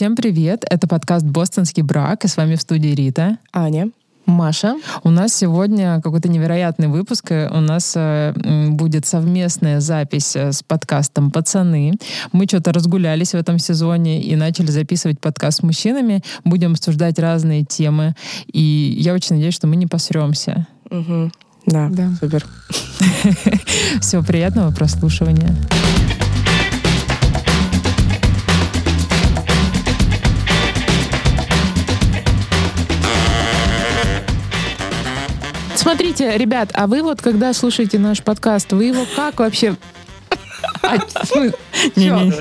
Всем 0.00 0.16
привет! 0.16 0.64
Это 0.70 0.88
подкаст 0.88 1.26
«Бостонский 1.26 1.82
брак», 1.82 2.24
и 2.24 2.26
с 2.26 2.38
вами 2.38 2.54
в 2.54 2.62
студии 2.62 2.88
Рита. 2.94 3.36
Аня. 3.52 3.90
Маша. 4.24 4.76
У 5.04 5.10
нас 5.10 5.34
сегодня 5.34 6.00
какой-то 6.00 6.30
невероятный 6.30 6.88
выпуск. 6.88 7.30
У 7.30 7.60
нас 7.60 7.92
э, 7.94 8.32
будет 8.70 9.04
совместная 9.04 9.80
запись 9.80 10.34
э, 10.36 10.52
с 10.52 10.62
подкастом 10.62 11.30
«Пацаны». 11.30 11.92
Мы 12.32 12.46
что-то 12.46 12.72
разгулялись 12.72 13.32
в 13.32 13.34
этом 13.34 13.58
сезоне 13.58 14.22
и 14.22 14.36
начали 14.36 14.70
записывать 14.70 15.20
подкаст 15.20 15.58
с 15.58 15.62
мужчинами. 15.62 16.22
Будем 16.44 16.72
обсуждать 16.72 17.18
разные 17.18 17.66
темы. 17.66 18.14
И 18.50 18.96
я 18.98 19.12
очень 19.12 19.34
надеюсь, 19.34 19.54
что 19.54 19.66
мы 19.66 19.76
не 19.76 19.86
посремся. 19.86 20.66
Угу. 20.90 21.30
Да, 21.66 21.90
да, 21.90 22.10
супер. 22.18 22.46
Всего 24.00 24.22
приятного 24.22 24.70
прослушивания. 24.70 25.54
Смотрите, 35.80 36.36
ребят, 36.36 36.72
а 36.74 36.86
вы 36.86 37.02
вот 37.02 37.22
когда 37.22 37.54
слушаете 37.54 37.98
наш 37.98 38.22
подкаст, 38.22 38.70
вы 38.72 38.84
его 38.84 39.06
как 39.16 39.40
вообще 39.40 39.78
а, 40.82 40.96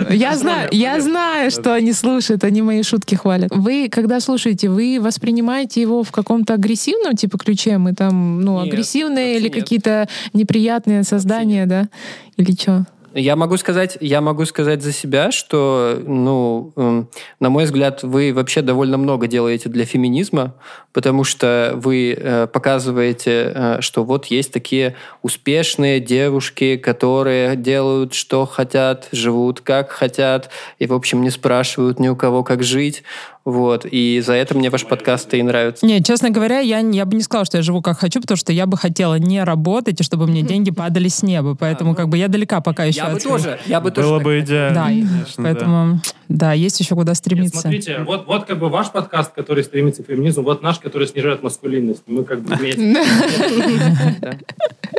я 0.10 0.36
знаю, 0.36 0.68
я 0.74 1.00
знаю, 1.00 1.50
что 1.50 1.74
они 1.74 1.94
слушают, 1.94 2.44
они 2.44 2.62
мои 2.62 2.84
шутки 2.84 3.16
хвалят. 3.16 3.50
Вы, 3.56 3.88
когда 3.90 4.20
слушаете, 4.20 4.68
вы 4.68 5.00
воспринимаете 5.00 5.80
его 5.80 6.04
в 6.04 6.12
каком-то 6.12 6.56
агрессивном 6.56 7.16
типа 7.16 7.38
ключе? 7.38 7.78
Мы 7.78 7.94
там, 7.94 8.42
ну, 8.42 8.60
агрессивные 8.60 9.38
или 9.38 9.48
какие-то 9.48 10.10
неприятные 10.34 11.04
создания, 11.04 11.66
да? 11.66 11.88
Или 12.36 12.52
что? 12.52 12.86
Я 13.14 13.36
могу 13.36 13.58
сказать, 13.58 13.98
я 14.02 14.22
могу 14.22 14.46
сказать 14.46 14.84
за 14.84 14.92
себя, 14.92 15.32
что, 15.32 16.00
ну, 16.06 16.72
э, 16.76 17.04
на 17.40 17.50
мой 17.50 17.66
взгляд, 17.66 18.04
вы 18.04 18.34
вообще 18.34 18.62
довольно 18.62 18.98
много 18.98 19.28
делаете 19.28 19.70
для 19.70 19.86
феминизма, 19.86 20.54
потому 20.94 21.24
что 21.24 21.74
вы 21.76 22.14
э, 22.16 22.48
показываете, 22.48 23.52
э, 23.54 23.78
что 23.82 24.04
вот 24.04 24.28
есть 24.28 24.54
такие 24.54 24.96
успешные 25.24 26.00
девушки, 26.00 26.78
которые 26.78 27.56
делают, 27.56 28.14
что 28.14 28.46
хотят, 28.46 29.08
живут 29.12 29.62
как 29.62 29.90
хотят, 29.90 30.50
и, 30.78 30.86
в 30.86 30.94
общем, 30.94 31.24
не 31.24 31.32
спрашивают 31.32 32.00
ни 32.00 32.10
у 32.10 32.16
кого, 32.16 32.44
как 32.44 32.64
жить. 32.64 33.04
Вот, 33.46 33.86
и 33.90 34.22
за 34.24 34.34
это 34.34 34.56
мне 34.56 34.70
ваш 34.70 34.86
подкаст 34.86 35.34
и 35.34 35.42
нравится. 35.42 35.86
Не, 35.86 36.04
честно 36.04 36.30
говоря, 36.30 36.60
я, 36.60 36.80
я 36.80 37.06
бы 37.06 37.16
не 37.16 37.24
сказала, 37.24 37.46
что 37.46 37.58
я 37.58 37.64
живу 37.64 37.82
как 37.82 37.98
хочу, 37.98 38.22
потому 38.22 38.38
что 38.38 38.52
я 38.52 38.66
бы 38.66 38.78
хотела 38.78 39.18
не 39.18 39.44
работать, 39.44 40.02
и 40.02 40.04
чтобы 40.04 40.28
мне 40.28 40.42
деньги 40.42 40.72
падали 40.72 41.08
с 41.08 41.24
неба. 41.24 41.56
Поэтому 41.56 41.96
как 41.96 42.10
бы 42.10 42.18
я 42.18 42.28
далека 42.28 42.62
пока 42.62 42.84
еще 42.84 43.00
Я 43.00 43.08
от 43.08 43.14
бы 43.14 43.20
тоже, 43.20 43.60
я 43.66 43.82
бы 43.82 43.92
тоже. 43.92 44.08
Было 44.08 44.20
бы 44.20 44.40
идеально. 44.40 44.76
Да, 44.76 44.86
конечно, 44.86 45.44
поэтому, 45.44 46.02
да. 46.28 46.28
да, 46.28 46.54
есть 46.54 46.80
еще 46.80 46.96
куда 46.96 47.16
стремиться. 47.16 47.70
Нет, 47.70 47.84
смотрите, 47.84 48.04
вот, 48.06 48.28
вот 48.28 48.46
как 48.46 48.60
бы 48.60 48.70
ваш 48.70 48.92
подкаст, 48.92 49.34
который 49.34 49.64
стремится 49.64 50.04
к 50.04 50.08
феминизму, 50.08 50.44
вот 50.44 50.62
наш, 50.62 50.80
который 50.80 51.08
снижает 51.08 51.42
маскулинность. 51.42 52.04
Мы 52.08 52.26
как 52.26 52.42
бы 52.42 52.56
вместе. 52.60 52.98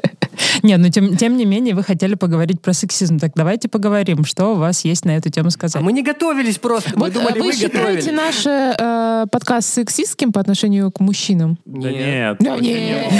Нет, 0.62 0.78
но 0.80 0.89
тем, 0.89 1.16
тем 1.16 1.36
не 1.36 1.44
менее 1.44 1.75
вы 1.75 1.83
хотели 1.83 2.14
поговорить 2.14 2.61
про 2.61 2.72
сексизм. 2.72 3.19
Так 3.19 3.33
давайте 3.34 3.69
поговорим, 3.69 4.25
что 4.25 4.53
у 4.53 4.55
вас 4.55 4.84
есть 4.84 5.05
на 5.05 5.16
эту 5.16 5.30
тему 5.30 5.50
сказать. 5.50 5.80
А 5.80 5.84
мы 5.84 5.92
не 5.92 6.03
готовились 6.03 6.58
просто. 6.58 6.92
Мы 6.97 7.11
думали, 7.11 7.39
вы, 7.39 7.47
вы 7.47 7.53
считаете 7.53 8.12
наш 8.12 8.47
э, 8.47 9.27
подкаст 9.31 9.69
сексистским 9.75 10.33
по 10.33 10.41
отношению 10.41 10.91
к 10.91 11.00
мужчинам? 11.00 11.58
Да 11.64 11.91
нет. 11.91 12.36
Да 12.41 12.56
нет. 12.58 13.12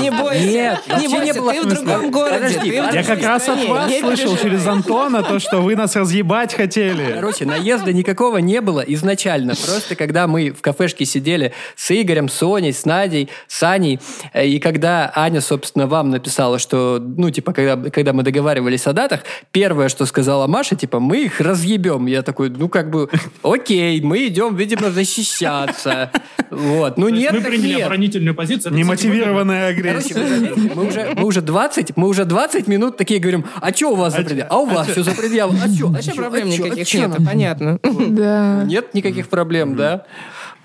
Не 0.00 0.10
бойся. 0.10 0.44
Нет, 0.44 0.80
не 1.00 1.08
бойся, 1.08 1.62
ты 1.62 1.68
в 1.68 1.84
другом 1.84 2.10
городе. 2.10 2.60
Я 2.64 3.02
как 3.02 3.22
раз 3.22 3.48
от 3.48 3.64
вас 3.68 3.90
слышал 3.98 4.36
через 4.36 4.66
Антона 4.66 5.22
то, 5.22 5.38
что 5.38 5.60
вы 5.60 5.76
нас 5.76 5.96
разъебать 5.96 6.54
хотели. 6.54 7.12
Короче, 7.14 7.44
наезда 7.44 7.92
никакого 7.92 8.38
не 8.38 8.60
было 8.60 8.80
изначально. 8.80 9.54
Просто 9.54 9.96
когда 9.96 10.26
мы 10.26 10.50
в 10.50 10.60
кафешке 10.60 11.04
сидели 11.04 11.52
с 11.76 11.90
Игорем, 11.90 12.28
с 12.28 12.34
Соней, 12.34 12.72
с 12.72 12.84
Надей, 12.84 13.30
с 13.48 13.62
Аней, 13.62 14.00
э, 14.32 14.46
и 14.46 14.58
когда 14.58 15.10
Аня, 15.14 15.40
собственно, 15.40 15.86
вам 15.94 16.10
написала, 16.10 16.58
что, 16.58 17.00
ну, 17.00 17.30
типа, 17.30 17.52
когда, 17.52 17.90
когда 17.90 18.12
мы 18.12 18.24
договаривались 18.24 18.86
о 18.88 18.92
датах, 18.92 19.20
первое, 19.52 19.88
что 19.88 20.06
сказала 20.06 20.48
Маша, 20.48 20.74
типа, 20.74 20.98
мы 20.98 21.24
их 21.26 21.40
разъебем. 21.40 22.06
Я 22.06 22.22
такой, 22.22 22.50
ну, 22.50 22.68
как 22.68 22.90
бы, 22.90 23.08
окей, 23.42 24.00
мы 24.00 24.26
идем, 24.26 24.56
видимо, 24.56 24.90
защищаться. 24.90 26.10
Вот. 26.50 26.98
Ну, 26.98 27.08
нет, 27.08 27.32
Мы 27.32 27.40
приняли 27.40 27.82
оборонительную 27.82 28.34
позицию. 28.34 28.74
Немотивированная 28.74 29.68
агрессия. 29.68 30.52
мы 30.74 30.88
уже, 30.88 31.14
мы 31.16 31.26
уже 31.26 31.40
20, 31.42 31.96
мы 31.96 32.08
уже 32.08 32.24
20 32.24 32.66
минут 32.66 32.96
такие 32.96 33.20
говорим, 33.20 33.44
а 33.60 33.72
что 33.72 33.92
у 33.92 33.94
вас 33.94 34.14
за 34.16 34.22
предел? 34.22 34.46
А 34.50 34.58
у 34.58 34.66
вас 34.66 34.88
все 34.88 35.04
за 35.04 35.12
пределом? 35.12 35.56
А 35.62 35.68
что? 35.68 35.86
Вообще 35.88 36.12
проблем 36.12 36.48
никаких 36.48 36.92
нет, 36.94 37.12
понятно. 37.24 37.78
Да. 38.08 38.64
Нет 38.64 38.94
никаких 38.94 39.28
проблем, 39.28 39.76
да? 39.76 40.06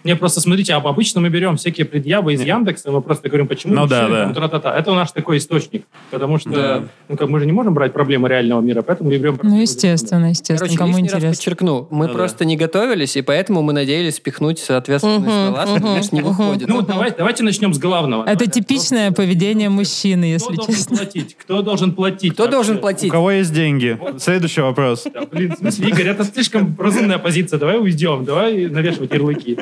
Не, 0.03 0.15
просто 0.15 0.39
смотрите, 0.41 0.73
а 0.73 0.77
обычно 0.77 1.19
мы 1.21 1.29
берем 1.29 1.57
всякие 1.57 1.85
предъявы 1.85 2.33
из 2.33 2.41
Яндекса, 2.41 2.89
мы 2.91 3.01
просто 3.01 3.27
говорим, 3.27 3.47
почему 3.47 3.73
Ну 3.75 3.85
да, 3.87 4.07
да. 4.07 4.23
там 4.25 4.33
тра-та-та. 4.33 4.73
Это 4.77 4.93
наш 4.93 5.11
такой 5.11 5.37
источник, 5.37 5.85
потому 6.09 6.37
что 6.39 6.49
Да. 6.51 6.83
ну, 7.09 7.17
как, 7.17 7.27
мы 7.29 7.39
же 7.39 7.45
не 7.45 7.51
можем 7.51 7.73
брать 7.73 7.91
проблемы 7.91 8.29
реального 8.29 8.61
мира, 8.61 8.81
поэтому 8.81 9.09
мы 9.09 9.17
берем... 9.17 9.37
Ну, 9.43 9.59
естественно, 9.59 10.27
естественно. 10.29 10.59
Короче, 10.59 10.77
Кому 10.77 10.91
лишний 10.93 11.09
раз 11.09 11.13
интересно? 11.17 11.37
подчеркну, 11.37 11.87
мы 11.91 12.07
Ну 12.07 12.13
да. 12.13 12.17
просто 12.17 12.45
не 12.45 12.55
готовились, 12.55 13.17
и 13.17 13.21
поэтому 13.21 13.61
мы 13.61 13.73
надеялись 13.73 14.15
спихнуть 14.15 14.59
соответственные 14.59 15.19
слова, 15.29 15.67
что, 15.67 15.81
конечно, 15.81 16.15
не 16.15 16.21
выходит. 16.21 16.67
Ну, 16.69 16.81
давай, 16.81 17.13
давайте 17.17 17.43
начнем 17.43 17.73
с 17.73 17.77
главного. 17.79 18.23
Это 18.23 18.45
Давайте. 18.45 18.61
типичное 18.61 19.11
поведение 19.11 19.69
мужчины, 19.69 20.23
Кто 20.37 20.51
если 20.51 20.55
должен 20.55 20.73
честно. 20.75 20.97
платить? 20.97 21.35
Кто 21.37 21.61
должен 21.61 21.91
платить? 21.93 22.33
Кто 22.33 22.43
вообще? 22.43 22.55
должен 22.55 22.77
У 22.77 22.79
платить? 22.79 23.11
кого 23.11 23.31
есть 23.31 23.53
деньги? 23.53 23.99
Следующий 24.17 24.61
вопрос. 24.61 25.05
Да, 25.13 25.25
блин, 25.29 25.53
в 25.55 25.57
смысле, 25.57 25.89
Игорь, 25.89 26.07
это 26.07 26.23
слишком 26.23 26.75
разумная 26.79 27.17
позиция. 27.17 27.59
Давай 27.59 27.77
уйдем, 27.79 28.23
давай 28.23 28.67
навешивать 28.67 29.11
ярлыки. 29.13 29.57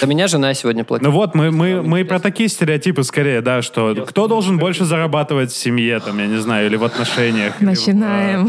За 0.00 0.06
меня 0.06 0.26
жена 0.28 0.54
сегодня 0.54 0.84
платит. 0.84 1.04
Ну 1.06 1.10
вот, 1.12 1.34
мы, 1.34 1.50
мы, 1.50 1.82
мы 1.82 2.04
про 2.04 2.18
такие 2.20 2.48
стереотипы 2.48 3.02
скорее, 3.02 3.40
да, 3.40 3.62
что 3.62 3.92
Я 3.92 4.02
кто 4.02 4.26
должен 4.28 4.56
как 4.56 4.60
больше 4.60 4.84
зарабатывать 4.84 5.50
в 5.50 5.56
семье, 5.56 6.00
там, 6.00 6.18
я 6.18 6.26
не 6.26 6.38
знаю, 6.38 6.66
или 6.66 6.76
в 6.76 6.84
отношениях. 6.84 7.60
Начинаем. 7.60 8.48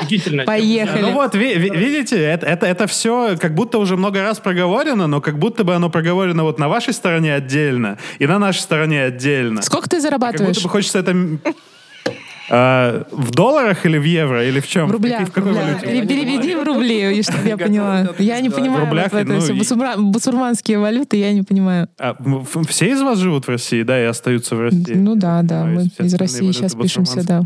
Офигительно. 0.00 0.44
Поехали. 0.44 1.02
Ну 1.02 1.12
вот, 1.12 1.34
ви- 1.34 1.54
ви- 1.56 1.70
видите, 1.76 2.16
это, 2.20 2.46
это, 2.46 2.66
это 2.66 2.86
все 2.86 3.36
как 3.40 3.54
будто 3.54 3.78
уже 3.78 3.96
много 3.96 4.22
раз 4.22 4.38
проговорено, 4.38 5.06
но 5.06 5.20
как 5.20 5.38
будто 5.38 5.64
бы 5.64 5.74
оно 5.74 5.90
проговорено 5.90 6.42
вот 6.44 6.58
на 6.58 6.68
вашей 6.68 6.92
стороне 6.92 7.34
отдельно 7.34 7.98
и 8.18 8.26
на 8.26 8.38
нашей 8.38 8.60
стороне 8.60 9.04
отдельно. 9.04 9.62
Сколько 9.62 9.88
ты 9.88 9.96
Как 9.96 10.02
зарабатываешь? 10.02 10.56
будто 10.56 10.62
бы 10.62 10.68
хочется 10.70 10.98
это... 11.00 11.14
а, 12.50 13.04
в 13.12 13.30
долларах 13.30 13.86
или 13.86 13.96
в 13.98 14.02
евро, 14.04 14.44
или 14.46 14.60
в 14.60 14.66
чем? 14.66 14.88
В 14.88 14.92
рублях. 14.92 15.28
В 15.28 15.32
какой 15.32 15.52
рублях. 15.52 15.66
валюте? 15.66 15.86
Пере- 15.86 16.06
Переведи 16.06 16.54
в 16.56 16.62
рубли, 16.64 17.22
чтобы 17.22 17.48
я 17.48 17.56
поняла. 17.56 18.08
Я 18.18 18.40
не 18.40 18.50
понимаю 18.50 18.84
В 18.86 18.88
рублях, 18.88 19.12
вот 19.12 19.18
это 19.22 19.32
ну, 19.32 19.40
все 19.40 19.54
и- 19.54 19.58
басурма- 19.60 19.96
басурманские 19.96 20.78
валюты, 20.78 21.16
я 21.16 21.32
не 21.32 21.42
понимаю. 21.42 21.88
А, 21.98 22.16
все 22.68 22.90
из 22.90 23.00
вас 23.02 23.18
живут 23.18 23.46
в 23.46 23.50
России, 23.50 23.82
да, 23.82 24.00
и 24.00 24.04
остаются 24.04 24.56
в 24.56 24.60
России? 24.60 24.94
Ну 24.94 25.14
да, 25.14 25.42
да, 25.42 25.64
мы 25.64 25.84
из 25.98 26.14
России 26.14 26.50
сейчас 26.52 26.74
пишемся, 26.74 27.26
да. 27.26 27.42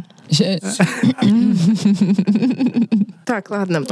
Так, 3.27 3.51
ладно. 3.51 3.83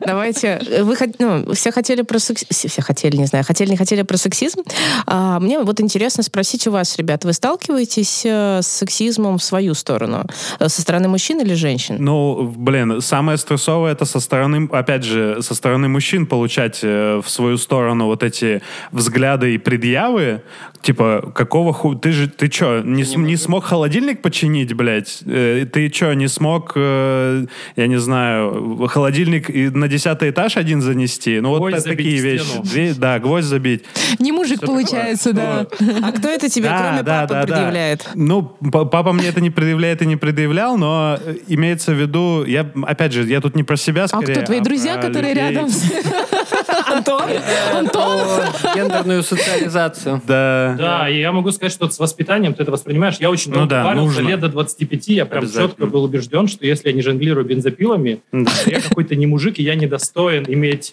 Давайте. 0.00 0.60
Вы 0.82 0.96
ну, 1.18 1.52
все 1.54 1.70
хотели 1.70 2.02
про 2.02 2.18
сексизм. 2.18 2.68
Все 2.68 2.82
хотели, 2.82 3.16
не 3.16 3.26
знаю, 3.26 3.44
хотели, 3.44 3.70
не 3.70 3.76
хотели 3.76 4.02
про 4.02 4.16
сексизм. 4.16 4.62
А, 5.06 5.38
мне 5.38 5.60
вот 5.60 5.80
интересно 5.80 6.22
спросить 6.22 6.66
у 6.66 6.72
вас, 6.72 6.96
ребят, 6.98 7.24
вы 7.24 7.32
сталкиваетесь 7.32 8.22
э, 8.24 8.60
с 8.62 8.66
сексизмом 8.66 9.38
в 9.38 9.42
свою 9.42 9.74
сторону? 9.74 10.24
Э, 10.58 10.68
Со 10.68 10.82
стороны 10.82 11.08
мужчин 11.08 11.40
или 11.40 11.54
женщин? 11.54 11.96
Ну, 12.00 12.52
блин, 12.56 13.00
самое 13.00 13.38
стрессовое 13.38 13.92
это 13.92 14.04
со 14.04 14.20
стороны, 14.20 14.68
опять 14.72 15.04
же, 15.04 15.40
со 15.42 15.54
стороны 15.54 15.88
мужчин 15.88 16.26
получать 16.26 16.80
э, 16.82 17.20
в 17.24 17.30
свою 17.30 17.56
сторону 17.56 18.06
вот 18.06 18.22
эти 18.22 18.62
взгляды 18.90 19.54
и 19.54 19.58
предъявы, 19.58 20.42
типа, 20.82 21.32
какого 21.34 21.72
ху... 21.72 21.94
Ты 21.94 22.12
же, 22.12 22.28
ты 22.28 22.48
чё, 22.48 22.82
не, 22.82 23.04
с- 23.04 23.16
не 23.16 23.36
смог 23.36 23.64
холодильник 23.64 24.22
починить, 24.22 24.72
блядь? 24.76 25.20
Э, 25.26 25.66
ты 25.72 25.88
чё, 25.88 26.12
не 26.12 26.28
смог, 26.28 26.72
э, 26.76 27.46
я 27.76 27.86
не 27.86 27.98
знаю, 27.98 28.86
холодильник 28.88 29.48
на 29.74 29.88
десятый 29.88 30.30
этаж 30.30 30.56
один 30.56 30.80
занести? 30.82 31.40
Ну, 31.40 31.48
вот 31.50 31.58
Гвоздь 31.58 31.80
забить 31.84 31.96
такие 31.98 32.20
вещи. 32.20 32.92
Да, 32.98 33.18
гвоздь 33.18 33.46
забить. 33.46 33.84
Не 34.18 34.32
мужик 34.32 34.60
получается, 34.60 35.32
да. 35.32 35.66
А 36.02 36.12
кто 36.12 36.28
это 36.28 36.48
тебе, 36.48 36.68
Да, 36.68 36.78
кроме 36.78 37.02
да, 37.02 37.20
папы, 37.22 37.32
да, 37.34 37.40
да. 37.40 37.46
предъявляет? 37.46 38.10
Ну, 38.14 38.42
папа 38.42 39.12
мне 39.12 39.28
это 39.28 39.40
не 39.40 39.50
предъявляет 39.50 40.02
и 40.02 40.06
не 40.06 40.16
предъявлял, 40.16 40.76
но 40.78 41.18
э, 41.24 41.36
имеется 41.48 41.92
в 41.92 42.00
виду, 42.00 42.44
я, 42.44 42.70
опять 42.86 43.12
же, 43.12 43.24
я 43.24 43.40
тут 43.40 43.56
не 43.56 43.62
про 43.64 43.76
себя 43.76 44.04
А 44.04 44.08
скорее. 44.08 44.34
кто 44.34 44.42
твои 44.46 44.60
друзья, 44.60 44.94
про 44.98 45.08
которые 45.08 45.34
людей. 45.34 45.50
рядом? 45.50 45.70
Антон? 46.86 47.22
Антон? 47.74 48.20
Про 48.62 48.74
гендерную 48.74 49.22
социализацию. 49.22 50.20
Да. 50.26 50.74
Да, 50.78 51.08
и 51.08 51.20
я 51.20 51.32
могу 51.32 51.50
сказать, 51.52 51.72
что 51.72 51.88
с 51.88 51.98
воспитанием 51.98 52.54
ты 52.54 52.62
это 52.62 52.72
воспринимаешь. 52.72 53.16
Я 53.18 53.30
очень 53.30 53.50
Ну 53.50 53.58
долго 53.58 53.70
да, 53.70 53.84
парился, 53.84 54.20
лет 54.22 54.40
до 54.40 54.48
25, 54.48 55.08
я 55.08 55.26
прям 55.26 55.50
четко 55.50 55.86
был 55.86 56.04
убежден, 56.04 56.48
что 56.48 56.66
если 56.66 56.88
я 56.88 56.94
не 56.94 57.02
жонглирую 57.02 57.46
бензопилами, 57.46 58.20
я 58.66 58.80
какой-то 58.80 59.14
не 59.14 59.26
мужик, 59.26 59.58
и 59.58 59.62
я 59.62 59.74
недостоин 59.74 60.44
иметь 60.48 60.92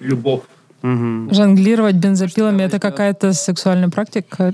любовь. 0.00 0.42
Жонглировать 0.82 1.94
бензопилами— 1.94 2.62
это 2.64 2.80
какая-то 2.80 3.32
сексуальная 3.32 3.88
практика? 3.88 4.52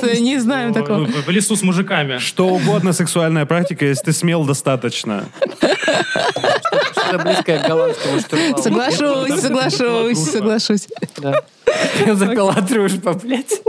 Нас 0.00 0.20
не 0.20 0.38
знаем 0.38 0.72
такого. 0.72 1.04
В 1.04 1.28
лесу 1.30 1.56
с 1.56 1.62
мужиками. 1.62 2.18
Что 2.18 2.48
угодно 2.48 2.92
сексуальная 2.92 3.46
практика, 3.46 3.84
если 3.84 4.04
ты 4.06 4.12
смел 4.12 4.44
достаточно. 4.44 5.24
Что-то 6.92 7.18
близкое 7.18 7.58
к 7.58 7.66
голландскому 7.66 8.20
штурвалу. 8.20 8.62
Соглашусь, 8.62 9.40
соглашусь, 9.40 10.18
соглашусь. 10.18 10.88
Запила 12.06 12.54
дружба, 12.60 13.14
блядь. 13.14 13.60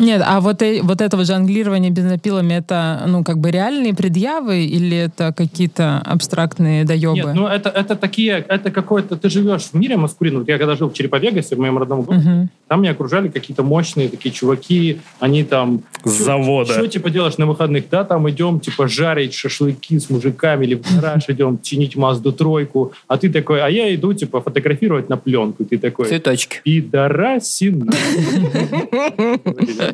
Нет, 0.00 0.22
а 0.26 0.40
вот, 0.40 0.62
э- 0.62 0.80
вот 0.82 1.00
это 1.00 1.16
вот 1.16 1.26
жонглирование 1.26 1.90
бензопилами, 1.90 2.54
это, 2.54 3.04
ну, 3.06 3.22
как 3.22 3.38
бы 3.38 3.50
реальные 3.50 3.94
предъявы 3.94 4.64
или 4.64 4.96
это 4.96 5.32
какие-то 5.36 5.98
абстрактные 6.04 6.84
доебы? 6.84 7.16
Нет, 7.16 7.34
ну 7.34 7.46
это, 7.46 7.68
это 7.68 7.94
такие, 7.96 8.44
это 8.48 8.70
какое-то, 8.70 9.16
ты 9.16 9.28
живешь 9.28 9.62
в 9.64 9.74
мире 9.74 9.96
маскулинном. 9.96 10.40
Вот 10.40 10.48
я 10.48 10.58
когда 10.58 10.74
жил 10.74 10.88
в 10.88 10.94
Череповегасе, 10.94 11.54
в 11.54 11.58
моем 11.58 11.76
родном 11.78 12.02
городе, 12.02 12.28
Мгм. 12.28 12.48
там 12.66 12.80
меня 12.80 12.92
окружали 12.92 13.28
какие-то 13.28 13.62
мощные 13.62 14.08
такие 14.08 14.32
чуваки, 14.34 15.00
они 15.20 15.44
там... 15.44 15.82
С 16.04 16.10
завода. 16.12 16.72
Что, 16.72 16.86
типа, 16.88 17.10
делаешь 17.10 17.36
на 17.36 17.44
выходных? 17.46 17.84
Да, 17.90 18.04
там 18.04 18.28
идем, 18.30 18.58
типа, 18.60 18.88
жарить 18.88 19.34
шашлыки 19.34 19.98
с 19.98 20.08
мужиками 20.08 20.64
или 20.64 20.74
в 20.76 20.82
гараж 20.94 21.24
идем 21.28 21.58
чинить 21.62 21.96
Мазду 21.96 22.32
тройку. 22.32 22.92
А 23.06 23.18
ты 23.18 23.28
такой, 23.28 23.60
а 23.62 23.68
я 23.68 23.94
иду, 23.94 24.14
типа, 24.14 24.40
фотографировать 24.40 25.10
на 25.10 25.16
пленку. 25.18 25.64
Ты 25.64 25.76
такой, 25.76 26.06
Цветочки. 26.08 26.60
пидорасина. 26.64 27.92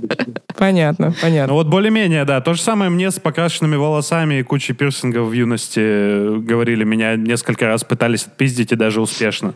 Понятно, 0.56 1.08
Ну 1.08 1.14
понятно. 1.20 1.52
вот 1.54 1.66
более-менее, 1.66 2.24
да. 2.24 2.40
То 2.40 2.54
же 2.54 2.62
самое 2.62 2.90
мне 2.90 3.10
с 3.10 3.18
покрашенными 3.20 3.76
волосами 3.76 4.36
и 4.40 4.42
кучей 4.42 4.72
пирсингов 4.72 5.28
в 5.28 5.32
юности 5.32 5.80
э, 5.82 6.36
говорили. 6.38 6.84
Меня 6.84 7.16
несколько 7.16 7.66
раз 7.66 7.84
пытались 7.84 8.24
отпиздить 8.26 8.72
и 8.72 8.76
даже 8.76 9.00
успешно 9.00 9.52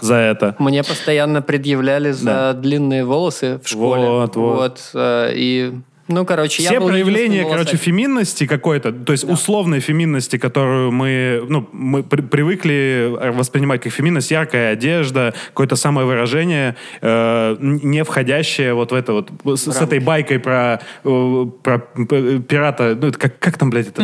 за 0.00 0.14
это. 0.14 0.56
Мне 0.58 0.82
постоянно 0.82 1.42
предъявляли 1.42 2.12
за 2.12 2.24
Да. 2.24 2.52
длинные 2.54 3.04
волосы 3.04 3.60
в 3.62 3.68
школе. 3.68 4.06
Вот, 4.08 4.36
вот. 4.36 4.90
э, 4.94 5.32
И, 5.34 5.72
ну, 6.08 6.24
короче, 6.24 6.62
я 6.62 6.70
Все 6.70 6.80
был 6.80 6.88
проявления, 6.88 7.44
короче, 7.48 7.76
феминности 7.76 8.46
какой-то, 8.46 8.92
то 8.92 9.12
есть 9.12 9.24
условной 9.24 9.80
феминности, 9.80 10.38
которую 10.38 10.90
мы, 10.92 11.44
ну, 11.48 11.68
мы 11.72 12.02
при- 12.02 12.22
привыкли 12.22 13.12
воспринимать 13.34 13.82
как 13.82 13.92
феминность, 13.92 14.30
яркая 14.30 14.72
одежда, 14.72 15.34
какое-то 15.48 15.76
самовыражение, 15.76 16.76
э, 17.00 17.56
не 17.60 18.04
входящее 18.04 18.74
вот 18.74 18.92
в 18.92 18.94
это 18.94 19.12
вот, 19.12 19.30
с, 19.58 19.70
с 19.70 19.80
этой 19.80 19.98
байкой 20.00 20.38
про, 20.38 20.80
э, 21.04 21.46
про 21.62 21.78
п- 21.78 22.38
пирата, 22.40 22.96
ну, 23.00 23.08
это 23.08 23.18
как, 23.18 23.38
как 23.38 23.58
там, 23.58 23.70
блядь, 23.70 23.88
это? 23.88 24.02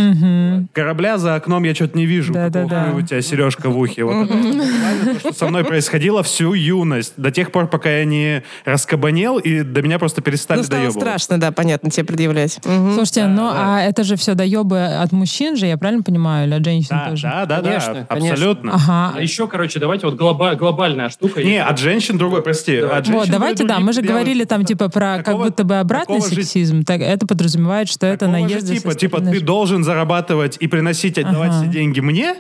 Корабля 0.73 1.19
за 1.19 1.35
окном 1.37 1.65
я 1.65 1.75
что-то 1.75 1.97
не 1.97 2.07
вижу. 2.07 2.33
Да-да-да. 2.33 2.69
Какого 2.69 2.93
хуя 2.93 3.03
у 3.03 3.07
тебя 3.07 3.23
сережка 3.23 3.71
в 3.71 3.79
ухе. 3.79 4.05
Вот 4.05 4.29
это 4.31 4.35
то, 5.15 5.19
что 5.21 5.33
со 5.33 5.47
мной 5.49 5.65
происходило 5.65 6.23
всю 6.23 6.53
юность. 6.55 7.15
До 7.17 7.31
тех 7.31 7.51
пор, 7.53 7.67
пока 7.69 7.91
я 7.91 8.05
не 8.05 8.43
раскабанел, 8.65 9.39
и 9.39 9.63
до 9.63 9.83
меня 9.83 9.99
просто 9.99 10.21
перестали 10.23 10.59
Ну, 10.59 10.65
стало 10.65 10.83
доебывать. 10.83 11.03
страшно, 11.03 11.41
да, 11.41 11.53
понятно, 11.53 11.91
тебе 11.95 12.05
предъявлять. 12.07 12.59
Мгм. 12.65 12.95
Слушайте, 12.95 13.27
ну 13.27 13.49
а 13.53 13.81
это 13.81 14.05
же 14.05 14.17
все 14.17 14.35
доебы 14.35 14.85
от 14.85 15.13
мужчин 15.13 15.57
же, 15.57 15.67
я 15.67 15.77
правильно 15.79 16.03
понимаю, 16.03 16.47
или 16.47 16.55
от 16.55 16.65
женщин 16.65 16.89
Да, 16.91 17.11
тоже? 17.11 17.23
да, 17.23 17.47
да, 17.47 17.61
Конечно, 17.63 17.95
да, 17.95 18.05
конечно. 18.07 18.33
абсолютно. 18.33 18.75
Ага. 18.75 19.13
А 19.17 19.21
еще, 19.23 19.49
короче, 19.49 19.79
давайте 19.81 20.07
вот 20.07 20.17
глоба- 20.21 20.55
глобальная 20.57 21.09
штука. 21.09 21.43
Не, 21.43 21.63
от 21.63 21.79
женщин 21.79 22.19
другой, 22.19 22.43
прости. 22.43 22.81
Да. 22.81 22.99
от 22.99 23.07
женщин 23.07 23.21
Вот, 23.21 23.31
давайте, 23.31 23.65
да, 23.65 23.79
мы 23.81 23.93
же 23.93 24.03
говорили 24.03 24.45
там 24.45 24.65
типа 24.65 24.89
про 24.89 25.17
как 25.17 25.27
Такого- 25.27 25.45
будто 25.45 25.65
бы 25.65 25.79
обратный 25.79 26.17
такого 26.19 26.31
же- 26.35 26.43
сексизм. 26.43 26.83
Так, 26.85 27.01
это 27.01 27.27
подразумевает, 27.27 27.89
что 27.89 28.07
это 28.07 28.27
со 28.27 28.75
типа, 28.75 28.95
типа 28.95 29.21
ты 29.21 29.41
должен 29.41 29.85
зарабатывать 29.85 30.57
и 30.61 30.67
приносить, 30.67 31.19
отдавать 31.19 31.51
Ага. 31.51 31.63
все 31.63 31.71
деньги 31.71 32.01
мне, 32.01 32.35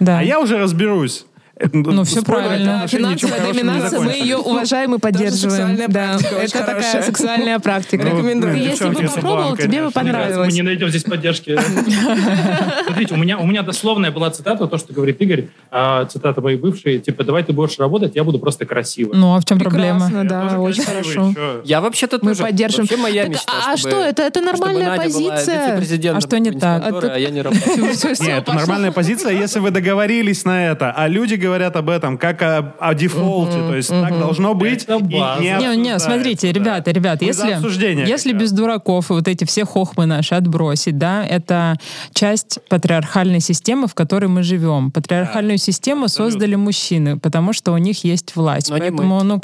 Да. 0.00 0.18
а 0.18 0.22
я 0.22 0.40
уже 0.40 0.58
разберусь. 0.58 1.26
Ну, 1.72 2.04
всё 2.04 2.22
правильно. 2.22 2.86
Финансовая 2.88 3.40
доминация, 3.52 4.00
мы 4.00 4.12
ее 4.12 4.36
уважаем 4.38 4.94
и 4.94 4.98
поддерживаем. 4.98 5.78
Да, 5.88 6.16
это 6.40 6.58
такая 6.58 7.02
сексуальная 7.02 7.58
практика. 7.58 8.04
Рекомендую. 8.04 8.54
Ты 8.54 8.58
Если 8.60 8.88
бы 8.88 9.02
попробовал, 9.02 9.56
тебе 9.56 9.82
бы 9.84 9.90
кажется, 9.92 10.00
Мы 10.00 10.12
понравилось. 10.12 10.54
не 10.54 10.62
найдем 10.62 10.88
здесь 10.88 11.04
поддержки. 11.04 11.58
Смотрите, 12.86 13.14
у 13.14 13.16
меня, 13.16 13.38
у 13.38 13.46
меня 13.46 13.62
дословная 13.62 14.10
была 14.10 14.30
цитата, 14.30 14.66
то, 14.66 14.78
что 14.78 14.92
говорит 14.92 15.20
Игорь, 15.20 15.44
а, 15.70 16.04
цитата 16.06 16.40
моей 16.40 16.56
бывшей, 16.58 16.98
типа, 16.98 17.24
давай 17.24 17.42
ты 17.44 17.52
будешь 17.52 17.78
работать, 17.78 18.16
я 18.16 18.24
буду 18.24 18.38
просто 18.38 18.64
красивым. 18.66 19.18
Ну, 19.18 19.34
а 19.34 19.40
в 19.40 19.44
чем 19.44 19.58
проблема? 19.58 20.06
Прекрасно, 20.06 20.28
да, 20.28 20.58
очень 20.60 20.84
хорошо. 20.84 21.34
Я 21.64 21.80
вообще-то 21.80 22.18
Мы 22.22 22.30
тоже. 22.32 22.42
поддержим. 22.42 22.80
Вообще 22.82 22.96
моя 22.96 23.24
мечта, 23.26 23.52
а 23.66 23.76
что, 23.76 24.00
это- 24.00 24.22
это 24.22 24.40
нормальная 24.40 24.96
позиция. 24.96 25.80
А 26.14 26.20
что 26.20 26.38
не 26.38 26.50
так? 26.52 26.82
а 27.02 27.18
я 27.18 27.30
не 27.30 27.42
работаю. 27.42 27.84
Нет, 28.20 28.42
это 28.42 28.52
нормальная 28.52 28.92
позиция, 28.92 29.32
если 29.32 29.60
вы 29.60 29.70
договорились 29.70 30.44
на 30.44 30.66
это, 30.70 30.92
а 30.92 31.08
люди 31.08 31.34
говорят 31.42 31.76
об 31.76 31.90
этом 31.90 32.18
как 32.18 32.42
о, 32.42 32.74
о 32.78 32.94
дефолте, 32.94 33.58
то 33.58 33.74
есть 33.74 33.88
так 33.88 34.18
должно 34.18 34.54
быть. 34.54 34.84
Это 34.84 34.96
и 34.96 35.18
база. 35.18 35.42
не 35.42 35.56
Не, 35.58 35.76
не, 35.76 35.98
смотрите, 35.98 36.52
да. 36.52 36.58
ребята, 36.58 36.90
ребят, 36.90 37.20
Мы 37.20 37.32
за 37.32 37.46
если, 37.48 38.08
если 38.08 38.32
без 38.32 38.52
дураков 38.52 39.10
и 39.10 39.14
вот 39.14 39.28
эти 39.28 39.44
все 39.44 39.64
хохмы 39.64 40.06
наши 40.06 40.34
отбросить, 40.34 40.98
да, 40.98 41.24
это 41.24 41.76
часть 42.14 42.58
патриархальной 42.68 43.40
системы, 43.40 43.86
в 43.88 43.94
которой 43.94 44.26
мы 44.26 44.42
живем. 44.42 44.90
Патриархальную 44.90 45.58
систему 45.58 46.08
создали 46.08 46.54
мужчины, 46.54 47.18
потому 47.18 47.52
что 47.52 47.72
у 47.72 47.78
них 47.78 48.04
есть 48.04 48.36
власть. 48.36 48.70
Но 48.70 48.78
Поэтому, 48.78 49.22
ну, 49.24 49.40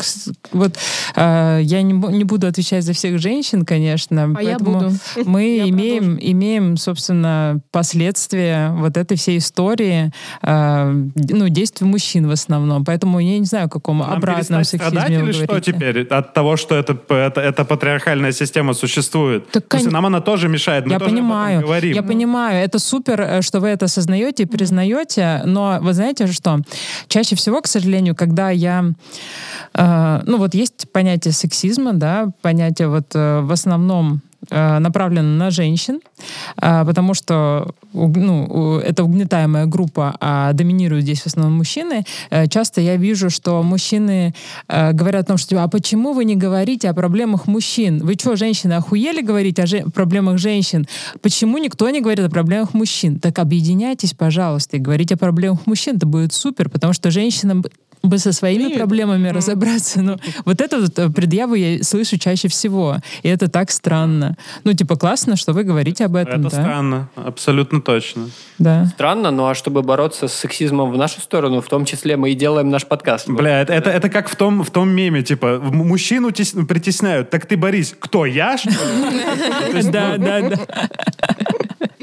вот 0.52 0.76
э, 1.16 1.60
я 1.62 1.82
не, 1.82 1.92
не 1.92 2.24
буду 2.24 2.46
отвечать 2.46 2.84
за 2.84 2.92
всех 2.92 3.18
женщин, 3.18 3.64
конечно. 3.64 4.34
А 4.36 4.42
я 4.42 4.56
поэтому 4.56 4.80
буду. 4.80 4.94
Мы 5.24 5.56
Я 5.56 5.68
имеем, 5.68 6.18
имеем, 6.20 6.76
собственно, 6.76 7.60
последствия 7.70 8.70
вот 8.72 8.96
этой 8.96 9.16
всей 9.16 9.38
истории, 9.38 10.12
э, 10.42 11.06
ну, 11.14 11.48
действий 11.48 11.86
мужчин 11.88 12.26
в 12.26 12.30
основном. 12.30 12.84
Поэтому 12.84 13.18
я 13.20 13.38
не 13.38 13.44
знаю, 13.46 13.66
о 13.66 13.68
каком 13.68 13.98
Нам 13.98 14.12
обратном 14.12 14.60
перестать 14.60 14.80
страдать 14.80 15.02
сексизме 15.04 15.22
вы 15.22 15.30
или 15.30 15.44
что 15.44 15.60
теперь 15.60 16.06
от 16.06 16.34
того, 16.34 16.56
что 16.56 16.74
это, 16.76 16.96
это, 17.08 17.40
эта 17.40 17.64
патриархальная 17.64 18.32
система 18.32 18.74
существует? 18.74 19.50
Так, 19.50 19.66
То 19.68 19.76
есть 19.76 19.86
кон- 19.86 19.92
нам 19.94 20.06
она 20.06 20.20
тоже 20.20 20.48
мешает, 20.48 20.86
мы 20.86 20.92
я 20.92 20.98
тоже 20.98 21.10
понимаю, 21.10 21.62
говорим. 21.62 21.94
я 21.94 22.02
понимаю, 22.02 22.64
это 22.64 22.78
супер, 22.78 23.20
э, 23.20 23.42
что 23.42 23.60
вы 23.60 23.68
это 23.68 23.86
осознаете 23.86 24.44
и 24.44 24.46
признаете, 24.46 25.42
но 25.44 25.78
вы 25.80 25.92
знаете 25.92 26.26
что? 26.28 26.58
Чаще 27.08 27.36
всего, 27.36 27.60
к 27.60 27.66
сожалению, 27.66 28.14
когда 28.14 28.50
я, 28.50 28.84
э, 29.74 30.20
ну 30.26 30.38
вот 30.38 30.54
есть 30.54 30.90
понятие 30.92 31.32
сексизма, 31.32 31.92
да, 31.92 32.28
понятие 32.42 32.88
вот 32.88 33.14
э, 33.14 33.40
в 33.40 33.52
основном 33.52 34.20
э, 34.50 34.78
направлено 34.78 35.36
на 35.36 35.50
женщин, 35.50 36.00
э, 36.60 36.84
потому 36.84 37.14
что 37.14 37.74
ну, 37.92 38.78
это 38.78 39.04
угнетаемая 39.04 39.66
группа, 39.66 40.16
а 40.20 40.52
доминируют 40.52 41.04
здесь 41.04 41.22
в 41.22 41.26
основном 41.26 41.56
мужчины. 41.56 42.04
Э, 42.30 42.46
Часто 42.48 42.80
я 42.80 42.96
вижу, 42.96 43.30
что 43.30 43.62
мужчины 43.62 44.34
говорят 44.68 45.24
о 45.24 45.28
том, 45.28 45.36
что 45.38 45.62
а 45.62 45.68
почему 45.68 46.12
вы 46.12 46.24
не 46.24 46.36
говорите 46.36 46.90
о 46.90 46.94
проблемах 46.94 47.46
мужчин? 47.46 47.98
Вы 48.04 48.14
что, 48.14 48.36
женщины, 48.36 48.74
охуели 48.74 49.22
говорить 49.22 49.58
о 49.58 49.66
же- 49.66 49.84
проблемах 49.94 50.38
женщин? 50.38 50.86
Почему 51.22 51.58
никто 51.58 51.88
не 51.90 52.00
говорит 52.00 52.24
о 52.26 52.30
проблемах 52.30 52.74
мужчин? 52.74 53.18
Так 53.18 53.38
объединяйтесь, 53.38 54.14
пожалуйста, 54.14 54.76
и 54.76 54.80
говорите 54.80 55.14
о 55.14 55.18
проблемах 55.18 55.66
мужчин. 55.66 55.96
Это 55.96 56.06
будет 56.06 56.32
супер, 56.32 56.68
потому 56.68 56.92
что 56.92 57.10
женщинам 57.10 57.64
бы 58.02 58.18
со 58.18 58.32
своими 58.32 58.74
проблемами 58.74 59.28
разобраться. 59.28 60.02
Ну, 60.02 60.16
вот 60.44 60.60
это 60.60 60.80
вот 60.80 60.98
э, 60.98 61.10
предъявы 61.10 61.58
я 61.58 61.82
слышу 61.82 62.18
чаще 62.18 62.48
всего. 62.48 62.96
И 63.22 63.28
это 63.28 63.48
так 63.48 63.70
странно. 63.70 64.36
Ну, 64.64 64.72
типа, 64.72 64.96
классно, 64.96 65.36
что 65.36 65.52
вы 65.52 65.64
говорите 65.64 66.04
об 66.04 66.16
этом, 66.16 66.40
Это 66.46 66.56
да? 66.56 66.62
странно, 66.62 67.08
абсолютно 67.16 67.80
точно. 67.80 68.30
Да. 68.58 68.86
Странно, 68.86 69.30
ну 69.30 69.46
а 69.46 69.54
чтобы 69.54 69.82
бороться 69.82 70.28
с 70.28 70.34
сексизмом 70.34 70.90
в 70.90 70.96
нашу 70.96 71.20
сторону, 71.20 71.60
в 71.60 71.68
том 71.68 71.84
числе 71.84 72.16
мы 72.16 72.30
и 72.30 72.34
делаем 72.34 72.70
наш 72.70 72.86
подкаст. 72.86 73.28
Бля, 73.28 73.60
это, 73.62 73.72
это, 73.72 73.90
это 73.90 74.08
как 74.08 74.28
в 74.28 74.36
том, 74.36 74.62
в 74.62 74.70
том 74.70 74.88
меме, 74.90 75.22
типа, 75.22 75.60
мужчину 75.60 76.30
тес- 76.30 76.54
притесняют. 76.66 77.30
Так 77.30 77.46
ты, 77.46 77.56
Борис, 77.56 77.94
кто, 77.98 78.26
я, 78.26 78.56
что 78.58 78.70
ли? 78.70 79.82
Да, 79.88 80.16
да, 80.18 80.40
да. 80.40 80.56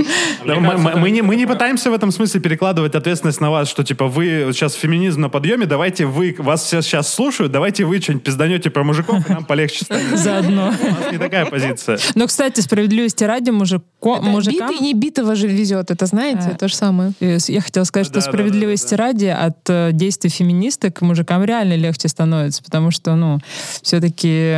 Мы, 0.46 1.12
не, 1.12 1.22
мы 1.22 1.36
не 1.36 1.46
пытаемся 1.46 1.90
в 1.90 1.94
этом 1.94 2.12
смысле 2.12 2.40
перекладывать 2.40 2.96
ответственность 2.96 3.42
на 3.42 3.52
вас, 3.52 3.68
что 3.68 3.84
типа 3.84 4.08
вы 4.08 4.50
сейчас 4.54 4.74
феминизм 4.74 5.22
на 5.22 5.30
подъеме, 5.30 5.66
давайте 5.66 6.06
вы, 6.06 6.36
вас 6.38 6.64
все 6.64 6.82
сейчас 6.82 7.14
слушают, 7.14 7.52
давайте 7.52 7.86
вы 7.86 8.00
что-нибудь 8.00 8.24
пизданете 8.24 8.70
про 8.70 8.84
мужиков, 8.84 9.28
и 9.30 9.34
нам 9.34 9.46
полегче 9.46 9.86
станет. 9.86 10.06
Заодно. 10.18 10.74
У 10.80 10.86
нас 10.86 11.12
не 11.12 11.18
такая 11.18 11.46
позиция. 11.46 12.00
Но, 12.16 12.28
кстати, 12.28 12.60
справедливости 12.62 13.24
ради 13.24 13.50
мужико, 13.50 13.84
Это 14.02 14.22
мужикам... 14.22 14.70
битый 14.70 14.84
не 14.84 14.94
битого 14.94 15.36
же 15.36 15.48
везет, 15.48 15.92
это 15.92 16.06
знаете, 16.06 16.52
А. 16.54 16.58
то 16.58 16.68
же 16.68 16.76
самое. 16.76 17.14
Я 17.20 17.62
хотела 17.62 17.84
сказать, 17.84 18.08
что 18.08 18.22
справедливости 18.22 18.94
ради 18.96 19.26
от 19.26 19.70
э, 19.70 19.90
действий 19.94 20.30
феминисток 20.30 21.02
мужикам 21.02 21.44
реально 21.44 21.76
легче 21.76 22.08
становится, 22.08 22.64
потому 22.64 22.92
что, 22.92 23.16
ну, 23.16 23.40
все-таки 23.82 24.56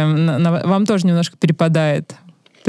вам 0.65 0.85
тоже 0.85 1.07
немножко 1.07 1.37
перепадает. 1.37 2.15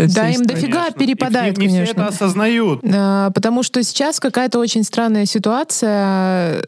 Да, 0.06 0.08
вся 0.08 0.28
им 0.30 0.44
дофига 0.44 0.80
Конечно. 0.82 0.98
перепадает, 0.98 1.58
И 1.58 1.60
не, 1.62 1.66
не 1.66 1.72
все 1.72 1.78
конечно. 1.94 2.00
это 2.02 2.08
осознают. 2.08 2.80
А, 2.84 3.30
Потому 3.30 3.62
что 3.62 3.82
сейчас 3.82 4.20
какая-то 4.20 4.58
очень 4.58 4.84
странная 4.84 5.26
ситуация. 5.26 6.64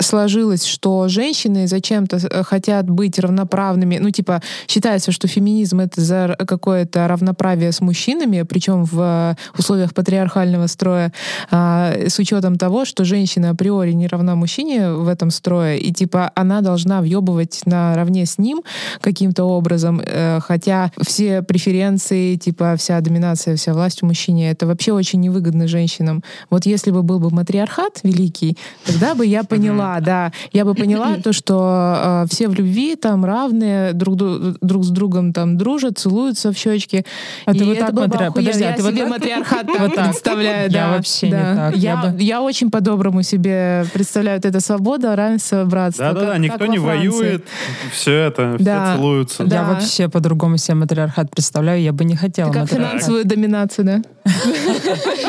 Сложилось, 0.00 0.64
что 0.64 1.08
женщины 1.08 1.66
зачем-то 1.66 2.16
э, 2.16 2.42
хотят 2.42 2.88
быть 2.88 3.18
равноправными. 3.18 3.98
Ну, 3.98 4.10
типа, 4.10 4.42
считается, 4.66 5.12
что 5.12 5.28
феминизм— 5.28 5.80
это 5.80 6.00
за 6.00 6.36
какое-то 6.46 7.08
равноправие 7.08 7.72
с 7.72 7.80
мужчинами, 7.80 8.42
причем 8.42 8.84
в 8.84 9.36
условиях 9.58 9.94
патриархального 9.94 10.66
строя, 10.66 11.12
а, 11.50 11.94
с 12.08 12.18
учетом 12.18 12.56
того, 12.56 12.84
что 12.84 13.04
женщина 13.04 13.50
априори 13.50 13.92
не 13.92 14.06
равна 14.06 14.34
мужчине 14.34 14.92
в 14.92 15.08
этом 15.08 15.30
строе, 15.30 15.76
и, 15.76 15.92
типа, 15.92 16.30
она 16.34 16.60
должна 16.60 17.00
въебывать 17.00 17.62
наравне 17.66 18.26
с 18.26 18.38
ним 18.38 18.62
каким-то 19.00 19.44
образом, 19.44 20.00
э, 20.04 20.40
хотя 20.40 20.92
все 21.00 21.42
преференции, 21.42 22.36
типа, 22.36 22.76
вся 22.76 23.00
доминация, 23.00 23.56
вся 23.56 23.74
власть 23.74 24.02
у 24.02 24.06
мужчине, 24.06 24.50
это 24.50 24.66
вообще 24.66 24.92
очень 24.92 25.20
невыгодно 25.20 25.66
женщинам. 25.66 26.22
Вот 26.50 26.66
если 26.66 26.90
бы 26.90 27.02
был 27.02 27.18
бы 27.18 27.30
матриархат 27.30 28.00
великий, 28.02 28.56
тогда 28.84 29.14
бы 29.14 29.26
я 29.26 29.42
поняла, 29.44 29.87
да, 30.00 30.32
я 30.52 30.64
бы 30.64 30.74
поняла 30.74 31.16
то, 31.16 31.32
что 31.32 32.24
э, 32.24 32.26
все 32.30 32.48
в 32.48 32.54
любви 32.54 32.96
там 32.96 33.24
равные, 33.24 33.92
друг, 33.92 34.16
друг 34.60 34.84
с 34.84 34.88
другом 34.88 35.32
там 35.32 35.56
дружат, 35.56 35.98
целуются 35.98 36.52
в 36.52 36.56
щечки. 36.56 37.04
А 37.46 37.52
ты 37.52 37.58
И 37.58 37.64
вот 37.64 37.76
это 37.76 37.86
так 37.86 37.94
матри- 37.94 38.32
подожди, 38.32 38.64
а 38.64 38.70
я 38.70 38.76
ты 38.76 38.82
вот 38.82 38.92
себе 38.94 39.06
матриархат 39.06 39.66
Вот 39.78 39.94
так. 39.94 40.04
представляю, 40.10 40.70
Я 40.70 40.86
да. 40.86 40.90
вообще 40.92 41.26
не 41.26 41.32
да. 41.32 41.54
так. 41.54 41.76
Я 41.76 41.88
Я, 41.88 41.96
бы- 42.10 42.22
я 42.22 42.42
очень 42.42 42.70
по-доброму 42.70 43.22
себе 43.22 43.84
представляю 43.92 44.38
вот 44.38 44.44
это 44.46 44.60
свобода, 44.60 45.14
равенство, 45.16 45.64
братство. 45.64 46.06
Да-да-да, 46.12 46.38
никто 46.38 46.66
не 46.66 46.78
воюет, 46.78 47.44
все 47.92 48.14
это, 48.14 48.56
Да. 48.58 48.84
все 48.92 48.96
целуются. 48.96 49.44
Да. 49.44 49.56
Я 49.56 49.62
вообще 49.64 50.08
по-другому 50.08 50.56
себе 50.58 50.74
матриархат 50.76 51.30
представляю, 51.30 51.80
я 51.82 51.92
бы 51.92 52.04
не 52.04 52.16
хотела 52.16 52.52
Как 52.52 52.68
финансовую 52.68 53.24
доминацию, 53.24 53.84
да? 53.84 54.02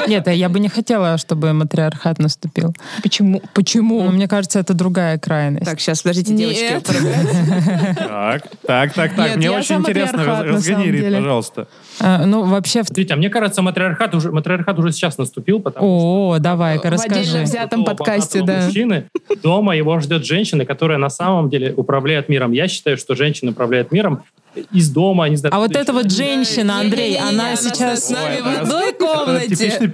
Нет, 0.08 0.28
я 0.28 0.50
бы 0.50 0.60
не 0.60 0.70
хотела, 0.70 1.18
чтобы 1.18 1.54
матриархат 1.54 2.20
наступил. 2.20 2.74
Почему? 3.04 3.40
Ну, 3.44 3.50
Почему? 3.54 4.02
мне 4.10 4.28
кажется, 4.28 4.49
это 4.56 4.74
другая 4.74 5.20
крайность. 5.20 5.66
Так, 5.66 5.80
сейчас, 5.80 6.02
подождите, 6.02 6.34
девочки. 6.34 6.80
Так, 7.96 8.44
так, 8.66 8.94
так, 8.94 9.16
так. 9.16 9.36
Мне 9.36 9.52
очень 9.52 9.76
интересно, 9.78 10.44
разгони, 10.44 11.12
пожалуйста. 11.12 11.68
А, 12.00 12.26
ну, 12.26 12.44
вообще... 12.44 12.84
Смотрите, 12.84 13.14
а 13.14 13.18
мне 13.18 13.30
кажется, 13.30 13.62
матриархат 13.62 14.16
уже, 14.16 14.32
матриархат 14.32 14.78
уже 14.80 14.92
сейчас 14.92 15.18
наступил, 15.18 15.60
потому 15.60 15.86
что 15.86 16.36
О, 16.36 16.40
давай-ка, 16.40 16.90
В 16.90 16.94
отдельно 16.94 17.18
расскажи. 17.18 17.44
взятом 17.44 17.86
подкасте, 17.86 18.42
да. 18.42 18.66
мужчины, 18.66 19.06
дома 19.44 19.76
его 19.76 20.00
ждет 20.00 20.26
женщина, 20.26 20.66
которая 20.66 20.98
на 20.98 21.10
самом 21.10 21.50
деле 21.50 21.74
управляет 21.76 22.30
миром. 22.30 22.52
Я 22.52 22.68
считаю, 22.68 22.98
что 22.98 23.16
женщина 23.16 23.52
управляет 23.52 23.92
миром 23.92 24.24
из 24.72 24.90
дома, 24.90 25.30
не 25.30 25.36
знаю. 25.36 25.56
А 25.56 25.60
вот 25.60 25.76
эта 25.76 25.94
вот 25.94 26.12
женщина, 26.12 26.80
Андрей, 26.80 27.18
она 27.18 27.56
сейчас... 27.56 28.08
с 28.08 28.10
нами 28.10 28.42
в 28.42 28.48
Ой, 28.48 28.58
одной 28.58 28.94
комнате. 28.94 29.92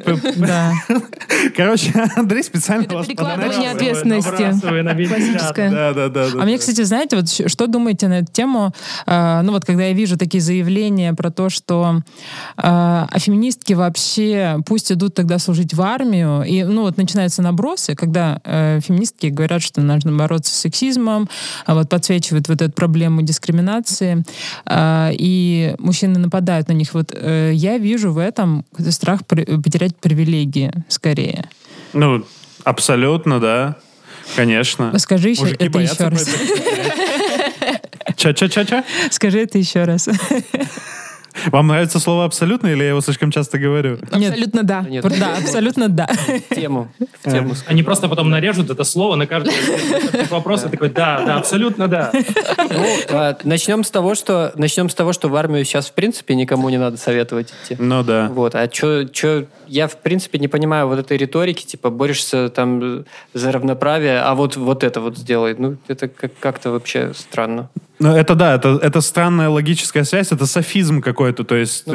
Короче, 1.55 1.91
Андрей 2.15 2.43
специально 2.43 2.87
вас 2.93 3.07
перекладывание 3.07 3.71
ответственности. 3.71 4.29
Классическое. 4.29 5.71
Да, 5.71 5.93
да, 5.93 6.09
да. 6.09 6.27
А 6.39 6.45
мне, 6.45 6.57
кстати, 6.57 6.81
знаете, 6.83 7.17
вот 7.17 7.29
что 7.29 7.67
думаете 7.67 8.07
на 8.07 8.19
эту 8.19 8.31
тему? 8.31 8.73
А, 9.05 9.41
ну 9.41 9.51
вот, 9.51 9.65
когда 9.65 9.83
я 9.83 9.93
вижу 9.93 10.17
такие 10.17 10.41
заявления 10.41 11.13
про 11.13 11.31
то, 11.31 11.49
что 11.49 11.94
а, 12.57 13.07
а 13.09 13.19
феминистки 13.19 13.73
вообще 13.73 14.57
пусть 14.65 14.91
идут 14.91 15.13
тогда 15.13 15.39
служить 15.39 15.73
в 15.73 15.81
армию, 15.81 16.43
и 16.43 16.63
ну 16.63 16.81
вот 16.81 16.97
начинаются 16.97 17.41
набросы, 17.41 17.95
когда 17.95 18.39
э, 18.43 18.79
феминистки 18.81 19.27
говорят, 19.27 19.61
что 19.61 19.81
нужно 19.81 20.11
бороться 20.11 20.53
с 20.53 20.57
сексизмом, 20.57 21.29
а 21.65 21.75
вот 21.75 21.89
подсвечивают 21.89 22.47
вот 22.47 22.61
эту 22.61 22.73
проблему 22.73 23.21
дискриминации, 23.21 24.23
а, 24.65 25.11
и 25.13 25.75
мужчины 25.79 26.19
нападают 26.19 26.67
на 26.67 26.73
них. 26.73 26.93
Вот 26.93 27.11
э, 27.13 27.51
я 27.53 27.77
вижу 27.77 28.11
в 28.11 28.17
этом 28.17 28.65
страх 28.89 29.25
при- 29.25 29.45
потерять 29.45 29.95
привилегии 29.97 30.71
скорее. 30.87 31.45
Ну, 31.93 32.25
абсолютно, 32.63 33.39
да. 33.39 33.77
Конечно. 34.35 34.97
Скажи 34.97 35.29
еще 35.29 35.41
Мужики 35.41 35.65
это 35.65 35.79
еще 35.79 36.07
раз. 36.07 36.27
Ча-ча-ча-ча? 38.17 38.83
Скажи 39.11 39.39
это 39.39 39.57
еще 39.57 39.83
раз. 39.83 40.09
Вам 41.51 41.67
нравится 41.67 41.99
слово 41.99 42.25
«абсолютно» 42.25 42.67
или 42.67 42.83
я 42.83 42.89
его 42.89 43.01
слишком 43.01 43.31
часто 43.31 43.57
говорю? 43.57 43.97
Абсолютно 44.11 44.63
да. 44.63 44.85
Нет, 44.87 45.03
Да, 45.19 45.35
абсолютно 45.37 45.89
да. 45.89 46.07
в 46.49 46.55
тему. 46.55 46.91
В 47.21 47.31
тему. 47.31 47.53
Они 47.67 47.83
просто 47.83 48.07
потом 48.07 48.29
нарежут 48.29 48.69
это 48.69 48.83
слово 48.83 49.15
на 49.15 49.27
каждый 49.27 49.53
вопрос 50.29 50.65
и 50.65 50.69
такой, 50.69 50.89
да, 50.89 51.23
да, 51.25 51.37
абсолютно 51.37 51.87
да. 51.87 52.11
Ну, 52.13 52.85
а, 53.09 53.37
начнем 53.43 53.83
с 53.83 53.91
того, 53.91 54.15
что 54.15 54.51
начнем 54.55 54.89
с 54.89 54.95
того, 54.95 55.13
что 55.13 55.29
в 55.29 55.35
армию 55.35 55.65
сейчас 55.65 55.87
в 55.87 55.93
принципе 55.93 56.35
никому 56.35 56.69
не 56.69 56.77
надо 56.77 56.97
советовать 56.97 57.53
идти. 57.63 57.75
Ну 57.79 58.03
да. 58.03 58.29
Вот, 58.31 58.55
а 58.55 58.67
чё, 58.67 59.03
чё, 59.05 59.45
я 59.67 59.87
в 59.87 59.97
принципе 59.97 60.39
не 60.39 60.47
понимаю 60.47 60.87
вот 60.87 60.99
этой 60.99 61.17
риторики, 61.17 61.65
типа 61.65 61.89
борешься 61.89 62.49
там 62.49 63.05
за 63.33 63.51
равноправие, 63.51 64.19
а 64.21 64.35
вот 64.35 64.55
вот 64.55 64.83
это 64.83 65.01
вот 65.01 65.17
сделай. 65.17 65.55
Ну, 65.57 65.77
это 65.87 66.07
как- 66.07 66.31
как-то 66.39 66.71
вообще 66.71 67.13
странно. 67.15 67.69
Ну, 67.99 68.13
это 68.13 68.35
да, 68.35 68.55
это, 68.55 68.79
это 68.81 68.99
странная 69.01 69.49
логическая 69.49 70.03
связь, 70.03 70.31
это 70.31 70.45
софизм 70.45 71.01
какой-то. 71.01 71.43
То 71.43 71.55
есть 71.55 71.85
ты 71.85 71.91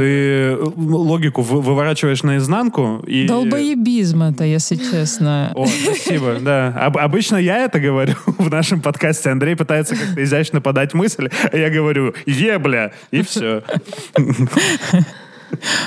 э, 0.53 0.57
логику 0.77 1.43
вы- 1.43 1.61
выворачиваешь 1.61 2.23
наизнанку 2.23 3.05
и... 3.07 3.27
Долбоебизм 3.27 4.23
это, 4.23 4.45
если 4.45 4.77
честно. 4.77 5.53
О, 5.55 5.67
спасибо, 5.67 6.37
да. 6.41 6.69
Об- 6.69 6.97
обычно 6.99 7.37
я 7.37 7.59
это 7.59 7.81
говорю 7.81 8.15
в 8.27 8.51
нашем 8.51 8.81
подкасте. 8.81 9.31
Андрей 9.31 9.57
пытается 9.57 9.95
как-то 9.95 10.23
изящно 10.25 10.61
подать 10.61 10.95
мысль, 10.95 11.29
а 11.53 11.57
я 11.57 11.69
говорю 11.71 12.15
«ебля», 12.25 12.93
и 13.11 13.23
все. 13.23 13.63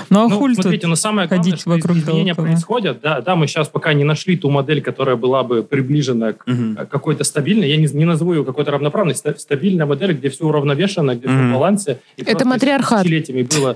Ну 0.10 0.26
а 0.26 0.30
Ну, 0.30 0.38
хуль 0.38 0.56
смотрите, 0.56 0.88
но 0.88 0.96
самое 0.96 1.28
главное, 1.28 1.56
что 1.58 1.70
вокруг 1.70 1.98
изменения 1.98 2.34
около? 2.34 2.46
происходят. 2.46 3.00
Да, 3.02 3.22
да, 3.22 3.36
мы 3.36 3.48
сейчас 3.48 3.68
пока 3.70 3.94
не 3.94 4.04
нашли 4.04 4.36
ту 4.38 4.50
модель, 4.50 4.82
которая 4.82 5.16
была 5.16 5.44
бы 5.44 5.64
приближена 5.64 6.34
к 6.34 6.44
э, 6.48 6.86
какой-то 6.90 7.24
стабильной. 7.24 7.70
Я 7.70 7.78
не, 7.78 7.88
не 7.88 8.06
назову 8.06 8.34
ее 8.34 8.44
какой-то 8.44 8.72
равноправной. 8.72 9.16
ста- 9.16 9.36
Стабильная 9.38 9.86
модель, 9.86 10.14
где 10.14 10.30
все 10.30 10.46
уравновешено, 10.46 11.16
где 11.16 11.28
все 11.28 11.36
Мгм. 11.38 11.50
в 11.50 11.54
балансе. 11.54 12.00
И 12.18 12.24
Это 12.24 12.46
матриархат. 12.46 13.04
Тысячелетиями 13.04 13.44
было... 13.44 13.76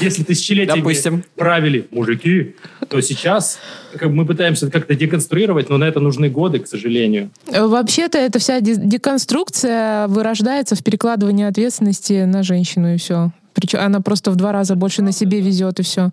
Если 0.00 0.22
тысячелетиями 0.24 0.80
Допустим. 0.80 1.24
правили 1.36 1.86
мужики, 1.90 2.56
то 2.88 3.00
сейчас 3.00 3.58
как 3.96 4.10
мы 4.10 4.26
пытаемся 4.26 4.66
это 4.66 4.72
как-то 4.78 4.94
деконструировать, 4.94 5.68
но 5.70 5.76
на 5.78 5.84
это 5.84 6.00
нужны 6.00 6.28
годы, 6.28 6.58
к 6.58 6.66
сожалению. 6.66 7.30
Вообще-то 7.50 8.18
эта 8.18 8.38
вся 8.38 8.60
де- 8.60 8.74
деконструкция 8.76 10.08
вырождается 10.08 10.74
в 10.74 10.82
перекладывании 10.82 11.44
ответственности 11.46 12.24
на 12.24 12.42
женщину 12.42 12.94
и 12.94 12.98
все. 12.98 13.30
Причем 13.54 13.80
она 13.80 14.00
просто 14.00 14.30
в 14.30 14.36
два 14.36 14.52
раза 14.52 14.74
больше 14.74 15.02
на 15.02 15.12
себе 15.12 15.40
везет 15.40 15.80
и 15.80 15.82
все. 15.82 16.10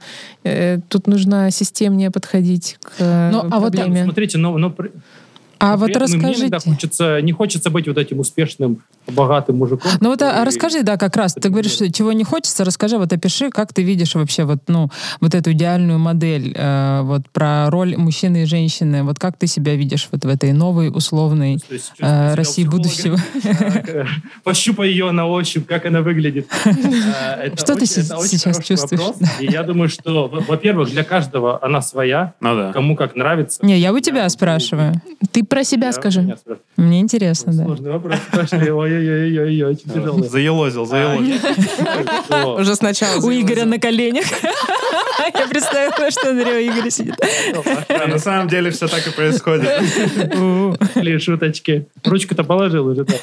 Тут 0.89 1.07
нужно 1.07 1.51
системнее 1.51 2.11
подходить 2.11 2.77
к 2.81 2.91
э, 2.99 3.29
Ну, 3.31 3.39
а 3.51 3.59
вот 3.59 3.73
проблеме. 3.73 4.03
Смотрите, 4.03 4.37
но, 4.37 4.57
но 4.57 4.73
А 5.61 5.77
вот 5.77 5.89
этом 5.89 6.03
мне 6.09 6.17
иногда 6.17 6.57
расскажите. 6.57 6.69
хочется, 6.71 7.21
не 7.21 7.31
хочется 7.31 7.69
быть 7.69 7.87
вот 7.87 7.97
этим 7.97 8.19
успешным, 8.19 8.81
богатым 9.07 9.57
мужиком. 9.57 9.91
Ну 9.99 10.09
вот 10.09 10.21
а, 10.21 10.43
расскажи, 10.45 10.83
да, 10.83 10.97
как 10.97 11.15
раз. 11.15 11.33
Ты 11.33 11.49
говоришь, 11.49 11.71
что 11.73 11.91
чего 11.91 12.11
не 12.11 12.23
хочется, 12.23 12.63
расскажи, 12.65 12.97
вот 12.97 13.11
опиши, 13.13 13.49
как 13.49 13.73
ты 13.73 13.83
видишь 13.83 14.15
вообще 14.15 14.43
вот, 14.43 14.59
ну, 14.67 14.89
вот 15.19 15.35
эту 15.35 15.51
идеальную 15.51 15.99
модель, 15.99 16.53
э, 16.55 17.01
вот 17.03 17.29
про 17.31 17.69
роль 17.69 17.95
мужчины 17.97 18.43
и 18.43 18.45
женщины. 18.45 19.03
Вот 19.03 19.19
как 19.19 19.37
ты 19.37 19.47
себя 19.47 19.75
видишь 19.75 20.07
вот 20.11 20.23
в 20.25 20.27
этой 20.27 20.53
новой 20.53 20.89
условной 20.89 21.59
есть 21.69 21.91
э, 21.99 22.33
России 22.35 22.63
будущего? 22.65 23.17
э, 23.43 24.05
Пощупай 24.43 24.89
ее 24.89 25.11
на 25.11 25.27
ощупь, 25.27 25.67
как 25.67 25.85
она 25.85 26.01
выглядит. 26.01 26.47
Э, 26.65 27.55
Что 27.55 27.75
ты 27.75 27.85
сейчас 27.85 28.63
чувствуешь? 28.63 29.01
я 29.39 29.63
думаю, 29.63 29.89
что, 29.89 30.27
во- 30.27 30.39
во-первых, 30.41 30.89
для 30.91 31.03
каждого 31.03 31.63
она 31.63 31.81
своя, 31.81 32.33
Ну 32.39 32.71
кому 32.73 32.95
как 32.95 33.15
нравится. 33.15 33.65
Не, 33.65 33.77
я 33.77 33.91
у 33.93 33.99
тебя 33.99 34.27
спрашиваю. 34.29 34.93
Ты 35.31 35.43
про 35.51 35.65
себя 35.65 35.87
Я- 35.87 35.93
скажи. 35.93 36.37
Мне 36.77 37.01
интересно, 37.01 37.51
да. 37.53 37.65
Сложный 37.65 37.91
вопрос. 37.91 38.15
Спрашивали, 38.31 38.69
ой-ой-ой, 38.69 39.61
очень 39.63 39.91
тяжелый. 39.93 40.29
Заелозил, 40.29 40.83
А, 40.83 40.85
заелозил. 40.85 42.55
Уже 42.61 42.75
сначала. 42.75 43.19
У 43.21 43.29
Игоря 43.29 43.65
на 43.65 43.77
коленях. 43.77 44.25
Я 45.33 45.47
представила, 45.47 46.09
что 46.09 46.29
Андрей 46.29 46.69
у 46.69 46.71
Игоря 46.73 46.89
сидит. 46.89 47.15
На 48.07 48.17
самом 48.17 48.47
деле 48.47 48.71
все 48.71 48.87
так 48.87 49.05
и 49.05 49.11
происходит. 49.11 49.69
Или 50.95 51.17
шуточки. 51.17 51.85
Ручку-то 52.05 52.43
положил 52.43 52.87
уже, 52.87 53.03
да. 53.03 53.13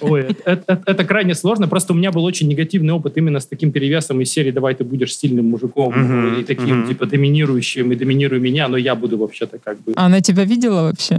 Ой, 0.00 0.36
это, 0.44 1.04
крайне 1.04 1.34
сложно. 1.34 1.68
Просто 1.68 1.94
у 1.94 1.96
меня 1.96 2.12
был 2.12 2.24
очень 2.24 2.48
негативный 2.48 2.92
опыт 2.92 3.16
именно 3.16 3.40
с 3.40 3.46
таким 3.46 3.72
перевесом 3.72 4.20
из 4.20 4.30
серии 4.30 4.50
«Давай 4.50 4.74
ты 4.74 4.84
будешь 4.84 5.16
сильным 5.16 5.46
мужиком 5.50 6.38
и 6.38 6.44
таким, 6.44 6.86
типа, 6.86 7.06
доминирующим 7.06 7.92
и 7.92 7.96
доминируй 7.96 8.40
меня, 8.40 8.68
но 8.68 8.76
я 8.76 8.94
буду 8.94 9.16
вообще-то 9.16 9.58
как 9.58 9.80
бы... 9.80 9.92
А 9.96 10.06
Она 10.06 10.20
тебя 10.20 10.44
видела 10.44 10.82
вообще? 10.82 11.18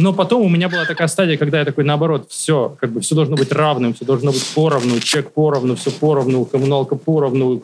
но 0.00 0.12
потом 0.12 0.42
у 0.42 0.48
меня 0.48 0.68
была 0.68 0.84
такая 0.84 1.08
стадия, 1.08 1.36
когда 1.36 1.58
я 1.58 1.64
такой, 1.64 1.84
наоборот, 1.84 2.26
все, 2.30 2.76
как 2.80 2.92
бы 2.92 3.00
все 3.00 3.14
должно 3.14 3.36
быть 3.36 3.52
равным, 3.52 3.94
все 3.94 4.04
должно 4.04 4.32
быть 4.32 4.46
поровну, 4.54 4.98
чек 5.00 5.32
поровну, 5.32 5.76
все 5.76 5.90
поровну, 5.90 6.44
коммуналка 6.44 6.96
поровну, 6.96 7.62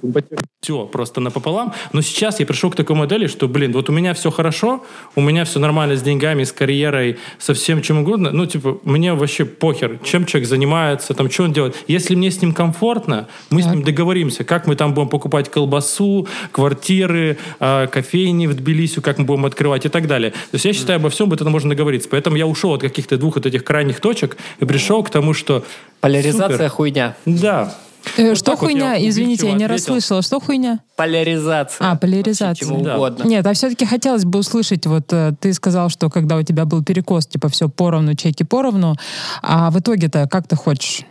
все 0.60 0.86
просто 0.86 1.20
напополам. 1.20 1.72
Но 1.92 2.02
сейчас 2.02 2.40
я 2.40 2.46
пришел 2.46 2.70
к 2.70 2.76
такой 2.76 2.96
модели, 2.96 3.26
что, 3.26 3.48
блин, 3.48 3.72
вот 3.72 3.88
у 3.88 3.92
меня 3.92 4.14
все 4.14 4.30
хорошо, 4.30 4.84
у 5.14 5.20
меня 5.20 5.44
все 5.44 5.58
нормально 5.58 5.96
с 5.96 6.02
деньгами, 6.02 6.44
с 6.44 6.52
карьерой, 6.52 7.18
со 7.38 7.54
всем 7.54 7.82
чем 7.82 7.98
угодно. 7.98 8.30
Ну, 8.32 8.46
типа, 8.46 8.78
мне 8.84 9.14
вообще 9.14 9.44
похер, 9.44 9.98
чем 10.04 10.26
человек 10.26 10.48
занимается, 10.48 11.14
там, 11.14 11.30
что 11.30 11.44
он 11.44 11.52
делает. 11.52 11.76
Если 11.88 12.14
мне 12.14 12.30
с 12.30 12.42
ним 12.42 12.52
комфортно, 12.52 13.28
мы 13.50 13.62
так. 13.62 13.70
с 13.70 13.74
ним 13.74 13.84
договоримся, 13.84 14.44
как 14.44 14.66
мы 14.66 14.76
там 14.76 14.94
будем 14.94 15.08
покупать 15.08 15.48
колбасу, 15.48 16.26
квартиры, 16.52 17.38
э, 17.60 17.86
кофейни 17.86 18.46
в 18.46 18.54
Тбилиси, 18.54 19.00
как 19.00 19.18
мы 19.18 19.24
будем 19.24 19.46
открывать 19.46 19.86
и 19.86 19.88
так 19.88 20.06
далее. 20.06 20.32
То 20.32 20.54
есть 20.54 20.64
я 20.64 20.72
считаю, 20.72 20.98
обо 20.98 21.08
всем 21.10 21.32
это 21.32 21.48
можно 21.48 21.70
договориться. 21.70 22.08
Поэтому 22.10 22.25
я 22.34 22.46
ушел 22.46 22.72
от 22.74 22.80
каких-то 22.80 23.16
двух 23.16 23.36
вот 23.36 23.46
этих 23.46 23.64
крайних 23.64 24.00
точек 24.00 24.36
и 24.58 24.64
пришел 24.64 25.02
к 25.02 25.10
тому, 25.10 25.34
что... 25.34 25.64
Поляризация 26.00 26.56
супер. 26.56 26.68
хуйня. 26.70 27.16
Да. 27.24 27.74
Э, 28.16 28.28
вот 28.30 28.38
что 28.38 28.56
хуйня? 28.56 28.92
Вот 28.92 28.98
я 28.98 29.08
Извините, 29.08 29.46
я 29.46 29.52
не 29.52 29.64
ответил. 29.64 29.94
расслышала. 29.94 30.22
Что 30.22 30.40
хуйня? 30.40 30.80
Поляризация. 30.96 31.90
А, 31.90 31.96
поляризация. 31.96 32.54
Чего 32.54 32.78
да. 32.78 32.96
угодно. 32.96 33.24
Нет, 33.24 33.46
а 33.46 33.52
все-таки 33.52 33.84
хотелось 33.84 34.24
бы 34.24 34.38
услышать, 34.38 34.86
вот 34.86 35.12
э, 35.12 35.32
ты 35.40 35.52
сказал, 35.52 35.88
что 35.88 36.10
когда 36.10 36.36
у 36.36 36.42
тебя 36.42 36.64
был 36.64 36.82
перекос, 36.82 37.26
типа 37.26 37.48
все 37.48 37.68
поровну, 37.68 38.14
чеки 38.14 38.44
поровну, 38.44 38.96
а 39.42 39.70
в 39.70 39.78
итоге-то 39.78 40.28
как 40.30 40.46
ты 40.46 40.56
хочешь? 40.56 41.04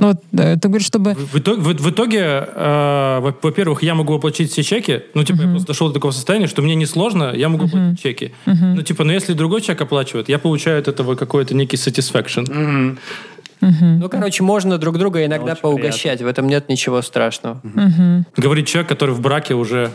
Ну, 0.00 0.08
вот, 0.08 0.16
ты 0.32 0.68
говоришь, 0.68 0.86
чтобы... 0.86 1.14
В, 1.14 1.34
в 1.34 1.38
итоге, 1.38 1.60
в, 1.60 1.66
в 1.66 1.90
итоге 1.90 2.48
э, 2.52 3.32
во-первых, 3.42 3.82
я 3.82 3.94
могу 3.94 4.14
оплатить 4.14 4.50
все 4.50 4.62
чеки. 4.62 5.02
Ну, 5.14 5.22
типа, 5.22 5.38
uh-huh. 5.38 5.44
я 5.44 5.50
просто 5.50 5.66
дошел 5.68 5.88
до 5.88 5.94
такого 5.94 6.10
состояния, 6.10 6.48
что 6.48 6.62
мне 6.62 6.74
несложно, 6.74 7.32
я 7.34 7.48
могу 7.48 7.66
uh-huh. 7.66 7.68
оплатить 7.68 8.02
чеки. 8.02 8.32
Uh-huh. 8.46 8.74
Ну, 8.74 8.82
типа, 8.82 9.04
но 9.04 9.12
если 9.12 9.34
другой 9.34 9.60
человек 9.60 9.82
оплачивает, 9.82 10.28
я 10.28 10.38
получаю 10.38 10.80
от 10.80 10.88
этого 10.88 11.14
какой-то 11.14 11.54
некий 11.54 11.76
satisfaction. 11.76 12.44
Uh-huh. 12.46 12.98
Угу. 13.62 13.84
Ну, 14.00 14.08
короче, 14.08 14.42
можно 14.42 14.78
друг 14.78 14.96
друга 14.96 15.22
иногда 15.22 15.52
Очень 15.52 15.60
поугощать. 15.60 16.02
Приятно. 16.02 16.26
В 16.26 16.28
этом 16.30 16.46
нет 16.48 16.70
ничего 16.70 17.02
страшного. 17.02 17.60
Угу. 17.62 18.24
Говорит 18.38 18.66
человек, 18.66 18.88
который 18.88 19.14
в 19.14 19.20
браке 19.20 19.52
уже... 19.52 19.90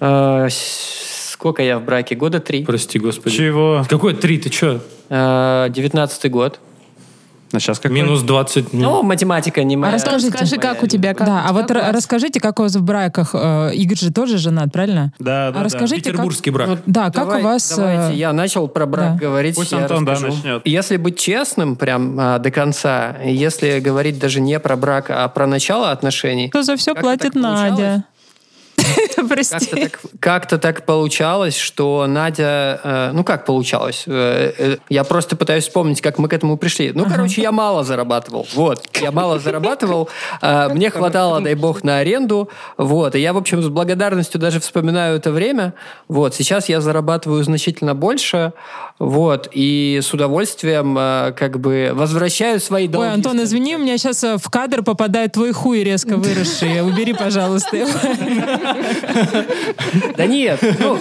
А, 0.00 0.48
сколько 0.50 1.62
я 1.62 1.78
в 1.78 1.84
браке? 1.84 2.16
Года 2.16 2.40
три. 2.40 2.64
Прости, 2.64 2.98
господи. 2.98 3.36
Чего? 3.36 3.86
Какой 3.88 4.14
три? 4.14 4.38
Ты 4.38 4.52
что? 4.52 4.80
Девятнадцатый 5.08 6.30
год. 6.30 6.58
А 7.54 7.60
сейчас 7.60 7.78
как 7.78 7.92
Минус 7.92 8.22
20. 8.22 8.72
Ну, 8.72 9.02
математика 9.02 9.62
не 9.62 9.76
моя. 9.76 9.92
А 9.92 9.94
расскажите, 9.94 10.32
расскажи, 10.32 10.56
как 10.56 10.82
у 10.82 10.86
тебя? 10.86 11.14
Как 11.14 11.26
да, 11.26 11.44
а 11.46 11.52
вот 11.52 11.68
класс? 11.68 11.92
расскажите, 11.92 12.40
как 12.40 12.58
у 12.58 12.62
вас 12.62 12.74
в 12.74 12.82
браках? 12.82 13.30
Э, 13.34 13.70
Игорь 13.74 13.98
же 13.98 14.12
тоже 14.12 14.38
женат, 14.38 14.72
правильно? 14.72 15.12
Да, 15.18 15.50
да. 15.52 15.60
А 15.60 15.64
расскажите, 15.64 16.04
да. 16.04 16.10
Петербургский 16.10 16.50
как... 16.50 16.54
брак. 16.54 16.78
Да, 16.86 17.10
давай, 17.10 17.36
как 17.36 17.40
у 17.40 17.44
вас... 17.44 17.76
Давайте, 17.76 18.14
э, 18.14 18.16
я 18.16 18.32
начал 18.32 18.68
про 18.68 18.86
брак 18.86 19.14
да. 19.14 19.18
говорить. 19.18 19.54
Пусть 19.54 19.72
Антон, 19.72 20.04
да, 20.04 20.18
начнет. 20.18 20.62
Если 20.66 20.96
быть 20.96 21.18
честным 21.18 21.76
прям 21.76 22.16
а, 22.18 22.38
до 22.38 22.50
конца, 22.50 23.16
если 23.24 23.80
говорить 23.80 24.18
даже 24.18 24.40
не 24.40 24.58
про 24.58 24.76
брак, 24.76 25.06
а 25.10 25.28
про 25.28 25.46
начало 25.46 25.90
отношений... 25.90 26.50
То 26.50 26.62
за 26.62 26.76
все 26.76 26.94
платит 26.94 27.34
Надя. 27.34 28.04
Прости. 29.28 29.88
Как-то 30.20 30.58
так, 30.58 30.74
как 30.74 30.74
так 30.74 30.86
получалось, 30.86 31.56
что 31.56 32.06
Надя... 32.06 32.80
Э, 32.82 33.10
ну, 33.12 33.24
как 33.24 33.44
получалось? 33.44 34.04
Э, 34.06 34.52
э, 34.56 34.76
я 34.88 35.04
просто 35.04 35.36
пытаюсь 35.36 35.64
вспомнить, 35.64 36.00
как 36.00 36.18
мы 36.18 36.28
к 36.28 36.32
этому 36.32 36.56
пришли. 36.56 36.92
Ну, 36.94 37.06
короче, 37.06 37.42
я 37.42 37.52
мало 37.52 37.84
зарабатывал. 37.84 38.46
Вот. 38.54 38.84
Я 39.00 39.12
мало 39.12 39.38
зарабатывал. 39.38 40.08
Мне 40.42 40.90
хватало, 40.90 41.40
дай 41.40 41.54
бог, 41.54 41.84
на 41.84 41.98
аренду. 41.98 42.48
Вот. 42.76 43.14
И 43.14 43.20
я, 43.20 43.32
в 43.32 43.36
общем, 43.36 43.62
с 43.62 43.68
благодарностью 43.68 44.40
даже 44.40 44.60
вспоминаю 44.60 45.16
это 45.16 45.30
время. 45.30 45.74
Вот. 46.08 46.34
Сейчас 46.34 46.68
я 46.68 46.80
зарабатываю 46.80 47.44
значительно 47.44 47.94
больше. 47.94 48.52
Вот. 48.98 49.48
И 49.52 50.00
с 50.02 50.12
удовольствием 50.12 50.94
как 51.34 51.60
бы 51.60 51.90
возвращаю 51.92 52.60
свои 52.60 52.88
долги. 52.88 53.08
Ой, 53.08 53.14
Антон, 53.14 53.42
извини, 53.42 53.76
у 53.76 53.78
меня 53.78 53.98
сейчас 53.98 54.22
в 54.22 54.50
кадр 54.50 54.82
попадает 54.82 55.32
твой 55.32 55.52
хуй 55.52 55.84
резко 55.84 56.16
выросший. 56.16 56.82
Убери, 56.82 57.12
пожалуйста. 57.12 57.76
Да 60.16 60.26
нет, 60.26 60.60
ну, 60.78 60.98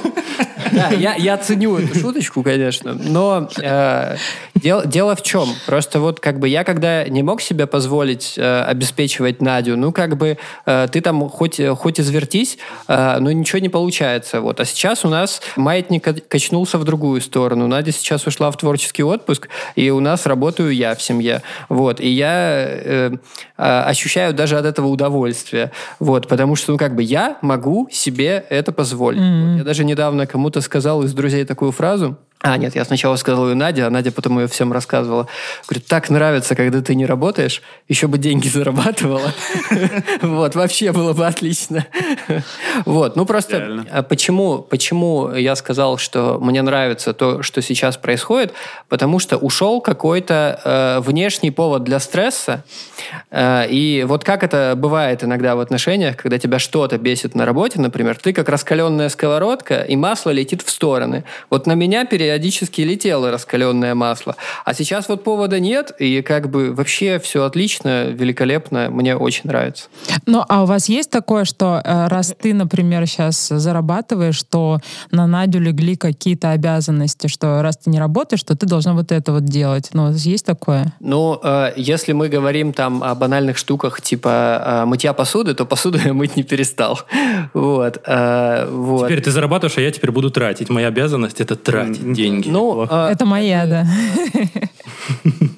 да, 0.72 0.90
я, 0.90 1.16
я 1.16 1.38
ценю 1.38 1.78
эту 1.78 1.98
шуточку, 1.98 2.44
конечно, 2.44 2.94
но 2.94 3.50
э, 3.62 4.18
дело, 4.56 4.86
дело 4.86 5.16
в 5.16 5.22
чем? 5.22 5.48
Просто 5.66 6.00
вот 6.00 6.20
как 6.20 6.40
бы 6.40 6.48
я 6.48 6.64
когда 6.64 7.04
не 7.06 7.24
мог 7.24 7.42
себе 7.42 7.68
позволить 7.68 8.36
э, 8.38 8.62
обеспечивать 8.64 9.42
Надю, 9.42 9.78
ну 9.78 9.92
как 9.92 10.18
бы 10.18 10.38
э, 10.66 10.88
ты 10.92 11.02
там 11.02 11.30
хоть, 11.30 11.60
хоть 11.78 12.00
извертись, 12.00 12.58
э, 12.88 13.18
но 13.20 13.32
ничего 13.32 13.60
не 13.60 13.70
получается. 13.70 14.42
Вот. 14.42 14.60
А 14.60 14.66
сейчас 14.66 15.06
у 15.06 15.10
нас 15.10 15.42
маятник 15.56 16.28
качнулся 16.28 16.78
в 16.78 16.84
другую 16.84 17.22
сторону. 17.22 17.68
Надя 17.68 17.92
сейчас 17.92 18.26
ушла 18.28 18.52
в 18.52 18.58
творческий 18.58 19.04
отпуск, 19.04 19.50
и 19.76 19.90
у 19.90 20.00
нас 20.00 20.26
работаю 20.26 20.74
я 20.74 20.96
в 20.96 21.02
семье. 21.02 21.42
Вот. 21.70 22.00
И 22.00 22.10
я 22.10 22.32
э, 22.32 23.12
э, 23.58 23.82
ощущаю 23.86 24.34
даже 24.34 24.58
от 24.58 24.66
этого 24.66 24.88
удовольствие. 24.88 25.72
Вот. 26.00 26.28
Потому 26.28 26.56
что, 26.56 26.72
ну 26.72 26.78
как 26.78 26.96
бы 26.96 27.04
я 27.04 27.38
могу 27.42 27.88
себе 27.92 28.46
это 28.50 28.72
позволить. 28.72 29.20
Mm-hmm. 29.20 29.52
Вот. 29.52 29.58
Я 29.60 29.64
даже 29.64 29.84
недавно 29.84 30.28
кому-то 30.28 30.53
сказал 30.62 31.04
из 31.04 31.14
друзей 31.14 31.46
такую 31.46 31.72
фразу. 31.72 32.18
А, 32.46 32.58
нет, 32.58 32.76
я 32.76 32.84
сначала 32.84 33.16
сказал 33.16 33.48
ее 33.48 33.56
Наде, 33.56 33.84
а 33.84 33.90
Надя 33.90 34.12
потом 34.12 34.38
ее 34.38 34.50
всем 34.50 34.74
рассказывала. 34.74 35.28
Говорит, 35.66 35.88
так 35.88 36.10
нравится, 36.10 36.56
когда 36.56 36.82
ты 36.82 36.94
не 36.94 37.06
работаешь, 37.06 37.62
еще 37.88 38.08
бы 38.08 38.18
деньги 38.18 38.50
зарабатывала. 38.50 39.32
Вот, 40.22 40.56
вообще 40.56 40.92
было 40.92 41.14
бы 41.14 41.26
отлично. 41.26 41.86
Вот, 42.86 43.16
ну 43.16 43.26
просто 43.26 43.86
а 43.92 44.04
почему, 44.04 44.60
почему 44.60 45.32
я 45.34 45.56
сказал, 45.56 45.98
что 45.98 46.38
мне 46.42 46.62
нравится 46.62 47.14
то, 47.14 47.42
что 47.44 47.62
сейчас 47.62 47.96
происходит? 47.96 48.54
Потому 48.90 49.20
что 49.20 49.38
ушел 49.38 49.80
какой-то 49.80 50.60
э, 50.64 51.00
внешний 51.02 51.52
повод 51.52 51.84
для 51.84 52.00
стресса. 52.00 52.66
Э, 53.32 53.68
и 53.70 54.04
вот 54.04 54.24
как 54.24 54.44
это 54.44 54.74
бывает 54.76 55.24
иногда 55.24 55.56
в 55.56 55.60
отношениях, 55.62 56.18
когда 56.18 56.38
тебя 56.38 56.60
что-то 56.60 56.98
бесит 56.98 57.36
на 57.36 57.46
работе, 57.46 57.80
например, 57.80 58.18
ты 58.18 58.34
как 58.34 58.50
раскаленная 58.50 59.10
сковородка, 59.10 59.82
и 59.82 59.96
масло 59.96 60.32
летит 60.32 60.62
в 60.62 60.70
стороны. 60.70 61.24
Вот 61.50 61.68
на 61.68 61.74
меня 61.74 62.06
перед 62.06 62.33
периодически 62.34 62.82
летело 62.82 63.30
раскаленное 63.30 63.94
масло. 63.94 64.36
А 64.66 64.74
сейчас 64.74 65.08
вот 65.08 65.24
повода 65.24 65.60
нет, 65.60 65.92
и 66.00 66.24
как 66.24 66.50
бы 66.50 66.74
вообще 66.74 67.20
все 67.20 67.44
отлично, 67.44 68.06
великолепно, 68.06 68.90
мне 68.90 69.16
очень 69.16 69.44
нравится. 69.44 69.86
Ну, 70.26 70.44
а 70.50 70.64
у 70.64 70.66
вас 70.66 70.90
есть 70.90 71.12
такое, 71.12 71.46
что 71.46 71.80
э, 71.84 72.08
раз 72.08 72.34
ты, 72.42 72.56
например, 72.56 73.06
сейчас 73.06 73.50
зарабатываешь, 73.50 74.36
что 74.36 74.80
на 75.12 75.28
Надю 75.28 75.60
легли 75.60 75.96
какие-то 75.96 76.52
обязанности, 76.52 77.28
что 77.28 77.62
раз 77.62 77.78
ты 77.78 77.92
не 77.92 78.00
работаешь, 78.00 78.42
то 78.44 78.58
ты 78.58 78.66
должна 78.66 78.94
вот 78.94 79.12
это 79.12 79.32
вот 79.32 79.46
делать. 79.46 79.90
Ну, 79.94 80.12
есть 80.12 80.46
такое? 80.46 80.94
Ну, 81.00 81.40
э, 81.44 81.74
если 81.76 82.14
мы 82.14 82.30
говорим 82.30 82.74
там 82.74 83.04
о 83.04 83.14
банальных 83.14 83.58
штуках, 83.58 84.02
типа 84.02 84.64
э, 84.66 84.86
мытья 84.86 85.14
посуды, 85.14 85.54
то 85.54 85.66
посуду 85.66 86.00
я 86.06 86.14
мыть 86.14 86.36
не 86.36 86.44
перестал. 86.44 87.00
Вот. 87.54 88.02
вот. 88.08 89.06
Теперь 89.06 89.22
ты 89.22 89.32
зарабатываешь, 89.32 89.78
а 89.78 89.82
я 89.82 89.92
теперь 89.92 90.12
буду 90.12 90.32
тратить. 90.32 90.70
Моя 90.70 90.88
обязанность— 90.88 91.40
это 91.42 91.56
тратить 91.56 92.02
деньги. 92.24 92.50
Ну, 92.50 92.88
э, 92.90 93.10
это 93.12 93.26
моя, 93.26 93.66
да. 93.66 93.88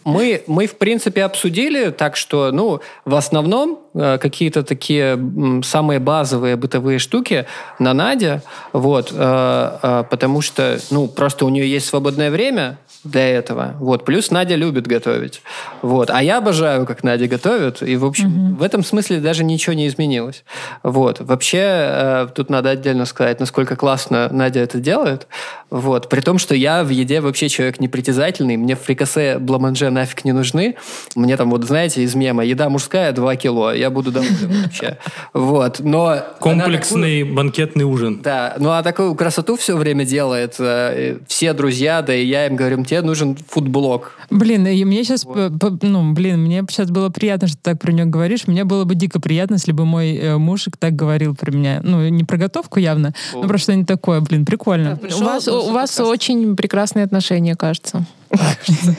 Мы, 0.03 0.43
мы, 0.45 0.67
в 0.67 0.75
принципе, 0.77 1.23
обсудили, 1.23 1.89
так 1.89 2.15
что, 2.15 2.51
ну, 2.51 2.79
в 3.05 3.15
основном 3.15 3.79
э, 3.95 4.19
какие-то 4.19 4.63
такие 4.63 5.19
самые 5.63 5.99
базовые 5.99 6.55
бытовые 6.55 6.99
штуки 6.99 7.45
на 7.79 7.93
Наде, 7.93 8.43
вот, 8.71 9.11
э, 9.11 9.77
э, 9.81 10.03
потому 10.09 10.41
что, 10.41 10.77
ну, 10.91 11.07
просто 11.07 11.45
у 11.45 11.49
нее 11.49 11.69
есть 11.69 11.87
свободное 11.87 12.29
время, 12.29 12.77
для 13.05 13.29
этого. 13.29 13.75
Вот. 13.79 14.03
Плюс 14.03 14.31
Надя 14.31 14.55
любит 14.55 14.87
готовить. 14.87 15.41
Вот. 15.81 16.09
А 16.09 16.21
я 16.23 16.39
обожаю, 16.39 16.85
как 16.85 17.03
Надя 17.03 17.27
готовит. 17.27 17.81
И, 17.81 17.95
в 17.95 18.03
общем, 18.03 18.29
mm-hmm. 18.29 18.55
в 18.57 18.63
этом 18.63 18.83
смысле 18.83 19.19
даже 19.19 19.43
ничего 19.43 19.73
не 19.73 19.87
изменилось. 19.87 20.43
Вот. 20.83 21.21
Вообще, 21.21 21.59
э, 21.61 22.27
тут 22.33 22.49
надо 22.49 22.71
отдельно 22.71 23.05
сказать, 23.05 23.39
насколько 23.39 23.75
классно 23.75 24.27
Надя 24.31 24.59
это 24.61 24.79
делает. 24.79 25.27
Вот. 25.69 26.09
При 26.09 26.21
том, 26.21 26.39
что 26.45 26.53
я 26.53 26.83
в 26.83 26.89
еде 26.89 27.21
вообще 27.21 27.49
человек 27.49 27.79
непритязательный. 27.79 28.55
Мне 28.55 28.75
фрикасе 28.75 29.39
бламанже 29.39 29.89
нафиг 29.89 30.25
не 30.25 30.31
нужны. 30.31 30.75
Мне 31.15 31.37
там, 31.37 31.49
вот 31.49 31.63
знаете, 31.63 32.03
из 32.03 32.13
мема, 32.13 32.45
еда 32.45 32.69
мужская 32.69 33.11
2 33.11 33.35
кило. 33.37 33.73
Я 33.73 33.89
буду 33.89 34.11
доволен 34.11 34.61
вообще. 34.63 34.99
Вот. 35.33 35.79
Но 35.79 36.19
Комплексный 36.39 37.21
такую... 37.21 37.35
банкетный 37.35 37.83
ужин. 37.83 38.21
Да. 38.21 38.53
Ну, 38.59 38.69
а 38.69 38.83
такую 38.83 39.15
красоту 39.15 39.55
все 39.55 39.75
время 39.75 40.05
делает. 40.05 40.55
Э, 40.59 41.17
все 41.27 41.53
друзья, 41.53 42.03
да 42.03 42.13
и 42.13 42.23
я 42.23 42.45
им 42.45 42.55
говорю, 42.55 42.85
тебе 42.85 43.01
нужен 43.01 43.35
фудблок. 43.47 44.11
Блин, 44.29 44.67
и 44.67 44.85
мне 44.85 45.03
сейчас, 45.03 45.23
вот. 45.23 45.51
ну, 45.81 46.13
блин, 46.13 46.43
мне 46.43 46.63
сейчас 46.69 46.91
было 46.91 47.09
приятно, 47.09 47.47
что 47.47 47.57
ты 47.57 47.63
так 47.63 47.81
про 47.81 47.91
нее 47.91 48.05
говоришь. 48.05 48.45
Мне 48.45 48.65
было 48.65 48.83
бы 48.83 48.93
дико 48.93 49.19
приятно, 49.19 49.55
если 49.55 49.71
бы 49.71 49.85
мой 49.85 50.15
э, 50.15 50.37
мужик 50.37 50.77
так 50.77 50.95
говорил 50.95 51.35
про 51.35 51.51
меня. 51.51 51.81
Ну, 51.83 52.07
не 52.07 52.23
про 52.23 52.37
готовку 52.37 52.79
явно, 52.79 53.15
О. 53.33 53.41
но 53.41 53.47
про 53.47 53.57
что-нибудь 53.57 53.87
такое. 53.87 54.21
Блин, 54.21 54.45
прикольно. 54.45 54.99
Да, 55.01 55.15
у 55.15 55.23
вас, 55.23 55.47
у 55.47 55.71
вас 55.71 55.99
очень 55.99 56.34
прекрасные 56.55 57.05
отношения, 57.05 57.55
кажется. 57.55 58.05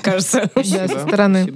Кажется. 0.03 0.51
Да, 0.55 0.89
со 0.89 1.01
стороны. 1.01 1.53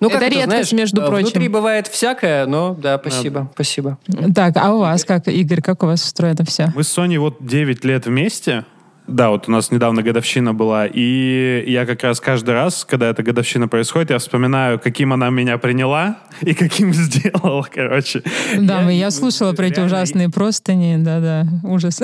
Ну, 0.00 0.08
это 0.08 0.28
редкость, 0.28 0.72
между 0.72 1.02
э, 1.02 1.06
прочим. 1.06 1.26
Внутри 1.26 1.48
бывает 1.48 1.86
всякое, 1.88 2.46
но 2.46 2.74
да, 2.74 2.98
спасибо, 2.98 3.50
спасибо. 3.54 3.98
Так, 4.34 4.56
а 4.56 4.72
у 4.74 4.80
вас 4.80 5.04
как, 5.04 5.28
Игорь, 5.28 5.60
как 5.60 5.82
у 5.82 5.86
вас 5.86 6.04
устроено 6.04 6.44
все? 6.44 6.72
Мы 6.74 6.84
с 6.84 6.88
Соней 6.88 7.18
вот 7.18 7.38
9 7.40 7.84
лет 7.84 8.06
вместе, 8.06 8.64
Да, 9.06 9.28
вот 9.28 9.48
у 9.48 9.52
нас 9.52 9.70
недавно 9.70 10.02
годовщина 10.02 10.54
была, 10.54 10.86
и 10.86 11.62
я 11.66 11.84
как 11.84 12.02
раз 12.02 12.20
каждый 12.20 12.54
раз, 12.54 12.86
когда 12.86 13.10
эта 13.10 13.22
годовщина 13.22 13.68
происходит, 13.68 14.10
я 14.10 14.18
вспоминаю, 14.18 14.78
каким 14.78 15.12
она 15.12 15.28
меня 15.28 15.58
приняла 15.58 16.18
и 16.40 16.54
каким 16.54 16.94
сделала, 16.94 17.66
короче. 17.74 18.22
Да, 18.58 18.82
я, 18.82 18.90
я 18.90 19.10
слушала 19.10 19.52
про 19.52 19.66
эти 19.66 19.80
ужасные 19.80 20.30
простыни, 20.30 20.96
да-да, 20.96 21.46
ужас. 21.64 22.00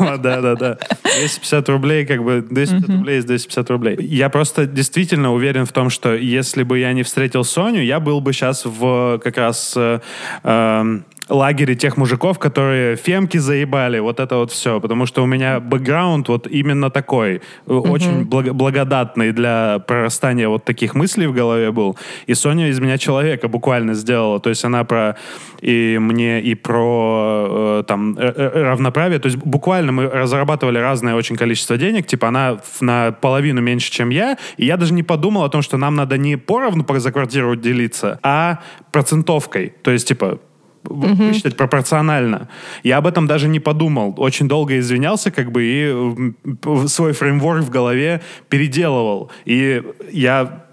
Да-да-да. 0.00 0.78
250 1.18 1.68
рублей, 1.68 2.06
как 2.06 2.24
бы 2.24 2.40
250 2.48 2.88
рублей 2.88 3.18
из 3.18 3.24
250 3.26 3.70
рублей. 3.70 3.96
Я 4.00 4.30
просто 4.30 4.64
действительно 4.66 5.34
уверен 5.34 5.66
в 5.66 5.72
том, 5.72 5.90
что 5.90 6.14
если 6.14 6.62
бы 6.62 6.78
я 6.78 6.94
не 6.94 7.02
встретил 7.02 7.44
Соню, 7.44 7.82
я 7.82 8.00
был 8.00 8.22
бы 8.22 8.32
сейчас 8.32 8.64
в 8.64 9.20
как 9.22 9.36
раз 9.36 9.74
э, 9.76 10.00
эм, 10.42 11.04
лагере 11.30 11.74
тех 11.74 11.96
мужиков, 11.96 12.38
которые 12.38 12.96
фемки 12.96 13.38
заебали, 13.38 13.98
вот 13.98 14.20
это 14.20 14.36
вот 14.36 14.50
все. 14.50 14.80
Потому 14.80 15.06
что 15.06 15.22
у 15.22 15.26
меня 15.26 15.60
бэкграунд 15.60 16.28
вот 16.28 16.46
именно 16.46 16.90
такой, 16.90 17.40
угу. 17.66 17.88
очень 17.90 18.24
благ- 18.24 18.52
благодатный 18.52 19.32
для 19.32 19.78
прорастания 19.86 20.48
вот 20.48 20.64
таких 20.64 20.94
мыслей 20.94 21.26
в 21.26 21.32
голове 21.32 21.70
был. 21.72 21.96
И 22.26 22.34
Соня 22.34 22.68
из 22.68 22.78
меня 22.80 22.98
человека 22.98 23.48
буквально 23.48 23.94
сделала. 23.94 24.40
То 24.40 24.50
есть 24.50 24.64
она 24.64 24.84
про 24.84 25.16
и 25.60 25.98
мне, 26.00 26.40
и 26.40 26.54
про 26.54 27.80
э, 27.80 27.84
там 27.86 28.16
равноправие. 28.18 29.18
То 29.18 29.26
есть 29.26 29.38
буквально 29.38 29.92
мы 29.92 30.08
разрабатывали 30.08 30.78
разное 30.78 31.14
очень 31.14 31.36
количество 31.36 31.76
денег. 31.76 32.06
Типа 32.06 32.28
она 32.28 32.58
на 32.80 33.12
половину 33.12 33.60
меньше, 33.60 33.90
чем 33.90 34.10
я. 34.10 34.36
И 34.56 34.66
я 34.66 34.76
даже 34.76 34.92
не 34.92 35.02
подумал 35.02 35.44
о 35.44 35.48
том, 35.48 35.62
что 35.62 35.76
нам 35.76 35.94
надо 35.94 36.18
не 36.18 36.36
поровну 36.36 36.84
за 36.98 37.12
квартиру 37.12 37.56
делиться, 37.56 38.18
а 38.22 38.58
процентовкой. 38.92 39.72
То 39.82 39.90
есть, 39.90 40.08
типа, 40.08 40.40
угу. 40.84 41.14
высчитать 41.14 41.56
пропорционально. 41.56 42.48
Я 42.82 42.98
об 42.98 43.06
этом 43.06 43.26
даже 43.26 43.48
не 43.48 43.60
подумал. 43.60 44.14
Очень 44.16 44.48
долго 44.48 44.78
извинялся, 44.78 45.30
как 45.30 45.52
бы, 45.52 45.62
и 45.62 46.88
свой 46.88 47.12
фреймворк 47.12 47.64
в 47.64 47.70
голове 47.70 48.20
переделывал. 48.48 49.30
И 49.44 49.82
я 50.12 50.64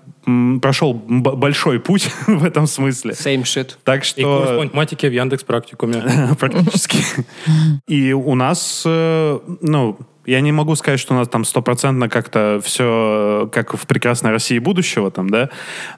прошел 0.61 0.93
большой 0.93 1.79
путь 1.79 2.09
в 2.27 2.43
этом 2.43 2.67
смысле. 2.67 3.13
Same 3.13 3.43
shit. 3.43 3.75
Так 3.83 4.03
что... 4.03 4.19
И 4.19 4.23
курс 4.23 4.57
математики 4.57 5.05
в 5.05 5.13
Яндекс 5.13 5.43
практикуме. 5.43 6.03
Практически. 6.39 6.97
И 7.87 8.11
у 8.13 8.35
нас, 8.35 8.83
э, 8.85 9.39
ну, 9.61 9.97
я 10.27 10.41
не 10.41 10.51
могу 10.51 10.75
сказать, 10.75 10.99
что 10.99 11.13
у 11.13 11.17
нас 11.17 11.27
там 11.29 11.45
стопроцентно 11.45 12.09
как-то 12.09 12.61
все 12.63 13.49
как 13.51 13.73
в 13.73 13.87
прекрасной 13.87 14.31
России 14.31 14.59
будущего 14.59 15.09
там, 15.09 15.29
да, 15.29 15.49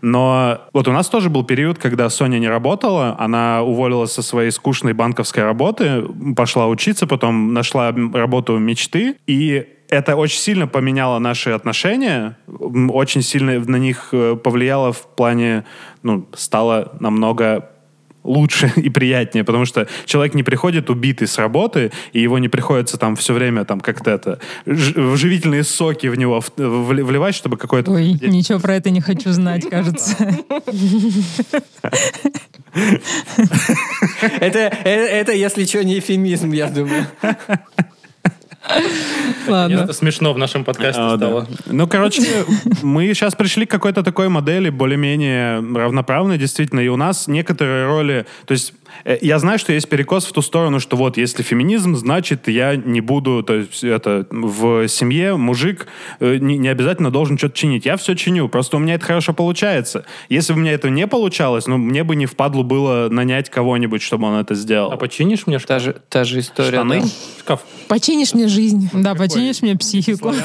но 0.02 0.62
вот 0.72 0.88
у 0.88 0.92
нас 0.92 1.10
тоже 1.10 1.30
был 1.30 1.44
период, 1.44 1.80
когда 1.80 2.10
Соня 2.10 2.38
не 2.38 2.48
работала, 2.48 3.15
она 3.20 3.63
уволилась 3.63 4.12
со 4.12 4.22
своей 4.22 4.52
скучной 4.52 4.94
банковской 4.94 5.44
работы, 5.44 6.04
пошла 6.36 6.68
учиться, 6.68 7.08
потом 7.08 7.54
нашла 7.54 7.92
работу 7.92 8.58
мечты, 8.58 9.18
и 9.26 9.68
это 9.89 10.15
очень 10.15 10.39
сильно 10.39 10.68
поменяло 10.68 11.18
наши 11.20 11.50
отношения, 11.50 12.38
очень 12.48 13.24
сильно 13.24 13.60
на 13.60 13.78
них 13.78 14.10
э, 14.12 14.36
повлияло 14.36 14.94
в 14.94 15.08
плане, 15.08 15.65
ну, 16.04 16.28
стало 16.34 16.96
намного 17.00 17.72
лучше 18.24 18.72
и 18.76 18.90
приятнее, 18.90 19.44
потому 19.44 19.66
что 19.66 19.88
человек 20.06 20.34
не 20.34 20.44
приходит 20.44 20.90
убитый 20.90 21.28
с 21.28 21.38
работы, 21.38 21.92
и 22.14 22.22
его 22.22 22.40
не 22.40 22.50
приходится 22.50 22.98
там 22.98 23.16
все 23.16 23.34
время 23.34 23.66
там 23.66 23.80
как-то 23.80 24.12
это 24.12 24.40
живительные 24.66 25.64
соки 25.64 26.08
в 26.08 26.16
него 26.16 26.44
вливать, 26.58 27.36
чтобы 27.36 27.58
какой-то... 27.58 27.92
Ой, 27.92 28.14
ничего 28.22 28.60
про 28.60 28.76
это 28.76 28.90
не 28.90 29.02
хочу 29.02 29.32
знать, 29.32 29.68
кажется. 29.70 30.16
Это, 34.40 34.60
э, 34.84 34.90
это, 34.90 35.32
если 35.32 35.66
что, 35.66 35.84
не 35.84 36.00
эфемизм, 36.00 36.52
я 36.52 36.70
думаю. 36.70 37.08
Ладно. 39.48 39.82
Это 39.82 39.94
смешно 39.94 40.34
в 40.34 40.38
нашем 40.38 40.64
подкасте 40.64 41.02
а, 41.02 41.18
стало. 41.18 41.42
Да. 41.42 41.48
Ну, 41.66 41.88
короче, 41.88 42.22
мы 42.82 43.14
сейчас 43.14 43.36
пришли 43.36 43.66
к 43.66 43.72
какой-то 43.72 44.04
такой 44.04 44.30
модели 44.30 44.70
более-менее 44.70 45.60
равноправной, 45.76 46.38
действительно, 46.38 46.80
и 46.80 46.88
у 46.88 46.98
нас 46.98 47.28
некоторые 47.28 47.86
роли, 47.86 48.26
то 48.46 48.52
есть 48.52 48.74
я 49.21 49.39
знаю, 49.39 49.60
что 49.60 49.73
есть 49.73 49.89
перекос 49.89 50.25
в 50.25 50.32
ту 50.32 50.41
сторону, 50.41 50.80
что 50.80 50.97
вот 50.97 51.17
если 51.17 51.43
феминизм, 51.43 51.95
значит 51.95 52.47
я 52.47 52.75
не 52.75 53.02
буду, 53.02 53.43
то 53.43 53.56
есть 53.56 53.84
это 53.84 54.25
в 54.30 54.88
семье 54.88 55.36
мужик 55.36 55.88
э, 56.19 56.38
не, 56.38 56.58
не 56.58 56.67
обязательно 56.67 57.12
должен 57.12 57.38
что-то 57.38 57.56
чинить. 57.56 57.86
Я 57.86 57.97
все 57.97 58.15
чиню, 58.15 58.49
просто 58.49 58.78
у 58.78 58.80
меня 58.80 58.95
это 58.95 59.06
хорошо 59.06 59.34
получается. 59.34 60.06
Если 60.30 60.54
бы 60.54 60.60
у 60.60 60.62
меня 60.62 60.73
это 60.73 60.89
не 60.89 61.08
получалось, 61.08 61.67
ну 61.67 61.78
мне 61.78 62.04
бы 62.04 62.15
не 62.15 62.25
впадло 62.25 62.63
было 62.63 63.10
нанять 63.10 63.49
кого-нибудь, 63.49 64.02
чтобы 64.02 64.28
он 64.28 64.36
это 64.36 64.56
сделал. 64.56 64.91
А 64.91 64.97
починишь 64.97 65.47
мне 65.47 65.60
шкаф? 65.60 65.67
Та 65.67 65.80
же, 65.80 65.95
та 66.10 66.23
же 66.23 66.39
история. 66.39 66.69
Штаны? 66.69 67.02
Да? 67.02 67.08
Шкаф. 67.39 67.62
Починишь 67.88 68.34
мне 68.34 68.47
жизнь. 68.47 68.89
Да, 68.93 69.15
починишь 69.15 69.62
мне 69.62 69.75
психику. 69.78 70.34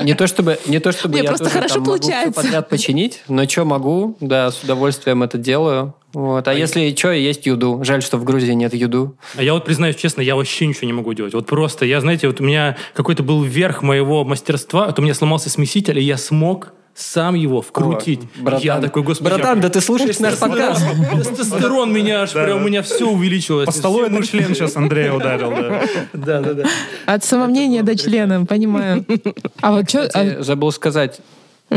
Не 0.00 0.14
то 0.14 0.26
чтобы, 0.26 0.58
не 0.66 0.78
то 0.78 0.92
чтобы 0.92 1.18
я 1.18 1.24
просто 1.24 1.48
хорошо 1.48 1.82
получается. 1.82 2.26
могу 2.26 2.32
подряд 2.34 2.68
починить, 2.68 3.22
но 3.28 3.48
что 3.48 3.64
могу, 3.64 4.16
да, 4.20 4.50
с 4.50 4.62
удовольствием 4.62 5.22
это 5.22 5.38
делаю. 5.38 5.94
Вот. 6.12 6.48
А, 6.48 6.50
а 6.50 6.54
если 6.54 6.94
что, 6.96 7.12
есть 7.12 7.44
юду. 7.46 7.80
Жаль, 7.84 8.02
что 8.02 8.16
в 8.16 8.24
Грузии 8.24 8.52
нет 8.52 8.72
юду. 8.74 9.16
А 9.36 9.42
я 9.42 9.52
вот 9.52 9.64
признаюсь 9.66 9.96
честно, 9.96 10.22
я 10.22 10.34
вообще 10.34 10.66
ничего 10.66 10.86
не 10.86 10.94
могу 10.94 11.12
делать. 11.12 11.34
Вот 11.34 11.46
просто, 11.46 11.84
я, 11.84 12.00
знаете, 12.00 12.26
вот 12.26 12.40
у 12.40 12.44
меня 12.44 12.76
какой-то 12.94 13.22
был 13.22 13.42
верх 13.42 13.82
моего 13.82 14.24
мастерства, 14.24 14.86
вот 14.86 14.98
у 14.98 15.02
меня 15.02 15.14
сломался 15.14 15.50
смеситель, 15.50 15.98
и 15.98 16.02
я 16.02 16.16
смог 16.16 16.72
сам 16.96 17.34
его 17.34 17.60
вкрутить. 17.60 18.22
О, 18.38 18.42
братан, 18.42 18.62
я 18.62 18.80
такой, 18.80 19.02
господи. 19.02 19.28
Братан, 19.28 19.60
да 19.60 19.68
ты 19.68 19.82
слушаешь 19.82 20.18
наш 20.18 20.38
подкаст. 20.38 20.82
Тестостерон 21.36 21.92
меня 21.92 22.22
аж 22.22 22.32
прям, 22.32 22.62
у 22.62 22.66
меня 22.66 22.82
все 22.82 23.06
увеличилось. 23.06 23.66
По 23.66 23.72
столу 23.72 24.02
это 24.04 24.26
член 24.26 24.54
сейчас 24.54 24.76
Андрея 24.76 25.12
ударил, 25.12 25.50
да. 25.50 25.82
Да, 26.14 26.40
да, 26.40 26.54
да. 26.54 26.64
От 27.04 27.22
самомнения 27.22 27.82
до 27.82 27.96
члена, 27.96 28.46
понимаю. 28.46 29.04
А 29.60 29.72
вот 29.72 29.88
что... 29.90 30.08
А 30.14 30.42
забыл 30.42 30.72
сказать. 30.72 31.20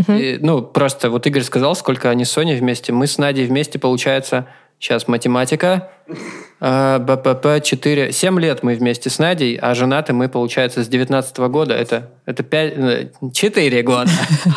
И, 0.07 0.39
ну, 0.41 0.61
просто 0.61 1.09
вот 1.09 1.27
Игорь 1.27 1.43
сказал, 1.43 1.75
сколько 1.75 2.09
они 2.09 2.23
с 2.23 2.31
Соней 2.31 2.55
вместе. 2.55 2.93
Мы 2.93 3.05
с 3.05 3.17
Надей 3.17 3.45
вместе, 3.45 3.77
получается, 3.77 4.47
сейчас 4.79 5.07
математика, 5.07 5.89
э, 6.59 6.99
БПП 6.99 7.63
4, 7.63 8.11
7 8.11 8.39
лет 8.39 8.63
мы 8.63 8.75
вместе 8.75 9.09
с 9.09 9.19
Надей, 9.19 9.55
а 9.61 9.75
женаты 9.75 10.13
мы, 10.13 10.29
получается, 10.29 10.83
с 10.83 10.87
19 10.87 11.39
-го 11.39 11.49
года. 11.49 11.73
Это, 11.73 12.09
это 12.25 12.43
5, 12.43 13.33
4 13.33 13.83
года. 13.83 14.09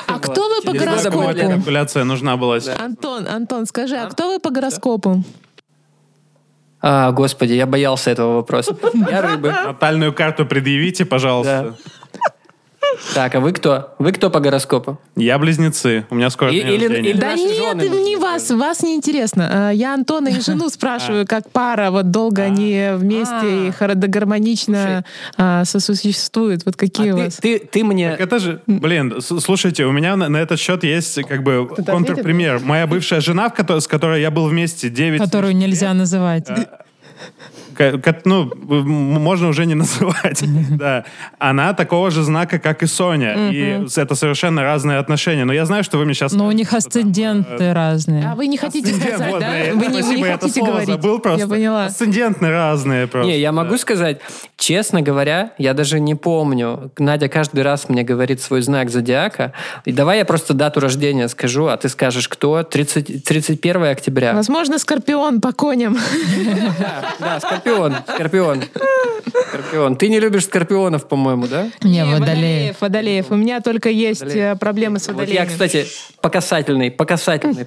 А 0.07 0.19
кто 0.19 0.49
вы 0.49 0.63
по 0.63 0.73
гороскопу? 0.73 1.35
Калькуляция 1.35 2.05
нужна 2.05 2.37
была. 2.37 2.59
Антон, 2.79 3.27
Антон, 3.29 3.67
скажи, 3.67 3.97
а 3.97 4.07
кто 4.07 4.33
вы 4.33 4.39
по 4.39 4.51
гороскопу? 4.51 5.23
А, 6.85 7.13
господи, 7.13 7.53
я 7.53 7.67
боялся 7.67 8.11
этого 8.11 8.35
вопроса. 8.35 8.77
Я 9.11 9.23
рыбы. 9.23 9.51
Натальную 9.51 10.13
карту 10.13 10.47
предъявите, 10.47 11.05
пожалуйста. 11.05 11.77
Так, 13.15 13.35
а 13.35 13.41
вы 13.41 13.53
кто? 13.53 13.95
Вы 13.99 14.13
кто 14.13 14.31
по 14.31 14.41
гороскопу? 14.41 14.99
Я 15.17 15.39
близнецы. 15.39 16.07
У 16.11 16.15
меня 16.15 16.31
скоро 16.31 16.53
и, 16.53 16.59
или, 16.59 16.99
или 16.99 17.13
Да 17.13 17.35
нет, 17.35 17.77
не 17.77 18.17
вас, 18.17 18.51
вас 18.51 18.83
не 18.83 18.95
интересно. 18.95 19.69
А, 19.69 19.71
я 19.71 19.95
Антона 19.95 20.29
и 20.29 20.41
жену 20.41 20.69
спрашиваю, 20.71 21.27
как 21.27 21.51
пара, 21.51 21.91
вот 21.91 22.11
долго 22.11 22.43
они 22.43 22.79
а. 22.79 22.97
вместе 22.97 23.69
и 23.69 23.73
гармонично 24.09 25.05
а, 25.37 25.65
сосуществуют. 25.65 26.65
Вот 26.65 26.77
какие 26.77 27.13
у 27.13 27.17
вас? 27.19 27.37
Ты, 27.37 27.59
ты 27.59 27.85
мне... 27.85 28.17
это 28.19 28.39
же, 28.39 28.63
блин, 28.67 29.21
слушайте, 29.21 29.85
у 29.85 29.93
меня 29.93 30.17
на, 30.17 30.37
этот 30.37 30.59
счет 30.59 30.85
есть 30.85 31.23
как 31.25 31.43
бы 31.43 31.69
контрпример. 31.69 32.61
Моя 32.61 32.87
бывшая 32.87 33.21
жена, 33.21 33.53
с 33.57 33.87
которой 33.87 34.21
я 34.21 34.31
был 34.31 34.47
вместе 34.47 34.89
9 34.89 35.21
Которую 35.21 35.55
нельзя 35.57 35.93
называть 35.95 36.49
ну, 38.25 38.51
можно 38.65 39.49
уже 39.49 39.67
не 39.67 39.75
называть, 39.83 40.43
да, 40.77 41.05
она 41.39 41.75
такого 41.75 42.11
же 42.11 42.23
знака, 42.23 42.59
как 42.59 42.83
и 42.83 42.87
Соня. 42.87 43.51
И 43.51 43.87
это 43.97 44.15
совершенно 44.15 44.63
разные 44.63 44.99
отношения. 44.99 45.45
Но 45.45 45.53
я 45.53 45.65
знаю, 45.67 45.85
что 45.85 45.99
вы 45.99 46.05
мне 46.05 46.15
сейчас... 46.15 46.33
Но 46.33 46.47
у 46.47 46.53
них 46.53 46.73
асценденты 46.73 47.65
э, 47.65 47.73
разные. 47.73 48.31
А 48.31 48.35
вы 48.35 48.47
не 48.47 48.57
хотите 48.57 48.93
сказать, 48.93 49.35
да? 49.41 49.53
Вы 49.75 49.87
не 49.87 50.23
хотите 50.23 50.61
говорить. 50.61 50.89
забыл 50.89 51.19
просто. 51.19 51.41
Я 51.41 51.49
поняла. 51.49 51.87
Асцендентные 51.87 52.53
разные 52.53 53.07
просто. 53.07 53.31
Не, 53.31 53.39
я 53.39 53.53
могу 53.53 53.77
сказать, 53.77 54.21
честно 54.57 55.03
говоря, 55.03 55.53
я 55.59 55.75
даже 55.75 56.01
не 56.01 56.15
помню. 56.15 56.91
Надя 56.99 57.29
каждый 57.29 57.63
раз 57.63 57.89
мне 57.89 58.03
говорит 58.03 58.41
свой 58.41 58.63
знак 58.63 58.91
зодиака. 58.91 59.53
И 59.85 59.93
давай 59.93 60.19
я 60.19 60.25
просто 60.25 60.55
дату 60.55 60.81
рождения 60.81 61.29
скажу, 61.29 61.67
а 61.67 61.77
ты 61.77 61.89
скажешь, 61.89 62.29
кто? 62.29 62.63
30, 62.63 63.25
31 63.25 63.85
октября. 63.85 64.33
Возможно, 64.35 64.79
Скорпион 64.79 65.41
по 65.41 65.53
коням. 65.53 65.97
Да, 66.79 67.15
да, 67.19 67.41
Скорпион, 67.63 67.95
Скорпион. 68.15 68.63
Скорпион. 69.49 69.97
Ты 69.97 70.09
не 70.09 70.19
любишь 70.21 70.45
скорпионов, 70.47 71.09
по-моему, 71.09 71.47
да? 71.47 71.69
Не, 71.83 72.05
водолеев. 72.05 72.77
Водолеев. 72.81 73.31
У 73.31 73.37
меня 73.37 73.61
только 73.61 73.89
есть 73.89 74.23
водолеев. 74.23 74.57
Э, 74.57 74.59
проблемы 74.59 74.99
с 74.99 75.07
водолеями. 75.07 75.39
Вот 75.39 75.45
я, 75.45 75.47
кстати, 75.47 75.87
покасательный, 76.21 76.91
покасательный 76.91 77.65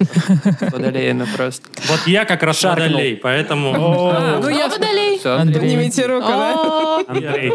водолеями 0.60 1.26
просто. 1.36 1.68
Вот 1.88 2.00
я 2.06 2.24
как 2.24 2.42
раз 2.42 2.62
водолей, 2.62 3.16
поэтому... 3.16 3.72
Ну, 3.72 4.48
я 4.48 4.68
водолей. 4.68 5.18
Все, 5.18 5.30
Андрей. 5.36 5.56
Андрей. 5.56 5.60
Поднимите 5.76 6.06
руку, 6.06 6.26
да? 6.28 7.04
Андрей. 7.08 7.52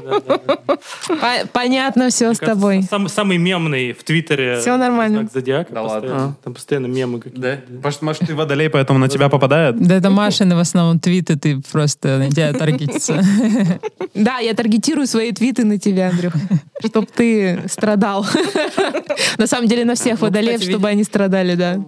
по- 1.08 1.48
Понятно 1.54 2.10
все 2.10 2.34
с 2.34 2.40
тобой. 2.40 2.84
Самый, 2.90 3.10
самый 3.10 3.38
мемный 3.38 3.94
в 3.94 4.04
Твиттере. 4.04 4.60
Всё 4.60 4.78
нормально. 4.78 5.20
знак 5.20 5.32
зодиака. 5.34 5.74
Да 5.74 5.82
ладно. 5.84 6.36
Там 6.44 6.54
постоянно 6.54 6.88
мемы 6.88 7.20
какие-то. 7.20 7.42
Да? 7.42 7.58
Может, 7.84 8.02
может, 8.02 8.22
ты 8.28 8.34
водолей, 8.36 8.70
поэтому 8.70 9.00
на 9.00 9.08
тебя 9.10 9.30
попадает? 9.30 9.80
Да 9.80 9.96
это 9.96 10.10
Машины 10.10 10.56
в 10.56 10.60
основном 10.60 11.00
твиты, 11.00 11.38
ты 11.38 11.62
просто 11.72 12.28
тебя 12.32 12.54
таргетится. 12.54 13.24
Да, 14.14 14.40
я 14.40 14.54
таргетирую 14.54 15.08
свои 15.08 15.32
твиты 15.32 15.64
на 15.64 15.80
тебя, 15.80 16.10
Андрюх, 16.10 16.34
чтобы 16.86 17.08
ты 17.08 17.62
страдал. 17.70 18.26
На 19.38 19.48
самом 19.48 19.68
деле 19.70 19.86
на 19.86 19.96
всех 19.96 20.20
водолеев, 20.20 20.62
чтобы 20.62 20.90
они 20.90 21.04
страдали, 21.06 21.56
да. 21.56 21.80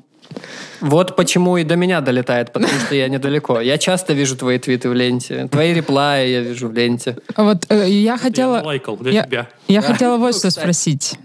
Вот 0.79 1.15
почему 1.15 1.57
и 1.57 1.63
до 1.63 1.75
меня 1.75 2.01
долетает, 2.01 2.51
потому 2.53 2.73
что 2.85 2.95
я 2.95 3.07
недалеко. 3.09 3.59
Я 3.61 3.77
часто 3.77 4.13
вижу 4.13 4.35
твои 4.37 4.57
твиты 4.57 4.89
в 4.89 4.93
ленте. 4.93 5.47
Твои 5.51 5.73
реплаи 5.73 6.29
я 6.29 6.41
вижу 6.41 6.69
в 6.69 6.73
ленте. 6.73 7.17
Вот 7.35 7.65
э, 7.69 7.89
я 7.89 8.13
Я 8.13 8.17
хотела... 8.17 8.61
лайкал 8.63 8.97
для 8.97 9.11
Я, 9.11 9.23
тебя. 9.23 9.49
я 9.67 9.81
хотела 9.81 10.17
вот 10.17 10.35
что 10.35 10.49
спросить. 10.49 11.15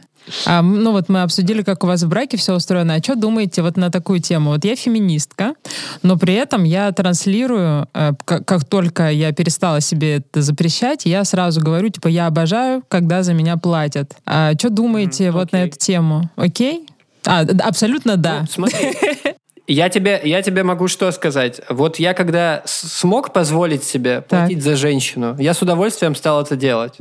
А, 0.47 0.63
ну 0.63 0.93
вот 0.93 1.09
мы 1.09 1.23
обсудили, 1.23 1.63
как 1.63 1.85
у 1.85 1.87
вас 1.87 2.03
в 2.03 2.09
браке 2.09 2.37
все 2.37 2.55
устроено. 2.55 2.95
А 2.95 3.03
что 3.03 3.15
думаете 3.15 3.63
вот 3.63 3.77
на 3.77 3.91
такую 3.91 4.21
тему? 4.21 4.51
Вот 4.51 4.65
я 4.65 4.77
феминистка, 4.77 5.55
но 6.03 6.17
при 6.17 6.35
этом 6.35 6.65
я 6.65 6.91
транслирую, 6.93 7.89
э, 7.95 8.13
как, 8.25 8.47
как 8.47 8.65
только 8.65 9.11
я 9.11 9.33
перестала 9.33 9.81
себе 9.81 10.17
это 10.17 10.43
запрещать, 10.43 11.05
я 11.05 11.25
сразу 11.25 11.61
говорю, 11.61 11.89
типа, 11.89 12.09
я 12.09 12.27
обожаю, 12.27 12.83
когда 12.89 13.23
за 13.23 13.35
меня 13.35 13.57
платят. 13.57 14.17
А 14.27 14.53
что 14.59 14.71
думаете 14.71 15.31
вот 15.31 15.53
на 15.53 15.65
эту 15.65 15.79
тему? 15.79 16.31
Окей? 16.37 16.87
А, 17.27 17.41
абсолютно 17.41 18.17
да. 18.17 18.41
Ну, 18.41 18.47
смотри, 18.47 18.97
я 19.67 19.89
тебе, 19.89 20.21
я 20.25 20.43
тебе 20.43 20.63
могу 20.63 20.89
что 20.89 21.11
сказать. 21.13 21.61
Вот 21.69 21.99
я 21.99 22.15
когда 22.15 22.63
смог 22.65 23.33
позволить 23.33 23.85
себе 23.85 24.23
платить 24.23 24.63
за 24.63 24.77
женщину, 24.77 25.37
я 25.39 25.55
с 25.55 25.63
удовольствием 25.63 26.15
стал 26.15 26.43
это 26.43 26.57
делать. 26.57 26.95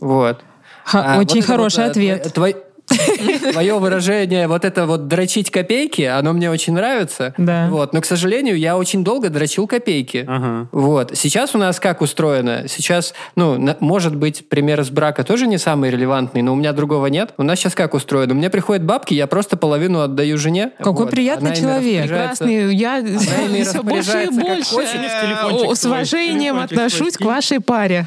Вот. 0.00 0.40
Ха- 0.84 1.14
А 1.16 1.18
очень 1.18 1.36
вот 1.36 1.44
хороший 1.46 1.78
вот, 1.84 1.88
э, 1.88 1.90
ответ. 1.90 2.32
твой- 2.32 2.56
Твое 3.52 3.78
выражение, 3.78 4.46
вот 4.46 4.62
это 4.66 4.84
вот 4.84 5.08
дрочить 5.08 5.50
копейки, 5.50 6.02
оно 6.02 6.34
мне 6.34 6.50
очень 6.50 6.74
нравится. 6.74 7.32
Да. 7.38 7.68
Вот. 7.70 7.94
Но, 7.94 8.02
к 8.02 8.04
сожалению, 8.04 8.58
я 8.58 8.76
очень 8.76 9.02
долго 9.02 9.30
дрочил 9.30 9.66
копейки. 9.66 10.26
Ага. 10.28 10.68
Вот. 10.70 11.12
Сейчас 11.16 11.54
у 11.54 11.58
нас 11.58 11.80
как 11.80 12.02
устроено? 12.02 12.64
Сейчас, 12.68 13.14
ну, 13.36 13.56
на- 13.58 13.78
может 13.80 14.14
быть, 14.14 14.46
пример 14.50 14.80
из 14.82 14.90
брака 14.90 15.24
тоже 15.24 15.46
не 15.46 15.56
самый 15.56 15.90
релевантный, 15.90 16.42
но 16.42 16.52
у 16.52 16.56
меня 16.56 16.74
другого 16.74 17.06
нет. 17.06 17.32
У 17.38 17.42
нас 17.42 17.58
сейчас 17.58 17.74
как 17.74 17.94
устроено? 17.94 18.34
Мне 18.34 18.50
приходят 18.50 18.84
бабки, 18.84 19.14
я 19.14 19.26
просто 19.26 19.56
половину 19.56 20.00
отдаю 20.02 20.36
жене. 20.36 20.70
Какой 20.76 21.06
Вот. 21.06 21.10
приятный 21.10 21.52
Она 21.52 21.56
человек. 21.56 22.02
Прекрасный, 22.02 22.74
я 22.74 23.02
все 23.64 23.82
больше 23.82 24.24
и 24.24 24.28
больше 24.28 25.74
с 25.74 25.84
уважением 25.86 26.58
отношусь 26.58 27.16
к 27.16 27.22
вашей 27.22 27.60
паре. 27.60 28.06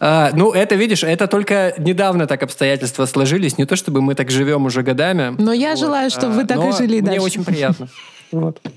А, 0.00 0.30
ну, 0.34 0.52
это, 0.52 0.74
видишь, 0.74 1.02
это 1.02 1.26
только 1.26 1.74
недавно 1.78 2.26
так 2.26 2.42
обстоятельства 2.42 3.06
сложились. 3.06 3.58
Не 3.58 3.64
то, 3.64 3.76
чтобы 3.76 4.00
мы 4.00 4.14
так 4.14 4.30
живем 4.30 4.66
уже 4.66 4.82
годами. 4.82 5.34
Но 5.38 5.52
я 5.52 5.76
желаю, 5.76 6.10
чтобы 6.10 6.34
вы 6.34 6.44
так 6.44 6.58
и 6.64 6.72
жили 6.72 7.00
мне 7.00 7.10
дальше. 7.10 7.22
очень 7.22 7.44
приятно. 7.44 7.88
Вот. 8.32 8.60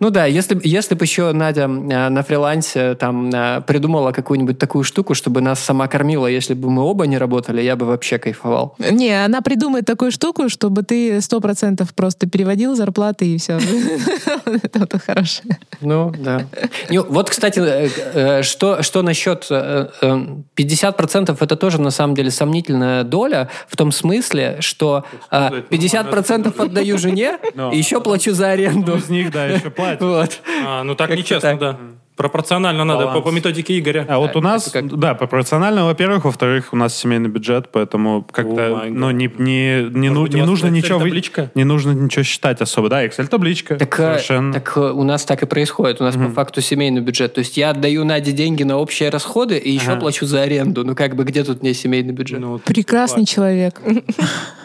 Ну 0.00 0.10
да, 0.10 0.26
если, 0.26 0.58
если 0.62 0.94
бы 0.94 1.04
еще 1.04 1.32
Надя 1.32 1.64
а, 1.64 1.68
на 2.10 2.22
фрилансе 2.22 2.94
там 2.94 3.30
а, 3.34 3.60
придумала 3.60 4.12
какую-нибудь 4.12 4.58
такую 4.58 4.84
штуку, 4.84 5.14
чтобы 5.14 5.40
нас 5.40 5.60
сама 5.60 5.88
кормила, 5.88 6.26
если 6.26 6.54
бы 6.54 6.70
мы 6.70 6.82
оба 6.82 7.06
не 7.06 7.18
работали, 7.18 7.62
я 7.62 7.76
бы 7.76 7.86
вообще 7.86 8.18
кайфовал. 8.18 8.76
Не, 8.78 9.24
она 9.24 9.40
придумает 9.40 9.84
такую 9.86 10.10
штуку, 10.10 10.48
чтобы 10.48 10.82
ты 10.82 11.20
сто 11.20 11.40
процентов 11.40 11.94
просто 11.94 12.28
переводил 12.28 12.74
зарплаты 12.74 13.26
и 13.26 13.38
все. 13.38 13.58
Это 14.46 14.80
вот 14.80 14.94
хорошее. 15.02 15.58
Ну, 15.80 16.12
да. 16.18 16.46
Ну, 16.90 17.06
вот, 17.08 17.30
кстати, 17.30 17.60
э, 17.60 17.88
э, 18.14 18.42
что, 18.42 18.82
что 18.82 19.02
насчет 19.02 19.46
э, 19.50 19.88
э, 20.00 20.26
50% 20.56 21.36
это 21.40 21.56
тоже, 21.56 21.80
на 21.80 21.90
самом 21.90 22.14
деле, 22.14 22.30
сомнительная 22.30 23.04
доля 23.04 23.48
в 23.68 23.76
том 23.76 23.92
смысле, 23.92 24.58
что 24.60 25.04
э, 25.30 25.46
сказать, 25.46 25.64
50% 25.70 26.60
отдаю 26.60 26.98
жене, 26.98 27.38
и 27.72 27.78
еще 27.78 28.00
плачу 28.00 28.32
за 28.32 28.43
аренду. 28.50 28.96
Из 28.96 29.08
них, 29.08 29.30
да, 29.30 29.46
еще 29.46 29.70
платят. 29.70 30.00
Вот. 30.00 30.40
А, 30.66 30.82
ну 30.82 30.94
так 30.94 31.10
нечестно, 31.10 31.58
да. 31.58 31.78
Пропорционально 32.16 32.84
надо, 32.84 33.08
по, 33.08 33.20
по 33.22 33.30
методике 33.30 33.76
Игоря. 33.76 34.06
А 34.08 34.18
вот 34.18 34.36
у 34.36 34.40
нас, 34.40 34.70
как? 34.70 34.86
да, 34.96 35.14
пропорционально, 35.14 35.84
во-первых, 35.84 36.24
во-вторых, 36.24 36.68
у 36.72 36.76
нас 36.76 36.96
семейный 36.96 37.28
бюджет, 37.28 37.70
поэтому 37.72 38.24
как-то, 38.30 38.76
май 38.76 38.90
ну, 38.90 39.10
не, 39.10 39.28
не, 39.36 39.88
не, 39.90 40.10
ну- 40.10 40.28
не 40.28 40.42
нужно 40.42 40.68
ничего... 40.68 41.00
Excel-табличка? 41.00 41.50
Не 41.56 41.64
нужно 41.64 41.90
ничего 41.90 42.22
считать 42.22 42.60
особо. 42.60 42.88
Да, 42.88 43.04
Excel-табличка. 43.04 43.76
Так, 43.78 43.98
э, 43.98 44.12
совершенно. 44.12 44.52
так 44.52 44.76
э, 44.76 44.80
у 44.80 45.02
нас 45.02 45.24
так 45.24 45.42
и 45.42 45.46
происходит. 45.46 46.00
У 46.00 46.04
нас 46.04 46.14
по 46.14 46.28
факту 46.30 46.60
семейный 46.60 47.00
бюджет. 47.00 47.34
То 47.34 47.40
есть 47.40 47.56
я 47.56 47.70
отдаю 47.70 48.04
Наде 48.04 48.30
деньги 48.30 48.62
на 48.62 48.76
общие 48.76 49.08
расходы 49.08 49.58
и 49.58 49.72
еще 49.72 49.92
Ага. 49.92 50.02
плачу 50.02 50.24
за 50.24 50.42
аренду. 50.42 50.84
Ну 50.84 50.94
как 50.94 51.16
бы 51.16 51.24
где 51.24 51.42
тут 51.42 51.62
мне 51.62 51.74
семейный 51.74 52.12
бюджет? 52.12 52.38
Ну, 52.38 52.52
вот 52.52 52.62
Прекрасный 52.62 53.26
человек. 53.26 53.80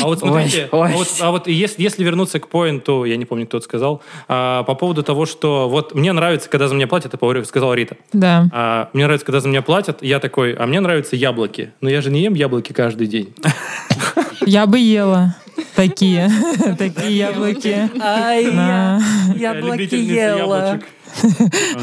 А 0.00 0.06
вот 0.06 0.20
смотрите, 0.20 0.68
Ой, 0.72 0.80
ой. 0.80 0.92
а 0.92 0.96
вот, 0.96 1.08
а 1.20 1.30
вот 1.30 1.46
если, 1.48 1.82
если 1.82 2.04
вернуться 2.04 2.40
к 2.40 2.48
поинту, 2.48 3.04
я 3.04 3.16
не 3.16 3.24
помню, 3.24 3.46
кто 3.46 3.58
это 3.58 3.64
сказал, 3.64 4.02
а, 4.28 4.62
по 4.64 4.74
поводу 4.74 5.02
того, 5.02 5.26
что 5.26 5.68
вот 5.68 5.94
мне 5.94 6.12
нравится, 6.12 6.48
когда 6.48 6.68
за 6.68 6.74
меня 6.74 6.86
платят, 6.86 7.14
это 7.14 7.18
говорю, 7.18 7.44
сказала 7.44 7.74
Рита. 7.74 7.96
Да. 8.12 8.48
А, 8.52 8.90
мне 8.92 9.04
нравится, 9.04 9.26
когда 9.26 9.40
за 9.40 9.48
меня 9.48 9.62
платят, 9.62 10.02
я 10.02 10.20
такой, 10.20 10.54
а 10.54 10.66
мне 10.66 10.80
нравятся 10.80 11.16
яблоки. 11.16 11.72
Но 11.80 11.88
я 11.88 12.00
же 12.00 12.10
не 12.10 12.22
ем 12.22 12.34
яблоки 12.34 12.72
каждый 12.72 13.06
день. 13.06 13.34
Я 14.46 14.66
бы 14.66 14.78
ела 14.78 15.36
такие, 15.74 16.30
такие 16.78 17.18
яблоки. 17.18 17.90
Ай. 18.00 18.44
Я 19.36 19.52
любительница 19.54 20.38
яблочек. 20.38 20.86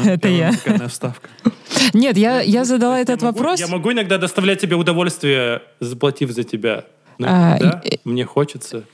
Это 0.04 0.28
я. 0.28 0.52
Вставка. 0.88 1.28
Нет, 1.92 2.16
я, 2.16 2.40
я 2.40 2.64
задала 2.64 2.98
этот 2.98 3.22
Я 3.22 3.28
вопрос. 3.28 3.60
Я 3.60 3.68
могу 3.68 3.92
иногда 3.92 4.18
доставлять 4.18 4.60
тебе 4.60 4.74
удовольствие, 4.74 5.62
заплатив 5.78 6.30
за 6.30 6.42
тебя. 6.42 6.84
А, 7.20 7.56
иногда 7.58 7.80
и- 7.84 7.98
мне 8.04 8.24
хочется. 8.24 8.84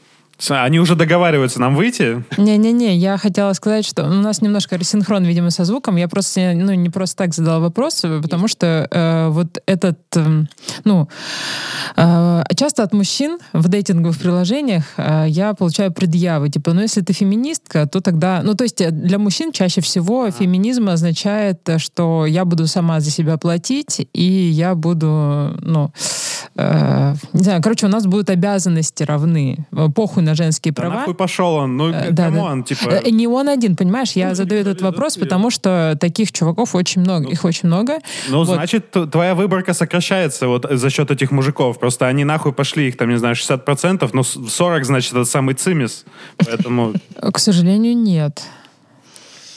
Они 0.49 0.81
уже 0.81 0.95
договариваются 0.95 1.61
нам 1.61 1.77
выйти. 1.77 2.25
Не-не-не, 2.37 2.97
я 2.97 3.17
хотела 3.17 3.53
сказать, 3.53 3.85
что 3.85 4.05
у 4.05 4.09
нас 4.09 4.43
немножко 4.43 4.77
рассинхрон, 4.77 5.25
видимо, 5.25 5.51
со 5.51 5.65
звуком. 5.65 5.97
Я 5.97 6.09
просто 6.09 6.53
ну, 6.55 6.73
не 6.75 6.91
просто 6.91 7.17
так 7.17 7.35
задала 7.35 7.61
вопрос, 7.61 8.01
потому 8.23 8.49
что 8.49 8.89
э, 8.91 9.29
вот 9.29 9.63
этот, 9.67 9.99
эм, 10.17 10.49
ну, 10.85 11.09
э, 11.97 12.43
часто 12.57 12.83
от 12.83 12.93
мужчин 12.93 13.39
в 13.53 13.69
дейтинговых 13.69 14.19
приложениях 14.19 14.85
э, 14.97 15.27
я 15.29 15.55
получаю 15.55 15.93
предъявы, 15.93 16.49
типа, 16.49 16.73
ну, 16.73 16.83
если 16.83 17.01
ты 17.01 17.13
феминистка, 17.13 17.87
то 17.87 18.01
тогда, 18.01 18.43
ну, 18.45 18.55
то 18.55 18.65
есть 18.65 18.81
э, 18.81 18.91
для 18.91 19.19
мужчин 19.19 19.53
чаще 19.53 19.81
всего 19.81 20.31
феминизм 20.31 20.89
означает, 20.89 21.69
э, 21.69 21.79
что 21.79 22.27
я 22.27 22.45
буду 22.45 22.67
сама 22.67 23.01
за 23.01 23.11
себя 23.11 23.37
платить, 23.37 24.09
и 24.13 24.23
я 24.23 24.75
буду, 24.75 25.57
ну, 25.61 25.93
э, 26.57 27.15
не 27.33 27.43
знаю, 27.43 27.63
короче, 27.63 27.87
у 27.87 27.91
нас 27.91 28.07
будут 28.07 28.31
обязанности 28.31 29.03
равны, 29.05 29.53
Э, 29.73 29.89
похуй 29.89 30.23
на 30.23 30.32
женские 30.35 30.73
Да 30.73 30.83
права. 30.83 30.95
нахуй 30.97 31.15
пошел 31.15 31.55
он. 31.55 31.77
Ну, 31.77 31.89
Э, 31.91 32.11
да, 32.11 32.11
да. 32.11 32.25
come 32.25 32.48
on, 32.48 32.65
типа... 32.65 32.89
Э, 33.05 33.11
Не 33.11 33.27
он 33.27 33.49
один, 33.49 33.77
понимаешь? 33.77 34.13
Я 34.13 34.35
задаю 34.35 34.61
этот 34.63 34.81
вопрос, 34.83 35.17
потому 35.17 35.51
что 35.51 35.97
таких 36.01 36.33
чуваков 36.33 36.75
очень 36.75 37.01
много, 37.03 37.29
их 37.31 37.45
очень 37.45 37.69
много. 37.69 37.99
Ну, 38.29 38.45
значит, 38.45 38.91
твоя 39.11 39.35
выборка 39.35 39.75
сокращается 39.75 40.47
вот 40.49 40.67
за 40.71 40.91
счет 40.91 41.11
этих 41.11 41.31
мужиков. 41.31 41.79
Просто 41.79 42.07
они 42.07 42.25
нахуй 42.25 42.53
пошли, 42.53 42.89
их 42.89 42.97
там, 42.97 43.09
не 43.11 43.19
знаю, 43.19 43.35
60%, 43.35 44.11
но 44.13 44.23
с- 44.23 44.39
40, 44.49 44.85
значит, 44.85 45.13
это 45.13 45.25
самый 45.25 45.55
цимис. 45.55 46.05
Поэтому... 46.37 46.93
К 47.21 47.39
сожалению, 47.39 47.97
нет. 47.97 48.43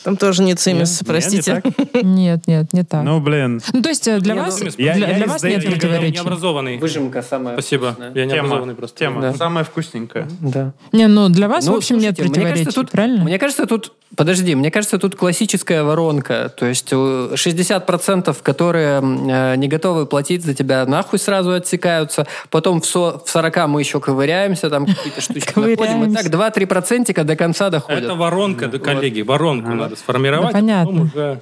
Там 0.05 0.17
тоже 0.17 0.43
не 0.43 0.53
цимис, 0.53 0.91
Нет, 0.91 1.01
не 1.01 1.07
простите. 1.07 1.61
так? 1.61 2.03
Нет, 2.03 2.45
нет, 2.45 2.71
не 2.73 2.83
так. 2.83 3.03
Ну, 3.03 3.15
Ну, 3.15 3.19
блин. 3.21 3.59
то 3.83 3.89
есть 3.89 4.07
э, 4.07 4.19
для 4.19 4.35
Не, 4.35 4.41
вас, 4.41 4.59
ну, 4.61 4.67
я- 4.77 4.93
для, 4.93 5.07
я 5.09 5.15
для 5.15 5.25
вас 5.25 5.41
нет 5.41 5.53
дейтинга 5.61 5.75
Я 5.75 5.79
противоречий. 5.81 6.13
необразованный. 6.15 6.77
Выжимка 6.77 7.23
самая 7.23 7.55
Спасибо. 7.55 7.87
вкусная. 7.93 8.09
Я 8.09 8.13
Тема. 8.13 8.33
необразованный 8.33 8.75
просто. 8.75 8.99
Тема. 8.99 9.21
Да. 9.21 9.33
Самая 9.33 9.63
вкусненькая. 9.63 10.27
Да. 10.41 10.73
Не, 10.91 11.07
ну 11.07 11.27
для 11.29 11.47
вас, 11.47 11.65
Ну, 11.65 11.73
в 11.73 11.77
общем, 11.77 11.95
нет 11.97 12.15
слушайте, 12.15 12.21
мне 12.21 12.29
противоречий, 12.33 12.63
кажется, 12.65 12.81
тут, 12.81 12.91
правильно? 12.91 13.23
Мне 13.23 13.39
кажется, 13.39 13.65
тут... 13.65 13.93
Подожди, 14.15 14.55
мне 14.55 14.71
кажется, 14.71 14.97
тут 14.99 15.15
классическая 15.15 15.83
воронка. 15.83 16.53
То 16.55 16.67
есть 16.67 16.89
э, 16.91 16.95
60%, 17.33 18.37
которые 18.43 19.01
э, 19.01 19.55
не 19.57 19.67
готовы 19.67 20.05
платить 20.05 20.45
за 20.45 20.53
тебя, 20.53 20.85
нахуй 20.85 21.19
сразу 21.19 21.51
отсекаются. 21.51 22.25
Потом 22.49 22.79
в, 22.81 22.85
со- 22.85 23.19
в 23.19 23.29
40 23.29 23.67
мы 23.67 23.81
еще 23.81 23.99
ковыряемся, 23.99 24.69
там 24.69 24.85
какие-то 24.85 25.19
штучки 25.21 25.57
находим. 25.59 26.03
И 26.11 26.13
так 26.15 26.27
2-3 26.27 26.65
процентика 26.67 27.23
до 27.23 27.35
конца 27.35 27.69
доходят. 27.69 28.03
Это 28.03 28.15
воронка, 28.15 28.67
да, 28.67 28.77
коллеги, 28.79 29.21
воронку 29.21 29.69
надо 29.71 29.94
сформировать. 29.97 30.51
Да, 30.53 30.57
а 30.57 30.61
понятно. 30.61 31.01
уже- 31.03 31.41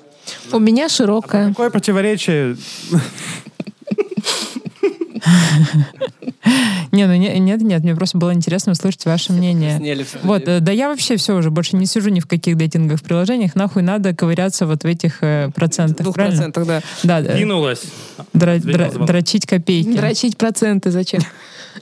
У 0.52 0.60
меня 0.60 0.88
широкая. 0.89 1.50
Какое 1.50 1.70
противоречие? 1.70 2.56
Не, 6.92 7.08
ну 7.08 7.16
не- 7.16 7.40
нет, 7.40 7.62
нет, 7.62 7.82
мне 7.84 7.96
просто 7.96 8.20
было 8.20 8.34
интересно 8.34 8.74
услышать 8.74 9.06
ваше 9.06 9.34
мнение. 9.34 9.78
Сняли 9.78 10.04
всё. 10.04 10.20
Вот, 10.22 10.48
э, 10.48 10.60
да 10.60 10.72
я 10.72 10.90
вообще 10.90 11.16
все 11.18 11.36
уже 11.36 11.50
больше 11.50 11.76
не 11.76 11.88
сижу 11.88 12.10
ни 12.10 12.20
в 12.20 12.28
каких 12.28 12.56
дейтинговых 12.56 13.02
приложениях, 13.02 13.56
нахуй 13.56 13.82
надо 13.82 14.14
ковыряться 14.16 14.68
вот 14.68 14.84
в 14.84 14.86
этих 14.86 15.24
э, 15.24 15.50
процентах, 15.56 16.04
Двух 16.04 16.14
правильно? 16.16 16.52
процентах, 16.52 16.68
да. 16.68 16.82
Да, 17.22 17.34
э, 17.34 17.40
Кинулась. 17.40 17.82
дра- 18.34 18.60
дра- 18.60 19.06
дрочить 19.06 19.48
копейки. 19.48 19.90
Дрочить 19.96 20.38
проценты 20.38 20.92
зачем? 20.92 21.22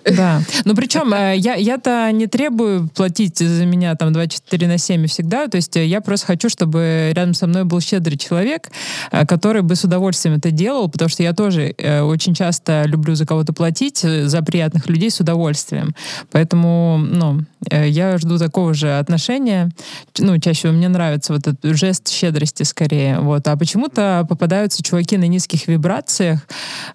Да. 0.06 0.42
Ну, 0.64 0.74
причем 0.74 1.14
э, 1.14 1.36
я, 1.36 1.56
я-то 1.56 2.10
не 2.14 2.26
требую 2.26 2.88
платить 2.88 3.40
за 3.40 3.66
меня 3.66 3.94
там 3.96 4.14
24 4.14 4.66
на 4.68 4.78
7 4.78 5.04
и 5.04 5.08
всегда. 5.08 5.48
То 5.50 5.58
есть 5.58 5.76
я 5.76 6.00
просто 6.00 6.28
хочу, 6.28 6.48
чтобы 6.48 7.12
рядом 7.14 7.34
со 7.34 7.46
мной 7.46 7.66
был 7.66 7.82
щедрый 7.82 8.18
человек, 8.18 8.70
э, 9.12 9.26
который 9.26 9.64
бы 9.64 9.76
с 9.76 9.84
удовольствием 9.84 10.38
это 10.38 10.50
делал, 10.50 10.88
потому 10.90 11.10
что 11.10 11.24
я 11.24 11.34
тоже 11.34 11.76
э, 11.78 12.02
очень 12.04 12.34
часто 12.34 12.84
люблю 12.86 13.16
за 13.16 13.26
кого-то 13.26 13.52
платить, 13.52 13.98
за 13.98 14.42
приятных 14.52 14.88
людей 14.90 15.10
с 15.10 15.20
удовольствием. 15.20 15.96
Поэтому, 16.32 16.98
ну, 17.00 17.40
э, 17.72 17.88
я 17.90 18.18
жду 18.20 18.38
такого 18.38 18.74
же 18.74 19.00
отношения. 19.00 19.72
Ну, 20.20 20.38
чаще 20.40 20.70
мне 20.72 20.90
нравится 20.90 21.34
вот 21.34 21.48
этот 21.48 21.76
жест 21.78 22.10
щедрости 22.10 22.64
скорее. 22.64 23.20
Вот. 23.20 23.48
А 23.48 23.56
почему-то 23.58 24.26
попадаются 24.30 24.84
чуваки 24.84 25.18
на 25.18 25.28
низких 25.28 25.68
вибрациях. 25.68 26.42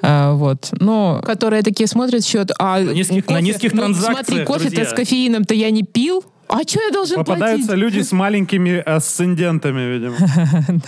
э, 0.03 0.33
Вот. 0.33 0.69
Но 0.81 1.21
Которые 1.25 1.63
такие 1.63 1.87
смотрят 1.89 2.25
счет, 2.25 2.51
а 2.59 2.79
На 2.81 2.91
низких- 2.93 3.27
на 3.29 3.41
низких 3.41 3.73
ну, 3.73 3.81
транзакциях, 3.81 4.27
Смотри, 4.27 4.45
кофе-то 4.45 4.85
с 4.85 4.93
кофеином-то 4.93 5.55
я 5.55 5.71
не 5.71 5.83
пил. 5.83 6.25
А 6.49 6.59
что 6.63 6.79
я 6.81 6.93
должен 6.93 7.17
Попадаются 7.17 7.67
платить? 7.69 7.83
люди 7.83 8.03
с 8.03 8.13
маленькими 8.13 8.77
асцендентами, 8.87 9.81
видимо. 9.93 10.15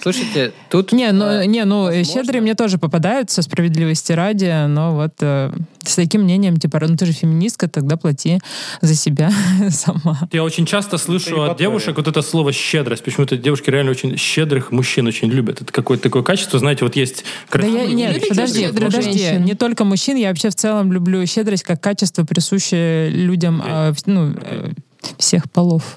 Слушайте, 0.00 0.52
тут... 0.70 0.92
Не, 0.92 1.12
ну, 1.12 1.24
э, 1.24 1.46
не, 1.46 1.64
ну 1.64 1.84
возможно. 1.84 2.04
щедрые 2.04 2.40
мне 2.40 2.54
тоже 2.54 2.78
попадаются, 2.78 3.42
справедливости 3.42 4.12
ради, 4.12 4.66
но 4.66 4.94
вот 4.94 5.14
э, 5.20 5.52
с 5.82 5.94
таким 5.94 6.22
мнением, 6.22 6.56
типа, 6.58 6.80
ну 6.86 6.96
ты 6.96 7.06
же 7.06 7.12
феминистка, 7.12 7.68
тогда 7.68 7.96
плати 7.96 8.40
за 8.80 8.94
себя 8.94 9.30
сама. 9.70 10.28
Я 10.32 10.44
очень 10.44 10.66
часто 10.66 10.98
слышу 10.98 11.42
от 11.42 11.58
девушек 11.58 11.96
вот 11.96 12.08
это 12.08 12.22
слово 12.22 12.52
«щедрость». 12.52 13.02
Почему-то 13.02 13.36
девушки 13.36 13.70
реально 13.70 13.90
очень 13.90 14.16
щедрых 14.16 14.70
мужчин 14.70 15.06
очень 15.06 15.28
любят. 15.28 15.62
Это 15.62 15.72
какое-то 15.72 16.04
такое 16.04 16.22
качество, 16.22 16.58
знаете, 16.58 16.84
вот 16.84 16.96
есть 16.96 17.24
Да 17.52 17.66
я, 17.66 17.86
нет, 17.86 18.28
подожди, 18.28 18.68
подожди, 18.68 19.02
женщин? 19.02 19.44
не 19.44 19.54
только 19.54 19.84
мужчин, 19.84 20.16
я 20.16 20.28
вообще 20.28 20.50
в 20.50 20.54
целом 20.54 20.92
люблю 20.92 21.24
щедрость 21.26 21.64
как 21.64 21.80
качество, 21.80 22.24
присущее 22.24 23.10
людям, 23.10 23.62
э, 23.66 23.92
ну, 24.06 24.34
э, 24.40 24.72
всех 25.16 25.50
полов. 25.50 25.96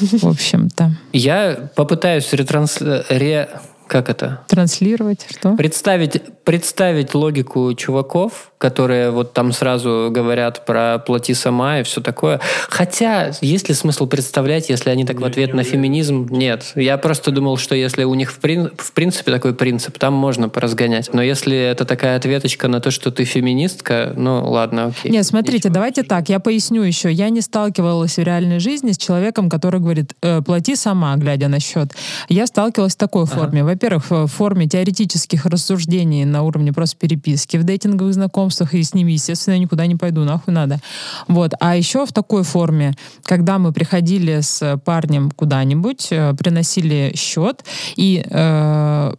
В 0.00 0.26
общем-то. 0.26 0.92
Я 1.12 1.70
попытаюсь 1.74 2.32
ретранс... 2.32 2.78
ре... 3.18 3.48
Как 3.88 4.08
это? 4.08 4.40
Транслировать, 4.48 5.26
что? 5.30 5.54
Представить, 5.56 6.22
представить 6.44 7.14
логику 7.14 7.72
чуваков, 7.74 8.50
которые 8.58 9.10
вот 9.10 9.32
там 9.32 9.52
сразу 9.52 10.08
говорят 10.10 10.64
про 10.64 10.98
«плати 10.98 11.34
сама» 11.34 11.80
и 11.80 11.82
все 11.82 12.00
такое. 12.00 12.40
Хотя, 12.68 13.32
есть 13.40 13.68
ли 13.68 13.74
смысл 13.74 14.06
представлять, 14.06 14.68
если 14.70 14.90
они 14.90 15.04
так 15.04 15.20
в 15.20 15.24
ответ 15.24 15.54
на 15.54 15.62
феминизм? 15.62 16.26
Нет. 16.30 16.72
Я 16.74 16.98
просто 16.98 17.30
думал, 17.30 17.58
что 17.58 17.74
если 17.74 18.04
у 18.04 18.14
них 18.14 18.32
в, 18.32 18.40
прин- 18.40 18.72
в 18.76 18.92
принципе 18.92 19.30
такой 19.30 19.54
принцип, 19.54 19.98
там 19.98 20.14
можно 20.14 20.48
поразгонять. 20.48 21.10
Но 21.12 21.22
если 21.22 21.56
это 21.56 21.84
такая 21.84 22.16
ответочка 22.16 22.68
на 22.68 22.80
то, 22.80 22.90
что 22.90 23.10
ты 23.10 23.24
феминистка, 23.24 24.12
ну 24.16 24.50
ладно, 24.50 24.86
окей. 24.86 25.12
Нет, 25.12 25.26
смотрите, 25.26 25.68
Ничего. 25.68 25.74
давайте 25.74 26.02
так, 26.02 26.28
я 26.28 26.40
поясню 26.40 26.82
еще. 26.82 27.12
Я 27.12 27.28
не 27.28 27.40
сталкивалась 27.40 28.16
в 28.16 28.22
реальной 28.22 28.58
жизни 28.58 28.92
с 28.92 28.98
человеком, 28.98 29.48
который 29.48 29.80
говорит, 29.80 30.14
«Э, 30.22 30.40
плати 30.42 30.76
сама, 30.76 31.14
глядя 31.16 31.48
на 31.48 31.60
счет. 31.60 31.92
Я 32.28 32.46
сталкивалась 32.46 32.94
в 32.94 32.98
такой 32.98 33.26
форме. 33.26 33.62
Во-первых, 33.76 34.10
в 34.10 34.26
форме 34.28 34.66
теоретических 34.66 35.44
рассуждений 35.44 36.24
на 36.24 36.44
уровне 36.44 36.72
просто 36.72 36.96
переписки 36.96 37.58
в 37.58 37.64
дейтинговых 37.64 38.14
знакомствах, 38.14 38.72
и 38.72 38.82
с 38.82 38.94
ними, 38.94 39.12
естественно, 39.12 39.52
я 39.52 39.60
никуда 39.60 39.86
не 39.86 39.96
пойду, 39.96 40.24
нахуй 40.24 40.54
надо. 40.54 40.80
Вот. 41.28 41.52
А 41.60 41.76
еще 41.76 42.06
в 42.06 42.12
такой 42.12 42.42
форме, 42.42 42.94
когда 43.22 43.58
мы 43.58 43.72
приходили 43.72 44.40
с 44.40 44.80
парнем 44.82 45.30
куда-нибудь, 45.30 46.08
э, 46.10 46.32
приносили 46.32 47.12
счет, 47.16 47.66
и 47.96 48.24
э, 48.26 49.14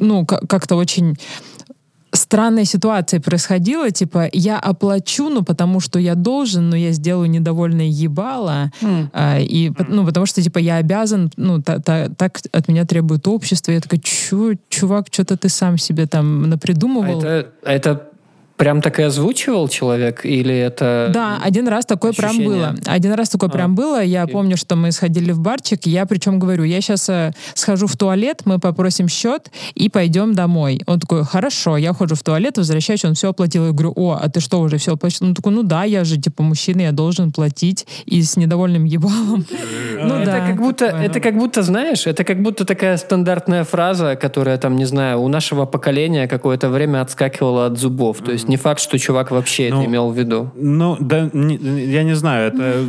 ну, 0.00 0.24
как-то 0.24 0.76
очень 0.76 1.18
странная 2.14 2.64
ситуация 2.64 3.20
происходила, 3.20 3.90
типа, 3.90 4.28
я 4.32 4.58
оплачу, 4.58 5.28
ну, 5.28 5.42
потому 5.42 5.80
что 5.80 5.98
я 5.98 6.14
должен, 6.14 6.70
но 6.70 6.76
я 6.76 6.92
сделаю 6.92 7.28
недовольное 7.30 7.86
ебало, 7.86 8.70
а, 9.12 9.38
и, 9.40 9.70
ну, 9.88 10.04
потому 10.06 10.26
что, 10.26 10.42
типа, 10.42 10.58
я 10.58 10.76
обязан, 10.76 11.30
ну, 11.36 11.60
та- 11.62 11.78
та- 11.78 12.08
так 12.08 12.40
от 12.52 12.68
меня 12.68 12.84
требует 12.84 13.26
общество. 13.28 13.72
Я 13.72 13.80
такая, 13.80 14.00
чё, 14.00 14.52
чувак, 14.68 15.06
что-то 15.10 15.36
ты 15.36 15.48
сам 15.48 15.78
себе 15.78 16.06
там 16.06 16.44
А 16.44 16.46
напридумывал. 16.46 17.18
это, 17.20 17.48
а 17.64 17.72
это 17.72 18.08
прям 18.56 18.80
так 18.80 19.00
и 19.00 19.02
озвучивал 19.02 19.68
человек? 19.68 20.24
Или 20.24 20.54
это... 20.54 21.10
Да, 21.12 21.38
один 21.42 21.68
раз 21.68 21.86
такое 21.86 22.12
прям 22.12 22.30
ощущение. 22.30 22.56
было. 22.56 22.74
Один 22.86 23.12
раз 23.12 23.28
такое 23.28 23.48
А, 23.48 23.52
прям 23.52 23.74
было. 23.74 24.02
Я 24.02 24.26
помню, 24.26 24.56
что 24.56 24.76
мы 24.76 24.92
сходили 24.92 25.32
в 25.32 25.40
барчик. 25.40 25.86
Я 25.86 26.06
причем 26.06 26.38
говорю, 26.38 26.64
я 26.64 26.80
сейчас 26.80 27.10
схожу 27.54 27.86
в 27.86 27.96
туалет, 27.96 28.42
мы 28.44 28.58
попросим 28.58 29.08
счет 29.08 29.50
и 29.74 29.88
пойдем 29.88 30.34
домой. 30.34 30.80
Он 30.86 31.00
такой, 31.00 31.24
хорошо, 31.24 31.76
я 31.76 31.90
ухожу 31.90 32.14
в 32.14 32.22
туалет, 32.22 32.56
возвращаюсь, 32.56 33.04
он 33.04 33.14
все 33.14 33.30
оплатил. 33.30 33.66
Я 33.66 33.72
говорю, 33.72 33.92
о, 33.96 34.18
а 34.20 34.28
ты 34.28 34.40
что, 34.40 34.60
уже 34.60 34.78
все 34.78 34.94
оплатил? 34.94 35.26
Он 35.26 35.34
такой, 35.34 35.52
ну 35.52 35.62
да, 35.62 35.84
я 35.84 36.04
же 36.04 36.16
типа 36.16 36.42
мужчина, 36.42 36.82
я 36.82 36.92
должен 36.92 37.32
платить. 37.32 37.86
И 38.06 38.22
с 38.22 38.36
недовольным 38.36 38.84
ебалом. 38.84 39.46
Ну 40.00 40.14
это 40.16 40.26
да. 40.26 40.46
как 40.46 40.56
будто, 40.56 40.84
это 40.86 41.20
как 41.20 41.36
будто, 41.36 41.62
знаешь, 41.62 42.06
это 42.06 42.24
как 42.24 42.42
будто 42.42 42.64
такая 42.64 42.96
стандартная 42.96 43.64
фраза, 43.64 44.16
которая 44.16 44.58
там, 44.58 44.76
не 44.76 44.84
знаю, 44.84 45.20
у 45.20 45.28
нашего 45.28 45.66
поколения 45.66 46.28
какое-то 46.28 46.68
время 46.68 47.00
отскакивала 47.00 47.66
от 47.66 47.78
зубов. 47.78 48.18
То 48.18 48.32
есть 48.32 48.43
не 48.48 48.56
факт, 48.56 48.80
что 48.80 48.98
чувак 48.98 49.30
вообще 49.30 49.68
Ну, 49.70 49.80
это 49.80 49.90
имел 49.90 50.10
в 50.10 50.18
виду. 50.18 50.50
Ну, 50.54 50.96
да, 51.00 51.28
не- 51.32 51.56
я 51.56 52.02
не 52.02 52.14
знаю, 52.14 52.48
это 52.52 52.82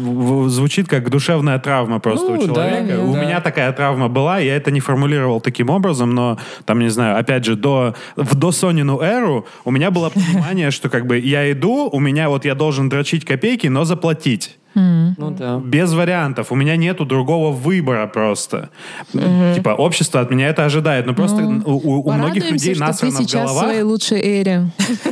звучит 0.50 0.88
как 0.88 1.10
душевная 1.10 1.60
травма 1.60 2.00
просто 2.00 2.28
Ну, 2.32 2.36
у 2.40 2.48
да, 2.48 2.70
человека. 2.70 3.00
у 3.02 3.14
да. 3.14 3.22
меня 3.22 3.42
такая 3.42 3.72
травма 3.74 4.08
была, 4.10 4.40
я 4.40 4.56
это 4.56 4.72
не 4.72 4.80
формулировал 4.80 5.42
таким 5.42 5.70
образом, 5.70 6.14
но 6.14 6.38
там, 6.66 6.80
не 6.80 6.90
знаю, 6.90 7.18
опять 7.20 7.46
же, 7.46 7.56
до, 7.56 7.96
в 8.16 8.36
досонину 8.36 9.00
эру 9.02 9.46
у 9.64 9.72
меня 9.72 9.92
было 9.92 10.10
понимание, 10.10 10.72
что 10.72 10.90
как 10.90 11.06
бы 11.08 11.18
я 11.20 11.52
иду, 11.52 11.90
у 11.92 12.00
меня 12.00 12.30
вот 12.30 12.46
я 12.46 12.56
должен 12.56 12.90
дрочить 12.90 13.26
копейки, 13.26 13.68
но 13.68 13.84
заплатить. 13.86 14.58
Ну 14.76 15.32
да. 15.32 15.60
Без 15.64 15.94
вариантов. 15.94 16.52
У 16.52 16.56
меня 16.56 16.76
нету 16.76 17.06
другого 17.06 17.52
выбора 17.52 18.08
просто. 18.08 18.70
Типа, 19.12 19.70
общество 19.70 20.20
от 20.22 20.30
меня 20.32 20.50
это 20.50 20.66
ожидает. 20.66 21.06
Но 21.06 21.14
просто 21.14 21.44
у, 21.44 21.72
у- 21.72 22.02
у 22.10 22.12
многих 22.12 22.52
людей 22.52 22.74
ты 22.74 22.80
насрано 22.80 23.14
в 23.14 23.18
сейчас 23.18 23.42
в 23.42 23.54
головах. 23.54 23.64
своей 23.66 23.82
лучшей 23.84 24.20
эре. 24.22 24.70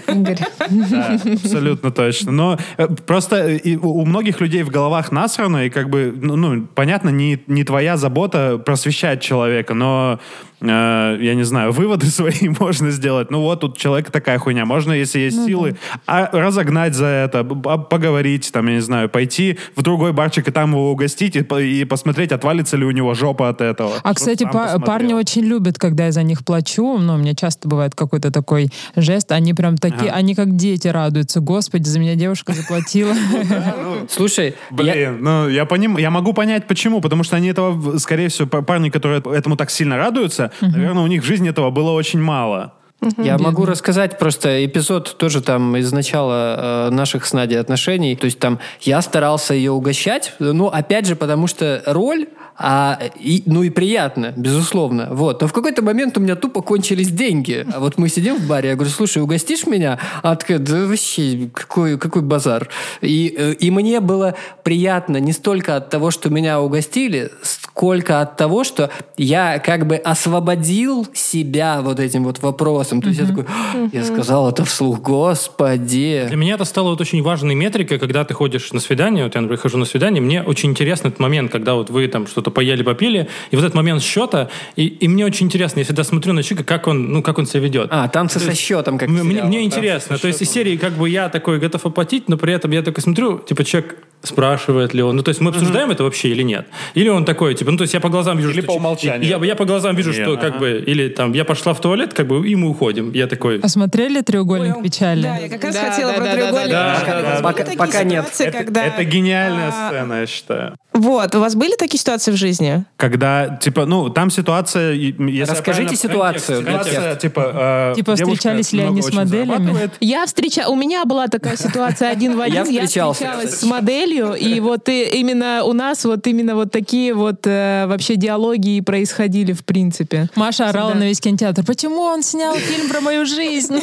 Игорь. 0.07 0.39
Да, 0.69 1.19
абсолютно 1.33 1.91
точно. 1.91 2.31
Но 2.31 2.57
э, 2.77 2.87
просто 2.87 3.35
э, 3.37 3.75
у 3.77 4.05
многих 4.05 4.41
людей 4.41 4.63
в 4.63 4.69
головах 4.69 5.11
насрано, 5.11 5.65
и 5.65 5.69
как 5.69 5.89
бы, 5.89 6.13
ну, 6.15 6.35
ну, 6.35 6.67
понятно, 6.75 7.09
не, 7.09 7.39
не 7.47 7.63
твоя 7.63 7.97
забота 7.97 8.57
просвещать 8.57 9.21
человека, 9.21 9.73
но 9.73 10.19
э, 10.63 11.17
я 11.21 11.35
не 11.35 11.43
знаю, 11.43 11.71
выводы 11.71 12.05
свои 12.07 12.49
можно 12.59 12.89
сделать. 12.91 13.29
Ну 13.31 13.41
вот, 13.41 13.59
тут 13.61 13.75
у 13.75 13.79
человека 13.79 14.11
такая 14.11 14.39
хуйня. 14.39 14.65
Можно, 14.65 14.93
если 14.93 15.19
есть 15.19 15.45
силы, 15.45 15.75
а, 16.07 16.29
разогнать 16.31 16.95
за 16.95 17.05
это, 17.05 17.43
б- 17.43 17.77
поговорить, 17.89 18.51
там, 18.51 18.67
я 18.67 18.75
не 18.75 18.81
знаю, 18.81 19.09
пойти 19.09 19.57
в 19.75 19.81
другой 19.81 20.13
барчик 20.13 20.47
и 20.47 20.51
там 20.51 20.71
его 20.71 20.91
угостить, 20.91 21.35
и, 21.35 21.41
по- 21.43 21.61
и 21.61 21.83
посмотреть, 21.85 22.31
отвалится 22.31 22.77
ли 22.77 22.85
у 22.85 22.91
него 22.91 23.13
жопа 23.13 23.49
от 23.49 23.61
этого. 23.61 23.93
А, 24.03 24.13
кстати, 24.13 24.43
па- 24.53 24.79
парни 24.79 25.13
очень 25.13 25.43
любят, 25.43 25.77
когда 25.77 26.05
я 26.05 26.11
за 26.11 26.23
них 26.23 26.43
плачу. 26.45 26.97
Ну, 26.97 27.13
у 27.15 27.17
меня 27.17 27.35
часто 27.35 27.67
бывает 27.67 27.95
какой-то 27.95 28.31
такой 28.31 28.69
жест. 28.95 29.31
Они 29.31 29.53
прям 29.53 29.77
такие, 29.77 30.11
они 30.11 30.35
как 30.35 30.55
дети 30.55 30.87
радуются. 30.87 31.39
Господи, 31.39 31.87
за 31.87 31.99
меня 31.99 32.15
девушка 32.15 32.53
заплатила. 32.53 33.13
Слушай, 34.09 34.55
я- 34.71 34.75
Блин, 34.75 35.17
ну 35.21 35.47
я 35.49 35.65
поним, 35.65 35.97
я 35.97 36.09
могу 36.09 36.33
понять 36.33 36.67
почему, 36.67 37.01
потому 37.01 37.23
что 37.23 37.35
они 37.35 37.49
этого, 37.49 37.97
скорее 37.97 38.29
всего, 38.29 38.47
па- 38.47 38.61
парни, 38.61 38.89
которые 38.89 39.21
этому 39.33 39.55
так 39.57 39.69
сильно 39.71 39.97
радуются, 39.97 40.51
наверное, 40.61 41.03
у 41.03 41.07
них 41.07 41.23
в 41.23 41.25
жизни 41.25 41.49
этого 41.49 41.69
было 41.69 41.91
очень 41.91 42.21
мало. 42.21 42.73
Я 43.17 43.37
могу 43.37 43.65
рассказать 43.65 44.17
просто 44.17 44.65
эпизод 44.65 45.17
тоже 45.17 45.41
там 45.41 45.75
из 45.75 45.91
начала 45.91 46.87
э, 46.87 46.89
наших 46.91 47.25
с 47.25 47.33
Надей 47.33 47.59
отношений. 47.59 48.15
То 48.15 48.25
есть 48.25 48.39
там 48.39 48.59
я 48.81 49.01
старался 49.01 49.53
ее 49.53 49.71
угощать, 49.71 50.33
ну, 50.39 50.67
опять 50.67 51.05
же, 51.05 51.15
потому 51.15 51.47
что 51.47 51.83
роль, 51.85 52.27
а, 52.57 52.99
и, 53.19 53.43
ну 53.45 53.63
и 53.63 53.69
приятно, 53.69 54.33
безусловно. 54.35 55.09
Вот. 55.11 55.41
Но 55.41 55.47
в 55.47 55.53
какой-то 55.53 55.81
момент 55.81 56.17
у 56.17 56.21
меня 56.21 56.35
тупо 56.35 56.61
кончились 56.61 57.09
деньги. 57.09 57.65
А 57.73 57.79
вот 57.79 57.97
мы 57.97 58.09
сидим 58.09 58.35
в 58.35 58.47
баре, 58.47 58.69
я 58.69 58.75
говорю, 58.75 58.91
слушай, 58.91 59.21
угостишь 59.21 59.65
меня? 59.65 59.99
А 60.21 60.35
такая, 60.35 60.59
да 60.59 60.85
вообще, 60.85 61.49
какой, 61.53 61.97
какой 61.97 62.21
базар. 62.21 62.69
И, 63.01 63.33
э, 63.37 63.53
и 63.53 63.71
мне 63.71 63.99
было 63.99 64.35
приятно 64.63 65.17
не 65.17 65.33
столько 65.33 65.75
от 65.75 65.89
того, 65.89 66.11
что 66.11 66.29
меня 66.29 66.61
угостили, 66.61 67.31
сколько 67.41 68.21
от 68.21 68.37
того, 68.37 68.63
что 68.63 68.91
я 69.17 69.59
как 69.59 69.87
бы 69.87 69.95
освободил 69.95 71.07
себя 71.13 71.81
вот 71.81 71.99
этим 71.99 72.23
вот 72.23 72.41
вопросом. 72.41 73.01
То 73.01 73.09
есть 73.09 73.19
я 73.19 73.27
такой, 73.27 73.45
«А, 73.47 73.89
я 73.91 74.03
сказал 74.03 74.49
это 74.49 74.63
вслух, 74.63 74.99
господи. 74.99 76.25
Для 76.27 76.37
меня 76.37 76.55
это 76.55 76.65
стало 76.65 76.89
вот 76.89 77.01
очень 77.01 77.21
важной 77.23 77.55
метрикой, 77.55 77.97
когда 77.97 78.23
ты 78.23 78.33
ходишь 78.33 78.71
на 78.73 78.79
свидание, 78.79 79.23
вот 79.23 79.35
я, 79.35 79.41
например, 79.41 79.59
хожу 79.59 79.77
на 79.77 79.85
свидание, 79.85 80.21
мне 80.21 80.43
очень 80.43 80.69
интересный 80.69 81.09
этот 81.09 81.19
момент, 81.19 81.51
когда 81.51 81.73
вот 81.73 81.89
вы 81.89 82.07
там 82.07 82.27
что-то 82.27 82.42
что-то 82.43 82.51
поели, 82.51 82.83
попили, 82.83 83.27
и 83.51 83.55
вот 83.55 83.63
этот 83.63 83.73
момент 83.75 84.01
счета, 84.03 84.49
и, 84.75 84.85
и 84.87 85.07
мне 85.07 85.25
очень 85.25 85.45
интересно, 85.45 85.79
я 85.79 85.85
всегда 85.85 86.03
смотрю 86.03 86.33
на 86.33 86.43
человека, 86.43 86.67
как 86.67 86.87
он, 86.87 87.11
ну, 87.11 87.23
как 87.23 87.37
он 87.37 87.45
себя 87.45 87.61
ведет. 87.61 87.87
А, 87.91 88.07
танцы 88.09 88.39
То 88.39 88.45
со 88.45 88.49
есть 88.51 88.61
счетом, 88.61 88.97
как 88.97 89.09
мне, 89.09 89.23
мне 89.23 89.41
да? 89.41 89.61
интересно. 89.61 90.17
То 90.17 90.27
есть 90.27 90.41
из 90.41 90.49
серии 90.49 90.75
как 90.77 90.93
бы 90.93 91.09
я 91.09 91.29
такой 91.29 91.59
готов 91.59 91.85
оплатить, 91.85 92.27
но 92.27 92.37
при 92.37 92.53
этом 92.53 92.71
я 92.71 92.81
такой 92.81 93.01
смотрю, 93.01 93.39
типа 93.39 93.63
человек 93.63 93.95
спрашивает 94.23 94.93
ли 94.93 95.03
он. 95.03 95.17
Ну, 95.17 95.23
то 95.23 95.29
есть 95.29 95.41
мы 95.41 95.49
обсуждаем 95.49 95.91
это 95.91 96.03
вообще 96.03 96.29
или 96.29 96.43
нет? 96.43 96.65
Или 96.93 97.09
он 97.09 97.25
такой, 97.25 97.55
типа, 97.55 97.71
ну, 97.71 97.77
то 97.77 97.83
есть 97.83 97.93
я 97.93 97.99
по 97.99 98.07
глазам 98.09 98.37
вижу, 98.37 98.51
Или 98.51 98.61
что... 98.61 98.67
по 98.67 98.71
умолчанию. 98.73 99.29
Я, 99.29 99.37
я 99.45 99.55
по 99.55 99.65
глазам 99.65 99.95
вижу, 99.95 100.11
Нет, 100.11 100.21
что 100.21 100.37
как 100.37 100.51
ага. 100.51 100.59
бы... 100.59 100.83
Или 100.87 101.09
там, 101.09 101.33
я 101.33 101.43
пошла 101.43 101.73
в 101.73 101.81
туалет, 101.81 102.13
как 102.13 102.27
бы, 102.27 102.47
и 102.47 102.55
мы 102.55 102.69
уходим. 102.69 103.11
Я 103.11 103.27
такой... 103.27 103.59
Посмотрели 103.59 104.21
«Треугольник 104.21 104.81
печали»? 104.81 105.23
Да, 105.23 105.37
я 105.37 105.49
как 105.49 105.63
раз 105.65 105.75
Да, 105.75 105.91
хотела 105.91 106.11
да, 106.13 106.17
про 106.17 106.23
да, 106.25 106.29
да, 106.31 106.35
треугольник. 106.37 106.71
да, 106.71 106.99
печали. 107.01 107.21
да, 107.21 107.21
да. 107.21 107.33
были 107.33 107.43
Пока- 107.43 107.77
пока 107.77 108.03
нет. 108.03 108.23
ситуации, 108.23 108.47
Это, 108.47 108.57
когда- 108.59 108.85
это 108.85 109.03
гениальная 109.03 109.67
а, 109.73 109.89
сцена, 109.89 110.13
я 110.21 110.25
считаю. 110.25 110.75
Вот, 110.93 111.35
у 111.35 111.39
вас 111.39 111.55
были 111.55 111.75
такие 111.75 111.99
ситуации 111.99 112.31
в 112.33 112.37
жизни? 112.37 112.85
Когда, 112.97 113.57
типа, 113.57 113.85
ну, 113.85 114.09
там 114.09 114.29
ситуация... 114.29 114.91
если 114.93 115.31
я 115.31 115.45
Расскажите 115.45 115.95
ситуацию. 115.95 116.61
Ситуация, 116.61 117.15
типа... 117.15 117.91
э, 117.93 117.95
Типа, 117.95 118.15
встречались 118.15 118.73
ли 118.73 118.81
они 118.81 119.01
с 119.01 119.13
моделями? 119.13 119.89
Я 119.99 120.25
встреча... 120.25 120.67
У 120.67 120.75
меня 120.75 121.05
была 121.05 121.27
такая 121.27 121.57
ситуация 121.57 122.09
один 122.09 122.37
в 122.37 122.41
один. 122.41 122.65
Я 122.69 122.85
встречался, 122.85 123.13
встречалась 123.13 123.49
кстати. 123.51 123.65
с 123.65 123.69
моделью, 123.69 124.33
и 124.33 124.59
вот 124.59 124.89
и 124.89 125.03
именно 125.19 125.63
у 125.63 125.73
нас 125.73 126.05
вот 126.05 126.25
именно 126.27 126.55
вот 126.55 126.71
такие 126.71 127.13
вот 127.13 127.45
э, 127.45 127.85
вообще 127.87 128.15
диалоги 128.15 128.77
и 128.77 128.81
происходили 128.81 129.53
в 129.53 129.63
принципе. 129.63 130.29
Маша 130.35 130.69
орала 130.69 130.89
Всегда. 130.89 130.99
на 131.05 131.07
весь 131.09 131.19
кинотеатр. 131.19 131.63
Почему 131.65 132.01
он 132.01 132.23
снял 132.23 132.55
фильм 132.55 132.89
про 132.89 133.01
мою 133.01 133.25
жизнь? 133.25 133.79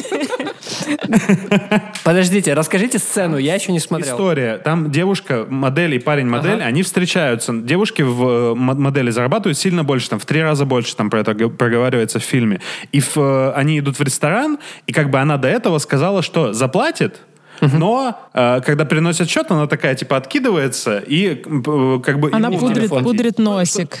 Подождите, 2.03 2.53
расскажите 2.53 2.99
сцену, 2.99 3.37
я 3.37 3.55
еще 3.55 3.71
не 3.71 3.79
смотрел. 3.79 4.15
История. 4.15 4.57
Там 4.57 4.91
девушка, 4.91 5.45
модель 5.49 5.95
и 5.95 5.99
парень 5.99 6.27
модель, 6.27 6.61
они 6.61 6.83
встречаются. 6.83 7.53
Девушки 7.53 8.01
в 8.01 8.21
модели 8.55 9.11
зарабатывают 9.11 9.57
сильно 9.57 9.83
больше, 9.83 10.09
там 10.09 10.19
в 10.19 10.25
три 10.25 10.41
раза 10.41 10.65
больше, 10.65 10.95
там 10.95 11.09
про 11.09 11.21
это 11.21 11.33
проговаривается 11.49 12.19
в 12.19 12.23
фильме. 12.23 12.59
И 12.91 12.99
в, 12.99 13.17
э, 13.17 13.51
они 13.55 13.79
идут 13.79 13.99
в 13.99 14.03
ресторан, 14.03 14.59
и 14.87 14.93
как 14.93 15.09
бы 15.09 15.19
она 15.19 15.37
до 15.37 15.47
этого 15.47 15.79
сказала, 15.79 16.21
что 16.21 16.53
заплатит. 16.53 17.21
Но 17.61 18.19
э, 18.33 18.61
когда 18.65 18.85
приносят 18.85 19.29
счет, 19.29 19.51
она 19.51 19.67
такая 19.67 19.95
типа 19.95 20.17
откидывается 20.17 20.97
и 20.97 21.43
э, 21.45 21.99
как 22.03 22.19
бы 22.19 22.31
Она 22.31 22.49
пудрит, 22.49 22.89
пудрит 22.89 23.39
носик. 23.39 23.99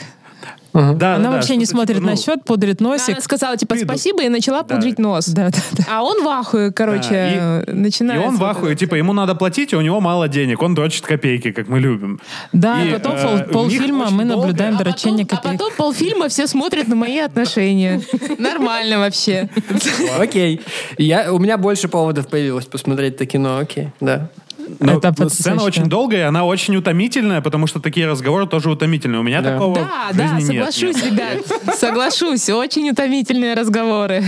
Да, 0.73 0.93
да, 0.93 1.15
Она 1.15 1.29
да, 1.29 1.35
вообще 1.35 1.55
не 1.57 1.65
смотрит 1.65 1.97
типа, 1.97 2.05
на 2.07 2.11
ну, 2.13 2.17
счет, 2.17 2.43
пудрит 2.45 2.79
носик. 2.79 3.09
Она 3.09 3.21
сказала 3.21 3.57
типа 3.57 3.75
Приду. 3.75 3.87
спасибо 3.87 4.23
и 4.23 4.29
начала 4.29 4.63
Да. 4.63 4.75
пудрить 4.75 4.99
нос. 4.99 5.27
Да, 5.27 5.49
да, 5.49 5.57
да. 5.73 5.83
А 5.91 6.03
он 6.03 6.23
в 6.23 6.27
ахуе, 6.27 6.71
короче, 6.71 7.09
Да, 7.09 7.63
э, 7.67 7.73
начинает. 7.73 8.21
И 8.21 8.25
он 8.25 8.37
в 8.37 8.43
ахуе, 8.43 8.75
типа, 8.75 8.95
ему 8.95 9.11
надо 9.13 9.35
платить, 9.35 9.73
и 9.73 9.75
у 9.75 9.81
него 9.81 9.99
мало 9.99 10.27
денег. 10.27 10.61
Он 10.61 10.73
дрочит 10.73 11.05
копейки, 11.05 11.51
как 11.51 11.67
мы 11.67 11.79
любим. 11.79 12.19
Да, 12.53 12.81
И, 12.83 12.91
потом 12.93 13.15
э, 13.15 13.21
пол- 13.45 13.53
полфильма 13.63 14.09
мы 14.11 14.23
долго- 14.25 14.43
наблюдаем 14.47 14.75
А 14.75 14.77
потом, 14.77 14.91
дрочение 14.93 15.25
а 15.29 15.35
копеек. 15.35 15.57
потом 15.59 15.73
полфильма 15.75 16.29
все 16.29 16.47
смотрят 16.47 16.87
на 16.87 16.95
мои 16.95 17.17
отношения. 17.19 18.01
Нормально 18.37 18.99
вообще. 18.99 19.49
Окей. 20.19 20.61
Я, 20.97 21.33
у 21.33 21.39
меня 21.39 21.57
больше 21.57 21.87
поводов 21.87 22.27
появилось 22.27 22.65
посмотреть 22.65 23.15
это 23.15 23.25
кино, 23.25 23.57
окей, 23.57 23.89
да. 23.99 24.29
Но 24.79 24.93
Это 24.97 25.11
сцена 25.11 25.13
потрясающе. 25.29 25.63
очень 25.65 25.85
долгая, 25.85 26.19
и 26.21 26.23
она 26.23 26.45
очень 26.45 26.75
утомительная, 26.75 27.41
потому 27.41 27.67
что 27.67 27.79
такие 27.79 28.07
разговоры 28.07 28.47
тоже 28.47 28.69
утомительные. 28.71 29.19
У 29.19 29.23
меня 29.23 29.41
Да. 29.41 29.53
такого 29.53 29.75
Да, 29.75 30.11
в 30.11 30.17
да, 30.17 30.27
жизни 30.37 30.53
нет. 30.55 30.73
соглашусь, 30.73 31.03
Нет. 31.03 31.11
ребят. 31.11 31.77
Соглашусь. 31.77 32.49
Очень 32.49 32.89
утомительные 32.89 33.53
разговоры. 33.53 34.23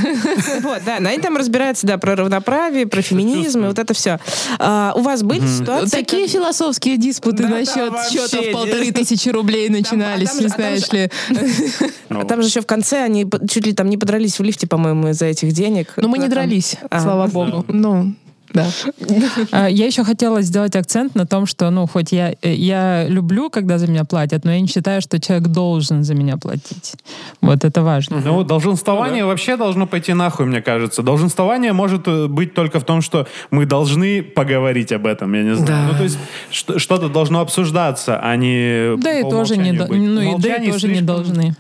Вот, 0.61 0.81
да, 0.85 0.97
они 0.97 1.17
там 1.19 1.37
разбираются, 1.37 1.85
да, 1.87 1.97
про 1.97 2.15
равноправие, 2.15 2.87
про 2.87 3.01
феминизм 3.01 3.63
и 3.63 3.67
вот 3.67 3.79
это 3.79 3.93
все. 3.93 4.19
у 4.59 5.01
вас 5.01 5.23
были 5.23 5.45
ситуации... 5.47 5.97
Такие 5.97 6.27
философские 6.27 6.97
диспуты 6.97 7.47
насчет 7.47 7.93
счетов 8.11 8.45
да. 8.45 8.51
полторы 8.51 8.91
тысячи 8.91 9.29
рублей 9.29 9.69
начинались, 9.69 10.29
а 10.29 10.33
там 10.33 10.39
не 10.41 10.45
а 10.45 10.49
там 10.49 10.57
знаешь 10.57 10.91
ли. 10.91 11.09
Ну, 12.09 12.21
А 12.21 12.25
там 12.25 12.41
же 12.41 12.47
еще 12.47 12.61
в 12.61 12.65
конце 12.65 13.01
они 13.03 13.25
чуть 13.49 13.65
ли 13.65 13.73
там 13.73 13.89
не 13.89 13.97
подрались 13.97 14.37
в 14.39 14.43
лифте, 14.43 14.67
по-моему, 14.67 15.09
из-за 15.09 15.25
этих 15.25 15.51
денег. 15.51 15.93
Но 15.97 16.07
мы 16.07 16.17
не 16.17 16.27
дрались, 16.27 16.75
А. 16.89 16.99
слава 17.01 17.27
богу. 17.27 17.65
Ну, 17.67 18.13
да. 18.53 18.67
А, 19.51 19.67
Я 19.69 19.85
еще 19.85 20.03
хотела 20.03 20.41
сделать 20.41 20.75
акцент 20.75 21.15
на 21.15 21.25
том, 21.25 21.45
что, 21.45 21.69
ну, 21.71 21.87
хоть 21.87 22.11
я, 22.11 22.33
э, 22.41 22.53
я 22.53 23.07
люблю, 23.07 23.49
когда 23.49 23.77
за 23.77 23.87
меня 23.87 24.03
платят, 24.05 24.45
но 24.45 24.51
я 24.51 24.59
не 24.59 24.67
считаю, 24.67 25.01
что 25.01 25.19
человек 25.19 25.47
должен 25.47 26.03
за 26.03 26.13
меня 26.15 26.37
платить. 26.37 26.93
Вот 27.41 27.63
это 27.65 27.81
важно. 27.81 28.21
Ну, 28.23 28.43
долженствование 28.43 29.25
вообще 29.25 29.57
должно 29.57 29.87
пойти 29.87 30.13
нахуй, 30.13 30.45
мне 30.45 30.61
кажется. 30.61 31.01
Долженствование 31.01 31.73
может 31.73 32.07
э, 32.07 32.27
быть 32.27 32.53
только 32.53 32.79
в 32.79 32.83
том, 32.85 33.01
что 33.01 33.27
мы 33.51 33.65
должны 33.65 34.21
поговорить 34.23 34.91
об 34.91 35.05
этом, 35.05 35.33
я 35.33 35.43
не 35.43 35.55
знаю. 35.55 35.67
Да. 35.67 35.91
Ну, 35.91 35.97
то 35.97 36.03
есть 36.03 36.17
что- 36.51 36.79
что-то 36.79 37.09
должно 37.09 37.39
обсуждаться, 37.41 38.19
а 38.21 38.35
не 38.35 38.95
Да 38.97 39.19
и 39.19 39.21
тоже 39.23 39.57
не, 39.57 39.71
быть. 39.73 39.89
ну, 39.89 40.21
и 40.37 40.41
да 40.41 40.55
и 40.55 40.71
тоже 40.71 40.87
не 40.87 40.95
слишком- 40.95 41.05
должны, 41.05 41.55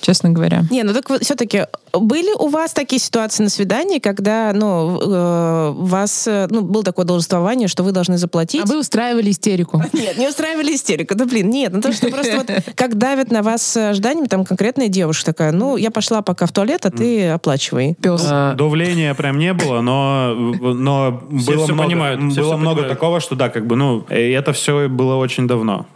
честно 0.00 0.30
говоря. 0.30 0.62
Не, 0.70 0.82
ну 0.82 0.92
так 0.92 1.08
вот 1.10 1.22
все-таки 1.24 1.66
были 1.92 2.32
у 2.38 2.48
вас 2.48 2.72
такие 2.72 3.00
ситуации 3.00 3.42
на 3.42 3.48
свидании, 3.48 3.98
когда, 3.98 4.52
ну, 4.54 5.00
э, 5.00 5.70
у 5.70 5.84
вас, 5.84 6.26
э, 6.26 6.46
ну, 6.50 6.62
было 6.62 6.82
такое 6.82 7.04
должествование, 7.04 7.68
что 7.68 7.82
вы 7.82 7.92
должны 7.92 8.18
заплатить? 8.18 8.62
А 8.64 8.66
вы 8.66 8.78
устраивали 8.78 9.30
истерику. 9.30 9.82
Нет, 9.92 10.18
не 10.18 10.28
устраивали 10.28 10.74
истерику. 10.74 11.14
Да 11.14 11.26
блин, 11.26 11.50
нет, 11.50 11.72
ну 11.72 11.80
то, 11.80 11.92
что 11.92 12.08
просто 12.08 12.36
вот 12.36 12.50
как 12.74 12.96
давят 12.96 13.30
на 13.30 13.42
вас 13.42 13.62
с 13.62 13.90
ожиданиями, 13.90 14.26
там 14.26 14.44
конкретная 14.44 14.88
девушка 14.88 15.26
такая, 15.26 15.52
ну, 15.52 15.76
я 15.76 15.90
пошла 15.90 16.22
пока 16.22 16.46
в 16.46 16.52
туалет, 16.52 16.86
а 16.86 16.90
ты 16.90 17.28
оплачивай. 17.28 17.94
Пес. 18.00 18.22
А, 18.28 18.54
Давления 18.54 19.14
прям 19.14 19.38
не 19.38 19.52
было, 19.52 19.80
но, 19.80 20.34
но 20.34 21.22
Все 21.38 21.52
было 21.52 21.66
много, 21.66 21.82
понимают, 21.82 22.20
было 22.20 22.56
много 22.56 22.76
понимают. 22.76 22.88
такого, 22.88 23.20
что 23.20 23.34
да, 23.34 23.48
как 23.48 23.66
бы, 23.66 23.76
ну, 23.76 24.04
и 24.10 24.30
это 24.30 24.52
все 24.52 24.88
было 24.88 25.16
очень 25.16 25.46
давно. 25.46 25.86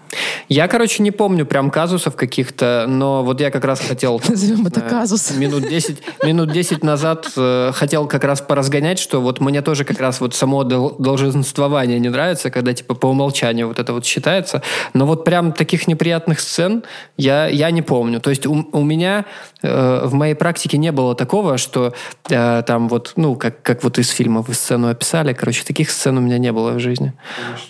Я, 0.48 0.68
короче, 0.68 1.02
не 1.02 1.10
помню 1.10 1.44
прям 1.44 1.70
казусов 1.70 2.16
каких-то, 2.16 2.86
но 2.88 3.24
вот 3.24 3.40
я 3.40 3.50
как 3.50 3.64
раз 3.64 3.80
хотел... 3.80 4.20
Назовем 4.28 4.66
это 4.66 4.80
э, 4.80 4.88
казус. 4.88 5.32
Минут 5.32 5.68
10, 5.68 5.85
минут 6.22 6.52
10 6.52 6.82
назад 6.82 7.28
э, 7.36 7.72
хотел 7.74 8.06
как 8.06 8.24
раз 8.24 8.40
поразгонять, 8.40 8.98
что 8.98 9.20
вот 9.20 9.40
мне 9.40 9.62
тоже 9.62 9.84
как 9.84 10.00
раз 10.00 10.20
вот 10.20 10.34
само 10.34 10.64
дол- 10.64 10.96
долженствование 10.98 11.98
не 11.98 12.08
нравится, 12.08 12.50
когда 12.50 12.72
типа 12.72 12.94
по 12.94 13.06
умолчанию 13.06 13.68
вот 13.68 13.78
это 13.78 13.92
вот 13.92 14.04
считается. 14.04 14.62
Но 14.94 15.06
вот 15.06 15.24
прям 15.24 15.52
таких 15.52 15.88
неприятных 15.88 16.40
сцен 16.40 16.84
я, 17.16 17.46
я 17.46 17.70
не 17.70 17.82
помню. 17.82 18.20
То 18.20 18.30
есть 18.30 18.46
у, 18.46 18.68
у 18.72 18.82
меня 18.82 19.24
э, 19.62 20.06
в 20.06 20.14
моей 20.14 20.34
практике 20.34 20.78
не 20.78 20.92
было 20.92 21.14
такого, 21.14 21.58
что 21.58 21.94
э, 22.28 22.62
там 22.66 22.88
вот, 22.88 23.12
ну, 23.16 23.36
как, 23.36 23.62
как 23.62 23.84
вот 23.84 23.98
из 23.98 24.10
фильма 24.10 24.42
вы 24.42 24.54
сцену 24.54 24.88
описали, 24.88 25.32
короче, 25.32 25.64
таких 25.64 25.90
сцен 25.90 26.18
у 26.18 26.20
меня 26.20 26.38
не 26.38 26.52
было 26.52 26.72
в 26.72 26.80
жизни. 26.80 27.12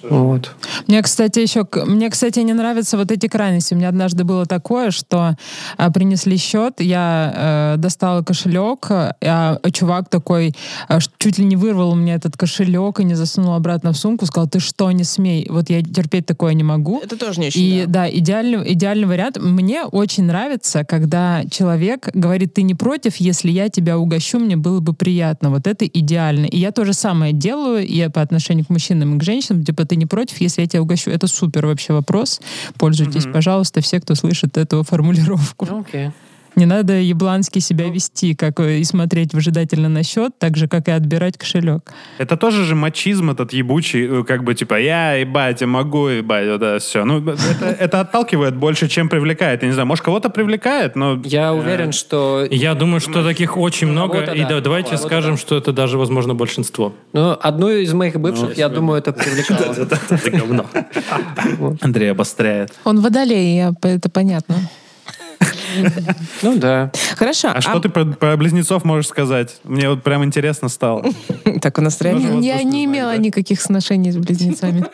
Вот. 0.03 0.55
Мне, 0.87 1.03
кстати, 1.03 1.41
еще, 1.41 1.67
мне, 1.87 2.11
кстати, 2.11 2.41
не 2.41 2.53
нравятся 2.53 2.97
вот 2.97 3.11
эти 3.11 3.29
крайности. 3.29 3.75
У 3.75 3.77
меня 3.77 3.89
однажды 3.89 4.25
было 4.25 4.47
такое, 4.47 4.91
что 4.91 5.37
а, 5.77 5.91
принесли 5.91 6.37
счет, 6.37 6.81
я 6.81 7.75
э, 7.75 7.79
достала 7.79 8.06
кошелек, 8.27 8.87
а 8.91 9.59
чувак 9.73 10.09
такой 10.09 10.55
а, 10.89 10.99
чуть 11.19 11.39
ли 11.39 11.45
не 11.45 11.57
вырвал 11.57 11.91
у 11.91 11.95
меня 11.95 12.15
этот 12.15 12.37
кошелек 12.37 13.01
и 13.01 13.05
не 13.05 13.15
засунул 13.15 13.55
обратно 13.55 13.93
в 13.93 13.97
сумку, 13.97 14.27
сказал, 14.27 14.49
ты 14.49 14.61
что, 14.61 14.91
не 14.93 15.05
смей. 15.05 15.47
Вот 15.51 15.71
я 15.71 15.83
терпеть 15.83 16.27
такое 16.27 16.55
не 16.55 16.65
могу. 16.65 17.01
Это 17.03 17.17
тоже 17.17 17.41
не 17.41 17.49
очень, 17.49 17.61
И 17.61 17.85
да. 17.87 18.03
да, 18.03 18.11
идеальный, 18.11 18.73
идеальный 18.73 19.07
вариант. 19.07 19.39
Мне 19.39 19.85
очень 19.85 20.25
нравится, 20.25 20.85
когда 20.85 21.43
человек 21.51 22.09
говорит, 22.15 22.55
ты 22.55 22.63
не 22.63 22.75
против, 22.75 23.17
если 23.17 23.51
я 23.51 23.69
тебя 23.69 23.99
угощу, 23.99 24.39
мне 24.39 24.57
было 24.57 24.81
бы 24.81 24.93
приятно. 24.93 25.51
Вот 25.51 25.67
это 25.67 25.87
идеально. 25.87 26.47
И 26.47 26.59
я 26.59 26.73
то 26.73 26.85
же 26.85 26.93
самое 26.93 27.33
делаю 27.33 27.87
и 27.87 28.09
по 28.09 28.23
отношению 28.23 28.65
к 28.67 28.71
мужчинам 28.71 29.17
и 29.17 29.19
к 29.19 29.23
женщинам. 29.23 29.65
Типа, 29.65 29.85
ты 29.85 29.97
не 29.97 30.07
против, 30.07 30.41
если 30.41 30.63
я 30.63 30.67
тебя 30.67 30.83
угощу? 30.83 31.11
Это 31.11 31.27
супер 31.27 31.67
вообще 31.67 31.93
вопрос. 31.93 32.41
Пользуйтесь, 32.79 33.25
пожалуйста, 33.33 33.81
все, 33.81 34.01
кто 34.01 34.15
слышит 34.15 34.57
эту 34.57 34.83
формулировку. 34.83 35.67
Окей. 35.71 36.11
Не 36.57 36.65
надо 36.65 36.95
еблански 36.95 37.59
себя 37.59 37.91
вести, 37.91 38.35
как 38.35 38.61
э, 38.61 38.79
и 38.79 38.85
смотреть 38.85 39.35
выжидательно 39.35 39.91
на 39.91 40.03
счет, 40.03 40.33
так 40.39 40.57
же, 40.57 40.69
как 40.69 40.89
и 40.89 40.91
отбирать 40.91 41.37
кошелек. 41.37 41.93
Это 42.17 42.39
тоже 42.39 42.65
же 42.65 42.75
мачизм 42.75 43.31
этот 43.31 43.53
ебучий, 43.53 44.21
э, 44.21 44.25
как 44.25 44.43
бы 44.43 44.55
типа 44.55 44.81
я 44.81 45.13
ебать, 45.13 45.61
я 45.61 45.67
могу 45.67 46.09
ебать, 46.09 46.49
вот 46.49 46.63
это 46.63 46.79
все. 46.79 47.05
Ну, 47.05 47.21
это, 47.21 47.67
это 47.79 48.01
отталкивает 48.01 48.57
больше, 48.57 48.89
чем 48.89 49.11
привлекает. 49.11 49.63
Я 49.63 49.69
не 49.69 49.75
знаю, 49.75 49.87
может, 49.87 50.03
кого-то 50.03 50.31
привлекает, 50.31 50.97
но... 50.97 51.21
Я 51.25 51.49
э, 51.49 51.51
уверен, 51.51 51.93
что 51.93 52.47
Я 52.51 52.75
думаю, 52.75 53.01
что 53.01 53.23
таких 53.23 53.59
очень 53.59 53.89
много, 53.89 54.23
и 54.23 54.41
да, 54.41 54.49
да, 54.49 54.61
давайте 54.61 54.97
скажем, 54.97 55.33
да. 55.33 55.41
что 55.41 55.59
это 55.59 55.75
даже, 55.75 55.99
возможно, 55.99 56.35
большинство. 56.35 56.95
Ну, 57.13 57.37
одну 57.39 57.69
из 57.69 57.93
моих 57.93 58.19
бывших, 58.19 58.57
я 58.57 58.71
думаю, 58.71 59.01
это 59.01 59.13
привлекало. 59.13 59.75
Это 59.77 60.31
говно. 60.31 60.67
Андрей 61.81 62.13
обостряет. 62.13 62.73
Он 62.85 63.01
водолей, 63.01 63.63
это 63.83 64.09
понятно. 64.09 64.57
Ну 66.43 66.57
да. 66.59 66.91
Хорошо. 67.17 67.53
А 67.55 67.61
что 67.61 67.81
ты 67.81 67.89
про, 67.89 68.05
про 68.05 68.37
близнецов 68.37 68.85
можешь 68.85 69.09
сказать? 69.09 69.57
Мне 69.65 69.89
вот 69.89 70.03
прям 70.03 70.25
интересно 70.25 70.69
стало. 70.69 71.05
Так, 71.61 71.79
у 71.79 71.83
нас 71.83 72.01
реально... 72.01 72.41
Я 72.41 72.63
не 72.63 72.85
имела 72.85 73.17
никаких 73.17 73.61
сношений 73.61 74.13
с 74.13 74.17
близнецами. 74.17 74.85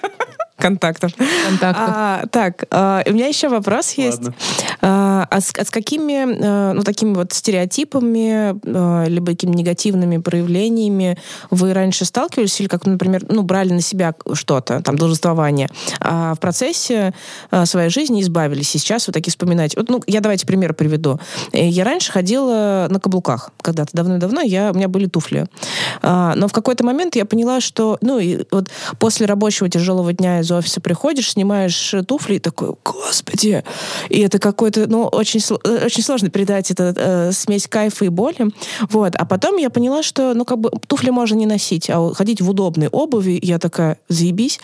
Контактов. 0.63 1.13
Контактов. 1.49 1.85
А, 1.89 2.27
так, 2.31 2.65
а, 2.71 3.03
у 3.07 3.13
меня 3.13 3.27
еще 3.27 3.49
вопрос 3.49 3.93
есть. 3.93 4.19
Ладно. 4.19 4.35
А, 4.81 5.27
а 5.31 5.41
с, 5.41 5.53
а 5.59 5.65
с 5.65 5.71
какими, 5.71 6.23
э, 6.23 6.73
ну, 6.73 6.83
такими 6.83 7.15
вот 7.15 7.33
стереотипами, 7.33 8.55
э, 8.65 9.09
либо 9.09 9.33
какими 9.33 9.55
негативными 9.55 10.19
проявлениями 10.19 11.19
вы 11.51 11.75
раньше 11.75 12.05
сталкивались, 12.05 12.61
или 12.61 12.69
как, 12.69 12.87
например, 12.87 13.25
ну, 13.29 13.43
брали 13.43 13.73
на 13.73 13.81
себя 13.81 14.15
что-то, 14.35 14.81
там, 14.81 14.97
должествование, 14.97 15.69
а 16.01 16.35
в 16.35 16.39
процессе 16.41 17.13
э, 17.51 17.67
своей 17.67 17.91
жизни 17.91 18.23
избавились, 18.23 18.75
и 18.75 18.79
сейчас 18.79 19.07
вы 19.09 19.13
такие 19.13 19.31
вспоминаете. 19.31 19.79
Вот, 19.79 19.89
ну, 19.89 20.03
я 20.07 20.21
давайте 20.21 20.47
пример 20.47 20.75
приведу. 20.75 21.19
Я 21.53 21.85
раньше 21.85 22.13
ходила 22.13 22.87
на 22.89 23.01
каблуках. 23.01 23.51
Когда-то 23.63 23.91
давно-давно 23.95 24.41
я, 24.41 24.71
у 24.71 24.75
меня 24.75 24.89
были 24.89 25.07
туфли. 25.07 25.47
А, 26.03 26.35
но 26.37 26.47
в 26.47 26.53
какой-то 26.53 26.85
момент 26.85 27.17
я 27.17 27.25
поняла, 27.25 27.61
что, 27.61 27.99
ну, 28.01 28.19
и 28.19 28.45
вот 28.51 28.69
после 28.99 29.27
рабочего 29.27 29.69
тяжелого 29.69 30.13
дня 30.13 30.41
из 30.41 30.52
офиса 30.59 30.81
приходишь, 30.81 31.33
снимаешь 31.33 31.95
туфли 32.07 32.37
и 32.37 32.39
такой, 32.39 32.75
господи, 32.85 33.65
и 34.09 34.21
это 34.21 34.39
какой-то, 34.39 34.87
ну, 34.87 35.05
очень, 35.05 35.41
э, 35.65 35.87
очень 35.87 36.03
сложно 36.03 36.31
передать 36.31 36.71
это 36.71 36.95
э, 36.97 37.33
смесь 37.33 37.67
кайфа 37.67 38.05
и 38.05 38.09
боли. 38.09 38.51
Вот. 38.89 39.15
А 39.17 39.25
потом 39.25 39.57
я 39.57 39.71
поняла, 39.71 40.03
что, 40.03 40.35
ну, 40.35 40.45
как 40.45 40.59
бы 40.59 40.71
туфли 40.87 41.11
можно 41.11 41.35
не 41.37 41.47
носить, 41.47 41.91
а 41.91 42.13
ходить 42.15 42.41
в 42.41 42.49
удобной 42.49 42.89
обуви, 42.89 43.39
я 43.43 43.59
такая, 43.59 43.99
заебись. 44.09 44.61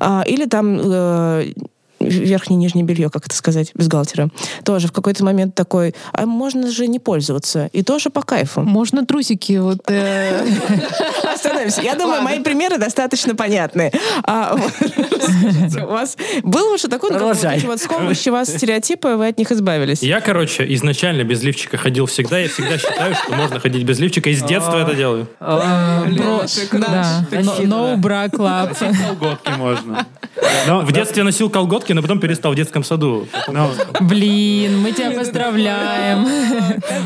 А, 0.00 0.24
или 0.26 0.46
там 0.46 0.78
э, 0.80 1.52
верхнее 2.08 2.56
и 2.56 2.60
нижнее 2.60 2.84
белье, 2.84 3.10
как 3.10 3.26
это 3.26 3.36
сказать, 3.36 3.72
бюстгальтера. 3.74 4.30
Тоже 4.64 4.88
в 4.88 4.92
какой-то 4.92 5.24
момент 5.24 5.54
такой, 5.54 5.94
а 6.12 6.26
можно 6.26 6.70
же 6.70 6.86
не 6.86 6.98
пользоваться. 6.98 7.68
И 7.72 7.82
тоже 7.82 8.10
по 8.10 8.22
кайфу. 8.22 8.62
Можно 8.62 9.06
трусики 9.06 9.58
вот... 9.58 9.78
э, 9.88 10.46
Остановимся. 11.34 11.82
Я 11.82 11.94
думаю, 11.94 12.22
мои 12.22 12.40
примеры 12.40 12.78
достаточно 12.78 13.34
понятны. 13.34 13.92
А, 14.24 14.56
у 15.82 15.86
вас 15.86 16.16
было 16.42 16.74
уже 16.74 16.88
такое, 16.88 17.12
ну, 17.12 17.18
как 17.18 17.60
бы 17.60 17.66
вот 17.66 17.80
сковывающие 17.80 18.32
вас 18.32 18.48
стереотипы, 18.48 19.16
вы 19.16 19.28
от 19.28 19.38
них 19.38 19.50
избавились? 19.52 20.02
Я, 20.02 20.20
короче, 20.20 20.64
изначально 20.74 21.24
без 21.24 21.42
лифчика 21.42 21.76
ходил 21.76 22.06
всегда. 22.06 22.38
Я 22.38 22.48
всегда 22.48 22.78
считаю, 22.78 23.14
что 23.14 23.34
можно 23.34 23.60
ходить 23.60 23.84
без 23.84 23.98
лифчика. 23.98 24.30
И 24.30 24.34
с 24.34 24.42
детства 24.42 24.82
это 24.82 24.94
делаю. 24.94 25.28
А, 25.40 26.04
no, 26.06 27.96
bra 27.96 28.30
club. 28.30 28.76
Колготки 29.06 29.50
можно. 29.56 30.06
Но 30.66 30.80
В 30.80 30.92
детстве 30.92 31.20
я 31.20 31.24
носил 31.24 31.50
колготки, 31.50 31.92
но 31.98 32.02
потом 32.02 32.20
перестал 32.20 32.52
в 32.52 32.54
детском 32.54 32.84
саду. 32.84 33.26
но- 33.48 33.72
Блин, 34.00 34.78
мы 34.78 34.92
тебя 34.92 35.10
поздравляем. 35.10 36.24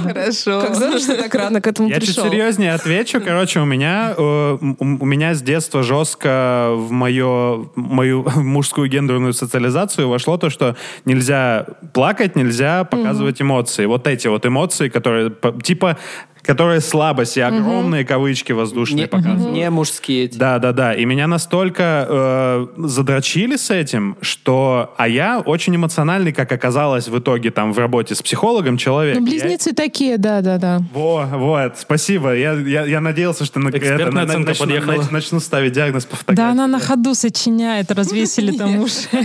Хорошо. 0.03 0.61
Как 0.61 0.74
здорово, 0.74 0.99
что 0.99 1.16
так 1.16 1.34
рано 1.34 1.62
к 1.62 1.66
этому 1.66 1.88
Я 1.88 1.95
чуть 1.99 2.11
пришел. 2.11 2.24
серьезнее 2.30 2.74
отвечу. 2.74 3.20
Короче, 3.22 3.61
у 3.61 3.64
меня, 3.64 4.14
э, 4.16 4.59
у 4.78 4.84
меня 5.07 5.34
с 5.34 5.40
детства 5.40 5.82
жестко 5.82 6.72
в 6.74 6.90
мое, 6.90 7.68
мою 7.74 8.26
мужскую 8.36 8.88
гендерную 8.88 9.32
социализацию 9.32 10.09
вошло 10.09 10.36
то, 10.36 10.51
что 10.51 10.76
нельзя 11.07 11.64
плакать, 11.95 12.36
нельзя 12.36 12.84
показывать 12.84 13.40
эмоции. 13.40 13.86
Вот 13.86 14.07
эти 14.07 14.28
вот 14.28 14.45
эмоции, 14.45 14.88
которые 14.90 15.32
типа 15.62 15.97
которые 16.43 16.80
слабость 16.80 17.36
и 17.36 17.40
огромные 17.40 18.05
кавычки 18.05 18.53
воздушные 18.53 19.03
не, 19.03 19.07
показывают. 19.07 19.53
не 19.55 19.70
мужские 19.70 20.24
эти. 20.24 20.36
Да, 20.36 20.59
да, 20.59 20.72
да. 20.72 20.95
И 20.95 21.05
меня 21.05 21.26
настолько 21.26 22.07
э, 22.09 22.66
задрочили 22.88 23.57
с 23.57 23.70
этим, 23.70 24.16
что... 24.20 24.95
А 24.97 25.09
я 25.09 25.40
очень 25.40 25.74
эмоциональный, 25.76 26.32
как 26.32 26.51
оказалось 26.53 27.09
в 27.09 27.18
итоге 27.18 27.51
там 27.51 27.72
в 27.72 27.78
работе 27.78 28.14
с 28.14 28.22
психологом 28.22 28.76
человек. 28.76 29.16
Ну, 29.18 29.24
Я- 29.26 29.30
близнецы 29.30 29.72
такие, 29.72 30.18
да-да-да. 30.18 30.80
во, 30.93 31.26
вот, 31.26 31.78
спасибо. 31.78 32.34
Я, 32.34 32.53
я, 32.55 32.84
я 32.86 33.01
надеялся, 33.01 33.45
что 33.45 33.61
на, 33.61 33.68
Экспертная 33.70 34.22
это, 34.24 34.32
оценка 34.32 34.49
начну, 34.51 34.66
подъехала. 34.66 34.93
нач- 34.95 35.12
начну 35.12 35.40
ставить 35.40 35.72
диагноз 35.72 36.05
по 36.07 36.16
фотографии. 36.16 36.36
Да, 36.47 36.51
она 36.51 36.66
на 36.66 36.80
ходу 36.80 37.14
сочиняет, 37.14 37.90
развесили 37.93 38.57
там 38.57 38.78
уши. 38.80 39.07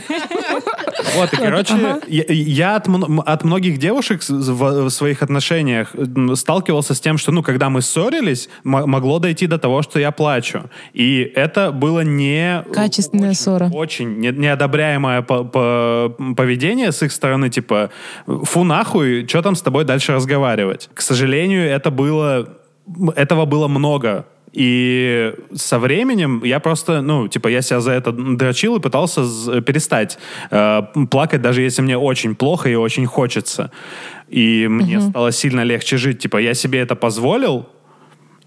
Вот, 1.15 1.33
и, 1.33 1.37
короче, 1.37 1.73
я, 2.07 2.23
я 2.27 2.75
от, 2.75 2.87
от 3.25 3.43
многих 3.43 3.77
девушек 3.77 4.21
в, 4.27 4.85
в 4.85 4.89
своих 4.89 5.21
отношениях 5.21 5.93
сталкивался 6.35 6.93
с 6.93 6.99
тем, 6.99 7.17
что, 7.17 7.31
ну, 7.31 7.43
когда 7.43 7.69
мы 7.69 7.81
ссорились, 7.81 8.49
могло 8.63 9.19
дойти 9.19 9.47
до 9.47 9.57
того, 9.57 9.81
что 9.81 9.99
я 9.99 10.11
плачу. 10.11 10.69
И 10.93 11.31
это 11.35 11.71
было 11.71 12.01
не... 12.01 12.63
Качественная 12.73 13.31
очень, 13.31 13.39
ссора. 13.39 13.69
Очень 13.73 14.19
не- 14.19 14.31
неодобряемое 14.31 15.21
по- 15.21 15.43
по- 15.43 16.15
поведение 16.35 16.91
с 16.91 17.01
их 17.03 17.11
стороны, 17.11 17.49
типа, 17.49 17.89
фу 18.25 18.63
нахуй, 18.63 19.27
что 19.27 19.41
там 19.41 19.55
с 19.55 19.61
тобой 19.61 19.85
дальше 19.85 20.13
разговаривать? 20.13 20.89
К 20.93 21.01
сожалению, 21.01 21.69
это 21.69 21.91
было... 21.91 22.49
Этого 23.15 23.45
было 23.45 23.67
много. 23.67 24.25
И 24.53 25.33
со 25.55 25.77
временем 25.79 26.41
я 26.43 26.59
просто, 26.59 27.01
ну, 27.01 27.27
типа, 27.27 27.47
я 27.49 27.61
себя 27.61 27.79
за 27.79 27.91
это 27.91 28.11
дрочил 28.11 28.75
и 28.77 28.79
пытался 28.79 29.23
з- 29.25 29.61
перестать 29.61 30.17
э, 30.51 30.81
плакать, 31.11 31.41
даже 31.41 31.61
если 31.61 31.81
мне 31.83 31.97
очень 31.97 32.35
плохо 32.35 32.69
и 32.69 32.75
очень 32.75 33.05
хочется. 33.05 33.71
И 34.29 34.67
мне 34.69 34.99
стало 35.01 35.31
сильно 35.31 35.63
легче 35.63 35.97
жить. 35.97 36.19
Типа, 36.19 36.37
я 36.37 36.53
себе 36.53 36.79
это 36.79 36.95
позволил, 36.95 37.65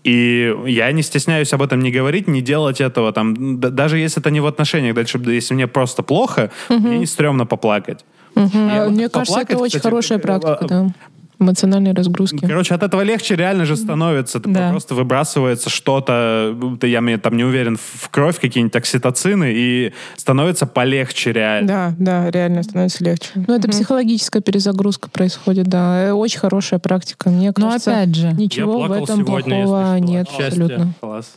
и 0.04 0.54
я 0.66 0.92
не 0.92 1.02
стесняюсь 1.02 1.52
об 1.52 1.62
этом 1.62 1.80
не 1.80 1.90
говорить, 1.92 2.28
не 2.28 2.40
делать 2.40 2.80
этого. 2.80 3.12
Там, 3.12 3.60
д- 3.60 3.70
даже 3.70 3.98
если 3.98 4.20
это 4.22 4.30
не 4.30 4.40
в 4.40 4.46
отношениях, 4.46 4.94
дальше, 4.94 5.18
если 5.26 5.54
мне 5.54 5.66
просто 5.66 6.02
плохо, 6.02 6.50
мне 6.68 6.98
не 6.98 7.06
стрёмно 7.06 7.46
поплакать. 7.46 8.04
Я 8.36 8.42
А, 8.44 8.84
вот 8.84 8.92
Мне 8.92 9.08
кажется, 9.08 9.18
поплакать, 9.34 9.50
это 9.50 9.58
очень 9.62 9.68
кстати, 9.78 9.82
хорошая 9.82 10.18
э, 10.18 10.20
практика, 10.22 10.64
э, 10.64 10.68
да. 10.68 10.92
Эмоциональной 11.40 11.92
разгрузки. 11.94 12.46
Короче, 12.46 12.74
от 12.74 12.82
этого 12.82 13.00
легче 13.02 13.34
реально 13.34 13.64
же 13.64 13.76
становится. 13.76 14.40
Да. 14.40 14.70
Просто 14.70 14.94
выбрасывается 14.94 15.70
что-то, 15.70 16.54
да 16.80 16.86
я 16.86 17.00
мне 17.00 17.18
там 17.18 17.36
не 17.36 17.44
уверен, 17.44 17.76
в 17.76 18.08
кровь 18.10 18.38
какие-нибудь 18.38 18.76
окситоцины, 18.76 19.52
и 19.54 19.92
становится 20.16 20.66
полегче 20.66 21.32
реально. 21.32 21.66
Да, 21.66 21.94
да, 21.98 22.30
реально 22.30 22.62
становится 22.62 23.02
легче. 23.04 23.30
Ну, 23.34 23.54
это 23.54 23.68
психологическая 23.68 24.42
перезагрузка 24.42 25.08
происходит, 25.10 25.66
да. 25.66 26.08
Э, 26.08 26.12
Очень 26.12 26.40
хорошая 26.40 26.78
практика. 26.78 27.30
Мне 27.30 27.52
Но 27.56 27.68
кажется, 27.70 27.92
опять 27.92 28.14
же, 28.14 28.32
ничего 28.32 28.80
в 28.86 28.92
этом 28.92 29.24
сегодня, 29.26 29.64
плохого 29.64 29.96
нет 29.98 30.28
от 30.28 30.34
счастья. 30.34 30.46
абсолютно. 30.46 30.94
Класс. 31.00 31.32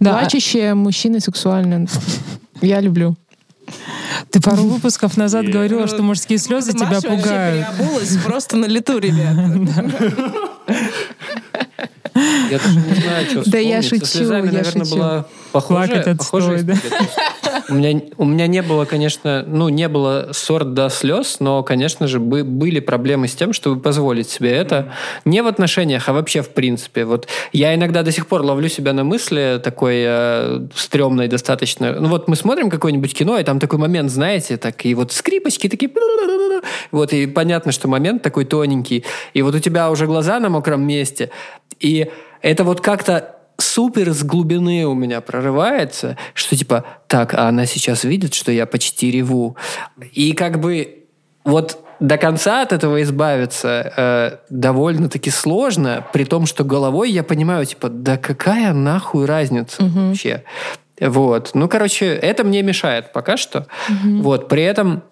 да, 0.00 0.12
Плачущие 0.18 0.74
мужчины 0.74 1.20
сексуальны. 1.20 1.86
Я 2.60 2.80
люблю. 2.80 3.16
Ты 4.30 4.40
пару 4.40 4.62
выпусков 4.64 5.16
назад 5.16 5.44
Е. 5.44 5.52
говорила, 5.52 5.86
что 5.86 6.02
мужские 6.02 6.38
слезы 6.38 6.72
тебя 6.72 6.86
Маша 6.86 7.08
пугают. 7.08 7.66
переобулась 7.76 8.16
просто 8.24 8.56
на 8.56 8.66
лету, 8.66 8.98
ребят. 8.98 9.34
Я 12.50 12.58
даже 12.58 12.76
не 12.78 12.94
знаю, 12.94 13.26
что 13.26 13.50
Да 13.50 13.58
я 13.58 13.80
вспомнить. 13.80 14.06
Со 14.06 14.12
шучу, 14.12 14.18
слезами, 14.24 14.46
я 14.46 14.52
наверное, 14.52 14.84
шучу. 14.84 14.96
была 14.96 15.26
похожая, 15.52 15.88
Плакать 16.02 16.18
похожая 16.18 16.56
отстой, 16.60 16.80
да? 16.80 17.62
У 17.68 17.74
меня, 17.74 18.00
у 18.16 18.24
меня 18.24 18.46
не 18.46 18.62
было, 18.62 18.84
конечно, 18.84 19.44
ну, 19.46 19.68
не 19.68 19.88
было 19.88 20.28
ссор 20.32 20.64
до 20.64 20.88
слез, 20.88 21.36
но, 21.40 21.62
конечно 21.62 22.06
же, 22.06 22.18
бы- 22.20 22.44
были 22.44 22.80
проблемы 22.80 23.28
с 23.28 23.34
тем, 23.34 23.52
чтобы 23.52 23.80
позволить 23.80 24.28
себе 24.28 24.50
это. 24.52 24.92
Не 25.24 25.42
в 25.42 25.46
отношениях, 25.46 26.08
а 26.08 26.12
вообще 26.12 26.42
в 26.42 26.50
принципе. 26.50 27.04
Вот 27.04 27.28
я 27.52 27.74
иногда 27.74 28.02
до 28.02 28.12
сих 28.12 28.26
пор 28.26 28.42
ловлю 28.42 28.68
себя 28.68 28.92
на 28.92 29.04
мысли 29.04 29.60
такой 29.62 29.96
э, 30.06 30.66
стрёмной 30.74 31.28
достаточно. 31.28 31.92
Ну 31.92 32.08
вот 32.08 32.28
мы 32.28 32.36
смотрим 32.36 32.70
какое-нибудь 32.70 33.14
кино, 33.14 33.38
и 33.38 33.44
там 33.44 33.58
такой 33.58 33.78
момент, 33.78 34.10
знаете, 34.10 34.56
так, 34.56 34.84
и 34.86 34.94
вот 34.94 35.12
скрипочки 35.12 35.68
такие... 35.68 35.90
Вот, 36.90 37.12
и 37.12 37.26
понятно, 37.26 37.72
что 37.72 37.88
момент 37.88 38.22
такой 38.22 38.44
тоненький. 38.44 39.04
И 39.34 39.42
вот 39.42 39.54
у 39.54 39.58
тебя 39.58 39.90
уже 39.90 40.06
глаза 40.06 40.40
на 40.40 40.48
мокром 40.48 40.82
месте. 40.86 41.30
И 41.80 42.08
это 42.42 42.64
вот 42.64 42.80
как-то 42.80 43.36
супер 43.58 44.12
с 44.12 44.22
глубины 44.22 44.86
у 44.86 44.94
меня 44.94 45.20
прорывается, 45.20 46.16
что 46.34 46.56
типа, 46.56 46.84
так, 47.06 47.34
а 47.34 47.48
она 47.48 47.66
сейчас 47.66 48.04
видит, 48.04 48.34
что 48.34 48.52
я 48.52 48.66
почти 48.66 49.10
реву. 49.10 49.56
И 50.12 50.32
как 50.32 50.60
бы 50.60 51.04
вот 51.44 51.84
до 52.00 52.16
конца 52.16 52.62
от 52.62 52.72
этого 52.72 53.02
избавиться 53.02 53.92
э, 53.96 54.36
довольно-таки 54.50 55.30
сложно, 55.30 56.06
при 56.12 56.24
том, 56.24 56.46
что 56.46 56.62
головой 56.62 57.10
я 57.10 57.24
понимаю, 57.24 57.66
типа, 57.66 57.88
да 57.88 58.16
какая 58.16 58.72
нахуй 58.72 59.26
разница 59.26 59.82
вообще? 59.82 60.44
Вот. 61.00 61.50
Ну, 61.54 61.68
короче, 61.68 62.06
это 62.06 62.44
мне 62.44 62.62
мешает 62.62 63.12
пока 63.12 63.36
что. 63.36 63.66
Вот. 64.04 64.48
При 64.48 64.62
этом 64.62 65.02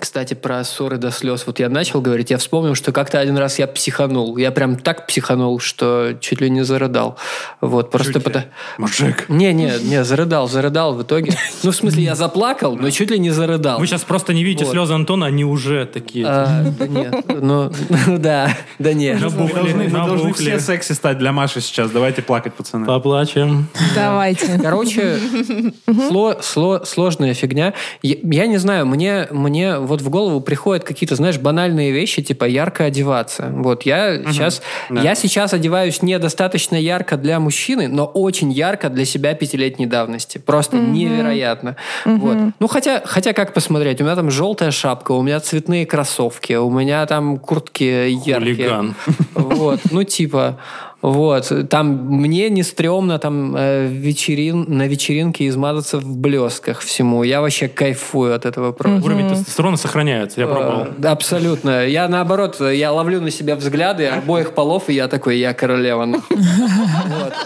кстати, 0.00 0.34
про 0.34 0.64
ссоры 0.64 0.96
до 0.96 1.10
слез. 1.10 1.44
Вот 1.46 1.58
я 1.60 1.68
начал 1.68 2.00
говорить, 2.00 2.30
я 2.30 2.38
вспомнил, 2.38 2.74
что 2.74 2.92
как-то 2.92 3.20
один 3.20 3.36
раз 3.36 3.58
я 3.58 3.66
психанул. 3.66 4.36
Я 4.36 4.50
прям 4.50 4.76
так 4.76 5.06
психанул, 5.06 5.60
что 5.60 6.14
чуть 6.20 6.40
ли 6.40 6.50
не 6.50 6.62
зарыдал. 6.62 7.16
Вот, 7.60 7.90
просто 7.90 8.14
Чуть 8.14 8.24
потому... 8.24 8.46
Мужик. 8.78 9.28
Не, 9.28 9.52
не, 9.52 9.72
не, 9.82 10.02
зарыдал, 10.04 10.48
зарыдал 10.48 10.94
в 10.94 11.02
итоге. 11.02 11.32
Ну, 11.62 11.72
в 11.72 11.76
смысле, 11.76 12.04
я 12.04 12.14
заплакал, 12.14 12.74
но 12.76 12.90
чуть 12.90 13.10
ли 13.10 13.18
не 13.18 13.30
зарыдал. 13.30 13.78
Вы 13.78 13.86
сейчас 13.86 14.02
просто 14.02 14.32
не 14.32 14.42
видите 14.42 14.64
Вот. 14.64 14.72
слезы 14.72 14.94
Антона, 14.94 15.26
они 15.26 15.44
уже 15.44 15.84
такие. 15.84 16.24
А, 16.26 16.64
да 16.78 16.86
нет, 16.86 17.24
ну, 17.28 17.70
ну 18.06 18.18
да, 18.18 18.56
да 18.78 18.92
нет. 18.94 19.20
На 19.20 19.28
Мы 19.28 19.52
должны, 19.52 19.88
мы 19.88 20.06
должны 20.06 20.32
все 20.32 20.58
секси 20.58 20.92
стать 20.92 21.18
для 21.18 21.32
Маши 21.32 21.60
сейчас. 21.60 21.90
Давайте 21.90 22.22
плакать, 22.22 22.54
пацаны. 22.54 22.86
Поплачем. 22.86 23.68
Давайте. 23.94 24.58
Короче, 24.62 25.18
сло- 25.86 26.40
сло- 26.40 26.84
сложная 26.86 27.34
фигня. 27.34 27.74
Я, 28.02 28.16
я 28.22 28.46
не 28.46 28.56
знаю, 28.56 28.86
мне, 28.86 29.28
мне 29.30 29.78
вот 29.90 30.00
в 30.00 30.08
голову 30.08 30.40
приходят 30.40 30.84
какие-то, 30.84 31.16
знаешь, 31.16 31.38
банальные 31.38 31.92
вещи, 31.92 32.22
типа 32.22 32.44
ярко 32.44 32.84
одеваться. 32.84 33.50
Вот 33.52 33.82
я 33.82 34.22
сейчас, 34.24 34.62
Да. 34.88 35.02
я 35.02 35.14
сейчас 35.14 35.52
одеваюсь 35.52 36.00
недостаточно 36.02 36.76
ярко 36.76 37.16
для 37.16 37.38
мужчины, 37.40 37.88
но 37.88 38.06
очень 38.06 38.50
ярко 38.52 38.88
для 38.88 39.04
себя 39.04 39.34
пятилетней 39.34 39.86
давности. 39.86 40.38
Просто 40.38 40.78
невероятно. 40.78 41.76
Вот. 42.04 42.36
Ну, 42.58 42.68
хотя, 42.68 43.02
хотя 43.04 43.32
как 43.32 43.52
посмотреть? 43.52 44.00
У 44.00 44.04
меня 44.04 44.16
там 44.16 44.30
желтая 44.30 44.70
шапка, 44.70 45.12
у 45.12 45.22
меня 45.22 45.40
цветные 45.40 45.84
кроссовки, 45.86 46.54
у 46.54 46.70
меня 46.70 47.04
там 47.06 47.38
куртки 47.38 48.08
яркие. 48.08 48.34
Хулиган. 48.36 48.94
Вот, 49.34 49.80
ну 49.90 50.04
типа, 50.04 50.58
вот, 51.02 51.50
там 51.70 51.86
мне 52.06 52.50
не 52.50 52.62
стрёмно 52.62 53.18
там 53.18 53.56
э, 53.56 53.86
вечерин, 53.86 54.66
на 54.68 54.86
вечеринке 54.86 55.48
измазаться 55.48 55.98
в 55.98 56.16
блесках 56.16 56.80
всему. 56.80 57.22
Я 57.22 57.40
вообще 57.40 57.68
кайфую 57.68 58.34
от 58.34 58.44
этого 58.44 58.72
просто. 58.72 59.04
Уровень 59.04 59.30
тестостерона 59.30 59.76
сохраняется, 59.78 60.40
я 60.40 60.46
пробовал. 60.46 60.88
Э, 61.02 61.06
Абсолютно. 61.06 61.86
Я 61.86 62.06
наоборот, 62.08 62.60
я 62.60 62.92
ловлю 62.92 63.20
на 63.22 63.30
себя 63.30 63.56
взгляды 63.56 64.06
обоих 64.06 64.52
полов, 64.54 64.88
и 64.90 64.94
я 64.94 65.08
такой, 65.08 65.38
я 65.38 65.54
королева. 65.54 66.06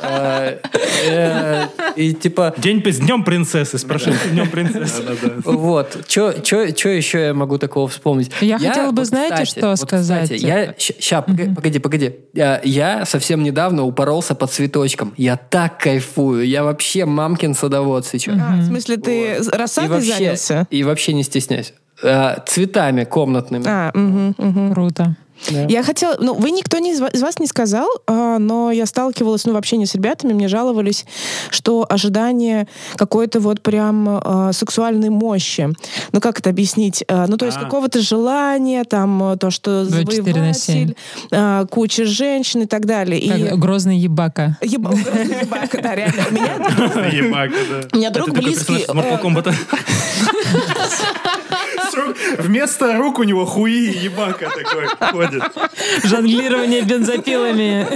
э, 0.03 0.59
э, 1.09 1.67
И 1.97 2.13
типа, 2.13 2.55
День 2.57 2.83
с 2.85 2.99
днем 2.99 3.23
принцессы, 3.23 3.79
с 3.79 3.85
прошедшим 3.85 4.31
днем 4.33 4.51
принцессы. 4.51 5.03
вот. 5.45 6.05
Что 6.09 6.31
еще 6.89 7.27
я 7.27 7.35
могу 7.35 7.59
такого 7.59 7.87
вспомнить? 7.89 8.33
Я 8.41 8.59
хотела 8.59 8.91
бы, 8.91 9.05
знаете, 9.05 9.45
что 9.45 9.69
вот, 9.71 9.79
сказать? 9.79 10.25
кстати, 10.25 10.45
я... 10.45 10.75
Сейчас, 10.77 11.25
погоди, 11.25 11.79
погоди. 11.79 12.13
Я 12.33 13.05
совсем 13.07 13.44
недавно 13.45 13.85
упоролся 13.85 14.35
по 14.35 14.47
цветочкам. 14.47 15.15
Я 15.17 15.37
так 15.37 15.79
кайфую. 15.79 16.47
Я 16.47 16.65
вообще 16.65 17.05
мамкин 17.05 17.55
садовод 17.55 18.05
сейчас. 18.07 18.35
А, 18.41 18.57
в 18.57 18.65
смысле, 18.67 18.97
ты 18.97 19.37
И 19.37 19.39
рассадой 19.53 19.91
вообще, 19.91 20.15
занялся? 20.15 20.67
и 20.71 20.83
вообще 20.83 21.13
не 21.13 21.23
стесняйся. 21.23 21.73
Э, 22.03 22.39
Цветами 22.47 23.05
комнатными. 23.05 23.65
А, 23.69 23.91
мгм, 23.95 24.35
мгм. 24.37 24.73
Круто. 24.73 25.17
Да. 25.51 25.67
Я 25.69 25.83
хотела, 25.83 26.17
ну, 26.19 26.35
вы 26.35 26.51
никто 26.51 26.79
не 26.79 26.93
из 26.93 27.01
из 27.13 27.23
вас 27.23 27.39
не 27.39 27.47
сказал, 27.47 27.89
а, 28.07 28.39
но 28.39 28.71
я 28.71 28.87
сталкивалась, 28.87 29.45
ну, 29.45 29.53
в 29.53 29.57
общении 29.57 29.85
с 29.85 29.95
ребятами, 29.95 30.33
мне 30.33 30.49
жаловались, 30.49 31.05
что 31.51 31.85
ожидание 31.89 32.67
какой-то 32.97 33.41
вот 33.41 33.61
прям 33.61 34.07
а, 34.09 34.53
сексуальной 34.53 35.11
мощи. 35.11 35.69
Ну, 36.13 36.21
как 36.21 36.39
это 36.39 36.51
объяснить? 36.51 37.05
А, 37.09 37.27
ну, 37.27 37.37
то 37.37 37.47
есть 37.47 37.59
А. 37.59 37.65
какого-то 37.65 38.01
желания, 38.01 38.85
там, 38.85 39.37
то, 39.39 39.51
что 39.51 39.85
24 39.85 40.41
на 40.41 40.55
7. 40.55 40.75
завоеватель, 40.75 40.97
а, 41.31 41.67
куча 41.67 42.05
женщин 42.05 42.63
и 42.63 42.67
так 42.67 42.87
далее. 42.87 43.21
И... 43.21 43.49
Как 43.49 43.59
грозный 43.59 43.99
ебака. 43.99 44.57
Еба- 44.61 44.95
ебака, 44.95 45.81
да, 45.83 45.95
реально. 45.95 46.23
У 46.31 46.35
меня, 46.35 47.11
Ебака, 47.11 47.55
да. 47.71 47.89
у 47.93 47.97
меня 47.97 48.11
друг 48.11 48.31
близкий... 48.31 48.85
Вместо 52.39 52.97
рук 52.99 53.19
у 53.19 53.23
него 53.23 53.45
хуи 53.47 53.91
и 53.91 53.99
ебака 53.99 54.49
такой 54.51 54.87
ходит. 55.11 55.43
Жонглирование 56.05 56.83
бензопилами. 56.83 57.87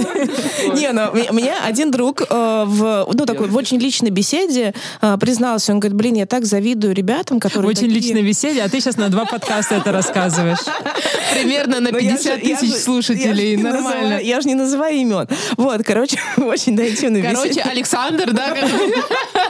Не, 0.75 0.91
ну, 0.91 1.11
мне 1.33 1.53
один 1.65 1.91
друг 1.91 2.21
э, 2.21 2.25
в, 2.29 3.07
ну, 3.11 3.25
такой, 3.25 3.47
в 3.47 3.55
очень 3.55 3.79
личной 3.79 4.09
беседе 4.09 4.73
э, 5.01 5.17
признался, 5.19 5.71
он 5.73 5.79
говорит, 5.79 5.97
блин, 5.97 6.15
я 6.15 6.25
так 6.25 6.45
завидую 6.45 6.93
ребятам, 6.93 7.39
которые 7.39 7.69
Очень 7.69 7.87
личное 7.87 8.21
беседе, 8.21 8.61
а 8.63 8.69
ты 8.69 8.79
сейчас 8.79 8.97
на 8.97 9.09
два 9.09 9.25
подкаста 9.25 9.75
это 9.75 9.91
рассказываешь. 9.91 10.59
Примерно 11.33 11.79
на 11.79 11.91
Ну, 11.91 11.97
я 11.97 12.11
50 12.11 12.23
же- 12.41 12.47
я 12.47 12.57
тысяч 12.57 12.75
слушателей. 12.75 13.57
Нормально. 13.57 14.19
я 14.21 14.41
же 14.41 14.47
не 14.47 14.55
называю 14.55 14.95
имен. 14.95 15.27
Вот, 15.57 15.83
короче, 15.83 16.19
очень 16.37 16.79
интимной 16.79 17.21
Короче. 17.21 17.61
Александр, 17.61 18.31
да, 18.31 18.55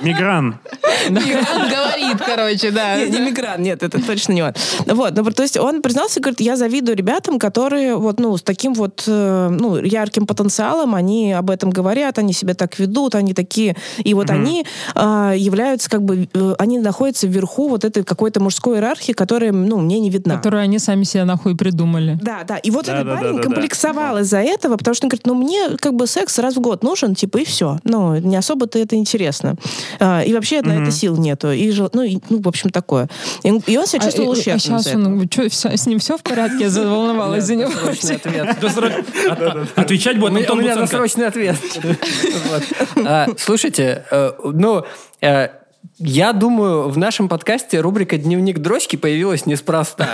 Мигран. 0.01 0.59
он 1.07 1.13
говорит, 1.13 2.17
короче, 2.25 2.71
да. 2.71 2.97
Не, 2.97 3.19
мигрант, 3.19 3.59
нет, 3.59 3.83
это 3.83 4.01
точно 4.01 4.33
не 4.33 4.43
он. 4.43 4.53
Вот, 4.85 5.15
ну, 5.15 5.23
то 5.31 5.43
есть 5.43 5.57
он 5.57 5.81
признался, 5.81 6.19
говорит, 6.19 6.39
я 6.41 6.55
завидую 6.55 6.95
ребятам, 6.97 7.39
которые 7.39 7.95
вот, 7.95 8.19
ну, 8.19 8.35
с 8.37 8.41
таким 8.41 8.73
вот, 8.73 9.03
э, 9.07 9.49
ну, 9.49 9.77
ярким 9.77 10.25
потенциалом, 10.25 10.95
они 10.95 11.33
об 11.33 11.49
этом 11.49 11.69
говорят, 11.69 12.17
они 12.19 12.33
себя 12.33 12.53
так 12.53 12.79
ведут, 12.79 13.15
они 13.15 13.33
такие, 13.33 13.75
и 14.03 14.13
вот 14.13 14.29
они 14.29 14.65
а, 14.95 15.33
являются 15.33 15.89
как 15.89 16.03
бы, 16.03 16.27
э, 16.33 16.55
они 16.59 16.79
находятся 16.79 17.27
вверху 17.27 17.67
вот 17.69 17.85
этой 17.85 18.03
какой-то 18.03 18.39
мужской 18.41 18.77
иерархии, 18.77 19.13
которая, 19.13 19.51
ну, 19.51 19.79
мне 19.79 19.99
не 19.99 20.09
видна. 20.09 20.37
Которую 20.37 20.61
они 20.63 20.79
сами 20.79 21.03
себе 21.03 21.23
нахуй 21.23 21.55
придумали. 21.55 22.17
Да, 22.21 22.43
да. 22.47 22.57
И 22.57 22.71
вот 22.71 22.85
Да, 22.85 22.93
этот 22.95 23.07
да, 23.07 23.13
да, 23.15 23.19
парень 23.21 23.35
да, 23.35 23.37
да. 23.37 23.43
комплексовал 23.43 24.17
из-за 24.19 24.39
этого, 24.39 24.77
потому 24.77 24.93
что 24.95 25.05
он 25.05 25.09
говорит, 25.09 25.25
ну 25.27 25.33
мне 25.35 25.77
как 25.77 25.93
бы 25.95 26.07
секс 26.07 26.39
раз 26.39 26.55
в 26.55 26.59
год 26.59 26.83
нужен, 26.83 27.15
типа, 27.15 27.37
и 27.39 27.45
все. 27.45 27.77
Ну, 27.83 28.15
не 28.17 28.35
особо-то 28.35 28.79
это 28.79 28.95
интересно. 28.95 29.55
А, 29.99 30.21
и 30.21 30.33
вообще 30.33 30.61
на 30.61 30.81
это 30.81 30.91
сил 30.91 31.17
нету. 31.17 31.51
И, 31.51 31.73
ну, 31.93 32.03
и, 32.03 32.19
ну, 32.29 32.41
в 32.41 32.47
общем, 32.47 32.69
такое. 32.69 33.09
И, 33.43 33.51
он- 33.51 33.63
и 33.65 33.77
он 33.77 33.85
себя 33.87 34.01
чувствовал 34.01 34.31
а, 34.33 34.35
сейчас 34.59 34.87
он, 34.93 35.27
всё- 35.49 35.75
с 35.75 35.85
ним 35.85 35.99
все 35.99 36.17
в 36.17 36.23
порядке? 36.23 36.63
Я 36.65 36.69
заволновалась 36.69 37.43
за 37.45 37.55
него. 37.55 37.71
Досрочный 37.71 38.15
ответ. 38.15 38.57
Отвечать 39.75 40.19
будет 40.19 40.31
меня, 40.33 40.39
у 40.41 40.51
Антон 40.51 40.59
меня 40.61 40.75
досрочный 40.75 41.27
ответ. 41.27 41.55
А, 43.05 43.27
Слушайте, 43.37 44.05
э, 44.11 44.31
ну, 44.43 44.83
э, 45.21 45.49
я 45.99 46.31
думаю, 46.31 46.87
в 46.89 46.97
нашем 46.97 47.27
подкасте 47.27 47.81
рубрика 47.81 48.17
«Дневник 48.17 48.59
дрочки» 48.59 48.95
появилась 48.95 49.45
неспроста. 49.45 50.09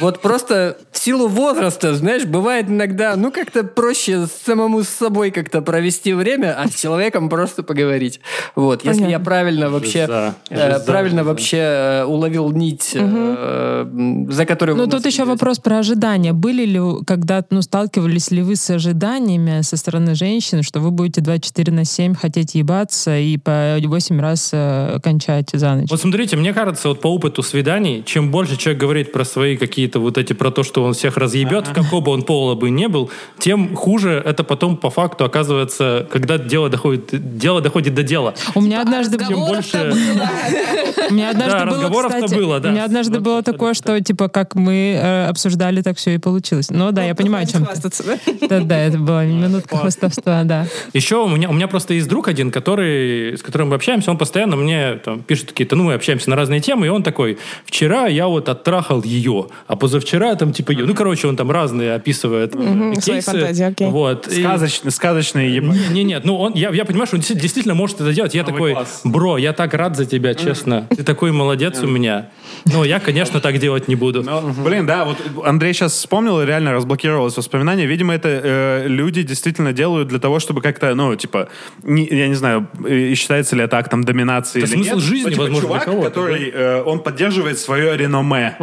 Вот 0.00 0.22
просто 0.22 0.78
в 0.90 0.98
силу 0.98 1.28
возраста, 1.28 1.94
знаешь, 1.94 2.24
бывает 2.24 2.68
иногда, 2.68 3.14
ну, 3.16 3.30
как-то 3.30 3.62
проще 3.64 4.26
самому 4.44 4.82
с 4.82 4.88
собой 4.88 5.30
как-то 5.30 5.60
провести 5.60 6.14
время, 6.14 6.58
а 6.58 6.68
с 6.68 6.74
человеком 6.74 7.28
просто 7.28 7.62
поговорить. 7.62 8.20
Вот, 8.54 8.84
если 8.84 9.08
я 9.08 9.18
правильно 9.18 9.68
вообще, 9.68 10.32
э, 10.48 10.80
правильно 10.86 11.24
вообще 11.24 11.58
э, 11.58 12.04
уловил 12.04 12.50
нить, 12.50 12.92
э, 12.94 13.86
за 14.30 14.46
которую 14.46 14.76
вы 14.76 14.84
Ну, 14.84 14.90
тут 14.90 15.04
еще 15.04 15.24
вопрос 15.24 15.58
про 15.58 15.78
ожидания. 15.78 16.32
Были 16.32 16.64
ли 16.64 16.78
вы 16.78 17.04
когда 17.04 17.44
ну, 17.50 17.60
сталкивались 17.60 18.30
ли 18.30 18.42
вы 18.42 18.56
с 18.56 18.70
ожиданиями 18.70 19.60
со 19.62 19.76
стороны 19.76 20.14
женщин, 20.14 20.62
что 20.62 20.80
вы 20.80 20.90
будете 20.90 21.20
24 21.20 21.72
на 21.72 21.84
7 21.84 22.14
хотеть 22.14 22.54
ебаться 22.54 23.18
и 23.18 23.36
по 23.36 23.76
8 23.78 24.20
раз 24.20 24.52
э, 24.94 25.00
кончать 25.00 25.50
за 25.52 25.74
ночь? 25.74 25.90
Вот 25.90 26.00
смотрите, 26.00 26.36
мне 26.36 26.52
кажется, 26.52 26.88
вот 26.88 27.00
по 27.00 27.08
опыту 27.08 27.42
свиданий, 27.42 28.02
чем 28.04 28.30
больше 28.30 28.56
человек 28.56 28.80
говорит 28.80 29.12
про 29.12 29.24
свои 29.24 29.56
какие-то 29.56 30.00
вот 30.00 30.18
эти, 30.18 30.32
про 30.32 30.50
то, 30.50 30.62
что 30.62 30.84
он 30.84 30.94
всех 30.94 31.16
разъебет, 31.16 31.68
в 31.68 31.72
какого 31.72 32.00
бы 32.00 32.12
он 32.12 32.22
пола 32.22 32.54
бы 32.54 32.70
не 32.70 32.88
был, 32.88 33.10
тем 33.38 33.76
хуже 33.76 34.22
это 34.24 34.44
потом 34.44 34.76
по 34.76 34.90
факту 34.90 35.24
оказывается, 35.24 36.06
когда 36.10 36.38
дело 36.38 36.68
доходит, 36.68 37.36
дело 37.36 37.60
доходит 37.60 37.94
до 37.94 38.02
дела. 38.02 38.34
У 38.54 38.60
меня 38.60 38.82
однажды 38.82 39.18
Чем 39.18 39.40
больше... 39.40 39.94
У 41.10 41.14
меня 41.14 41.30
однажды 41.30 41.58
Да, 41.58 41.66
было, 41.66 41.74
разговоров-то 41.74 42.24
кстати, 42.24 42.40
было, 42.40 42.60
да. 42.60 42.68
У 42.68 42.72
меня 42.72 42.84
однажды 42.84 43.14
Вот 43.14 43.22
было 43.22 43.42
такое, 43.42 43.74
что 43.74 44.00
типа 44.00 44.28
как 44.28 44.54
мы 44.54 44.98
э, 45.00 45.26
обсуждали, 45.26 45.82
так 45.82 45.96
все 45.96 46.14
и 46.14 46.18
получилось. 46.18 46.70
Ну 46.70 46.92
да, 46.92 47.04
я 47.04 47.14
понимаю, 47.14 47.44
о 47.44 47.46
чем 47.46 47.62
ты. 47.62 47.66
Хвастаться, 47.66 48.04
да? 48.04 48.18
Да, 48.48 48.60
да, 48.60 48.78
это 48.78 48.98
была 48.98 49.24
минутка 49.24 49.76
хвастовства, 49.76 50.42
да. 50.44 50.66
Еще 50.92 51.16
у 51.16 51.28
меня, 51.28 51.48
у 51.48 51.52
меня 51.52 51.68
просто 51.68 51.94
есть 51.94 52.08
друг 52.08 52.28
один, 52.28 52.50
который, 52.50 53.36
с 53.36 53.42
которым 53.42 53.70
мы 53.70 53.76
общаемся, 53.76 54.10
он 54.10 54.18
постоянно 54.18 54.56
мне 54.60 54.94
там, 55.04 55.22
пишет 55.22 55.48
какие-то, 55.48 55.76
ну, 55.76 55.84
мы 55.84 55.94
общаемся 55.94 56.30
на 56.30 56.36
разные 56.36 56.60
темы, 56.60 56.86
и 56.86 56.88
он 56.88 57.02
такой, 57.02 57.38
вчера 57.64 58.06
я 58.06 58.26
вот 58.28 58.48
оттрахал 58.48 59.02
ее, 59.02 59.46
а 59.66 59.76
позавчера 59.76 60.34
там 60.36 60.52
типа 60.52 60.72
ее. 60.72 60.84
Ну, 60.86 60.94
короче, 60.94 61.26
он 61.28 61.36
там 61.36 61.50
разные 61.50 61.94
описывает 61.94 62.52
свои 62.52 62.94
кейсы. 62.96 63.30
фантазии, 63.30 63.64
окей. 63.64 63.88
Вот. 63.88 64.26
И- 64.28 64.40
Сказочный, 64.42 64.90
сказочный 64.90 65.50
ебак. 65.50 65.76
Не, 65.90 66.04
нет, 66.04 66.24
ну 66.24 66.36
он, 66.36 66.52
я, 66.54 66.70
я 66.70 66.84
понимаю, 66.84 67.06
что 67.06 67.16
он 67.16 67.22
действи- 67.22 67.40
действительно 67.40 67.74
может 67.74 68.00
это 68.00 68.12
делать. 68.12 68.34
Я 68.34 68.42
Новый 68.42 68.52
такой, 68.54 68.72
класс. 68.72 69.00
бро, 69.04 69.38
я 69.38 69.52
так 69.52 69.74
рад 69.74 69.96
за 69.96 70.04
тебя, 70.06 70.34
честно. 70.34 70.86
Ты 70.90 71.02
такой 71.04 71.32
молодец 71.32 71.82
у 71.82 71.86
меня. 71.86 72.28
Но 72.66 72.84
я, 72.84 73.00
конечно, 73.00 73.40
так 73.40 73.58
делать 73.58 73.88
не 73.88 73.94
буду. 73.94 74.22
Блин, 74.64 74.86
да, 74.86 75.04
вот 75.04 75.16
Андрей 75.44 75.72
сейчас 75.72 75.92
вспомнил 75.92 76.40
и 76.42 76.46
реально 76.46 76.72
разблокировалось 76.72 77.36
воспоминание. 77.36 77.86
Видимо, 77.86 78.14
это 78.14 78.28
э, 78.28 78.84
люди 78.88 79.22
действительно 79.22 79.72
делают 79.72 80.08
для 80.08 80.18
того, 80.18 80.40
чтобы 80.40 80.60
как-то, 80.60 80.94
ну, 80.94 81.14
типа, 81.16 81.48
не- 81.82 82.06
я 82.10 82.26
не 82.28 82.34
знаю, 82.34 82.66
считается 83.14 83.54
ли 83.56 83.62
это 83.62 83.78
актом 83.78 84.02
доминации 84.04 84.49
Это 84.50 84.66
или 84.66 84.74
смысл 84.74 84.94
нет. 84.96 85.04
жизни, 85.04 85.24
Но, 85.24 85.30
типа, 85.30 85.42
возможно, 85.42 85.60
для 85.68 85.68
чувак, 85.68 85.84
кого-то, 85.84 86.08
который, 86.08 86.50
э, 86.50 86.82
он 86.82 87.00
поддерживает 87.00 87.58
свое 87.58 87.96
реноме. 87.96 88.56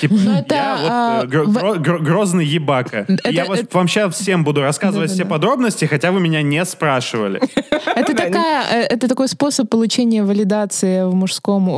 Типа, 0.00 0.14
я 0.14 0.34
вот, 0.36 0.52
а, 0.52 1.22
э, 1.22 1.26
гро- 1.26 1.98
грозный 1.98 2.46
ебака. 2.46 3.06
Я 3.24 3.44
вам 3.72 3.88
сейчас 3.88 4.14
всем 4.14 4.44
буду 4.44 4.62
рассказывать 4.62 5.10
все 5.10 5.24
подробности, 5.24 5.84
хотя 5.84 6.12
вы 6.12 6.20
меня 6.20 6.42
не 6.42 6.64
спрашивали. 6.64 7.40
Это, 7.96 8.14
такая, 8.14 8.64
э, 8.72 8.86
это 8.94 9.08
такой 9.08 9.28
способ 9.28 9.68
получения 9.68 10.24
валидации 10.24 11.04
в 11.04 11.14
мужском 11.14 11.68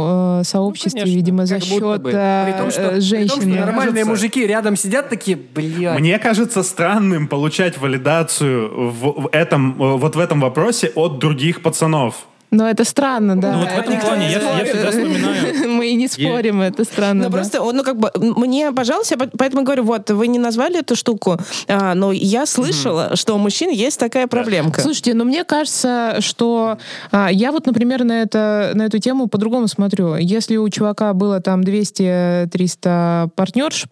э, 0.40 0.44
сообществе, 0.44 1.00
Конечно, 1.02 1.16
видимо, 1.16 1.46
за 1.46 1.60
счет 1.60 2.02
женщины. 3.02 3.58
нормальные 3.60 4.04
мужики 4.04 4.46
рядом 4.46 4.76
сидят 4.76 5.08
такие, 5.08 5.36
блядь. 5.36 5.98
Мне 6.00 6.18
кажется 6.18 6.62
странным 6.62 7.28
получать 7.28 7.78
валидацию 7.78 8.90
в, 8.90 9.28
этом, 9.32 9.74
вот 9.74 10.16
в 10.16 10.18
этом 10.18 10.40
вопросе 10.40 10.92
от 10.94 11.18
других 11.18 11.62
пацанов. 11.62 12.26
Но 12.50 12.68
это 12.68 12.84
странно, 12.84 13.40
да. 13.40 13.52
Ну, 13.52 13.58
вот 13.60 13.68
в 13.70 13.78
этом 13.78 13.92
Никто 13.94 14.06
плане 14.06 14.26
не 14.26 14.32
я- 14.32 14.58
я 14.58 14.64
всегда 14.64 14.90
вспоминаю- 14.90 15.68
Мы 15.76 15.88
и 15.88 15.94
не 15.96 16.08
спорим, 16.08 16.60
это 16.62 16.84
странно. 16.84 17.24
Ну, 17.24 17.30
да. 17.30 17.36
просто, 17.36 17.58
ну, 17.72 17.82
как 17.82 17.98
бы, 17.98 18.10
мне, 18.16 18.72
пожалуйста, 18.72 19.14
я 19.18 19.26
по- 19.26 19.36
поэтому 19.36 19.62
говорю, 19.64 19.82
вот, 19.84 20.10
вы 20.10 20.26
не 20.28 20.38
назвали 20.38 20.78
эту 20.78 20.94
штуку, 20.96 21.38
а, 21.68 21.94
но 21.94 22.12
я 22.12 22.46
слышала, 22.46 23.16
что 23.16 23.34
у 23.34 23.38
мужчин 23.38 23.70
есть 23.70 23.98
такая 23.98 24.26
проблемка. 24.28 24.80
Слушайте, 24.80 25.14
но 25.14 25.24
мне 25.24 25.44
кажется, 25.44 26.16
что 26.20 26.78
а, 27.10 27.28
я 27.32 27.50
вот, 27.52 27.66
например, 27.66 28.04
на, 28.04 28.22
это, 28.22 28.70
на 28.74 28.82
эту 28.82 28.98
тему 28.98 29.26
по-другому 29.26 29.66
смотрю. 29.68 30.16
Если 30.16 30.56
у 30.56 30.68
чувака 30.68 31.12
было 31.14 31.40
там 31.40 31.62
200-300 31.62 33.30
партнерш 33.34 33.86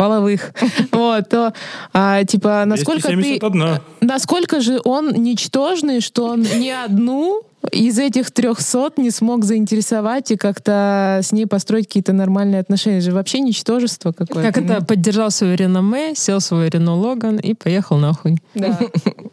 половых, 0.00 0.52
вот, 0.92 1.28
то 1.28 1.52
а, 1.92 2.24
типа 2.24 2.64
насколько 2.64 3.08
ты, 3.08 3.16
271. 3.16 3.80
насколько 4.00 4.60
же 4.62 4.80
он 4.82 5.12
ничтожный, 5.12 6.00
что 6.00 6.24
он 6.24 6.40
ни 6.40 6.70
одну 6.70 7.42
из 7.70 7.98
этих 7.98 8.30
трехсот 8.30 8.96
не 8.96 9.10
смог 9.10 9.44
заинтересовать 9.44 10.30
и 10.30 10.38
как-то 10.38 11.20
с 11.22 11.32
ней 11.32 11.44
построить 11.44 11.86
какие-то 11.86 12.14
нормальные 12.14 12.62
отношения. 12.62 12.96
Это 12.96 13.10
же 13.10 13.12
вообще 13.12 13.40
ничтожество 13.40 14.12
какое-то. 14.12 14.50
Как 14.50 14.64
это 14.64 14.82
поддержал 14.82 15.30
свое 15.30 15.56
реноме, 15.56 16.14
сел 16.14 16.38
в 16.38 16.42
свой 16.42 16.70
Рено 16.70 16.96
Логан 16.96 17.36
и 17.36 17.52
поехал 17.52 17.98
нахуй. 17.98 18.38
Да. 18.54 18.78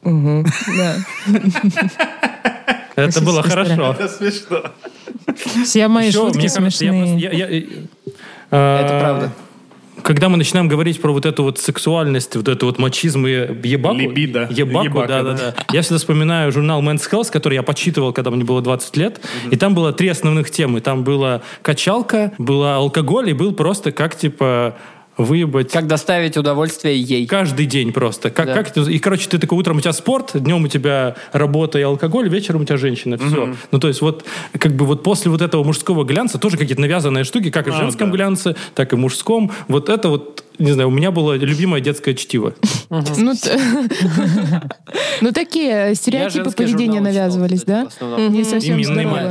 Это 2.98 3.22
было 3.22 3.42
хорошо. 3.42 3.96
Это 3.98 4.10
смешно. 4.10 4.64
Все 5.64 5.88
мои 5.88 6.12
шутки 6.12 6.48
смешные. 6.48 7.24
Это 8.50 9.00
правда. 9.00 9.32
Когда 10.04 10.30
мы 10.30 10.38
начинаем 10.38 10.68
говорить 10.68 11.02
про 11.02 11.12
вот 11.12 11.26
эту 11.26 11.44
вот 11.44 11.60
сексуальность, 11.60 12.36
вот 12.36 12.48
эту 12.48 12.66
вот 12.66 12.80
мачизм 12.80 13.26
и 13.26 13.32
ебаку. 13.68 13.98
Либидо. 13.98 14.48
Ебаку, 14.50 14.86
Ебака, 14.86 15.08
да, 15.08 15.24
да, 15.24 15.34
да. 15.34 15.56
Я 15.74 15.82
всегда 15.82 15.98
вспоминаю 15.98 16.52
журнал 16.52 16.82
Men's 16.82 17.10
Health, 17.12 17.32
который 17.32 17.56
я 17.56 17.64
почитывал, 17.64 18.14
когда 18.14 18.32
мне 18.32 18.44
было 18.44 18.62
20 18.62 18.98
лет. 18.98 19.22
И 19.52 19.56
там 19.56 19.74
было 19.76 19.94
три 19.94 20.10
основных 20.10 20.52
темы. 20.52 20.82
Там 20.82 21.04
была 21.04 21.42
качалка, 21.62 22.34
была 22.38 22.76
алкоголь 22.78 23.30
и 23.30 23.34
был 23.34 23.54
просто 23.54 23.92
как, 23.92 24.16
типа, 24.16 24.78
выебать... 25.18 25.72
Как 25.72 25.88
доставить 25.88 26.38
удовольствие 26.38 27.02
ей. 27.02 27.26
Каждый 27.26 27.66
день 27.66 27.92
просто. 27.92 28.30
Как, 28.30 28.46
Да. 28.48 28.54
как 28.54 28.70
это- 28.70 28.82
и, 28.90 29.00
короче, 29.00 29.28
ты 29.30 29.38
такой, 29.40 29.58
утром 29.58 29.78
у 29.78 29.82
тебя 29.82 29.94
спорт, 29.94 30.32
днем 30.36 30.64
у 30.64 30.68
тебя 30.68 31.16
работа 31.32 31.80
и 31.80 31.82
алкоголь, 31.82 32.30
вечером 32.30 32.62
у 32.62 32.66
тебя 32.66 32.78
женщина. 32.78 33.18
Все. 33.18 33.56
Ну, 33.72 33.80
то 33.80 33.88
есть 33.88 34.02
вот, 34.02 34.26
как 34.60 34.76
бы 34.76 34.86
вот 34.86 35.04
после 35.04 35.32
вот 35.32 35.42
этого 35.42 35.64
мужского 35.64 36.04
глянца 36.04 36.38
тоже 36.38 36.58
какие-то 36.58 36.82
навязанные 36.82 37.24
штуки, 37.24 37.50
как 37.50 37.68
и 37.68 37.72
в 37.72 37.76
А, 37.76 37.78
женском 37.78 38.12
да. 38.12 38.16
глянце, 38.16 38.56
так 38.76 38.94
и 38.94 38.96
в 38.96 39.00
мужском. 39.00 39.52
Вот 39.68 39.90
это 39.90 40.10
вот, 40.10 40.44
не 40.60 40.72
знаю, 40.72 40.90
у 40.90 40.92
меня 40.92 41.12
было 41.12 41.34
любимое 41.34 41.82
детское 41.82 42.14
чтиво. 42.14 42.54
Ну, 42.90 43.34
ну, 45.22 45.32
такие 45.32 45.96
стереотипы 45.96 46.52
поведения 46.52 47.00
навязывались, 47.02 47.64
да? 47.64 47.88
Не 48.02 48.44
совсем. 48.44 48.78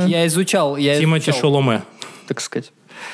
Я 0.07 0.27
изучал, 0.27 0.77
я 0.77 0.99
Тимати 0.99 1.31
Шоломе. 1.31 1.83
так 2.27 2.41
сказать. 2.41 2.71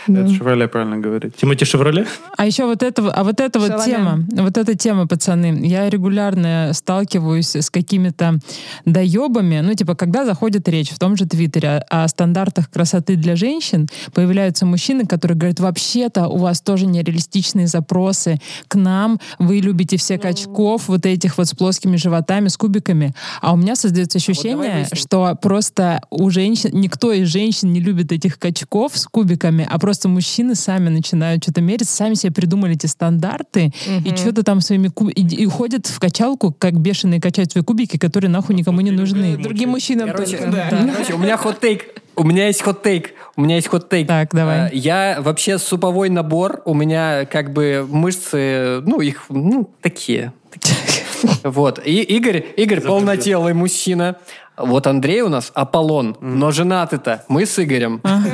Это 0.07 0.29
Шевроле 0.29 0.67
правильно 0.67 0.97
говорит. 0.97 1.35
Тимати 1.35 1.65
Шевроле? 1.65 2.05
А 2.37 2.45
еще 2.45 2.65
вот 2.65 2.83
это, 2.83 3.09
а 3.11 3.23
вот 3.23 3.39
эта 3.39 3.59
вот 3.59 3.83
тема, 3.85 4.25
вот 4.31 4.57
эта 4.57 4.75
тема, 4.75 5.07
пацаны, 5.07 5.65
я 5.65 5.89
регулярно 5.89 6.71
сталкиваюсь 6.73 7.55
с 7.55 7.69
какими-то 7.69 8.39
доебами, 8.85 9.61
ну, 9.61 9.73
типа, 9.73 9.95
когда 9.95 10.25
заходит 10.25 10.67
речь 10.67 10.89
в 10.89 10.99
том 10.99 11.17
же 11.17 11.25
Твиттере 11.27 11.83
о, 11.89 12.03
о 12.03 12.07
стандартах 12.07 12.69
красоты 12.69 13.15
для 13.15 13.35
женщин, 13.35 13.87
появляются 14.13 14.65
мужчины, 14.65 15.05
которые 15.05 15.37
говорят, 15.37 15.59
вообще-то 15.59 16.27
у 16.27 16.37
вас 16.37 16.61
тоже 16.61 16.85
нереалистичные 16.85 17.67
запросы. 17.67 18.39
К 18.67 18.75
нам, 18.75 19.19
вы 19.39 19.59
любите 19.59 19.97
все 19.97 20.17
качков, 20.17 20.87
вот 20.87 21.05
этих 21.05 21.37
вот 21.37 21.47
с 21.47 21.53
плоскими 21.53 21.97
животами, 21.97 22.47
с 22.47 22.57
кубиками, 22.57 23.13
а 23.41 23.53
у 23.53 23.57
меня 23.57 23.75
создается 23.75 24.17
ощущение, 24.17 24.55
выясним. 24.55 24.97
что 24.97 25.35
просто 25.41 26.01
у 26.09 26.29
женщин, 26.29 26.71
никто 26.73 27.11
из 27.11 27.27
женщин 27.27 27.71
не 27.71 27.79
любит 27.79 28.11
этих 28.11 28.39
качков 28.39 28.97
с 28.97 29.05
кубиками, 29.05 29.67
а 29.69 29.79
просто 29.83 30.07
мужчины 30.07 30.55
сами 30.55 30.87
начинают 30.87 31.43
что-то 31.43 31.59
мерить, 31.59 31.89
сами 31.89 32.13
себе 32.13 32.31
придумали 32.31 32.73
эти 32.73 32.85
стандарты, 32.85 33.73
и 34.05 34.15
что-то 34.15 34.41
там 34.43 34.61
своими 34.61 34.87
куб... 34.87 35.09
и, 35.09 35.21
и 35.21 35.45
ходят 35.45 35.87
в 35.87 35.99
качалку, 35.99 36.55
как 36.57 36.79
бешеные 36.79 37.19
качают 37.19 37.51
свои 37.51 37.65
кубики, 37.65 37.97
которые 37.97 38.31
нахуй 38.31 38.55
никому 38.55 38.79
не 38.79 38.91
нужны. 38.91 39.35
Другим 39.35 39.71
мужчинам 39.71 40.09
Короче, 40.09 40.37
только. 40.37 40.51
да. 40.53 40.69
Короче, 40.69 41.13
у 41.15 41.17
меня 41.17 41.35
хот-тейк. 41.35 41.81
У 42.15 42.23
меня 42.23 42.47
есть 42.47 42.61
хот-тейк. 42.61 43.09
У 43.35 43.41
меня 43.41 43.55
есть 43.55 43.67
хот-тейк. 43.67 44.07
Так, 44.07 44.33
давай. 44.33 44.69
Э, 44.69 44.69
Я 44.71 45.17
вообще 45.19 45.57
суповой 45.57 46.07
набор. 46.09 46.61
У 46.63 46.73
меня 46.73 47.25
как 47.25 47.51
бы 47.51 47.85
мышцы, 47.89 48.79
ну, 48.85 49.01
их, 49.01 49.25
ну, 49.27 49.69
такие. 49.81 50.31
Вот. 51.43 51.79
И 51.85 52.01
Игорь, 52.01 52.45
Игорь 52.57 52.81
полнотелый 52.81 53.53
мужчина. 53.53 54.17
Вот 54.55 54.85
Андрей 54.85 55.21
у 55.21 55.29
нас 55.29 55.51
Аполлон, 55.55 56.15
но 56.21 56.51
женаты-то 56.51 57.23
мы 57.27 57.45
с 57.47 57.57
Игорем. 57.57 58.01
Не 58.03 58.29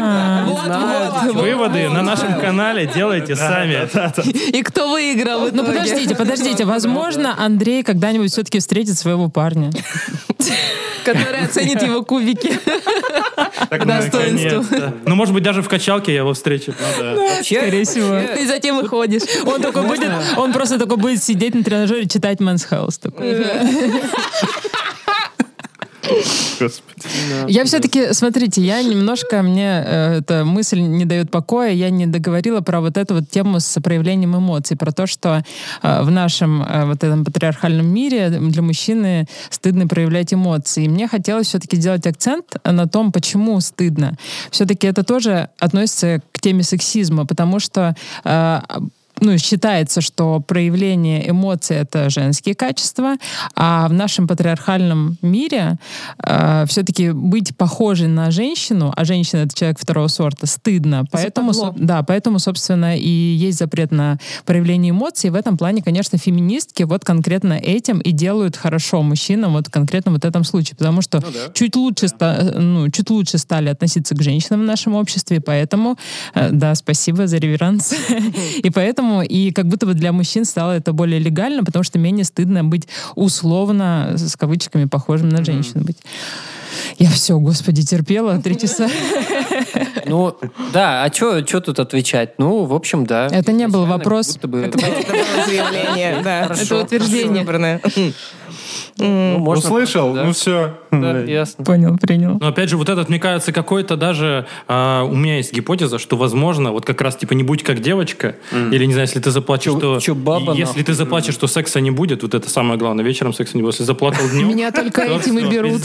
знаю, 0.65 1.33
Выводы 1.33 1.89
на 1.89 2.01
нашем 2.01 2.39
канале 2.39 2.91
делайте 2.93 3.35
сами. 3.37 3.87
И 4.57 4.61
кто 4.63 4.91
выиграл 4.91 5.47
в 5.47 5.53
Ну 5.53 5.63
итоге? 5.63 5.79
подождите, 5.79 6.15
подождите, 6.15 6.65
возможно, 6.65 7.35
Андрей 7.37 7.83
когда-нибудь 7.83 8.31
все-таки 8.31 8.59
встретит 8.59 8.97
своего 8.97 9.29
парня. 9.29 9.71
Который 11.05 11.45
оценит 11.45 11.81
его 11.81 12.03
кубики. 12.03 12.59
Так, 13.69 13.85
Достоинство. 13.87 14.59
Наконец-то. 14.61 14.93
Ну, 15.05 15.15
может 15.15 15.33
быть, 15.33 15.43
даже 15.43 15.61
в 15.61 15.69
качалке 15.69 16.11
я 16.11 16.19
его 16.19 16.33
встречу. 16.33 16.73
вообще, 16.99 17.61
Скорее 17.61 17.85
всего. 17.85 18.19
И 18.41 18.45
затем 18.45 18.77
выходишь. 18.77 19.21
Он 19.45 19.61
такой 19.61 19.83
будет, 19.83 20.11
он 20.37 20.51
просто 20.51 20.77
такой 20.77 20.97
будет 20.97 21.23
сидеть 21.23 21.55
на 21.55 21.63
тренажере 21.63 22.07
читать 22.07 22.39
Health. 22.41 22.99
такой. 23.01 23.37
Господи. 26.59 27.07
Я 27.47 27.65
все-таки, 27.65 28.13
смотрите, 28.13 28.61
я 28.61 28.81
немножко, 28.81 29.41
мне 29.41 29.83
э, 29.85 30.17
эта 30.19 30.43
мысль 30.45 30.79
не 30.79 31.05
дает 31.05 31.31
покоя, 31.31 31.71
я 31.71 31.89
не 31.89 32.05
договорила 32.05 32.61
про 32.61 32.81
вот 32.81 32.97
эту 32.97 33.15
вот 33.15 33.29
тему 33.29 33.59
с 33.59 33.79
проявлением 33.81 34.37
эмоций, 34.37 34.77
про 34.77 34.91
то, 34.91 35.07
что 35.07 35.43
э, 35.81 36.01
в 36.01 36.11
нашем 36.11 36.63
э, 36.63 36.85
вот 36.85 37.03
этом 37.03 37.25
патриархальном 37.25 37.85
мире 37.85 38.29
для 38.29 38.61
мужчины 38.61 39.27
стыдно 39.49 39.87
проявлять 39.87 40.33
эмоции. 40.33 40.85
И 40.85 40.89
мне 40.89 41.07
хотелось 41.07 41.47
все-таки 41.47 41.77
сделать 41.77 42.05
акцент 42.07 42.55
на 42.63 42.87
том, 42.87 43.11
почему 43.11 43.59
стыдно. 43.61 44.17
Все-таки 44.51 44.87
это 44.87 45.03
тоже 45.03 45.49
относится 45.59 46.21
к 46.31 46.39
теме 46.39 46.63
сексизма, 46.63 47.25
потому 47.25 47.59
что 47.59 47.95
ну, 49.21 49.37
считается, 49.37 50.01
что 50.01 50.39
проявление 50.39 51.29
эмоций— 51.29 51.75
это 51.77 52.09
женские 52.09 52.55
качества, 52.55 53.15
а 53.55 53.87
в 53.87 53.93
нашем 53.93 54.27
патриархальном 54.27 55.17
мире 55.21 55.77
э, 56.23 56.65
все-таки 56.67 57.11
быть 57.11 57.55
похожей 57.57 58.07
на 58.07 58.31
женщину, 58.31 58.93
а 58.95 59.05
женщина— 59.05 59.39
это 59.45 59.55
человек 59.55 59.79
второго 59.79 60.07
сорта, 60.07 60.45
стыдно. 60.47 61.05
Поэтому, 61.11 61.53
со- 61.53 61.73
да, 61.77 62.03
поэтому, 62.03 62.39
собственно, 62.39 62.97
и 62.97 63.09
есть 63.09 63.59
запрет 63.59 63.91
на 63.91 64.17
проявление 64.45 64.91
эмоций. 64.91 65.29
В 65.29 65.35
этом 65.35 65.57
плане, 65.57 65.81
конечно, 65.83 66.17
феминистки 66.17 66.83
вот 66.83 67.03
конкретно 67.05 67.53
этим 67.53 67.99
и 67.99 68.11
делают 68.11 68.55
хорошо 68.57 69.01
мужчинам 69.01 69.53
вот 69.53 69.69
конкретно 69.69 70.11
вот 70.11 70.25
этом 70.25 70.43
случае, 70.43 70.75
потому 70.77 71.01
что 71.01 71.19
чуть 71.53 71.75
лучше, 71.75 72.07
ста- 72.07 72.51
ну, 72.55 72.89
чуть 72.89 73.09
лучше 73.09 73.37
стали 73.37 73.69
относиться 73.69 74.15
к 74.15 74.21
женщинам 74.21 74.61
в 74.61 74.65
нашем 74.65 74.95
обществе, 74.95 75.39
поэтому, 75.41 75.97
э, 76.35 76.49
да, 76.51 76.75
спасибо 76.75 77.27
за 77.27 77.37
реверанс. 77.37 77.93
И 78.63 78.69
поэтому, 78.69 79.08
и 79.21 79.51
как 79.51 79.67
будто 79.67 79.85
бы 79.85 79.93
для 79.93 80.11
мужчин 80.11 80.45
стало 80.45 80.73
это 80.73 80.93
более 80.93 81.19
легально, 81.19 81.63
потому 81.63 81.83
что 81.83 81.99
менее 81.99 82.25
стыдно 82.25 82.63
быть 82.63 82.87
условно, 83.15 84.13
с 84.15 84.35
кавычками, 84.35 84.85
похожим 84.85 85.29
на 85.29 85.43
женщину 85.43 85.83
быть. 85.83 85.97
Я 86.97 87.09
все, 87.09 87.37
господи, 87.39 87.83
терпела 87.83 88.39
три 88.41 88.57
часа. 88.57 88.89
ну, 90.05 90.35
да, 90.73 91.03
а 91.03 91.13
что 91.13 91.41
тут 91.41 91.79
отвечать? 91.79 92.37
Ну, 92.37 92.65
в 92.65 92.73
общем, 92.73 93.05
да. 93.05 93.27
Это 93.31 93.51
не 93.51 93.67
был 93.67 93.85
вопрос. 93.85 94.35
Это 94.35 94.47
было 94.47 94.61
заявление, 95.47 96.21
да. 96.23 96.45
Это 96.45 96.77
утверждение. 96.77 97.45
Ну, 98.97 99.37
можно- 99.39 99.59
Услышал? 99.63 100.13
да. 100.13 100.23
Ну 100.25 100.31
все. 100.33 100.77
Да, 100.91 101.19
ясно. 101.19 101.63
Понял, 101.65 101.97
принял. 101.97 102.37
Но 102.39 102.47
опять 102.47 102.69
же, 102.69 102.77
вот 102.77 102.89
этот, 102.89 103.09
мне 103.09 103.19
кажется, 103.19 103.51
какой-то 103.51 103.95
даже... 103.95 104.45
а, 104.67 105.03
у 105.03 105.15
меня 105.15 105.37
есть 105.37 105.53
гипотеза, 105.53 105.99
что, 105.99 106.17
возможно, 106.17 106.71
вот 106.71 106.85
как 106.85 107.01
раз, 107.01 107.15
типа, 107.15 107.33
не 107.33 107.43
будь 107.43 107.63
как 107.63 107.79
девочка, 107.81 108.35
или, 108.51 108.85
не 108.85 108.93
знаю, 108.93 109.07
если 109.07 109.19
ты 109.19 109.31
заплачешь, 109.31 109.73
Чё- 109.73 109.79
что... 109.79 109.99
чё 109.99 110.15
баба, 110.15 110.51
Если 110.53 110.63
нахуй? 110.63 110.83
ты 110.83 110.93
заплачешь, 110.93 111.33
что 111.35 111.47
секса 111.47 111.79
не 111.79 111.91
будет, 111.91 112.23
вот 112.23 112.33
это 112.33 112.49
самое 112.49 112.79
главное, 112.79 113.05
вечером 113.05 113.33
секса 113.33 113.55
не 113.57 113.61
будет. 113.63 113.73
Если 113.75 113.83
заплакал 113.83 114.27
днем... 114.29 114.49
Меня 114.49 114.71
только 114.71 115.05
то 115.05 115.15
этим 115.19 115.37
и 115.39 115.49
берут. 115.49 115.81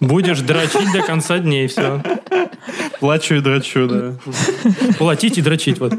Будешь 0.00 0.40
дрочить 0.40 0.92
до 0.92 1.02
конца 1.02 1.38
дней, 1.38 1.66
все. 1.68 2.02
Плачу 3.00 3.34
и 3.36 3.40
драчу, 3.40 3.86
да. 3.88 4.14
Платить 4.98 5.38
и 5.38 5.42
дрочить, 5.42 5.78
вот. 5.80 5.92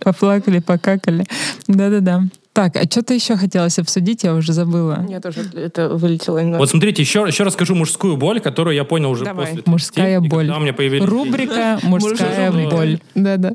Поплакали, 0.00 0.58
покакали. 0.60 1.24
Да-да-да. 1.68 2.22
Так, 2.52 2.76
а 2.76 2.82
что-то 2.84 3.14
еще 3.14 3.36
хотелось 3.36 3.78
обсудить, 3.78 4.24
я 4.24 4.34
уже 4.34 4.52
забыла. 4.52 5.06
Я 5.08 5.20
тоже 5.20 5.40
это 5.54 5.88
вылетело. 5.88 6.38
немного. 6.38 6.58
Вот 6.58 6.68
смотрите, 6.70 7.00
еще, 7.00 7.24
еще 7.26 7.44
расскажу 7.44 7.74
мужскую 7.74 8.16
боль, 8.18 8.40
которую 8.40 8.76
я 8.76 8.84
понял 8.84 9.10
уже 9.10 9.24
Давай. 9.24 9.46
после 9.46 9.62
30, 9.62 9.66
Мужская 9.68 10.20
боль. 10.20 10.46
когда 10.46 10.58
у 10.58 10.60
меня 10.60 10.74
появились. 10.74 11.04
Рубрика 11.08 11.78
«Мужская 11.82 12.52
боль». 12.70 13.00
Да-да. 13.14 13.52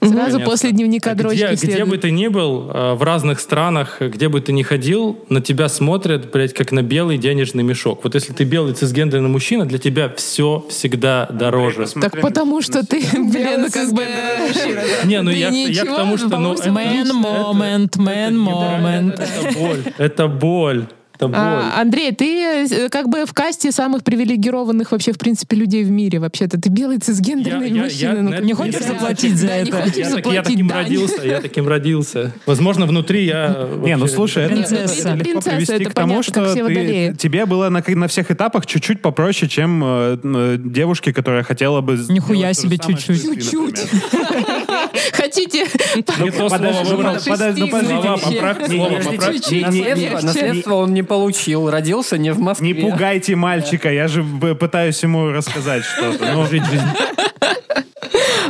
Сразу 0.00 0.40
после 0.40 0.72
дневника 0.72 1.10
А 1.10 1.14
дрочки 1.14 1.66
где, 1.66 1.84
бы 1.84 1.98
ты 1.98 2.10
ни 2.10 2.28
был, 2.28 2.70
э, 2.72 2.94
в 2.94 3.02
разных 3.02 3.40
странах, 3.40 4.00
где 4.00 4.28
бы 4.28 4.40
ты 4.40 4.52
ни 4.52 4.62
ходил, 4.62 5.18
на 5.28 5.40
тебя 5.40 5.68
смотрят, 5.68 6.30
блядь, 6.30 6.54
как 6.54 6.72
на 6.72 6.82
белый 6.82 7.18
денежный 7.18 7.64
мешок. 7.64 8.04
Вот 8.04 8.14
если 8.14 8.32
ты 8.32 8.44
белый 8.44 8.74
цисгендерный 8.74 9.28
мужчина, 9.28 9.66
для 9.66 9.78
тебя 9.78 10.08
все 10.08 10.64
всегда 10.70 11.26
дороже. 11.26 11.86
Так 12.00 12.20
потому 12.20 12.62
что 12.62 12.86
ты, 12.86 13.00
блин, 13.12 13.70
как 13.70 13.92
бы... 13.92 14.04
Не, 15.04 15.22
ну 15.22 15.30
я, 15.30 15.50
к 15.84 15.96
тому, 15.96 16.16
что... 16.16 16.38
Ну, 16.38 16.54
Man 16.54 17.10
moment, 17.12 17.96
man 17.96 18.34
moment. 18.36 19.20
Это 19.20 19.58
боль. 19.58 19.82
Это 19.98 20.28
боль. 20.28 20.86
Это 21.18 21.26
боль. 21.26 21.36
А, 21.36 21.80
Андрей, 21.80 22.12
ты 22.12 22.66
э, 22.70 22.88
как 22.90 23.08
бы 23.08 23.26
в 23.26 23.32
касте 23.32 23.72
самых 23.72 24.04
привилегированных 24.04 24.92
вообще, 24.92 25.12
в 25.12 25.18
принципе, 25.18 25.56
людей 25.56 25.82
в 25.82 25.90
мире. 25.90 26.20
Вообще-то 26.20 26.60
ты 26.60 26.68
белый 26.70 26.98
цисгендерный 26.98 27.68
Я- 27.70 27.74
я- 27.76 27.82
мужчина. 27.82 28.08
я 28.14 28.22
ну, 28.22 28.28
как 28.30 28.38
это 28.38 28.46
Не 28.46 28.52
хочешь 28.54 28.80
Я- 28.80 28.86
заплатить 28.86 29.36
за 29.36 29.46
Да, 29.48 29.56
не 29.60 29.68
это? 29.68 29.82
хочешь 29.82 29.96
Я, 29.96 30.04
так- 30.04 30.10
я 30.12 30.16
заплатить 30.16 30.44
таким 30.44 30.68
дань. 30.68 30.84
родился, 30.84 31.22
я 31.26 31.40
таким 31.40 31.68
родился. 31.68 32.32
Возможно, 32.46 32.86
внутри 32.86 33.24
я... 33.24 33.66
Не, 33.82 33.94
ну 33.96 34.00
вообще- 34.02 34.14
слушай, 34.14 34.44
это, 34.44 34.54
Принцесса. 34.54 35.08
это 35.08 35.08
легко 35.16 35.24
Принцесса, 35.24 35.50
привести 35.56 35.72
это 35.74 35.90
к 35.90 35.94
тому, 35.94 36.08
понятно, 36.22 36.48
что 36.54 36.66
ты, 36.66 37.14
тебе 37.18 37.46
было 37.46 37.68
на, 37.68 37.82
на 37.86 38.06
всех 38.08 38.30
этапах 38.30 38.66
чуть-чуть 38.66 39.02
попроще, 39.02 39.50
чем 39.50 39.82
э, 39.84 40.18
э, 40.22 40.56
девушке, 40.58 41.12
которая 41.12 41.42
хотела 41.42 41.80
бы... 41.80 41.98
Нихуя 42.08 42.54
себе 42.54 42.78
чуть-чуть. 42.78 43.22
Чуть-чуть. 43.50 43.78
Хотите? 45.12 45.64
Не 45.96 46.02
то 46.30 46.48
слово 46.48 46.48
Подожди, 46.50 46.90
выбрал. 46.90 47.14
подожди, 47.26 47.64
подожди, 47.70 48.10
ну, 48.78 48.88
не, 48.90 49.62
не, 49.64 49.80
не, 49.94 50.00
не, 50.04 50.10
наследство 50.10 50.74
он 50.74 50.94
не 50.94 51.02
получил. 51.08 51.70
Родился 51.70 52.18
не 52.18 52.32
в 52.32 52.38
Москве. 52.38 52.68
Не 52.68 52.74
пугайте 52.74 53.34
мальчика, 53.34 53.90
я 53.90 54.08
же 54.08 54.22
пытаюсь 54.24 55.02
ему 55.02 55.30
рассказать 55.30 55.84
что-то. 55.84 56.32
Ну, 56.32 56.46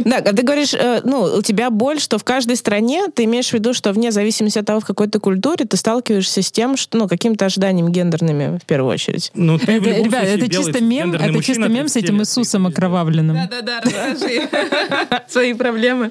Да, 0.05 0.17
а 0.17 0.33
ты 0.33 0.43
говоришь, 0.43 0.75
э, 0.75 1.01
ну, 1.05 1.23
у 1.23 1.43
тебя 1.43 1.71
боль, 1.71 2.01
что 2.01 2.19
в 2.19 2.25
каждой 2.25 2.57
стране, 2.57 3.07
ты 3.15 3.25
имеешь 3.25 3.49
в 3.51 3.53
виду, 3.53 3.75
что 3.75 3.93
вне 3.93 4.11
зависимости 4.13 4.59
от 4.59 4.67
того, 4.67 4.81
в 4.81 4.85
какой 4.85 5.09
ты 5.09 5.19
культуре, 5.19 5.65
ты 5.65 5.77
сталкиваешься 5.77 6.43
с 6.43 6.51
тем, 6.51 6.77
что, 6.77 6.99
ну, 6.99 7.09
какими-то 7.09 7.47
ожиданиями 7.47 7.91
гендерными, 7.91 8.59
в 8.59 8.67
первую 8.67 8.93
очередь. 8.93 9.31
Ну, 9.35 9.59
ты 9.59 9.73
Это, 9.73 9.85
любом 9.85 10.05
ребят, 10.07 10.21
случае 10.29 10.37
это 10.39 10.47
белый 10.49 10.65
чисто 10.73 10.85
мем, 10.85 11.13
это 11.13 11.33
мужчина, 11.33 11.43
чисто 11.43 11.69
мем 11.69 11.89
с 11.89 11.93
30 11.93 12.05
этим. 12.05 12.21
Иисусом 12.21 12.67
окровавленным. 12.67 13.37
Да-да-да, 13.37 13.81
расскажи 13.83 14.49
свои 15.29 15.55
проблемы. 15.55 16.11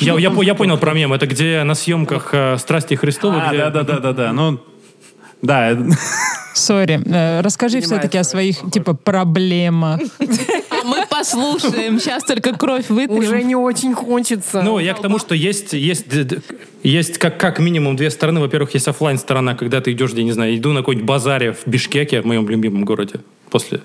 Я, 0.00 0.18
я, 0.18 0.32
я 0.42 0.54
понял 0.54 0.78
про 0.78 0.94
мем. 0.94 1.12
Это 1.12 1.26
где 1.26 1.62
на 1.64 1.74
съемках 1.74 2.30
э, 2.32 2.56
«Страсти 2.58 2.94
Христовы», 2.94 3.40
а, 3.40 3.48
где... 3.48 3.58
да-да-да-да-да. 3.58 4.32
Ну, 4.32 4.60
да, 5.42 5.70
это- 5.70 5.86
Сори, 6.54 7.00
э, 7.04 7.40
расскажи 7.40 7.80
все-таки 7.80 8.18
о 8.18 8.24
своих, 8.24 8.58
типа, 8.70 8.94
проблемах. 8.94 10.00
Мы 11.34 11.58
послушаем. 11.58 12.00
Сейчас 12.00 12.24
только 12.24 12.56
кровь 12.56 12.90
Уже 12.90 13.06
вытрем. 13.06 13.48
не 13.48 13.56
очень 13.56 13.94
хочется. 13.94 14.62
Ну, 14.62 14.78
я 14.78 14.94
к 14.94 15.00
тому, 15.02 15.18
что 15.18 15.34
есть, 15.34 15.72
есть, 15.72 16.06
есть 16.82 17.18
как, 17.18 17.38
как 17.38 17.58
минимум 17.58 17.96
две 17.96 18.10
стороны. 18.10 18.40
Во-первых, 18.40 18.74
есть 18.74 18.88
оффлайн 18.88 19.18
сторона, 19.18 19.54
когда 19.54 19.80
ты 19.80 19.92
идешь, 19.92 20.12
я 20.12 20.24
не 20.24 20.32
знаю, 20.32 20.56
иду 20.56 20.72
на 20.72 20.80
какой-нибудь 20.80 21.06
базаре 21.06 21.52
в 21.52 21.66
Бишкеке, 21.66 22.22
в 22.22 22.26
моем 22.26 22.48
любимом 22.48 22.84
городе, 22.84 23.20
после 23.50 23.80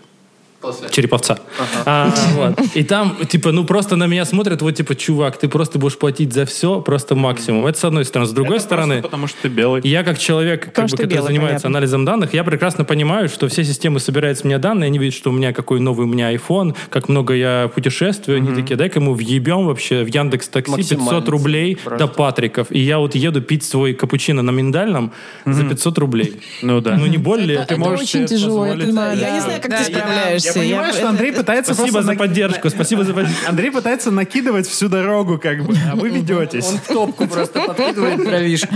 Череповца. 0.91 1.39
А, 1.85 2.13
вот. 2.35 2.59
И 2.75 2.83
там, 2.83 3.15
типа, 3.27 3.51
ну 3.51 3.63
просто 3.63 3.95
на 3.95 4.07
меня 4.07 4.25
смотрят, 4.25 4.61
вот, 4.61 4.71
типа, 4.75 4.95
чувак, 4.95 5.37
ты 5.37 5.47
просто 5.47 5.77
будешь 5.79 5.97
платить 5.97 6.33
за 6.33 6.45
все, 6.45 6.81
просто 6.81 7.15
максимум. 7.15 7.65
Это 7.67 7.77
с 7.79 7.83
одной 7.83 8.05
стороны. 8.05 8.27
С 8.29 8.33
другой 8.33 8.57
это 8.57 8.65
стороны, 8.65 9.01
потому 9.01 9.27
что 9.27 9.37
ты 9.43 9.47
белый. 9.49 9.81
я 9.83 10.03
как 10.03 10.17
человек, 10.17 10.61
как 10.65 10.73
Потому 10.73 10.87
бы, 10.89 10.97
который 10.97 11.09
белый, 11.13 11.27
занимается 11.27 11.63
понятно. 11.63 11.77
анализом 11.77 12.05
данных, 12.05 12.33
я 12.33 12.43
прекрасно 12.43 12.85
понимаю, 12.85 13.29
что 13.29 13.47
все 13.47 13.63
системы 13.63 13.99
собирают 13.99 14.39
с 14.39 14.43
меня 14.43 14.57
данные, 14.57 14.87
они 14.87 14.97
видят, 14.99 15.13
что 15.15 15.29
у 15.29 15.33
меня 15.33 15.53
какой 15.53 15.79
новый 15.79 16.05
у 16.05 16.09
меня 16.09 16.33
iPhone, 16.33 16.75
как 16.89 17.07
много 17.09 17.33
я 17.35 17.69
путешествую, 17.73 18.37
они 18.37 18.53
такие, 18.53 18.75
дай-ка 18.75 18.99
мы 18.99 19.13
въебем 19.13 19.67
вообще 19.67 20.03
в 20.03 20.07
Яндекс 20.07 20.47
Такси 20.49 20.75
500 20.75 20.97
Максимально 20.99 21.31
рублей 21.31 21.75
просто. 21.75 22.07
до 22.07 22.11
Патриков. 22.11 22.67
И 22.71 22.79
я 22.79 22.97
вот 22.99 23.15
еду 23.15 23.41
пить 23.41 23.63
свой 23.63 23.93
капучино 23.93 24.41
на 24.41 24.51
миндальном 24.51 25.11
за 25.45 25.63
500 25.63 25.97
рублей. 25.99 26.41
Ну 26.61 26.81
да. 26.81 26.97
Ну 26.97 27.05
не 27.05 27.17
боль 27.17 27.41
ли? 27.41 27.55
Это 27.55 27.77
можешь 27.77 28.01
очень 28.01 28.25
тяжело, 28.25 28.65
я 28.65 28.75
не 28.75 28.91
знаю, 28.91 29.61
как 29.61 29.69
Да, 29.71 29.83
ты 29.83 29.91
я- 29.91 30.39
справляешься. 30.51 30.59
Я 30.59 30.75
понимаю, 30.77 30.93
что 30.93 31.09
Андрей 31.09 31.31
пытается 31.33 31.73
Спасибо 31.73 31.93
просто 31.93 32.07
за 32.07 32.13
на- 32.13 32.19
поддержку, 32.19 32.69
спасибо 32.69 33.03
за 33.03 33.13
поддержку. 33.13 33.49
Андрей 33.49 33.71
пытается 33.71 34.11
накидывать 34.11 34.67
всю 34.67 34.89
дорогу, 34.89 35.37
как 35.37 35.63
бы, 35.65 35.75
а 35.91 35.95
вы 35.95 36.09
ведетесь. 36.09 36.67
Он 36.67 36.77
в 36.77 36.87
топку 36.87 37.27
просто 37.27 37.61
подкидывает 37.61 38.23
дровишки. 38.23 38.67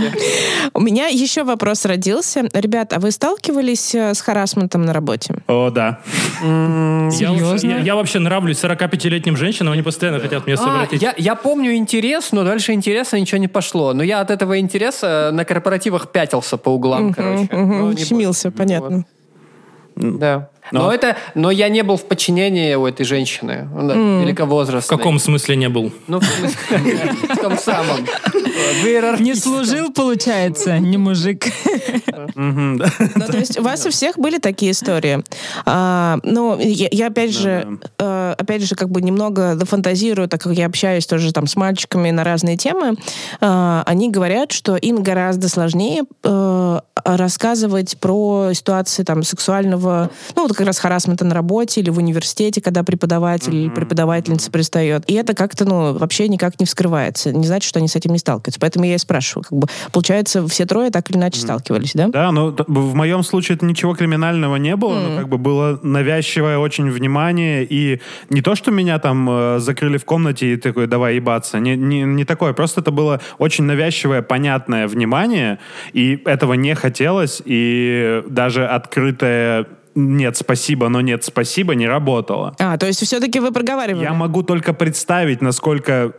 У 0.74 0.80
меня 0.80 1.06
еще 1.06 1.44
вопрос 1.44 1.84
родился. 1.84 2.48
Ребят, 2.52 2.92
а 2.92 2.98
вы 2.98 3.10
сталкивались 3.10 3.94
э, 3.94 4.14
с 4.14 4.20
харасментом 4.20 4.82
на 4.82 4.92
работе? 4.92 5.34
О, 5.48 5.70
да. 5.70 6.00
Я, 6.42 7.10
Серьезно? 7.10 7.46
вообще- 7.48 7.68
я- 7.68 7.78
я 7.78 7.94
вообще 7.94 8.18
нравлюсь 8.18 8.58
45-летним 8.62 9.36
женщинам, 9.36 9.72
они 9.72 9.82
постоянно 9.82 10.20
хотят 10.20 10.46
меня 10.46 10.56
А, 10.60 10.64
совратить. 10.64 11.02
я, 11.02 11.14
я 11.16 11.34
помню 11.34 11.74
интерес, 11.76 12.32
но 12.32 12.44
дальше 12.44 12.72
интереса 12.72 13.18
ничего 13.18 13.38
не 13.38 13.48
пошло. 13.48 13.92
Но 13.92 14.02
я 14.02 14.20
от 14.20 14.30
этого 14.30 14.58
интереса 14.58 15.30
на 15.32 15.44
корпоративах 15.44 16.10
пятился 16.12 16.56
по 16.56 16.70
углам, 16.70 17.12
короче. 17.14 17.48
Ну, 17.52 17.96
Щемился, 17.96 18.50
понятно. 18.50 19.04
Да. 19.96 20.48
Но- 20.70 20.84
Но 20.84 20.92
это, 20.92 21.16
но 21.34 21.50
я 21.50 21.68
не 21.68 21.82
был 21.82 21.96
в 21.96 22.04
подчинении 22.06 22.74
у 22.74 22.86
этой 22.86 23.04
женщины, 23.04 23.68
да, 23.74 23.94
В 23.94 24.22
великовозрастной. 24.22 24.96
каком 24.98 25.18
смысле 25.18 25.56
не 25.56 25.68
был? 25.68 25.92
Ну, 26.06 26.20
в 26.20 26.24
смысле, 26.24 27.12
в 27.28 27.36
том 27.36 27.58
самом. 27.58 28.06
В 28.82 29.20
Не 29.20 29.34
служил, 29.34 29.92
получается, 29.92 30.78
не 30.78 30.96
мужик. 30.96 31.46
Ну, 32.34 32.78
то 32.78 33.36
есть 33.38 33.58
у 33.58 33.62
вас 33.62 33.84
у 33.86 33.90
всех 33.90 34.18
были 34.18 34.38
такие 34.38 34.72
истории. 34.72 35.22
А, 35.66 36.18
ну, 36.22 36.58
я, 36.58 36.88
я 36.90 37.06
опять 37.08 37.32
же, 37.32 37.78
э, 37.98 38.34
опять 38.38 38.62
же, 38.62 38.74
как 38.74 38.88
бы 38.90 39.02
немного 39.02 39.58
фантазирую, 39.64 40.28
так 40.28 40.40
как 40.42 40.52
я 40.54 40.66
общаюсь 40.66 41.06
тоже 41.06 41.32
там 41.32 41.46
с 41.46 41.56
мальчиками 41.56 42.10
на 42.10 42.24
разные 42.24 42.56
темы. 42.56 42.96
А, 43.40 43.82
они 43.86 44.10
говорят, 44.10 44.52
что 44.52 44.76
им 44.76 45.02
гораздо 45.02 45.48
сложнее 45.48 46.04
э, 46.22 46.80
рассказывать 47.04 47.98
про 47.98 48.50
ситуации 48.54 49.02
там 49.02 49.22
сексуального, 49.22 50.10
ну, 50.36 50.42
вот 50.42 50.56
как 50.56 50.66
раз 50.66 50.78
харасмента 50.78 51.24
на 51.24 51.34
работе 51.34 51.80
или 51.80 51.90
в 51.90 51.98
университете, 51.98 52.60
когда 52.60 52.82
преподаватель 52.82 53.54
или 53.54 53.68
преподавательница 53.68 54.50
пристает. 54.50 55.04
И 55.08 55.14
это 55.14 55.34
как-то, 55.34 55.64
ну, 55.64 55.96
вообще 55.96 56.28
никак 56.28 56.58
не 56.60 56.66
вскрывается. 56.66 57.32
Не 57.32 57.46
значит, 57.46 57.68
что 57.68 57.78
они 57.78 57.88
с 57.88 57.96
этим 57.96 58.12
не 58.12 58.18
сталкиваются. 58.18 58.60
Поэтому 58.60 58.84
я 58.84 58.94
и 58.94 58.98
спрашиваю, 58.98 59.44
как 59.44 59.58
бы, 59.58 59.66
получается, 59.92 60.46
все 60.48 60.66
трое 60.66 60.90
так 60.90 61.10
или 61.10 61.16
иначе 61.16 61.40
сталкивались, 61.40 61.92
да? 61.94 62.08
Да, 62.08 62.32
ну 62.32 62.52
т- 62.52 62.64
в 62.66 62.94
моем 62.94 63.22
случае 63.22 63.56
это 63.56 63.66
ничего 63.66 63.94
криминального 63.94 64.56
не 64.56 64.76
было, 64.76 64.98
но 65.00 65.16
как 65.16 65.28
бы 65.28 65.38
было 65.38 65.78
навязчивое 65.82 66.58
очень 66.58 66.90
внимание, 66.90 67.64
и 67.64 68.00
не 68.30 68.42
то, 68.42 68.54
что 68.54 68.70
меня 68.70 68.98
там 68.98 69.28
э, 69.28 69.58
закрыли 69.58 69.96
в 69.98 70.04
комнате 70.04 70.54
и 70.54 70.56
такой, 70.56 70.86
давай 70.86 71.16
ебаться, 71.16 71.58
не, 71.58 71.76
не, 71.76 72.02
не 72.02 72.24
такое, 72.24 72.52
просто 72.52 72.80
это 72.80 72.90
было 72.90 73.20
очень 73.38 73.64
навязчивое, 73.64 74.22
понятное 74.22 74.86
внимание, 74.86 75.58
и 75.92 76.20
этого 76.24 76.54
не 76.54 76.74
хотелось, 76.74 76.91
и 77.44 78.22
даже 78.28 78.66
открытое 78.66 79.66
нет, 79.94 80.36
спасибо, 80.36 80.88
но 80.88 81.00
нет, 81.00 81.24
спасибо 81.24 81.74
не 81.74 81.86
работало. 81.86 82.54
А, 82.58 82.76
то 82.76 82.86
есть 82.86 83.02
все-таки 83.04 83.40
вы 83.40 83.52
проговаривали? 83.52 84.02
Я 84.02 84.12
могу 84.14 84.42
только 84.42 84.72
представить, 84.72 85.40
насколько, 85.42 86.12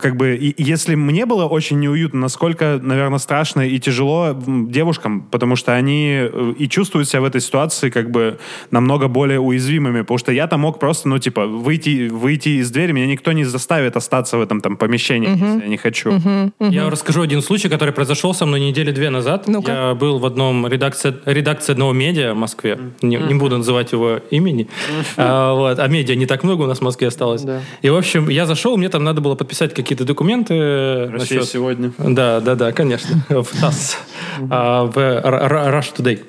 как 0.00 0.16
бы, 0.16 0.36
и- 0.36 0.54
если 0.62 0.94
мне 0.94 1.26
было 1.26 1.46
очень 1.46 1.78
неуютно, 1.80 2.20
насколько, 2.20 2.78
наверное, 2.82 3.18
страшно 3.18 3.62
и 3.62 3.78
тяжело 3.78 4.36
девушкам, 4.46 5.22
потому 5.30 5.56
что 5.56 5.74
они 5.74 6.28
э, 6.32 6.54
и 6.58 6.68
чувствуют 6.68 7.08
себя 7.08 7.20
в 7.22 7.24
этой 7.24 7.40
ситуации 7.40 7.90
как 7.90 8.10
бы 8.10 8.38
намного 8.70 9.08
более 9.08 9.40
уязвимыми, 9.40 10.00
потому 10.02 10.18
что 10.18 10.32
я-то 10.32 10.56
мог 10.56 10.78
просто, 10.78 11.08
ну, 11.08 11.18
типа, 11.18 11.46
выйти, 11.46 12.08
выйти 12.08 12.60
из 12.60 12.70
двери, 12.70 12.92
меня 12.92 13.06
никто 13.06 13.32
не 13.32 13.44
заставит 13.44 13.96
остаться 13.96 14.36
в 14.38 14.40
этом 14.40 14.60
там 14.60 14.76
помещении, 14.76 15.30
если 15.30 15.62
я 15.62 15.68
не 15.68 15.76
хочу. 15.76 16.12
Я 16.60 16.90
расскажу 16.90 17.22
один 17.22 17.42
случай, 17.42 17.68
который 17.68 17.92
произошел 17.92 18.34
со 18.34 18.46
мной 18.46 18.60
недели 18.60 18.90
две 18.92 19.10
назад. 19.10 19.48
Ну-ка. 19.48 19.72
Я 19.72 19.94
был 19.94 20.18
в 20.18 20.26
одном 20.26 20.66
редакции, 20.66 21.14
редакции 21.26 21.72
одного 21.72 21.92
медиа 21.92 22.34
в 22.34 22.36
Москве. 22.36 22.78
Не, 23.00 23.16
не 23.16 23.34
буду 23.34 23.56
называть 23.58 23.92
его 23.92 24.20
имени. 24.30 24.68
А, 25.16 25.54
вот. 25.54 25.78
а 25.78 25.86
медиа 25.88 26.14
не 26.14 26.26
так 26.26 26.42
много 26.44 26.62
у 26.62 26.66
нас 26.66 26.78
в 26.78 26.82
Москве 26.82 27.08
осталось. 27.08 27.42
Да. 27.42 27.60
И, 27.80 27.88
в 27.88 27.96
общем, 27.96 28.28
я 28.28 28.46
зашел, 28.46 28.76
мне 28.76 28.88
там 28.88 29.04
надо 29.04 29.20
было 29.20 29.34
подписать 29.34 29.74
какие-то 29.74 30.04
документы. 30.04 31.06
Россия 31.06 31.38
насчет- 31.38 31.48
сегодня. 31.52 31.92
Да, 31.98 32.40
да, 32.40 32.54
да, 32.54 32.72
конечно. 32.72 33.24
В 33.28 33.60
ТАСС. 33.60 33.98
А, 34.50 34.84
В 34.84 34.96
Rush 34.96 35.94
Today. 35.96 36.20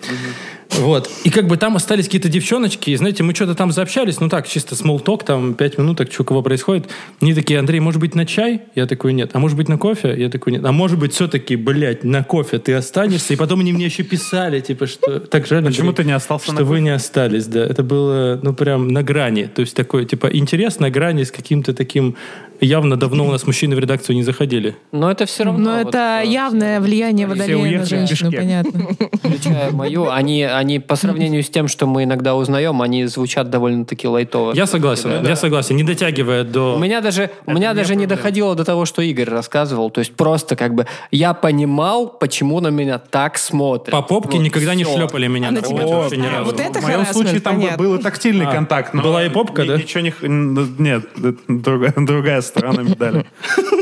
Вот. 0.80 1.10
И 1.24 1.30
как 1.30 1.48
бы 1.48 1.58
там 1.58 1.76
остались 1.76 2.06
какие-то 2.06 2.30
девчоночки, 2.30 2.90
и, 2.90 2.96
знаете, 2.96 3.24
мы 3.24 3.34
что-то 3.34 3.56
там 3.56 3.72
заобщались, 3.72 4.20
ну 4.20 4.30
так, 4.30 4.48
чисто 4.48 4.76
talk, 4.76 5.24
там, 5.26 5.54
пять 5.54 5.78
минуток, 5.78 6.12
что 6.12 6.24
кого 6.24 6.42
происходит. 6.42 6.90
Они 7.22 7.34
такие, 7.34 7.60
Андрей, 7.60 7.80
может 7.80 8.00
быть, 8.02 8.16
на 8.16 8.26
чай? 8.26 8.62
Я 8.76 8.86
такой, 8.86 9.14
нет. 9.14 9.32
А 9.34 9.40
может 9.40 9.58
быть, 9.58 9.70
на 9.70 9.78
кофе? 9.78 10.16
Я 10.18 10.30
такой, 10.30 10.54
нет. 10.54 10.66
А 10.66 10.72
может 10.72 11.00
быть, 11.00 11.14
все-таки, 11.14 11.56
блядь, 11.56 12.04
на 12.04 12.24
кофе 12.24 12.60
ты 12.60 12.74
останешься? 12.74 13.34
И 13.34 13.38
потом 13.38 13.60
они 13.60 13.74
мне 13.74 13.86
еще 13.86 14.04
писали, 14.04 14.60
типа, 14.60 14.88
что... 14.88 15.20
Так 15.20 15.48
жаль, 15.48 15.64
Почему 15.64 15.90
Андрей, 15.90 16.04
ты 16.04 16.08
не 16.08 16.16
остался 16.16 16.52
Что 16.52 16.66
вы 16.66 16.80
не 16.80 16.90
остались, 16.90 17.46
да. 17.46 17.64
Это 17.64 17.84
было, 17.84 18.40
ну, 18.42 18.54
прям 18.54 18.88
на 18.88 19.04
грани. 19.04 19.50
То 19.54 19.62
есть 19.62 19.76
такой, 19.76 20.06
типа, 20.06 20.28
интерес 20.28 20.80
на 20.80 20.90
грани 20.90 21.24
с 21.24 21.32
каким-то 21.32 21.74
таким 21.74 22.16
явно 22.62 22.98
давно 22.98 23.26
у 23.26 23.32
нас 23.32 23.46
мужчины 23.46 23.76
в 23.76 23.80
редакцию 23.80 24.16
не 24.16 24.24
заходили. 24.24 24.76
Но 24.92 25.10
это 25.12 25.26
все 25.26 25.44
равно. 25.44 25.72
Но 25.72 25.78
вот, 25.80 25.88
это 25.90 26.22
э, 26.24 26.28
явное 26.28 26.80
влияние 26.80 27.28
Все 27.28 27.36
водолея 27.36 27.80
на 27.80 27.86
женщину, 27.86 28.32
понятно. 28.32 28.88
Включая 29.14 29.72
мою, 29.72 30.10
они, 30.10 30.44
они 30.44 30.80
по 30.80 30.96
сравнению 30.96 31.44
с 31.44 31.50
тем, 31.50 31.68
что 31.68 31.86
мы 31.86 32.04
иногда 32.04 32.36
узнаем, 32.36 32.82
они 32.82 33.06
звучат 33.06 33.50
довольно-таки 33.50 34.08
лайтово. 34.08 34.54
Я 34.54 34.66
согласен, 34.66 35.26
я 35.26 35.36
согласен. 35.36 35.76
Не 35.76 35.84
дотягивая 35.84 36.44
до... 36.44 36.76
У 36.76 36.80
меня 36.80 37.02
даже, 37.02 37.30
у 37.46 37.52
меня 37.54 37.70
не 37.72 37.76
даже 37.76 37.96
не 37.96 38.06
доходило 38.06 38.56
до 38.56 38.64
того, 38.66 38.86
что 38.86 39.02
Игорь 39.02 39.30
рассказывал. 39.30 39.90
То 39.90 40.00
есть 40.00 40.14
просто 40.16 40.56
как 40.56 40.74
бы 40.76 40.86
я 41.12 41.34
понимал, 41.34 42.08
почему 42.10 42.60
на 42.60 42.70
меня 42.70 42.98
так 43.00 43.38
смотрят. 43.38 43.92
По 43.92 44.02
попке 44.02 44.38
Вот 44.38 44.44
никогда 44.44 44.76
не 44.76 44.84
всё. 44.84 44.98
шлепали 44.98 45.28
меня 45.28 45.50
А 45.50 45.52
на 45.52 45.62
тебя 45.62 45.80
работе 45.80 45.88
тоже? 45.88 46.04
вообще 46.04 46.18
ни 46.18 46.28
разу. 46.28 46.46
вот 46.46 46.60
это 46.60 46.80
в 46.80 46.84
моем 46.84 47.06
случае 47.06 47.40
там 47.40 47.56
понятно. 47.56 47.78
был 47.78 47.98
тактильный 48.00 48.46
А, 48.46 48.52
контакт. 48.52 48.94
но 48.94 49.02
была 49.02 49.24
и 49.26 49.30
попка, 49.30 49.66
да? 49.66 49.78
Ничего 49.78 50.02
не... 50.02 50.14
Нет, 50.82 51.06
это 51.18 51.38
другая, 51.48 51.94
другая 51.96 52.42
сторона 52.54 52.84
медали. 52.84 53.26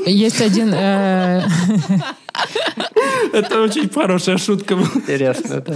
Есть 0.05 0.41
один... 0.41 0.74
э, 2.75 2.81
Это 3.33 3.61
очень 3.61 3.89
хорошая 3.89 4.37
шутка 4.37 4.75
была. 4.75 4.87
Интересно, 4.95 5.61
да. 5.61 5.75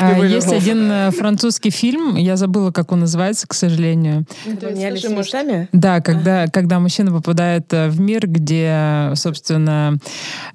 А? 0.00 0.24
Есть 0.24 0.52
один 0.52 0.90
э, 0.90 1.10
французский 1.10 1.70
фильм, 1.70 2.16
я 2.16 2.36
забыла, 2.36 2.70
как 2.70 2.92
он 2.92 3.00
называется, 3.00 3.46
к 3.46 3.54
сожалению. 3.54 4.26
Поменялись 4.44 5.04
местами? 5.08 5.68
Да, 5.72 6.00
когда, 6.00 6.46
когда 6.46 6.78
мужчина 6.78 7.12
попадает 7.12 7.72
э, 7.72 7.88
в 7.88 8.00
мир, 8.00 8.26
где, 8.26 9.12
собственно, 9.14 9.98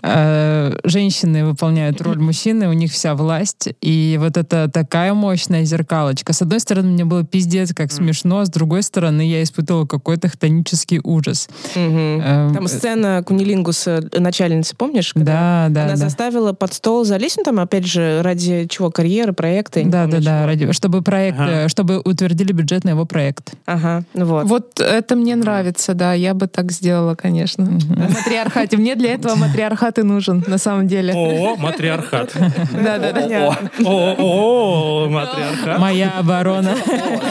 э, 0.01 0.76
женщины 0.84 1.45
выполняют 1.45 2.01
роль 2.01 2.19
мужчины, 2.19 2.69
у 2.69 2.74
них 2.74 2.91
вся 2.91 3.15
власть, 3.15 3.69
и 3.82 4.17
вот 4.19 4.38
это 4.38 4.69
такая 4.71 5.13
мощная 5.13 5.63
зеркалочка. 5.63 6.34
С 6.34 6.41
одной 6.41 6.59
стороны, 6.59 6.89
мне 6.89 7.05
было 7.05 7.24
пиздец 7.24 7.74
как 7.74 7.91
смешно, 7.91 8.39
а 8.39 8.45
с 8.45 8.49
другой 8.49 8.84
стороны, 8.84 9.21
я 9.21 9.41
испытывала 9.41 9.86
какой-то 9.86 10.28
хтонический 10.30 10.99
ужас. 11.03 11.49
Мгм. 11.76 12.21
Эм, 12.21 12.53
Там 12.53 12.67
сцена 12.67 13.24
Кунилингуса, 13.26 14.09
начальницы, 14.17 14.76
помнишь? 14.76 15.12
Да, 15.16 15.68
да, 15.70 15.84
Она 15.84 15.91
да. 15.91 15.95
заставила 15.95 16.53
под 16.53 16.74
стол 16.74 17.05
залезть, 17.05 17.38
ну 17.38 17.43
там, 17.43 17.59
опять 17.59 17.86
же, 17.86 18.22
ради 18.24 18.68
чего, 18.68 18.89
карьеры, 18.89 19.34
не 19.34 19.86
Да, 19.86 20.03
помню 20.03 20.22
да, 20.22 20.41
да, 20.41 20.45
ради, 20.45 20.72
чтобы 20.72 21.01
проект, 21.01 21.39
Ага. 21.39 21.51
э, 21.51 21.68
чтобы 21.68 21.99
утвердили 21.99 22.51
бюджет 22.51 22.84
на 22.84 22.89
его 22.89 23.05
проект. 23.05 23.53
Ага, 23.66 24.03
ну 24.14 24.26
вот. 24.26 24.45
Вот 24.45 24.80
это 24.80 25.16
мне 25.16 25.36
нравится, 25.36 25.93
да, 25.93 26.14
я 26.14 26.34
бы 26.34 26.47
так 26.47 26.72
сделала, 26.72 27.16
конечно. 27.16 27.66
На 27.66 28.09
матриархате. 28.09 28.78
Мне 28.78 28.95
для 28.95 29.14
этого 29.14 29.36
матриархат 29.36 29.99
и 29.99 30.03
нужен, 30.03 30.43
на 30.47 30.57
самом 30.57 30.88
деле. 30.88 31.14
О, 31.14 31.55
матриархат. 31.57 32.34
Да, 32.74 32.97
да, 32.97 33.11
да. 33.11 33.57
О, 33.86 34.16
о, 34.18 35.09
матриархат. 35.09 35.80
Моя 35.80 36.11
оборона. 36.20 36.76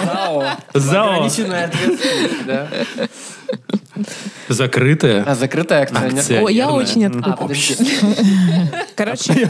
Зао. 0.05 0.45
Зао. 0.75 1.15
Ограниченная 1.15 1.67
ответственность, 1.67 2.47
да. 2.47 2.69
Закрытая. 4.53 5.25
А 5.27 5.35
закрытая 5.35 5.83
акционер. 5.83 6.19
Акция. 6.19 6.43
О, 6.45 6.49
я 6.49 6.71
очень 6.71 7.05
А, 7.05 7.09
открыта. 7.09 7.37
подожди. 7.37 7.77
Короче, 8.97 9.49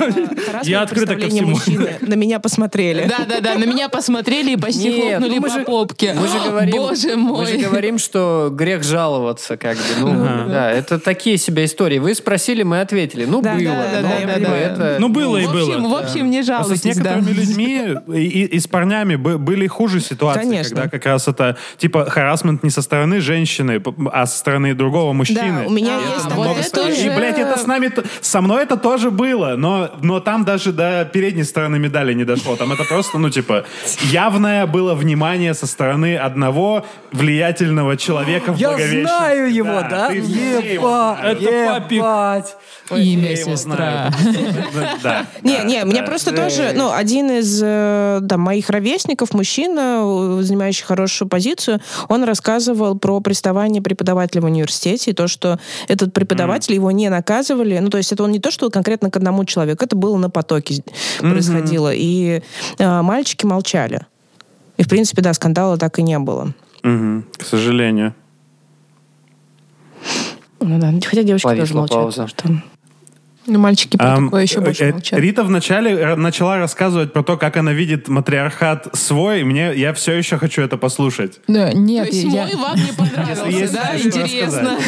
Я 0.63 0.83
открыта 0.83 1.17
ко 1.17 1.29
всему. 1.29 1.51
мужчины. 1.51 1.97
На 2.01 2.15
меня 2.15 2.39
посмотрели. 2.41 3.07
Да, 3.09 3.25
да, 3.29 3.41
да, 3.41 3.55
на 3.55 3.65
меня 3.65 3.89
посмотрели 3.89 4.53
и 4.53 4.57
почти 4.57 4.91
Нет, 4.91 5.19
хлопнули 5.19 5.35
ну 5.35 5.41
мы 5.41 5.49
по 5.49 5.55
же- 5.59 5.65
попке. 5.65 6.15
Мы 6.15 6.29
же 6.29 6.39
говорим, 6.49 6.77
Боже 6.77 7.17
мы 7.17 7.47
же 7.47 7.55
мой. 7.55 7.63
говорим, 7.63 7.99
что 7.99 8.51
грех 8.53 8.83
жаловаться, 8.85 9.57
как 9.57 9.77
бы. 9.77 9.83
Ну, 10.01 10.49
да, 10.49 10.71
это 10.71 10.99
такие 10.99 11.39
себе 11.39 11.65
истории. 11.65 11.99
Вы 11.99 12.15
спросили, 12.15 12.63
мы 12.63 12.81
ответили. 12.81 13.25
Ну, 13.25 13.43
Да, 13.43 13.55
было. 13.55 13.63
да, 13.65 14.03
да, 14.03 14.37
ну, 14.39 14.45
да, 14.47 14.57
это- 14.57 14.97
Ну, 15.01 15.09
было 15.09 15.37
и 15.39 15.47
В 15.47 15.51
общем, 15.51 15.83
было. 15.83 15.89
в 15.89 15.95
общем, 16.03 16.31
не 16.31 16.43
Просто 16.43 16.53
с 16.77 16.83
жалуйтесь, 16.83 16.97
да. 16.99 17.15
некоторыми 17.17 17.31
людьми 17.41 17.95
и, 18.15 18.21
и- 18.21 18.45
и 18.57 18.61
с 18.61 18.67
парнями 18.67 19.17
бы- 19.17 19.39
были 19.39 19.67
хуже 19.67 20.01
ситуации, 20.01 20.41
Конечно. 20.43 20.77
когда 20.77 20.89
как 20.89 21.07
раз 21.07 21.29
это 21.29 21.57
типа 21.79 22.07
харасмент 22.09 22.63
не 22.63 22.71
со 22.71 22.83
стороны 22.83 23.21
женщины, 23.21 23.83
а 24.13 24.27
со 24.27 24.39
стороны 24.39 24.75
другого 24.93 25.13
мужчины. 25.13 25.63
Да, 25.63 25.67
у 25.67 25.71
меня 25.71 25.99
А, 25.99 26.15
есть 26.15 26.29
такая 26.29 26.53
это 26.53 26.61
история. 26.61 27.07
И, 27.07 27.17
блядь, 27.17 27.39
это 27.39 27.59
с 27.59 27.67
нами, 27.67 27.91
со 28.21 28.41
мной 28.41 28.63
это 28.65 28.77
тоже 28.77 29.11
было, 29.11 29.57
но, 29.57 29.91
но 30.03 30.21
там 30.21 30.45
даже 30.45 30.73
до 30.73 31.09
передней 31.13 31.45
стороны 31.45 31.79
медали 31.79 32.13
не 32.15 32.25
дошло. 32.25 32.57
Там 32.57 32.73
это 32.73 32.85
просто, 32.85 33.19
ну, 33.19 33.31
типа, 33.31 33.65
явное 34.11 34.67
было 34.67 34.95
внимание 34.95 35.55
со 35.55 35.67
стороны 35.67 36.17
одного 36.17 36.85
влиятельного 37.13 37.97
человека 37.97 38.53
в 38.53 38.59
Я 38.59 38.77
знаю 38.77 39.53
его, 39.53 39.81
да? 39.89 40.11
его 40.11 41.17
знаешь. 41.17 41.39
Это 41.39 41.73
папик. 41.73 41.99
Ебать. 41.99 42.57
Имя 42.91 43.37
сестра. 43.37 43.55
знаю. 43.57 44.13
Да. 45.03 45.27
Не, 45.43 45.59
да, 45.59 45.65
не, 45.65 45.85
мне 45.85 46.01
да. 46.01 46.07
просто 46.07 46.35
тоже, 46.35 46.73
ну, 46.75 46.93
один 46.93 47.31
из 47.31 47.61
э, 47.63 48.19
да, 48.21 48.37
моих 48.37 48.69
ровесников, 48.69 49.33
мужчина, 49.35 50.03
э, 50.03 50.43
занимающий 50.43 50.85
хорошую 50.85 51.29
позицию, 51.29 51.81
он 52.09 52.25
рассказывал 52.25 52.99
про 52.99 53.21
приставание 53.21 53.83
преподавателя 53.83 54.43
в 54.43 54.45
университете, 54.45 54.72
и 55.09 55.13
то, 55.13 55.29
что 55.29 55.59
этот 55.89 56.13
преподаватель, 56.13 56.75
его 56.75 56.91
не 56.91 57.09
наказывали, 57.09 57.79
ну, 57.79 57.89
то 57.91 57.99
есть 57.99 58.13
это 58.13 58.25
он 58.25 58.31
не 58.33 58.39
то, 58.41 58.51
что 58.51 58.71
конкретно 58.71 59.11
к 59.11 59.17
одному 59.17 59.45
человеку, 59.45 59.85
это 59.85 59.97
было 59.97 60.17
на 60.17 60.31
потоке 60.31 60.83
происходило, 61.21 61.93
и 61.95 62.43
э, 62.79 63.03
мальчики 63.03 63.45
молчали. 63.47 64.07
И, 64.79 64.83
в 64.85 64.89
принципе, 64.89 65.23
да, 65.23 65.33
скандала 65.35 65.77
так 65.77 65.99
и 65.99 66.03
не 66.03 66.19
было. 66.19 66.53
Мгм, 66.83 67.27
К 67.37 67.45
сожалению. 67.45 68.15
Ну 70.61 70.79
да, 70.81 70.93
хотя 71.05 71.23
девочки 71.23 71.45
Повисла 71.47 71.65
тоже 71.67 71.75
молчат. 71.75 71.97
пауза. 71.97 72.27
потому 72.37 72.59
что- 72.59 72.72
Ну, 73.47 73.59
мальчики 73.59 73.97
про 73.97 74.15
Ам, 74.15 74.27
такое 74.27 74.43
еще 74.43 74.61
больше 74.61 74.85
э, 74.85 74.93
молчат. 74.93 75.19
Рита 75.19 75.43
вначале 75.43 75.93
э, 75.93 76.15
начала 76.15 76.59
рассказывать 76.59 77.13
про 77.13 77.25
то, 77.25 77.37
как 77.37 77.57
она 77.57 77.73
видит 77.73 78.07
матриархат 78.07 78.89
свой. 78.93 79.43
Мне, 79.43 79.75
я 79.75 79.93
все 79.95 80.13
еще 80.13 80.39
хочу 80.39 80.63
это 80.63 80.77
послушать. 80.77 81.41
Да, 81.49 81.73
То 81.73 81.77
Нет, 81.77 82.13
есть 82.13 82.25
я- 82.33 82.45
мой 82.47 82.55
вам 82.55 82.77
не 82.77 82.93
понравился, 82.97 83.73
да? 83.73 83.99
Интересно. 83.99 84.79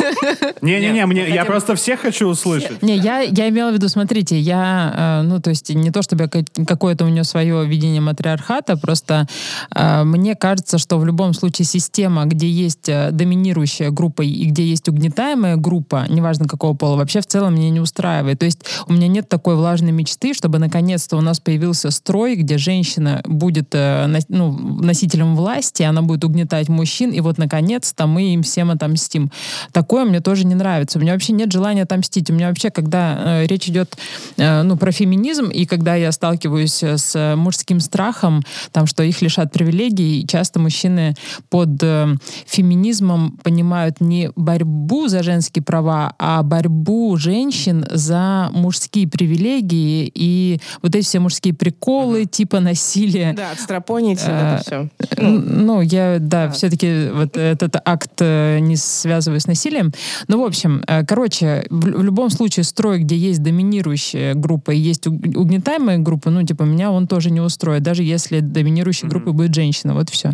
Не-не-не, 0.62 1.04
мне, 1.04 1.28
я 1.28 1.44
просто 1.44 1.74
всех 1.74 2.00
хочу 2.00 2.28
услышать. 2.28 2.82
Не, 2.82 2.96
я, 2.96 3.20
я 3.20 3.48
имела 3.50 3.70
в 3.70 3.74
виду, 3.74 3.88
смотрите, 3.88 4.38
я, 4.38 5.20
э, 5.20 5.26
ну, 5.26 5.38
то 5.40 5.50
есть 5.50 5.68
не 5.74 5.90
то, 5.90 6.00
чтобы 6.00 6.30
какое-то 6.66 7.04
у 7.04 7.08
нее 7.08 7.24
свое 7.24 7.66
видение 7.66 8.00
матриархата, 8.00 8.78
просто 8.78 9.26
мне 9.74 10.34
кажется, 10.34 10.78
что 10.78 10.98
в 10.98 11.04
любом 11.04 11.34
случае 11.34 11.66
система, 11.66 12.24
где 12.24 12.48
есть 12.48 12.86
доминирующая 12.86 13.90
группа 13.90 14.22
и 14.22 14.46
где 14.46 14.64
есть 14.64 14.88
угнетаемая 14.88 15.56
группа, 15.56 16.06
неважно 16.08 16.46
какого 16.46 16.74
пола, 16.74 16.96
вообще 16.96 17.20
в 17.20 17.26
целом 17.26 17.54
меня 17.54 17.68
не 17.70 17.80
устраивает. 17.80 17.97
То 17.98 18.44
есть 18.44 18.64
у 18.86 18.92
меня 18.92 19.08
нет 19.08 19.28
такой 19.28 19.56
влажной 19.56 19.92
мечты, 19.92 20.34
чтобы 20.34 20.58
наконец-то 20.58 21.16
у 21.16 21.20
нас 21.20 21.40
появился 21.40 21.90
строй, 21.90 22.36
где 22.36 22.58
женщина 22.58 23.20
будет 23.24 23.68
э, 23.72 24.06
ну, 24.28 24.52
носителем 24.52 25.36
власти, 25.36 25.82
она 25.82 26.02
будет 26.02 26.24
угнетать 26.24 26.68
мужчин, 26.68 27.10
и 27.10 27.20
вот 27.20 27.38
наконец-то 27.38 28.06
мы 28.06 28.34
им 28.34 28.42
всем 28.42 28.70
отомстим. 28.70 29.30
Такое 29.72 30.04
мне 30.04 30.20
тоже 30.20 30.46
не 30.46 30.54
нравится. 30.54 30.98
У 30.98 31.02
меня 31.02 31.12
вообще 31.12 31.32
нет 31.32 31.52
желания 31.52 31.82
отомстить. 31.82 32.30
У 32.30 32.34
меня 32.34 32.48
вообще, 32.48 32.70
когда 32.70 33.42
э, 33.42 33.46
речь 33.46 33.68
идет 33.68 33.96
э, 34.36 34.62
ну, 34.62 34.76
про 34.76 34.92
феминизм, 34.92 35.48
и 35.48 35.66
когда 35.66 35.94
я 35.94 36.12
сталкиваюсь 36.12 36.82
э, 36.82 36.98
с 36.98 37.34
мужским 37.36 37.80
страхом, 37.80 38.42
там, 38.72 38.86
что 38.86 39.02
их 39.02 39.22
лишат 39.22 39.52
привилегий, 39.52 40.26
часто 40.26 40.60
мужчины 40.60 41.14
под 41.50 41.82
э, 41.82 42.14
феминизмом 42.46 43.38
понимают 43.42 44.00
не 44.00 44.30
борьбу 44.36 45.08
за 45.08 45.22
женские 45.22 45.62
права, 45.62 46.14
а 46.18 46.42
борьбу 46.42 47.16
женщин 47.16 47.84
за 47.90 48.50
мужские 48.52 49.08
привилегии 49.08 50.10
и 50.14 50.60
вот 50.82 50.94
эти 50.94 51.04
все 51.04 51.20
мужские 51.20 51.54
приколы, 51.54 52.24
типа 52.24 52.60
насилия. 52.60 53.32
Да, 53.36 53.50
отстрапонить, 53.52 54.20
Э, 54.26 54.56
это 54.56 54.62
все. 54.64 54.88
Н- 55.22 55.66
Ну, 55.66 55.80
я, 55.80 56.18
да, 56.20 56.50
все-таки 56.50 57.08
вот 57.12 57.36
этот 57.36 57.76
акт 57.84 58.10
э, 58.20 58.58
не 58.60 58.76
связываю 58.76 59.40
с 59.40 59.46
насилием. 59.46 59.92
Ну, 60.28 60.42
в 60.42 60.44
общем, 60.46 60.82
э, 60.86 61.04
короче, 61.04 61.66
в, 61.70 61.80
в 61.80 62.02
любом 62.02 62.30
случае 62.30 62.64
строй, 62.64 63.00
где 63.00 63.16
есть 63.16 63.42
доминирующая 63.42 64.34
группа 64.34 64.70
и 64.72 64.78
есть 64.78 65.06
уг- 65.06 65.36
угнетаемая 65.36 65.98
группа, 65.98 66.30
ну, 66.30 66.42
типа, 66.42 66.62
меня 66.64 66.90
он 66.90 67.06
тоже 67.06 67.30
не 67.30 67.40
устроит, 67.40 67.82
даже 67.82 68.02
если 68.02 68.40
доминирующей 68.40 69.08
группой 69.08 69.32
будет 69.32 69.54
женщина. 69.54 69.94
Вот 69.94 70.10
все. 70.10 70.32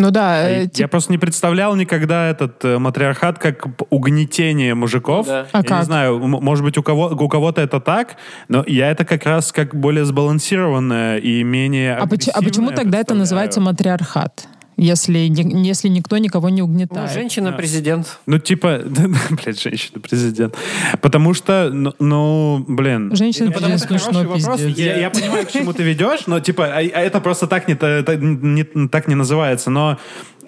Ну 0.00 0.10
да, 0.12 0.48
э, 0.48 0.62
Я 0.62 0.68
типа, 0.68 0.88
просто 0.88 1.10
не 1.10 1.18
представлял 1.18 1.74
никогда 1.74 2.28
этот 2.30 2.64
э, 2.64 2.78
матриархат 2.78 3.38
как 3.40 3.66
угнетение 3.90 4.74
мужиков. 4.74 5.26
Да. 5.26 5.46
А 5.50 5.58
я 5.58 5.62
как? 5.64 5.78
не 5.78 5.84
знаю, 5.84 6.18
может 6.18 6.64
быть, 6.64 6.78
у, 6.78 6.82
кого, 6.84 7.08
у 7.08 7.28
кого-то 7.28 7.60
это 7.60 7.80
так, 7.80 8.16
но 8.46 8.62
я 8.66 8.90
это 8.92 9.04
как 9.04 9.24
раз 9.26 9.50
как 9.50 9.74
более 9.74 10.04
сбалансированное 10.04 11.18
и 11.18 11.42
менее 11.42 11.96
А, 11.96 12.06
поч- 12.06 12.28
а 12.32 12.40
почему 12.42 12.70
тогда 12.70 12.98
это 12.98 13.14
называется 13.14 13.60
матриархат? 13.60 14.46
Если, 14.80 15.18
если 15.66 15.88
никто 15.88 16.18
никого 16.18 16.48
не 16.50 16.60
Ну, 16.62 16.68
угнетает. 16.68 17.12
женщина-президент. 17.12 18.18
Ну, 18.26 18.38
типа, 18.38 18.80
блядь, 19.30 19.60
женщина-президент. 19.60 20.54
Потому 21.00 21.34
что, 21.34 21.70
ну, 21.72 21.92
ну, 21.98 22.64
блин. 22.68 23.10
Женщина 23.16 23.50
Потому 23.50 23.76
что 23.76 23.88
смешно, 23.88 24.20
хороший 24.22 24.42
вопрос. 24.44 24.60
Я, 24.78 24.96
я 25.00 25.10
понимаю, 25.10 25.46
к 25.46 25.50
чему 25.50 25.72
ты 25.72 25.82
ведешь, 25.82 26.26
но, 26.28 26.38
типа, 26.38 26.66
а, 26.66 26.78
а 26.78 27.00
это 27.00 27.20
просто 27.20 27.46
так 27.48 27.66
не, 27.68 27.74
та- 27.74 28.02
та- 28.04 28.14
не- 28.16 28.88
так 28.88 29.08
не 29.08 29.16
называется, 29.16 29.70
но 29.70 29.98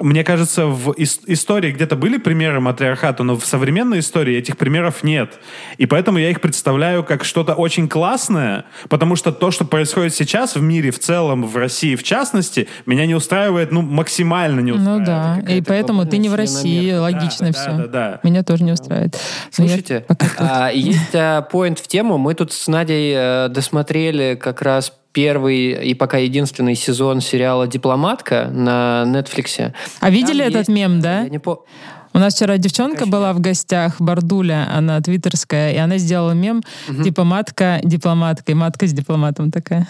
мне 0.01 0.25
кажется, 0.25 0.67
в 0.67 0.91
ис- 0.91 1.21
истории 1.27 1.73
где-то 1.73 1.95
были 1.97 2.17
примеры 2.19 2.61
матриархата, 2.61 3.23
но 3.23 3.37
в 3.37 3.45
современной 3.45 4.01
истории 4.01 4.37
этих 4.37 4.57
примеров 4.57 5.03
нет. 5.03 5.39
И 5.79 5.87
поэтому 5.87 6.19
я 6.19 6.31
их 6.31 6.41
представляю 6.41 7.05
как 7.05 7.25
что-то 7.25 7.55
очень 7.55 7.89
классное, 7.89 8.65
потому 8.89 9.15
что 9.17 9.31
то, 9.33 9.51
что 9.51 9.65
происходит 9.65 10.15
сейчас 10.15 10.57
в 10.57 10.63
мире 10.63 10.91
в 10.91 10.99
целом, 10.99 11.45
в 11.47 11.57
России 11.57 11.95
в 11.97 12.03
частности, 12.03 12.69
меня 12.87 13.07
не 13.07 13.15
устраивает, 13.15 13.73
ну, 13.73 13.83
максимально 13.83 14.61
не 14.61 14.73
устраивает. 14.73 15.01
Ну 15.01 15.05
да, 15.07 15.53
и 15.53 15.61
поэтому 15.61 16.07
ты 16.07 16.19
не 16.19 16.29
в 16.29 16.35
России, 16.35 16.81
сфера 16.91 17.01
логично 17.01 17.47
Да, 17.51 17.53
все. 17.53 17.71
да, 17.71 17.77
да, 17.77 17.87
да. 17.87 18.21
Меня 18.23 18.43
тоже 18.43 18.65
не 18.65 18.73
устраивает. 18.73 19.15
Но 19.59 19.67
Слушайте, 19.67 20.05
а, 20.39 20.71
есть 20.71 21.15
а, 21.15 21.43
поинт 21.43 21.79
в 21.79 21.87
тему. 21.87 22.19
Мы 22.19 22.35
тут 22.35 22.53
с 22.53 22.67
Надей 22.69 23.15
э, 23.17 23.49
досмотрели 23.49 24.39
как 24.41 24.63
раз 24.63 24.93
первый 25.13 25.89
и 25.91 25.95
пока 25.95 26.19
единственный 26.19 26.75
сезон 26.75 27.21
сериала 27.21 27.67
«Дипломатка» 27.67 28.49
на 28.53 29.05
Netflix. 29.07 29.73
А 30.01 30.11
видели 30.11 30.39
Там 30.43 30.49
этот 30.49 30.57
есть- 30.61 30.71
мем, 30.71 31.01
да? 31.01 31.23
Я 31.23 31.29
не 31.29 31.39
по- 31.39 31.65
У 32.13 32.19
нас 32.19 32.35
вчера 32.35 32.57
девчонка 32.59 33.07
была 33.07 33.33
в 33.33 33.41
гостях, 33.41 34.01
Бардуля, 34.01 34.69
она 34.75 35.01
твиттерская, 35.01 35.73
и 35.73 35.77
она 35.77 35.97
сделала 35.99 36.33
мем, 36.33 36.61
типа 37.05 37.23
матка 37.25 37.81
дипломатка, 37.85 38.51
и 38.51 38.55
матка 38.55 38.87
с 38.89 38.93
дипломатом 38.93 39.53
такая. 39.53 39.87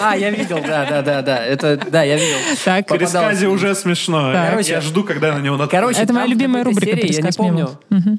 А, 0.00 0.16
я 0.16 0.30
видел, 0.30 0.60
да, 0.64 0.86
да, 0.88 1.02
да, 1.02 1.22
да. 1.22 1.44
Это, 1.44 1.80
да, 1.90 2.04
я 2.04 2.14
видел. 2.14 2.36
Так, 2.64 2.88
В 2.88 2.92
пересказе 2.92 3.48
уже 3.48 3.74
смешно. 3.74 4.32
Так. 4.32 4.50
Короче, 4.50 4.70
я 4.74 4.80
жду, 4.80 5.02
когда 5.02 5.34
на 5.36 5.40
него 5.40 5.56
наткнусь. 5.56 5.80
Короче, 5.80 6.00
это 6.02 6.12
моя 6.12 6.26
любимая 6.26 6.62
рубрика 6.62 6.92
серии, 6.92 7.00
я 7.00 7.06
не 7.08 7.12
«Пересказ 7.14 7.36
помню, 7.36 7.70
мемов». 7.90 8.18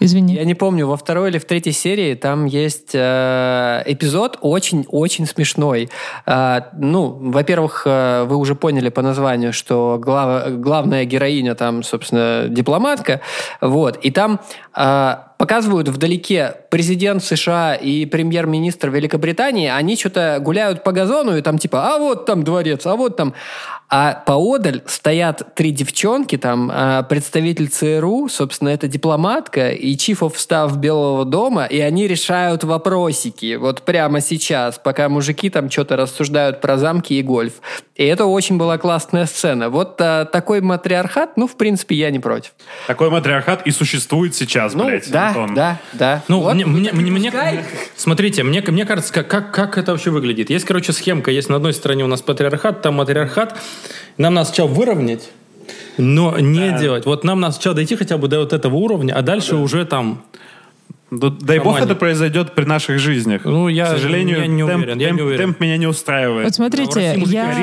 Извини. 0.00 0.34
Я 0.34 0.44
не 0.44 0.54
помню, 0.54 0.86
во 0.86 0.96
второй 0.96 1.30
или 1.30 1.38
в 1.38 1.44
третьей 1.44 1.72
серии 1.72 2.14
там 2.14 2.44
есть 2.44 2.90
э, 2.94 3.82
эпизод 3.86 4.38
очень-очень 4.40 5.26
смешной. 5.26 5.88
Э, 6.24 6.60
ну, 6.78 7.18
во-первых, 7.20 7.82
э, 7.84 8.24
вы 8.28 8.36
уже 8.36 8.54
поняли 8.54 8.90
по 8.90 9.02
названию, 9.02 9.52
что 9.52 9.98
глав- 10.00 10.60
главная 10.60 11.04
героиня 11.04 11.54
там, 11.54 11.82
собственно, 11.82 12.46
дипломатка. 12.48 13.20
Вот. 13.60 13.96
И 13.96 14.10
там 14.10 14.40
показывают 15.38 15.88
вдалеке 15.88 16.56
президент 16.70 17.24
США 17.24 17.74
и 17.74 18.06
премьер-министр 18.06 18.90
Великобритании, 18.90 19.68
они 19.68 19.96
что-то 19.96 20.38
гуляют 20.40 20.84
по 20.84 20.92
газону, 20.92 21.36
и 21.36 21.42
там 21.42 21.58
типа, 21.58 21.94
а 21.94 21.98
вот 21.98 22.26
там 22.26 22.42
дворец, 22.42 22.84
а 22.86 22.96
вот 22.96 23.16
там... 23.16 23.34
А 23.90 24.22
поодаль 24.26 24.82
стоят 24.84 25.54
три 25.54 25.70
девчонки, 25.70 26.36
там 26.36 26.70
а, 26.70 27.02
представитель 27.04 27.68
ЦРУ, 27.68 28.28
собственно, 28.28 28.68
это 28.68 28.86
дипломатка 28.86 29.70
и 29.70 29.96
Chief 29.96 30.18
of 30.18 30.34
Staff 30.34 30.76
Белого 30.76 31.24
дома, 31.24 31.64
и 31.64 31.80
они 31.80 32.06
решают 32.06 32.64
вопросики 32.64 33.54
вот 33.54 33.80
прямо 33.80 34.20
сейчас, 34.20 34.78
пока 34.78 35.08
мужики 35.08 35.48
там 35.48 35.70
что-то 35.70 35.96
рассуждают 35.96 36.60
про 36.60 36.76
замки 36.76 37.14
и 37.14 37.22
гольф. 37.22 37.54
И 37.94 38.04
это 38.04 38.26
очень 38.26 38.58
была 38.58 38.76
классная 38.76 39.24
сцена. 39.24 39.70
Вот 39.70 39.98
а, 40.02 40.26
такой 40.26 40.60
матриархат, 40.60 41.38
ну, 41.38 41.46
в 41.46 41.56
принципе, 41.56 41.94
я 41.94 42.10
не 42.10 42.18
против. 42.18 42.52
Такой 42.88 43.08
матриархат 43.08 43.66
и 43.66 43.70
существует 43.70 44.34
сейчас, 44.34 44.67
Ну, 44.74 44.86
блядь, 44.86 45.10
да, 45.10 45.28
Антон. 45.28 45.54
да, 45.54 45.80
да. 45.92 46.22
Ну, 46.28 46.40
Вот, 46.40 46.54
мне, 46.54 46.64
мне- 46.66 46.92
мне- 46.92 47.64
смотрите, 47.96 48.42
мне, 48.42 48.62
мне 48.62 48.84
кажется, 48.84 49.12
как, 49.12 49.28
как, 49.28 49.52
как 49.52 49.78
это 49.78 49.92
вообще 49.92 50.10
выглядит. 50.10 50.50
Есть, 50.50 50.64
короче, 50.64 50.92
схемка. 50.92 51.30
Есть 51.30 51.48
на 51.48 51.56
одной 51.56 51.72
стороне 51.72 52.04
у 52.04 52.08
нас 52.08 52.22
патриархат, 52.22 52.82
там 52.82 52.94
матриархат. 52.94 53.56
Нам 54.16 54.34
надо 54.34 54.46
сначала 54.46 54.68
выровнять, 54.68 55.30
но 55.96 56.38
не 56.38 56.78
делать. 56.78 57.06
Вот 57.06 57.24
нам 57.24 57.40
надо 57.40 57.54
сначала 57.54 57.76
дойти 57.76 57.96
хотя 57.96 58.18
бы 58.18 58.28
до 58.28 58.40
вот 58.40 58.52
этого 58.52 58.74
уровня, 58.76 59.14
а 59.14 59.22
дальше 59.22 59.56
уже 59.56 59.84
там... 59.84 60.24
Да- 61.10 61.30
Дай 61.30 61.58
бог 61.58 61.80
это 61.80 61.94
произойдет 61.94 62.54
при 62.54 62.64
наших 62.64 62.98
жизнях. 62.98 63.42
Ну, 63.46 63.68
я- 63.68 63.86
К 63.86 63.88
сожалению, 63.88 64.40
я 64.40 64.46
не 64.46 64.62
темп, 64.62 64.84
уверен, 64.84 64.98
я 64.98 65.08
темп- 65.08 65.14
не 65.16 65.22
уверен. 65.22 65.38
темп 65.46 65.60
меня 65.60 65.76
не 65.78 65.86
устраивает. 65.86 66.44
Вот 66.44 66.54
смотрите, 66.54 67.14
мужики 67.16 67.34
я, 67.34 67.50
э, 67.50 67.54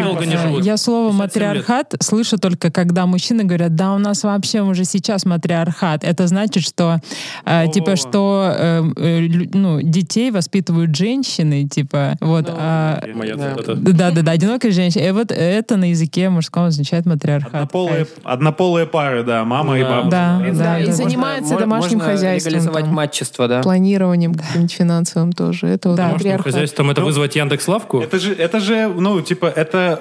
живут. 0.41 0.65
я 0.65 0.77
слово 0.77 1.09
57 1.11 1.11
лет. 1.11 1.19
матриархат 1.63 1.93
слышу 2.01 2.37
только 2.39 2.71
когда 2.71 3.05
мужчины 3.05 3.43
говорят, 3.43 3.75
да, 3.75 3.93
у 3.93 3.99
нас 3.99 4.23
вообще 4.23 4.61
уже 4.61 4.83
сейчас 4.83 5.25
матриархат. 5.25 6.03
Это 6.03 6.25
значит, 6.25 6.63
что 6.63 6.97
э, 7.45 7.67
типа 7.71 7.95
что 7.97 8.51
э, 8.57 8.83
э, 8.97 9.19
лю- 9.21 9.49
ну 9.53 9.79
детей 9.81 10.31
воспитывают 10.31 10.95
женщины, 10.95 11.67
типа 11.67 12.15
вот. 12.21 12.47
а, 12.49 12.99
Моя 13.13 13.35
Да. 13.35 13.51
цитата. 13.55 13.75
да, 13.75 14.09
да, 14.11 14.21
да, 14.23 14.31
одинокая 14.31 14.71
женщина. 14.71 15.03
И 15.03 15.11
вот 15.11 15.31
это 15.31 15.77
на 15.77 15.91
языке 15.91 16.29
мужском 16.29 16.63
означает 16.65 17.05
матриархат. 17.05 17.53
Однополые, 17.53 18.07
однополые 18.23 18.87
пары, 18.87 19.23
да, 19.23 19.43
мама 19.45 19.77
и 19.77 19.83
Да. 19.83 19.89
баба. 19.89 20.09
Да, 20.09 20.41
Да, 20.43 20.51
да, 20.63 20.79
и 20.79 20.87
да. 20.87 20.91
занимается 20.93 21.53
Можно- 21.53 21.59
домашним 21.59 21.97
можно 21.99 22.11
хозяйством. 22.13 22.51
легализовать 22.51 22.85
там, 22.85 22.93
матчество, 23.35 23.47
да. 23.47 23.61
Планированием 23.61 24.33
каким-нибудь 24.33 24.71
финансовым 24.73 25.33
тоже. 25.33 25.67
Это 25.67 25.89
вот 25.89 25.97
Да. 25.97 26.03
Домашним 26.07 26.17
матриархат. 26.31 26.53
хозяйством 26.53 26.91
это 26.91 27.01
Ну, 27.01 27.07
вызвать 27.07 27.35
Яндекс.Лавку? 27.35 28.01
Это 28.01 28.19
же, 28.19 28.33
это 28.33 28.59
же, 28.59 28.87
ну, 28.87 29.21
типа, 29.21 29.45
это 29.47 29.99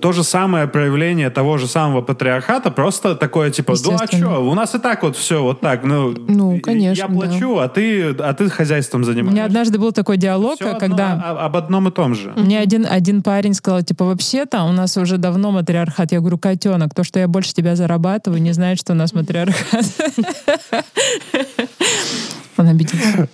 то 0.00 0.12
же 0.12 0.24
самое 0.24 0.66
проявление 0.66 1.30
того 1.30 1.58
же 1.58 1.66
самого 1.66 2.02
патриархата, 2.02 2.70
просто 2.70 3.14
такое, 3.14 3.50
типа, 3.50 3.74
ну 3.84 3.96
а 4.00 4.06
что, 4.06 4.38
у 4.40 4.54
нас 4.54 4.74
и 4.74 4.78
так 4.78 5.02
вот 5.02 5.16
все 5.16 5.42
вот 5.42 5.60
так, 5.60 5.84
ну, 5.84 6.14
Ну, 6.28 6.60
конечно, 6.60 7.02
я 7.02 7.08
плачу, 7.08 7.58
а 7.58 7.68
ты, 7.68 8.10
а 8.10 8.34
ты 8.34 8.48
хозяйством 8.50 9.02
У 9.02 9.04
занимаешься. 9.04 9.32
меня 9.34 9.44
однажды 9.44 9.78
был 9.78 9.92
такой 9.92 10.16
диалог, 10.16 10.60
одно 10.60 10.78
когда... 10.78 11.12
о- 11.14 11.46
об 11.46 11.56
одном 11.56 11.88
и 11.88 11.90
том 11.90 12.14
же. 12.14 12.32
Мне 12.36 12.58
один, 12.60 12.86
один 12.88 13.22
парень 13.22 13.54
сказал, 13.54 13.82
типа, 13.82 14.04
вообще-то 14.04 14.62
у 14.64 14.72
нас 14.72 14.96
уже 14.96 15.18
давно 15.18 15.50
матриархат. 15.50 16.12
Я 16.12 16.20
говорю, 16.20 16.38
котенок, 16.38 16.94
то, 16.94 17.04
что 17.04 17.18
я 17.18 17.28
больше 17.28 17.54
тебя 17.54 17.76
зарабатываю, 17.76 18.40
не 18.42 18.52
знает, 18.52 18.78
что 18.78 18.92
у 18.92 18.96
нас 18.96 19.12
матриархат. 19.12 19.84
Он 22.56 22.68
обиделся. 22.68 23.28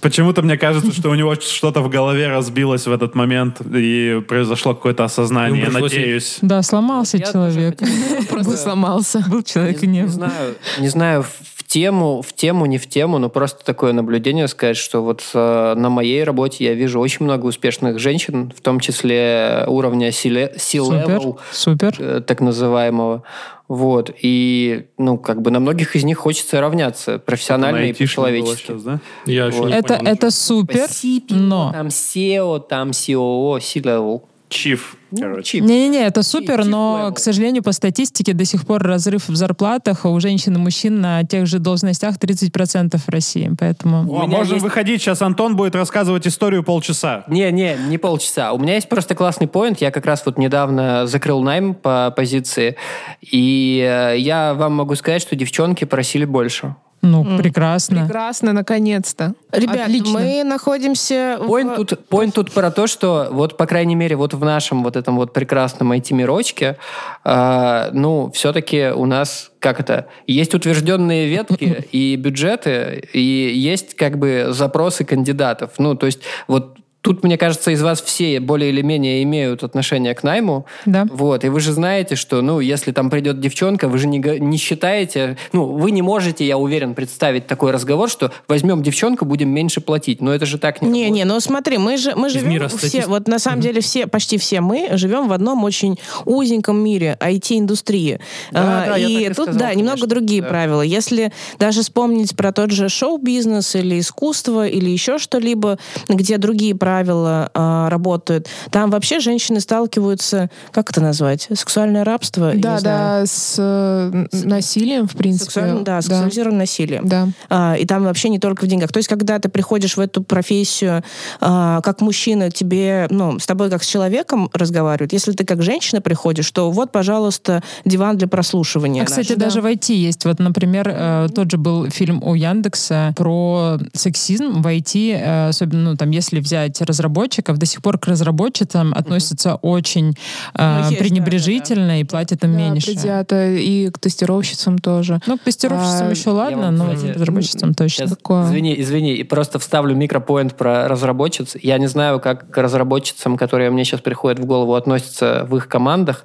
Почему-то 0.00 0.42
мне 0.42 0.56
кажется, 0.56 0.92
что 0.92 1.10
у 1.10 1.14
него 1.14 1.34
что-то 1.34 1.80
в 1.80 1.88
голове 1.88 2.28
разбилось 2.28 2.86
в 2.86 2.92
этот 2.92 3.16
момент, 3.16 3.60
и 3.60 4.22
произошло 4.28 4.74
какое-то 4.74 5.04
осознание. 5.04 5.64
Я 5.64 5.70
надеюсь. 5.70 6.38
Да, 6.40 6.62
сломался 6.62 7.16
Я 7.16 7.32
человек. 7.32 7.80
Просто 8.30 8.56
сломался. 8.56 9.24
Был 9.28 9.42
человек 9.42 9.82
и 9.82 9.88
не, 9.88 10.02
не 10.02 10.08
знаю, 10.08 10.54
не 10.78 10.88
знаю 10.88 11.24
тему, 11.68 12.22
в 12.22 12.32
тему, 12.32 12.66
не 12.66 12.78
в 12.78 12.88
тему, 12.88 13.18
но 13.18 13.28
просто 13.28 13.64
такое 13.64 13.92
наблюдение 13.92 14.48
сказать, 14.48 14.76
что 14.76 15.02
вот 15.02 15.22
э, 15.34 15.74
на 15.76 15.90
моей 15.90 16.24
работе 16.24 16.64
я 16.64 16.74
вижу 16.74 16.98
очень 16.98 17.24
много 17.24 17.46
успешных 17.46 17.98
женщин, 17.98 18.52
в 18.56 18.60
том 18.60 18.80
числе 18.80 19.64
уровня 19.68 20.10
Супер, 20.10 20.50
C-level, 20.56 21.38
супер. 21.52 21.94
э, 21.98 22.20
так 22.26 22.40
называемого. 22.40 23.22
Вот. 23.68 24.10
И, 24.22 24.86
ну, 24.96 25.18
как 25.18 25.42
бы 25.42 25.50
на 25.50 25.60
многих 25.60 25.94
из 25.94 26.02
них 26.04 26.16
хочется 26.16 26.58
равняться 26.60 27.18
профессионально 27.18 27.84
и 27.84 27.92
по-человечески. 27.92 28.66
сейчас, 28.68 28.82
да? 28.82 29.00
Я 29.26 29.46
еще 29.46 29.60
не 29.60 29.72
Это, 29.74 29.98
понял, 29.98 30.10
это 30.10 30.30
супер, 30.30 30.84
Спасибо. 30.86 31.34
но... 31.34 31.72
Там 31.72 31.88
SEO, 31.88 32.60
там 32.66 32.90
COO, 32.90 33.60
C-level. 33.60 34.22
Чиф, 34.48 34.96
Ну, 35.10 35.18
короче. 35.20 35.42
чип. 35.58 35.64
Не-не-не, 35.64 36.06
это 36.06 36.22
супер, 36.22 36.60
Chief 36.60 36.64
но, 36.64 37.08
level. 37.10 37.14
к 37.14 37.18
сожалению, 37.18 37.62
по 37.62 37.72
статистике 37.72 38.32
до 38.32 38.44
сих 38.46 38.66
пор 38.66 38.82
разрыв 38.82 39.28
в 39.28 39.36
зарплатах 39.36 40.04
у 40.06 40.18
женщин 40.20 40.54
и 40.56 40.58
мужчин 40.58 41.00
на 41.02 41.22
тех 41.24 41.46
же 41.46 41.58
должностях 41.58 42.16
30% 42.16 42.96
в 42.98 43.08
России. 43.10 43.50
Поэтому... 43.58 44.00
О, 44.10 44.26
меня 44.26 44.38
можем 44.38 44.54
есть- 44.54 44.64
выходить, 44.64 45.02
сейчас 45.02 45.20
Антон 45.20 45.54
будет 45.56 45.74
рассказывать 45.74 46.26
историю 46.26 46.62
полчаса. 46.64 47.24
Не, 47.28 47.50
не, 47.52 47.76
не 47.88 47.98
полчаса. 47.98 48.52
У 48.52 48.58
меня 48.58 48.74
есть 48.76 48.88
просто 48.88 49.14
классный 49.14 49.48
поинт. 49.48 49.80
Я 49.82 49.90
как 49.90 50.06
раз 50.06 50.22
вот 50.24 50.38
недавно 50.38 51.06
закрыл 51.06 51.42
найм 51.42 51.74
по 51.74 52.10
позиции, 52.16 52.76
и 53.20 53.86
э, 53.86 54.18
я 54.18 54.54
вам 54.54 54.74
могу 54.76 54.94
сказать, 54.94 55.20
что 55.22 55.36
девчонки 55.36 55.84
просили 55.84 56.24
больше. 56.24 56.74
Ну, 57.00 57.38
прекрасно. 57.38 58.02
Прекрасно, 58.04 58.52
наконец-то. 58.52 59.34
Ребят, 59.52 59.82
Отлично. 59.86 60.18
мы 60.18 60.44
находимся... 60.44 61.38
в- 61.40 61.46
Поинт 61.46 61.76
тут, 61.76 62.06
поинт 62.08 62.34
тут 62.34 62.52
про 62.52 62.70
то, 62.70 62.86
что 62.86 63.28
вот, 63.30 63.56
по 63.56 63.66
крайней 63.66 63.94
мере, 63.94 64.16
вот 64.16 64.34
в 64.34 64.44
нашем 64.44 64.82
вот 64.82 64.96
этом 64.96 65.16
вот 65.16 65.32
прекрасном 65.32 65.92
IT-мирочке, 65.92 66.76
э, 67.24 67.90
ну, 67.92 68.30
все-таки 68.32 68.88
у 68.88 69.06
нас, 69.06 69.50
как 69.60 69.78
это, 69.80 70.08
есть 70.26 70.54
утвержденные 70.54 71.28
ветки 71.28 71.86
и 71.92 72.16
бюджеты, 72.16 73.08
и 73.12 73.20
есть 73.20 73.94
как 73.94 74.18
бы 74.18 74.48
запросы 74.50 75.04
кандидатов. 75.04 75.72
Ну, 75.78 75.94
то 75.94 76.06
есть 76.06 76.20
вот 76.48 76.78
Тут, 77.00 77.22
мне 77.22 77.38
кажется, 77.38 77.70
из 77.70 77.82
вас 77.82 78.02
все 78.02 78.40
более 78.40 78.70
или 78.70 78.82
менее 78.82 79.22
имеют 79.22 79.62
отношение 79.62 80.14
к 80.14 80.22
найму. 80.22 80.66
Да. 80.84 81.06
Вот, 81.10 81.44
и 81.44 81.48
вы 81.48 81.60
же 81.60 81.72
знаете, 81.72 82.16
что, 82.16 82.42
ну, 82.42 82.60
если 82.60 82.92
там 82.92 83.08
придет 83.08 83.40
девчонка, 83.40 83.88
вы 83.88 83.98
же 83.98 84.08
не, 84.08 84.18
не 84.18 84.58
считаете, 84.58 85.36
ну, 85.52 85.64
вы 85.64 85.90
не 85.90 86.02
можете, 86.02 86.44
я 86.46 86.58
уверен, 86.58 86.94
представить 86.94 87.46
такой 87.46 87.70
разговор, 87.70 88.08
что 88.08 88.32
возьмем 88.48 88.82
девчонку, 88.82 89.24
будем 89.24 89.48
меньше 89.50 89.80
платить. 89.80 90.20
Но 90.20 90.34
это 90.34 90.44
же 90.44 90.58
так 90.58 90.82
не 90.82 90.88
Не, 90.88 91.04
работает. 91.04 91.14
не, 91.14 91.24
ну 91.24 91.40
смотри, 91.40 91.78
мы 91.78 91.96
же 91.96 92.14
мы 92.14 92.28
живем 92.28 92.50
мира 92.50 92.68
все, 92.68 93.06
вот 93.06 93.28
на 93.28 93.38
самом 93.38 93.60
деле 93.60 93.80
все, 93.80 94.06
почти 94.06 94.38
все 94.38 94.60
мы 94.60 94.88
живем 94.92 95.28
в 95.28 95.32
одном 95.32 95.64
очень 95.64 95.98
узеньком 96.24 96.82
мире 96.82 97.16
IT-индустрии. 97.20 98.20
Да, 98.50 98.84
да, 98.86 98.96
я 98.96 99.06
и 99.06 99.24
и 99.24 99.28
тут, 99.28 99.48
сказал, 99.48 99.54
да, 99.54 99.70
немного 99.74 100.00
конечно, 100.00 100.06
другие 100.08 100.42
да. 100.42 100.48
правила. 100.48 100.82
Если 100.82 101.32
даже 101.58 101.82
вспомнить 101.82 102.36
про 102.36 102.52
тот 102.52 102.70
же 102.70 102.88
шоу-бизнес 102.88 103.74
или 103.76 104.00
искусство 104.00 104.66
или 104.66 104.90
еще 104.90 105.18
что-либо, 105.18 105.78
где 106.08 106.38
другие 106.38 106.74
правило, 106.88 107.50
а, 107.52 107.90
работают. 107.90 108.48
Там 108.70 108.90
вообще 108.90 109.20
женщины 109.20 109.60
сталкиваются, 109.60 110.48
как 110.70 110.88
это 110.88 111.02
назвать, 111.02 111.46
сексуальное 111.52 112.02
рабство? 112.02 112.52
Да, 112.54 112.80
да, 112.80 113.26
с, 113.26 113.56
э, 113.58 114.26
насилием, 114.32 115.06
в 115.06 115.12
принципе. 115.12 115.44
Сексуально, 115.44 115.84
да, 115.84 116.00
сексуализированным 116.00 116.58
да. 116.58 116.62
насилием. 116.62 117.06
Да. 117.06 117.28
А, 117.50 117.76
и 117.78 117.84
там 117.84 118.04
вообще 118.04 118.30
не 118.30 118.38
только 118.38 118.64
в 118.64 118.68
деньгах. 118.68 118.90
То 118.90 118.96
есть, 118.96 119.08
когда 119.08 119.38
ты 119.38 119.50
приходишь 119.50 119.98
в 119.98 120.00
эту 120.00 120.22
профессию 120.22 121.04
а, 121.42 121.82
как 121.82 122.00
мужчина, 122.00 122.50
тебе, 122.50 123.06
ну, 123.10 123.38
с 123.38 123.44
тобой 123.44 123.68
как 123.68 123.82
с 123.82 123.86
человеком 123.86 124.48
разговаривают. 124.54 125.12
Если 125.12 125.32
ты 125.32 125.44
как 125.44 125.62
женщина 125.62 126.00
приходишь, 126.00 126.50
то 126.52 126.70
вот, 126.70 126.90
пожалуйста, 126.90 127.62
диван 127.84 128.16
для 128.16 128.28
прослушивания. 128.28 129.02
А, 129.02 129.04
кстати, 129.04 129.32
наш. 129.32 129.38
даже 129.38 129.60
в 129.60 129.66
IT 129.66 129.92
есть. 129.92 130.24
Вот, 130.24 130.38
например, 130.38 130.88
mm-hmm. 130.88 131.28
тот 131.34 131.50
же 131.50 131.58
был 131.58 131.90
фильм 131.90 132.22
у 132.22 132.34
Яндекса 132.34 133.12
про 133.14 133.78
сексизм 133.92 134.62
в 134.62 134.66
IT, 134.66 135.12
э, 135.12 135.48
особенно, 135.48 135.90
ну, 135.90 135.96
там, 135.98 136.10
если 136.12 136.40
взять 136.40 136.77
разработчиков, 136.80 137.58
до 137.58 137.66
сих 137.66 137.82
пор 137.82 137.98
к 137.98 138.06
разработчицам 138.06 138.92
mm-hmm. 138.92 138.98
относятся 138.98 139.54
очень 139.56 140.14
э, 140.54 140.82
ну, 140.90 140.96
пренебрежительно 140.96 141.82
да, 141.82 141.88
да. 141.88 141.96
и 141.96 142.04
платят 142.04 142.44
им 142.44 142.52
да, 142.52 142.58
меньше. 142.58 142.86
предвзято. 142.86 143.50
И 143.52 143.90
к 143.90 143.98
тестировщицам 143.98 144.78
тоже. 144.78 145.20
Ну, 145.26 145.38
к 145.38 145.42
тестировщицам 145.42 146.08
а, 146.08 146.10
еще 146.10 146.30
ладно, 146.30 146.70
но 146.70 146.94
к 146.94 147.14
разработчицам 147.14 147.74
точно. 147.74 148.06
Сейчас, 148.06 148.16
такое. 148.16 148.44
Извини, 148.44 148.80
извини, 148.80 149.14
и 149.14 149.22
просто 149.22 149.58
вставлю 149.58 149.94
микропоинт 149.94 150.54
про 150.54 150.88
разработчиц. 150.88 151.56
Я 151.60 151.78
не 151.78 151.86
знаю, 151.86 152.20
как 152.20 152.50
к 152.50 152.58
разработчицам, 152.58 153.36
которые 153.36 153.70
мне 153.70 153.84
сейчас 153.84 154.00
приходят 154.00 154.38
в 154.38 154.44
голову, 154.44 154.74
относятся 154.74 155.46
в 155.48 155.56
их 155.56 155.68
командах, 155.68 156.24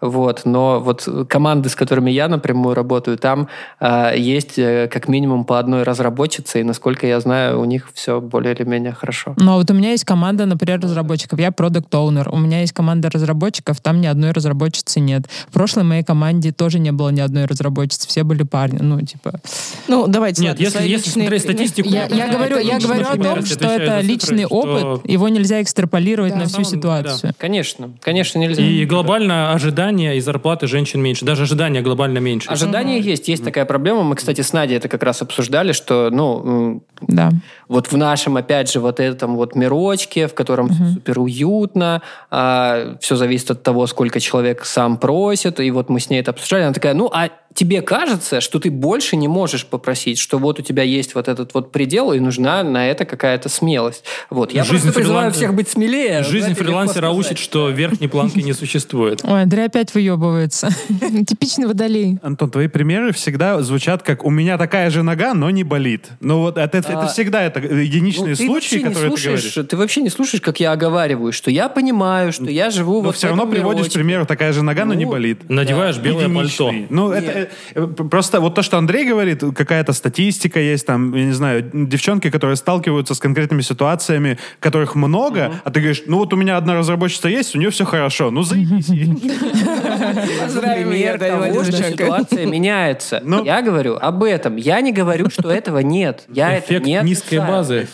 вот, 0.00 0.42
но 0.44 0.80
вот 0.80 1.08
команды, 1.28 1.68
с 1.68 1.74
которыми 1.74 2.10
я 2.10 2.28
напрямую 2.28 2.74
работаю, 2.74 3.18
там 3.18 3.48
э, 3.80 4.14
есть 4.16 4.58
э, 4.58 4.88
как 4.92 5.08
минимум 5.08 5.44
по 5.44 5.58
одной 5.58 5.82
разработчице, 5.82 6.60
и, 6.60 6.64
насколько 6.64 7.06
я 7.06 7.20
знаю, 7.20 7.60
у 7.60 7.64
них 7.64 7.90
все 7.94 8.20
более 8.20 8.54
или 8.54 8.64
менее 8.64 8.92
хорошо. 8.92 9.34
Ну, 9.36 9.52
а 9.52 9.56
вот 9.56 9.70
у 9.70 9.74
меня 9.74 9.91
есть 9.92 10.04
команда, 10.04 10.46
например, 10.46 10.80
разработчиков. 10.80 11.38
Я 11.38 11.52
продукт 11.52 11.94
оунер 11.94 12.28
У 12.30 12.38
меня 12.38 12.60
есть 12.60 12.72
команда 12.72 13.10
разработчиков, 13.10 13.80
там 13.80 14.00
ни 14.00 14.06
одной 14.06 14.32
разработчицы 14.32 15.00
нет. 15.00 15.22
В 15.48 15.52
прошлой 15.52 15.84
моей 15.84 16.02
команде 16.02 16.52
тоже 16.52 16.78
не 16.78 16.92
было 16.92 17.10
ни 17.10 17.20
одной 17.20 17.44
разработчицы, 17.44 18.08
все 18.08 18.24
были 18.24 18.42
парни. 18.42 18.78
Ну, 18.80 19.00
типа... 19.00 19.40
Ну, 19.88 20.06
давайте. 20.06 20.42
Нет, 20.42 20.60
если, 20.60 20.80
если 20.80 21.08
личные... 21.08 21.12
смотреть 21.12 21.42
статистику... 21.42 21.88
Я, 21.88 22.06
я 22.06 22.28
говорю, 22.28 22.58
я 22.58 22.78
говорю 22.78 23.06
о 23.06 23.16
том, 23.16 23.44
что 23.44 23.66
это 23.66 24.00
личный 24.00 24.44
цифры, 24.44 24.56
опыт, 24.56 24.80
что... 24.80 25.02
его 25.04 25.28
нельзя 25.28 25.62
экстраполировать 25.62 26.32
да. 26.32 26.40
на 26.40 26.46
всю 26.46 26.64
ситуацию. 26.64 27.30
Да. 27.30 27.34
Конечно, 27.38 27.90
конечно 28.00 28.38
нельзя. 28.38 28.62
И 28.62 28.84
глобально 28.84 29.52
ожидания 29.52 30.16
и 30.16 30.20
зарплаты 30.20 30.66
женщин 30.66 31.00
меньше. 31.00 31.24
Даже 31.24 31.42
ожидания 31.42 31.82
глобально 31.82 32.18
меньше. 32.18 32.50
Ожидания 32.50 32.98
угу. 32.98 33.08
есть. 33.08 33.28
Есть 33.28 33.44
такая 33.44 33.64
проблема. 33.64 34.02
Мы, 34.02 34.16
кстати, 34.16 34.40
с 34.40 34.52
Надей 34.52 34.76
это 34.76 34.88
как 34.88 35.02
раз 35.02 35.22
обсуждали, 35.22 35.72
что, 35.72 36.10
ну, 36.10 36.82
да. 37.00 37.30
вот 37.68 37.92
в 37.92 37.96
нашем, 37.96 38.36
опять 38.36 38.70
же, 38.70 38.80
вот 38.80 39.00
этом 39.00 39.36
вот 39.36 39.54
мирочке, 39.82 40.26
в 40.26 40.34
котором 40.34 40.66
угу. 40.66 40.74
супер 40.94 41.18
уютно, 41.20 42.02
а, 42.30 42.96
все 43.00 43.16
зависит 43.16 43.50
от 43.50 43.62
того, 43.62 43.86
сколько 43.86 44.20
человек 44.20 44.64
сам 44.64 44.96
просит, 44.96 45.60
и 45.60 45.70
вот 45.70 45.88
мы 45.88 46.00
с 46.00 46.10
ней 46.10 46.20
это 46.20 46.30
обсуждали, 46.30 46.62
она 46.62 46.72
такая, 46.72 46.94
ну, 46.94 47.10
а 47.12 47.30
тебе 47.54 47.82
кажется, 47.82 48.40
что 48.40 48.58
ты 48.58 48.70
больше 48.70 49.16
не 49.16 49.28
можешь 49.28 49.66
попросить, 49.66 50.18
что 50.18 50.38
вот 50.38 50.58
у 50.58 50.62
тебя 50.62 50.82
есть 50.82 51.14
вот 51.14 51.28
этот 51.28 51.54
вот 51.54 51.72
предел, 51.72 52.12
и 52.12 52.20
нужна 52.20 52.62
на 52.62 52.88
это 52.88 53.04
какая-то 53.04 53.48
смелость. 53.48 54.04
Вот. 54.30 54.52
Я 54.52 54.64
Жизнь 54.64 54.84
просто 54.84 54.92
призываю 54.92 55.30
фрилан... 55.30 55.32
всех 55.32 55.54
быть 55.54 55.68
смелее. 55.68 56.22
Жизнь 56.22 56.54
фрилансера 56.54 57.10
учит, 57.10 57.38
что 57.38 57.70
верхней 57.70 58.08
планки 58.08 58.40
не 58.40 58.52
существует. 58.52 59.20
Ой, 59.24 59.42
Андрей 59.42 59.66
опять 59.66 59.94
выебывается. 59.94 60.70
Типичный 61.26 61.66
водолей. 61.66 62.18
Антон, 62.22 62.50
твои 62.50 62.68
примеры 62.68 63.12
всегда 63.12 63.60
звучат 63.62 64.02
как 64.02 64.24
«у 64.24 64.30
меня 64.30 64.58
такая 64.58 64.90
же 64.90 65.02
нога, 65.02 65.34
но 65.34 65.50
не 65.50 65.64
болит». 65.64 66.08
Ну 66.20 66.40
вот 66.40 66.58
это, 66.58 66.78
это 66.78 67.00
а, 67.00 67.06
всегда 67.06 67.42
это 67.42 67.60
единичные 67.60 68.34
ну, 68.38 68.46
случаи, 68.46 68.78
которые 68.78 69.14
ты 69.14 69.22
говоришь. 69.22 69.58
Ты 69.72 69.78
вообще 69.78 70.02
не 70.02 70.10
слушаешь, 70.10 70.42
как 70.42 70.60
я 70.60 70.72
оговариваю, 70.72 71.32
что 71.32 71.50
я 71.50 71.70
понимаю, 71.70 72.30
что 72.30 72.44
я 72.44 72.68
живу 72.68 72.96
Но 72.96 73.06
вот 73.06 73.16
все 73.16 73.28
равно 73.28 73.46
приводишь 73.46 73.90
пример 73.90 74.26
«такая 74.26 74.52
же 74.52 74.62
нога, 74.62 74.84
но 74.84 74.92
не 74.92 75.06
ну, 75.06 75.12
болит». 75.12 75.48
Надеваешь 75.48 75.96
белое 75.96 76.28
пальто. 76.28 76.70
Ну, 76.90 77.10
это 77.10 77.48
Э, 77.74 77.86
просто 77.86 78.40
вот 78.40 78.54
то, 78.54 78.62
что 78.62 78.78
Андрей 78.78 79.06
говорит, 79.06 79.42
какая-то 79.56 79.92
статистика 79.92 80.60
есть, 80.60 80.86
там, 80.86 81.14
я 81.14 81.24
не 81.24 81.32
знаю, 81.32 81.70
девчонки, 81.72 82.30
которые 82.30 82.56
сталкиваются 82.56 83.14
с 83.14 83.18
конкретными 83.18 83.62
ситуациями, 83.62 84.38
которых 84.60 84.94
много, 84.94 85.40
uh-huh. 85.40 85.54
а 85.64 85.70
ты 85.70 85.80
говоришь, 85.80 86.02
ну 86.06 86.18
вот 86.18 86.32
у 86.32 86.36
меня 86.36 86.56
одна 86.56 86.74
разработчица 86.74 87.28
есть, 87.28 87.54
у 87.54 87.58
нее 87.58 87.70
все 87.70 87.84
хорошо, 87.84 88.30
ну 88.30 88.42
заебись. 88.42 88.86
Ситуация 91.92 92.46
меняется. 92.46 93.20
Ну. 93.24 93.44
Я 93.44 93.62
говорю 93.62 93.96
об 93.96 94.22
этом. 94.22 94.56
Я 94.56 94.80
не 94.80 94.92
говорю, 94.92 95.30
что 95.30 95.50
этого 95.50 95.78
нет. 95.78 96.24
Я 96.28 96.52
это 96.56 96.78
не 96.78 97.00
низкой 97.02 97.38
базы. 97.38 97.88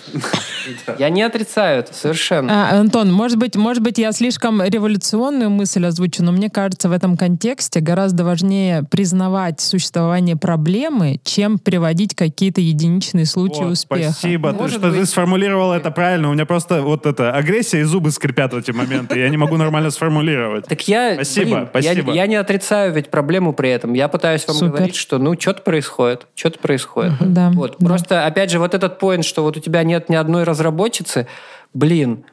Я 0.99 1.11
не 1.11 1.23
отрицаю 1.23 1.68
это 1.71 1.95
совершенно. 1.95 2.71
А, 2.71 2.81
Антон, 2.81 3.13
может 3.13 3.39
быть, 3.39 3.57
может 3.57 3.83
быть, 3.83 3.99
я 3.99 4.13
слишком 4.13 4.63
революционную 4.63 5.51
мысль 5.51 5.87
озвучу, 5.87 6.23
но 6.23 6.33
мне 6.33 6.51
кажется, 6.51 6.89
в 6.89 6.93
этом 6.93 7.17
контексте 7.17 7.81
гораздо 7.81 8.25
важнее 8.25 8.85
признавать 8.91 9.61
существование 9.61 10.37
проблемы, 10.37 11.21
чем 11.25 11.59
приводить 11.59 12.15
какие-то 12.15 12.61
единичные 12.61 13.27
случаи 13.27 13.65
О, 13.65 13.69
успеха. 13.69 14.13
Спасибо, 14.13 14.53
ты, 14.53 14.69
что 14.69 14.81
быть. 14.81 14.95
ты 14.95 15.07
сформулировал 15.07 15.73
это 15.73 15.91
правильно. 15.91 16.31
У 16.31 16.35
меня 16.35 16.47
просто 16.47 16.83
вот 16.83 17.07
это 17.07 17.33
агрессия 17.33 17.81
и 17.81 17.85
зубы 17.85 18.11
скрипят 18.11 18.53
в 18.53 18.57
эти 18.57 18.71
моменты. 18.71 19.19
Я 19.19 19.29
не 19.29 19.37
могу 19.37 19.57
нормально 19.57 19.91
сформулировать. 19.91 20.67
Так 20.67 20.87
я, 20.89 21.15
спасибо, 21.15 21.57
блин, 21.57 21.69
спасибо. 21.71 22.13
Я, 22.13 22.23
я 22.23 22.27
не 22.27 22.37
отрицаю 22.37 22.93
ведь 22.93 23.11
проблему 23.11 23.53
при 23.53 23.71
этом. 23.71 23.95
Я 23.95 24.09
пытаюсь 24.09 24.47
вам 24.47 24.57
Супер. 24.57 24.73
говорить, 24.73 24.97
что 24.97 25.19
ну 25.19 25.39
что-то 25.39 25.63
происходит, 25.63 26.27
что-то 26.35 26.59
происходит. 26.59 27.13
Да. 27.21 27.51
Вот 27.51 27.77
да. 27.79 27.87
просто 27.87 28.27
опять 28.27 28.51
же 28.51 28.59
вот 28.59 28.75
этот 28.75 28.99
поинт, 28.99 29.25
что 29.25 29.43
вот 29.43 29.57
у 29.57 29.61
тебя 29.61 29.83
нет 29.83 30.09
ни 30.09 30.17
одной 30.17 30.45
разработчицы, 30.45 31.27
блин, 31.75 32.25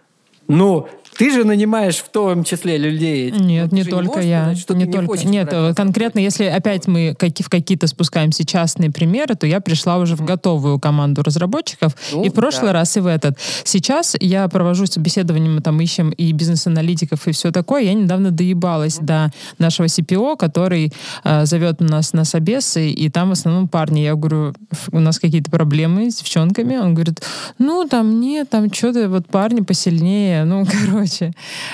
ну 0.48 0.88
ты 1.18 1.32
же 1.32 1.44
нанимаешь 1.44 1.98
в 1.98 2.10
том 2.10 2.44
числе 2.44 2.78
людей. 2.78 3.32
Нет, 3.32 3.72
не 3.72 3.84
только 3.84 4.22
не 4.22 4.30
я. 4.30 4.56
Сказать, 4.56 4.86
не 4.86 4.92
только. 4.92 5.18
Не 5.20 5.26
Нет, 5.26 5.54
конкретно, 5.76 6.20
если 6.20 6.46
опять 6.46 6.88
мы 6.88 7.16
в 7.20 7.50
какие-то 7.50 7.88
спускаемся 7.88 8.46
частные 8.46 8.92
примеры, 8.92 9.36
то 9.36 9.48
я 9.48 9.62
пришла 9.62 9.98
уже 9.98 10.16
в 10.16 10.24
готовую 10.24 10.80
команду 10.80 11.24
разработчиков. 11.24 11.96
Ну, 12.12 12.24
и 12.24 12.30
в 12.30 12.34
прошлый 12.34 12.68
да. 12.68 12.74
раз, 12.74 12.98
и 12.98 13.00
в 13.00 13.08
этот. 13.08 13.38
Сейчас 13.64 14.16
я 14.20 14.48
провожу 14.48 14.86
собеседование, 14.86 15.50
мы 15.50 15.62
там 15.62 15.80
ищем 15.82 16.10
и 16.12 16.32
бизнес-аналитиков, 16.32 17.28
и 17.28 17.32
все 17.32 17.52
такое. 17.52 17.84
Я 17.84 17.94
недавно 17.94 18.32
доебалась 18.32 19.00
mm 19.00 19.06
до 19.06 19.32
нашего 19.60 19.86
CPO, 19.86 20.36
который 20.36 20.92
э, 21.24 21.46
зовет 21.46 21.80
нас 21.80 22.14
на 22.14 22.26
собесы, 22.26 22.90
и 22.90 23.10
там 23.10 23.30
в 23.30 23.34
основном 23.34 23.68
парни. 23.68 24.00
Я 24.00 24.16
говорю, 24.16 24.54
у 24.92 25.00
нас 25.00 25.20
какие-то 25.20 25.52
проблемы 25.52 26.10
с 26.10 26.18
девчонками. 26.18 26.78
Он 26.78 26.96
говорит, 26.96 27.22
ну, 27.60 27.88
там 27.88 28.20
нет, 28.20 28.50
там 28.50 28.74
что-то 28.74 29.10
вот 29.10 29.28
парни 29.28 29.62
посильнее. 29.62 30.44
Ну, 30.46 30.66
короче, 30.86 31.05
короче. 31.06 31.34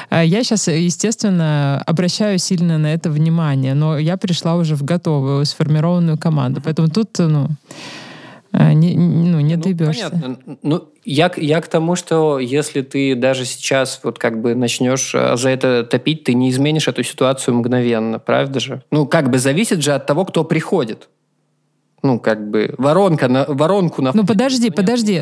А 0.10 0.24
я 0.24 0.44
сейчас, 0.44 0.68
естественно, 0.68 1.82
обращаю 1.86 2.40
сильно 2.40 2.78
на 2.78 2.94
это 2.94 3.10
внимание, 3.10 3.74
но 3.74 3.98
я 3.98 4.18
пришла 4.18 4.56
уже 4.56 4.76
в 4.76 4.84
готовую, 4.84 5.46
сформированную 5.46 6.18
команду. 6.18 6.62
Поэтому 6.64 6.90
тут, 6.90 7.10
ну, 7.20 7.48
а, 8.52 8.74
не, 8.74 8.96
ну, 8.96 9.40
не 9.40 9.56
ну, 9.56 9.64
добьешься. 9.64 10.10
Понятно. 10.10 10.38
Ну, 10.62 10.90
я, 11.06 11.32
я 11.38 11.62
к 11.62 11.68
тому, 11.68 11.96
что 11.96 12.40
если 12.40 12.82
ты 12.82 13.16
даже 13.16 13.46
сейчас 13.46 14.02
вот 14.04 14.20
как 14.20 14.42
бы 14.42 14.56
начнешь 14.56 15.12
за 15.12 15.50
это 15.50 15.84
топить, 15.84 16.26
ты 16.26 16.34
не 16.34 16.50
изменишь 16.50 16.88
эту 16.88 17.04
ситуацию 17.04 17.56
мгновенно, 17.56 18.20
правда 18.20 18.60
же? 18.60 18.84
Ну, 18.92 19.06
как 19.08 19.30
бы 19.30 19.40
зависит 19.40 19.82
же 19.82 19.94
от 19.94 20.06
того, 20.06 20.26
кто 20.26 20.44
приходит 20.44 21.08
ну, 22.04 22.20
как 22.20 22.50
бы, 22.50 22.74
воронка 22.78 23.28
на, 23.28 23.46
воронку 23.48 24.02
на... 24.02 24.12
Ну, 24.14 24.26
подожди, 24.26 24.72
подожди, 24.72 25.22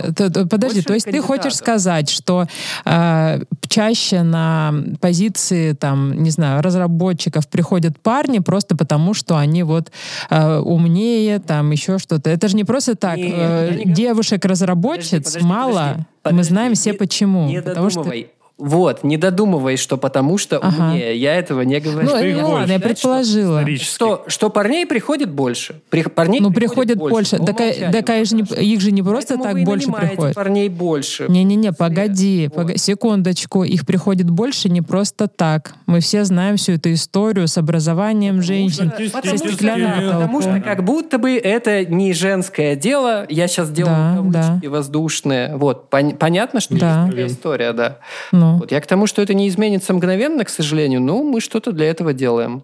подожди. 0.49 0.81
То 0.81 0.93
есть 0.93 1.05
ты 1.05 1.21
хочешь 1.21 1.55
сказать, 1.55 2.09
что 2.09 2.47
э, 2.85 3.41
чаще 3.67 4.23
на 4.23 4.73
позиции, 5.01 5.73
там, 5.73 6.23
не 6.23 6.29
знаю, 6.29 6.61
разработчиков 6.61 7.47
приходят 7.49 7.99
парни 7.99 8.39
просто 8.39 8.77
потому, 8.77 9.13
что 9.13 9.37
они 9.37 9.63
вот 9.63 9.91
э, 10.29 10.59
умнее, 10.59 11.39
там, 11.39 11.71
еще 11.71 11.97
что-то. 11.97 12.29
Это 12.29 12.47
же 12.47 12.55
не 12.55 12.63
просто 12.63 12.95
так. 12.95 13.17
Нет, 13.17 13.33
э, 13.35 13.81
Девушек-разработчиц 13.85 15.41
мало. 15.41 16.05
Подожди, 16.21 16.37
Мы 16.37 16.43
знаем 16.43 16.73
все 16.75 16.93
почему. 16.93 17.47
Не 17.47 17.61
потому 17.61 17.89
что 17.89 18.11
вот, 18.59 19.05
не 19.05 19.15
додумывай, 19.15 19.77
что 19.77 19.95
потому 19.95 20.37
что 20.37 20.57
ага. 20.57 20.89
умнее. 20.89 21.15
Я 21.15 21.35
этого 21.35 21.61
не 21.61 21.79
говорю. 21.79 22.09
Ну, 22.09 22.41
ну 22.41 22.49
ладно, 22.49 22.73
я 22.73 22.79
предположила. 22.79 23.65
Что, 23.77 24.25
что 24.27 24.49
парней 24.49 24.85
приходит 24.85 25.31
больше. 25.31 25.81
При, 25.89 26.03
парней 26.03 26.41
ну, 26.41 26.51
приходит, 26.51 26.97
больше. 26.97 27.37
больше. 27.37 27.53
Так, 27.53 28.05
так 28.05 28.25
же 28.25 28.35
не, 28.35 28.41
их 28.41 28.81
же 28.81 28.91
не 28.91 29.01
просто 29.01 29.35
Поэтому 29.37 29.55
так 29.55 29.65
больше 29.65 29.91
приходит. 29.91 30.35
парней 30.35 30.67
больше. 30.67 31.27
Не-не-не, 31.29 31.71
погоди, 31.71 32.47
вот. 32.47 32.55
погоди, 32.55 32.77
секундочку. 32.77 33.63
Их 33.63 33.85
приходит 33.85 34.29
больше 34.29 34.67
не 34.67 34.81
просто 34.81 35.29
так. 35.29 35.75
Мы 35.85 36.01
все 36.01 36.25
знаем 36.25 36.57
всю 36.57 36.73
эту 36.73 36.91
историю 36.91 37.47
с 37.47 37.57
образованием 37.57 38.39
потому 38.39 38.47
женщин. 38.47 38.91
Что, 38.91 39.21
потому, 39.21 39.37
что, 39.37 39.57
потому 39.57 40.41
что 40.41 40.59
как 40.59 40.83
будто 40.83 41.17
бы 41.17 41.37
это 41.37 41.85
не 41.85 42.11
женское 42.11 42.75
дело. 42.75 43.25
Я 43.29 43.47
сейчас 43.47 43.71
делаю 43.71 43.95
да, 44.25 44.41
кавычки 44.41 44.65
да. 44.65 44.69
воздушные. 44.69 45.55
Вот, 45.55 45.89
пон, 45.89 46.11
понятно, 46.11 46.59
что 46.59 46.77
да. 46.77 47.09
есть 47.15 47.35
история, 47.35 47.71
да. 47.71 47.99
Ну, 48.33 48.48
вот 48.57 48.71
я 48.71 48.81
к 48.81 48.87
тому, 48.87 49.07
что 49.07 49.21
это 49.21 49.33
не 49.33 49.47
изменится 49.47 49.93
мгновенно, 49.93 50.43
к 50.43 50.49
сожалению, 50.49 51.01
но 51.01 51.23
мы 51.23 51.41
что-то 51.41 51.71
для 51.71 51.89
этого 51.89 52.13
делаем. 52.13 52.63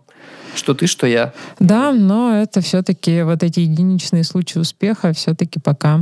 Что 0.56 0.74
ты, 0.74 0.88
что 0.88 1.06
я. 1.06 1.34
Да, 1.60 1.92
но 1.92 2.34
это 2.42 2.62
все-таки 2.62 3.24
вот 3.24 3.44
эти 3.44 3.60
единичные 3.60 4.24
случаи 4.24 4.60
успеха 4.60 5.12
все-таки 5.12 5.60
пока 5.60 6.02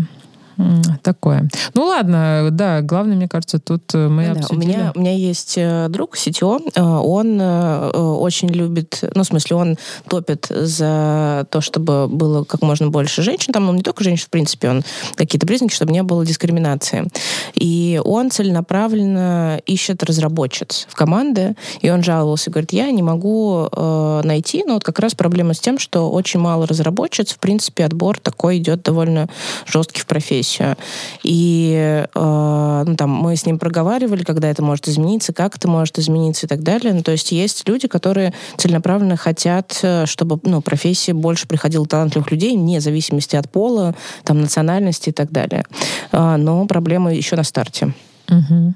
Такое. 1.02 1.50
Ну 1.74 1.86
ладно, 1.86 2.50
да, 2.52 2.82
главное, 2.82 3.16
мне 3.16 3.28
кажется, 3.28 3.60
тут 3.60 3.94
э, 3.94 4.08
мы 4.08 4.26
да, 4.26 4.32
обсудили. 4.34 4.66
У 4.66 4.68
меня, 4.68 4.92
у 4.96 5.00
меня 5.00 5.16
есть 5.16 5.56
э, 5.58 5.88
друг 5.90 6.16
Сетё, 6.16 6.60
э, 6.74 6.82
он 6.82 7.42
очень 7.42 8.50
любит, 8.50 9.04
ну, 9.16 9.24
в 9.24 9.26
смысле, 9.26 9.56
он 9.56 9.78
топит 10.08 10.48
за 10.50 11.48
то, 11.50 11.62
чтобы 11.62 12.08
было 12.08 12.44
как 12.44 12.62
можно 12.62 12.90
больше 12.90 13.22
женщин, 13.22 13.54
там, 13.54 13.66
ну, 13.66 13.74
не 13.74 13.82
только 13.82 14.04
женщин, 14.04 14.26
в 14.28 14.30
принципе, 14.30 14.70
он 14.70 14.84
какие-то 15.16 15.48
признаки, 15.48 15.74
чтобы 15.74 15.92
не 15.92 16.04
было 16.04 16.26
дискриминации. 16.26 17.08
И 17.56 18.00
он 18.04 18.30
целенаправленно 18.30 19.60
ищет 19.66 20.04
разработчиц 20.04 20.88
в 20.90 20.96
команды, 20.96 21.56
и 21.82 21.90
он 21.90 22.04
жаловался, 22.04 22.52
говорит, 22.52 22.74
я 22.74 22.92
не 22.92 23.02
могу 23.02 23.68
э, 23.72 24.22
найти, 24.24 24.64
но 24.66 24.76
вот 24.76 24.84
как 24.84 25.00
раз 25.00 25.16
проблема 25.16 25.54
с 25.54 25.60
тем, 25.60 25.80
что 25.80 26.12
очень 26.12 26.40
мало 26.40 26.68
разработчиц, 26.68 27.34
в 27.34 27.40
принципе, 27.40 27.86
отбор 27.86 28.20
такой 28.20 28.58
идет 28.58 28.84
довольно 28.84 29.28
жесткий 29.66 30.02
в 30.02 30.06
профессии 30.06 30.43
профессию. 30.44 30.76
И 31.24 32.06
э, 32.14 32.84
ну, 32.86 32.96
там, 32.96 33.10
мы 33.10 33.36
с 33.36 33.46
ним 33.46 33.60
проговаривали, 33.60 34.24
когда 34.24 34.50
это 34.50 34.62
может 34.62 34.88
измениться, 34.88 35.34
как 35.34 35.56
это 35.56 35.68
может 35.68 36.00
измениться 36.00 36.46
и 36.46 36.50
так 36.50 36.64
далее. 36.64 36.94
Ну, 36.94 37.02
то 37.02 37.12
есть 37.12 37.32
есть 37.32 37.68
люди, 37.68 37.88
которые 37.88 38.34
целенаправленно 38.58 39.16
хотят, 39.16 39.80
э, 39.82 40.06
чтобы 40.06 40.40
ну, 40.44 40.62
профессия 40.62 41.14
больше 41.14 41.48
приходила 41.48 41.86
талантливых 41.86 42.32
людей, 42.32 42.56
вне 42.58 42.82
зависимости 42.82 43.36
от 43.36 43.50
пола, 43.50 43.96
там, 44.24 44.42
национальности 44.42 45.10
и 45.10 45.14
так 45.14 45.32
далее. 45.32 45.64
Э, 46.12 46.36
но 46.38 46.66
проблема 46.66 47.14
еще 47.14 47.36
на 47.36 47.44
старте. 47.44 47.94
Угу. 48.30 48.74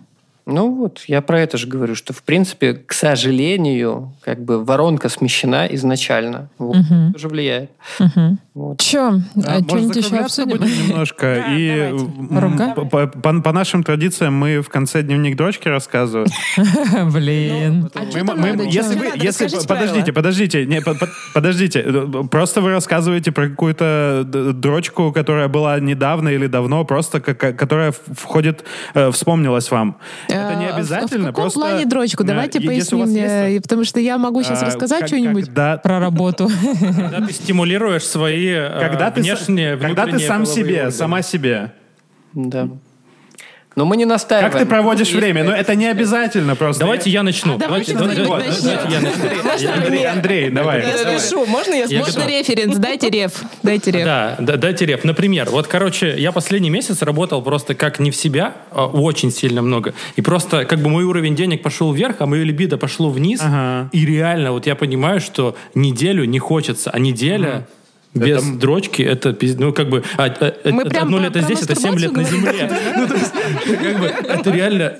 Ну 0.49 0.73
вот, 0.73 1.03
я 1.07 1.21
про 1.21 1.41
это 1.41 1.57
же 1.57 1.67
говорю, 1.67 1.93
что 1.93 2.13
в 2.13 2.23
принципе, 2.23 2.73
к 2.73 2.93
сожалению, 2.93 4.13
как 4.21 4.41
бы 4.41 4.63
воронка 4.63 5.09
смещена 5.09 5.67
изначально. 5.71 6.49
Вот, 6.57 6.77
угу. 6.77 7.11
тоже 7.11 7.27
влияет. 7.27 7.69
Угу. 7.99 8.37
Вот. 8.57 8.79
Че, 8.79 8.99
а, 8.99 9.21
а 9.45 9.63
что-нибудь 9.63 9.95
еще 9.97 10.15
обсудим? 10.17 10.57
будем 10.57 10.87
немножко. 10.87 11.45
И 11.51 11.93
по, 12.89 13.05
по, 13.05 13.41
по 13.41 13.53
нашим 13.53 13.83
традициям 13.83 14.33
мы 14.33 14.61
в 14.61 14.69
конце 14.69 15.03
дневник 15.03 15.37
дрочки 15.37 15.67
рассказываем. 15.67 16.31
Блин. 17.11 17.91
Если 18.67 18.97
вы, 18.97 19.11
если 19.15 19.47
подождите, 19.67 20.11
подождите, 20.11 20.65
не, 20.65 20.81
подождите, 21.35 21.83
просто 22.31 22.61
вы 22.61 22.71
рассказываете 22.71 23.31
про 23.31 23.47
какую-то 23.47 24.23
дрочку, 24.25 25.11
которая 25.11 25.49
была 25.49 25.79
недавно 25.79 26.29
или 26.29 26.47
давно, 26.47 26.83
просто 26.83 27.19
которая 27.21 27.91
входит, 27.91 28.63
э, 28.95 29.11
вспомнилась 29.11 29.69
вам. 29.69 29.97
Это 30.29 30.55
не 30.55 30.67
обязательно. 30.67 31.31
В 31.31 31.35
каком 31.35 31.51
плане 31.51 31.85
дрочку? 31.85 32.23
Давайте 32.23 32.59
поясним 32.59 33.61
потому 33.61 33.83
что 33.83 33.99
я 33.99 34.17
могу 34.17 34.41
сейчас 34.41 34.63
рассказать 34.63 35.05
что-нибудь 35.05 35.53
про 35.53 35.99
работу. 35.99 36.49
Когда 36.79 37.21
ты 37.21 37.31
стимулируешь 37.33 38.03
свои 38.03 38.46
когда 38.53 39.11
внешние, 39.11 39.77
Когда 39.77 40.05
ты 40.05 40.19
сам 40.19 40.45
себе, 40.45 40.91
сама 40.91 41.21
себе. 41.21 41.73
Да. 42.33 42.69
Но 43.77 43.85
мы 43.85 43.95
не 43.95 44.05
настаиваем. 44.05 44.51
Как 44.51 44.59
ты 44.59 44.65
проводишь 44.65 45.11
время? 45.11 45.43
Но 45.43 45.51
это 45.53 45.75
не 45.75 45.85
обязательно 45.85 46.55
просто. 46.55 46.79
Давайте 46.79 47.11
я 47.11 47.21
начну. 47.21 47.59
Давайте, 47.59 47.93
давайте, 47.93 48.23
я 48.23 49.01
начну. 49.01 49.71
Андрей, 49.71 50.07
Андрей, 50.07 50.49
давай. 50.49 50.81
Я 50.81 50.97
запишу. 50.97 51.45
Можно 51.45 51.75
я 51.75 51.99
Можно 51.99 52.25
референс? 52.25 52.77
Дайте 52.77 53.11
реф. 53.11 53.43
Дайте 53.61 53.91
реф. 53.91 54.05
Да, 54.05 54.35
дайте 54.39 54.83
реф. 54.87 55.03
Например, 55.03 55.47
вот, 55.51 55.67
короче, 55.67 56.15
я 56.17 56.31
последний 56.31 56.71
месяц 56.71 57.03
работал 57.03 57.43
просто 57.43 57.75
как 57.75 57.99
не 57.99 58.09
в 58.09 58.15
себя, 58.15 58.55
а 58.71 58.87
очень 58.87 59.31
сильно 59.31 59.61
много. 59.61 59.93
И 60.15 60.21
просто 60.23 60.65
как 60.65 60.79
бы 60.79 60.89
мой 60.89 61.03
уровень 61.03 61.35
денег 61.35 61.61
пошел 61.61 61.93
вверх, 61.93 62.15
а 62.17 62.25
мое 62.25 62.43
либидо 62.43 62.79
пошло 62.79 63.11
вниз. 63.11 63.43
И 63.91 64.05
реально 64.07 64.53
вот 64.53 64.65
я 64.65 64.73
понимаю, 64.73 65.21
что 65.21 65.55
неделю 65.75 66.25
не 66.25 66.39
хочется, 66.39 66.89
а 66.89 66.97
неделя 66.97 67.67
без 68.19 68.43
это... 68.43 68.57
дрочки 68.57 69.01
это 69.01 69.35
ну 69.57 69.73
как 69.73 69.89
бы 69.89 70.03
а, 70.17 70.25
а, 70.25 70.53
Мы 70.71 70.85
прям 70.85 71.05
одно 71.05 71.19
лето 71.19 71.41
здесь 71.41 71.61
это 71.61 71.75
7 71.75 71.97
лет 71.99 72.11
на 72.11 72.23
земле. 72.23 72.71
ну, 72.95 73.07
то 73.07 73.13
есть, 73.15 73.33
как 73.65 73.99
бы, 73.99 74.05
это 74.05 74.51
реально 74.51 74.97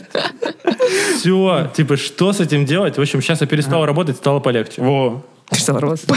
все 1.17 1.71
типа 1.75 1.97
что 1.97 2.33
с 2.33 2.39
этим 2.39 2.65
делать? 2.65 2.97
В 2.97 3.01
общем 3.01 3.21
сейчас 3.21 3.41
я 3.41 3.47
перестал 3.47 3.85
работать 3.85 4.17
стало 4.17 4.39
полегче. 4.39 4.81
Во. 4.81 5.25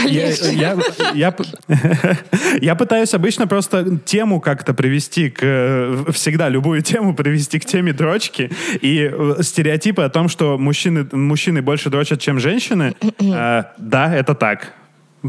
Я, 0.07 0.29
я, 0.51 0.77
я, 1.13 1.35
я 2.61 2.75
пытаюсь 2.75 3.13
обычно 3.13 3.47
просто 3.47 3.97
тему 3.99 4.41
как-то 4.41 4.73
привести 4.73 5.29
к... 5.29 6.05
Всегда 6.11 6.49
любую 6.49 6.81
тему 6.81 7.15
привести 7.15 7.59
к 7.59 7.65
теме 7.65 7.93
дрочки. 7.93 8.51
И 8.81 9.09
э, 9.11 9.35
стереотипы 9.41 10.01
о 10.01 10.09
том, 10.09 10.27
что 10.27 10.57
мужчины, 10.57 11.07
мужчины 11.13 11.61
больше 11.61 11.89
дрочат, 11.89 12.19
чем 12.19 12.39
женщины, 12.39 12.93
э, 13.19 13.63
да, 13.77 14.13
это 14.13 14.35
так. 14.35 14.73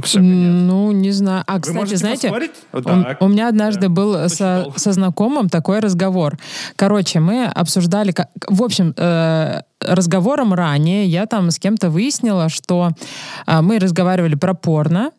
Все, 0.02 0.20
ну, 0.20 0.90
не 0.92 1.10
знаю. 1.10 1.44
А, 1.46 1.60
кстати, 1.60 1.94
знаете, 1.96 2.32
у, 2.72 3.24
у 3.24 3.28
меня 3.28 3.48
однажды 3.48 3.82
да. 3.82 3.88
был 3.88 4.28
со, 4.28 4.66
со 4.76 4.92
знакомым 4.92 5.48
такой 5.48 5.80
разговор. 5.80 6.38
Короче, 6.76 7.20
мы 7.20 7.44
обсуждали... 7.44 8.12
Как, 8.12 8.28
в 8.48 8.62
общем, 8.62 8.94
э, 8.96 9.60
разговором 9.80 10.54
ранее 10.54 11.06
я 11.06 11.26
там 11.26 11.50
с 11.50 11.58
кем-то 11.58 11.90
выяснила, 11.90 12.48
что 12.48 12.92
э, 13.46 13.60
мы 13.60 13.78
разговаривали 13.78 14.34
про 14.34 14.54
порно, 14.54 15.10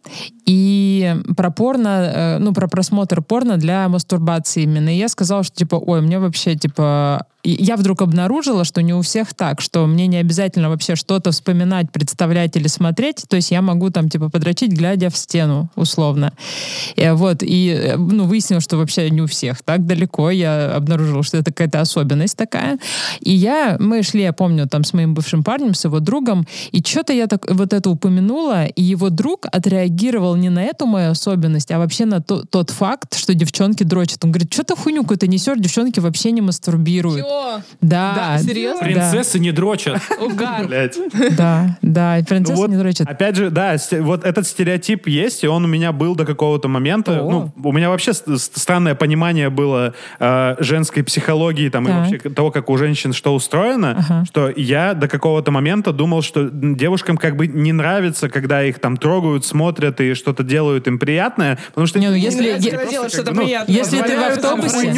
и 0.45 1.15
про 1.37 1.51
порно, 1.51 1.87
э, 1.87 2.37
ну, 2.39 2.53
про 2.53 2.67
просмотр 2.67 3.21
порно 3.21 3.57
для 3.57 3.87
мастурбации 3.89 4.63
именно. 4.63 4.89
И 4.89 4.97
я 4.97 5.07
сказала, 5.07 5.43
что, 5.43 5.55
типа, 5.55 5.75
ой, 5.75 6.01
мне 6.01 6.17
вообще, 6.17 6.55
типа, 6.55 7.27
я 7.43 7.75
вдруг 7.75 8.01
обнаружила, 8.01 8.63
что 8.63 8.81
не 8.81 8.93
у 8.93 9.01
всех 9.01 9.33
так, 9.33 9.59
что 9.61 9.85
мне 9.85 10.07
не 10.07 10.17
обязательно 10.17 10.69
вообще 10.69 10.95
что-то 10.95 11.31
вспоминать, 11.31 11.91
представлять 11.91 12.55
или 12.55 12.67
смотреть, 12.67 13.25
то 13.27 13.35
есть 13.35 13.51
я 13.51 13.61
могу 13.61 13.89
там 13.89 14.09
типа 14.09 14.29
подрочить, 14.29 14.71
глядя 14.71 15.09
в 15.09 15.17
стену, 15.17 15.69
условно. 15.75 16.33
И, 16.95 17.09
вот, 17.13 17.39
и 17.41 17.93
ну, 17.97 18.25
выяснила, 18.25 18.61
что 18.61 18.77
вообще 18.77 19.09
не 19.09 19.21
у 19.21 19.27
всех 19.27 19.61
так 19.61 19.85
далеко, 19.85 20.29
я 20.29 20.75
обнаружила, 20.75 21.23
что 21.23 21.37
это 21.37 21.51
какая-то 21.51 21.81
особенность 21.81 22.37
такая. 22.37 22.79
И 23.19 23.31
я, 23.31 23.75
мы 23.79 24.03
шли, 24.03 24.21
я 24.21 24.33
помню, 24.33 24.67
там 24.67 24.83
с 24.83 24.93
моим 24.93 25.13
бывшим 25.13 25.43
парнем, 25.43 25.73
с 25.73 25.83
его 25.83 25.99
другом, 25.99 26.47
и 26.71 26.81
что-то 26.81 27.11
я 27.11 27.27
так 27.27 27.49
вот 27.49 27.73
это 27.73 27.89
упомянула, 27.89 28.65
и 28.65 28.81
его 28.81 29.09
друг 29.09 29.47
отреагировал 29.51 30.35
не 30.35 30.49
на 30.49 30.63
эту 30.63 30.85
мою 30.85 31.11
особенность, 31.11 31.71
а 31.71 31.79
вообще 31.79 32.05
на 32.05 32.21
то, 32.21 32.45
тот 32.45 32.69
факт, 32.69 33.15
что 33.15 33.33
девчонки 33.33 33.83
дрочат. 33.83 34.23
Он 34.23 34.31
говорит, 34.31 34.53
что 34.53 34.63
ты 34.63 34.75
хуйню 34.75 35.01
какую-то 35.01 35.27
несешь, 35.27 35.57
девчонки 35.59 35.99
вообще 35.99 36.31
не 36.31 36.41
мастурбируют. 36.41 37.32
Да. 37.81 38.13
Да, 38.15 38.37
серьезно? 38.39 38.83
Принцессы 38.83 39.39
не 39.39 39.51
дрочат. 39.51 40.01
Угар. 40.19 40.63
Да, 41.37 41.77
да, 41.81 42.19
принцессы 42.27 42.61
ну 42.61 42.67
не 42.67 42.77
дрочат. 42.77 43.07
Опять 43.07 43.35
же, 43.35 43.49
да, 43.49 43.75
вот 43.99 44.25
этот 44.25 44.47
стереотип 44.47 45.07
есть, 45.07 45.43
и 45.43 45.47
он 45.47 45.65
у 45.65 45.67
меня 45.67 45.91
был 45.91 46.15
до 46.15 46.25
какого-то 46.25 46.67
момента. 46.67 47.15
Ну, 47.15 47.51
у 47.63 47.71
меня 47.71 47.89
вообще 47.89 48.13
странное 48.13 48.95
понимание 48.95 49.49
было 49.49 49.93
э, 50.19 50.55
женской 50.59 51.03
психологии 51.03 51.69
там, 51.69 51.87
и 51.87 51.91
вообще 51.91 52.17
того, 52.17 52.51
как 52.51 52.69
у 52.69 52.77
женщин 52.77 53.13
что 53.13 53.33
устроено, 53.33 54.25
что 54.27 54.51
я 54.55 54.93
до 54.93 55.07
какого-то 55.07 55.51
момента 55.51 55.91
думал, 55.91 56.21
что 56.21 56.49
девушкам 56.51 57.17
как 57.17 57.35
бы 57.35 57.47
не 57.47 57.71
нравится, 57.71 58.29
когда 58.29 58.63
их 58.63 58.79
там 58.79 58.97
трогают, 58.97 59.45
смотрят 59.45 59.99
и 60.01 60.13
что-то 60.13 60.43
делают 60.43 60.87
им 60.87 60.99
приятное, 60.99 61.59
потому 61.69 61.87
что... 61.87 61.99
Не, 61.99 62.09
ну 62.09 62.15
если... 62.15 62.43
Если 63.67 64.01
ты 64.01 64.17
в 64.17 64.21
автобусе... 64.21 64.91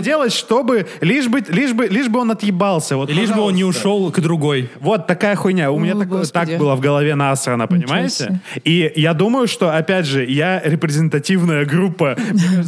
делать, 0.00 0.32
чтобы... 0.32 0.86
Лишь 1.00 1.28
бы, 1.28 1.42
лишь 1.48 1.71
лишь 1.72 1.76
бы, 1.76 1.94
лишь 1.94 2.08
бы 2.08 2.20
он 2.20 2.30
отъебался. 2.30 2.96
Вот, 2.96 3.10
лишь 3.10 3.30
бы 3.30 3.40
он 3.40 3.54
не 3.54 3.64
ушел 3.64 4.10
к 4.10 4.20
другой. 4.20 4.70
Вот 4.80 5.06
такая 5.06 5.36
хуйня. 5.36 5.70
У 5.70 5.78
меня 5.78 5.94
так, 5.94 6.30
так 6.30 6.58
было 6.58 6.74
в 6.74 6.80
голове 6.80 7.14
насрано, 7.14 7.66
понимаете? 7.66 8.40
И 8.64 8.92
я 8.96 9.14
думаю, 9.14 9.48
что, 9.48 9.74
опять 9.74 10.06
же, 10.06 10.24
я 10.24 10.60
репрезентативная 10.64 11.64
группа. 11.64 12.16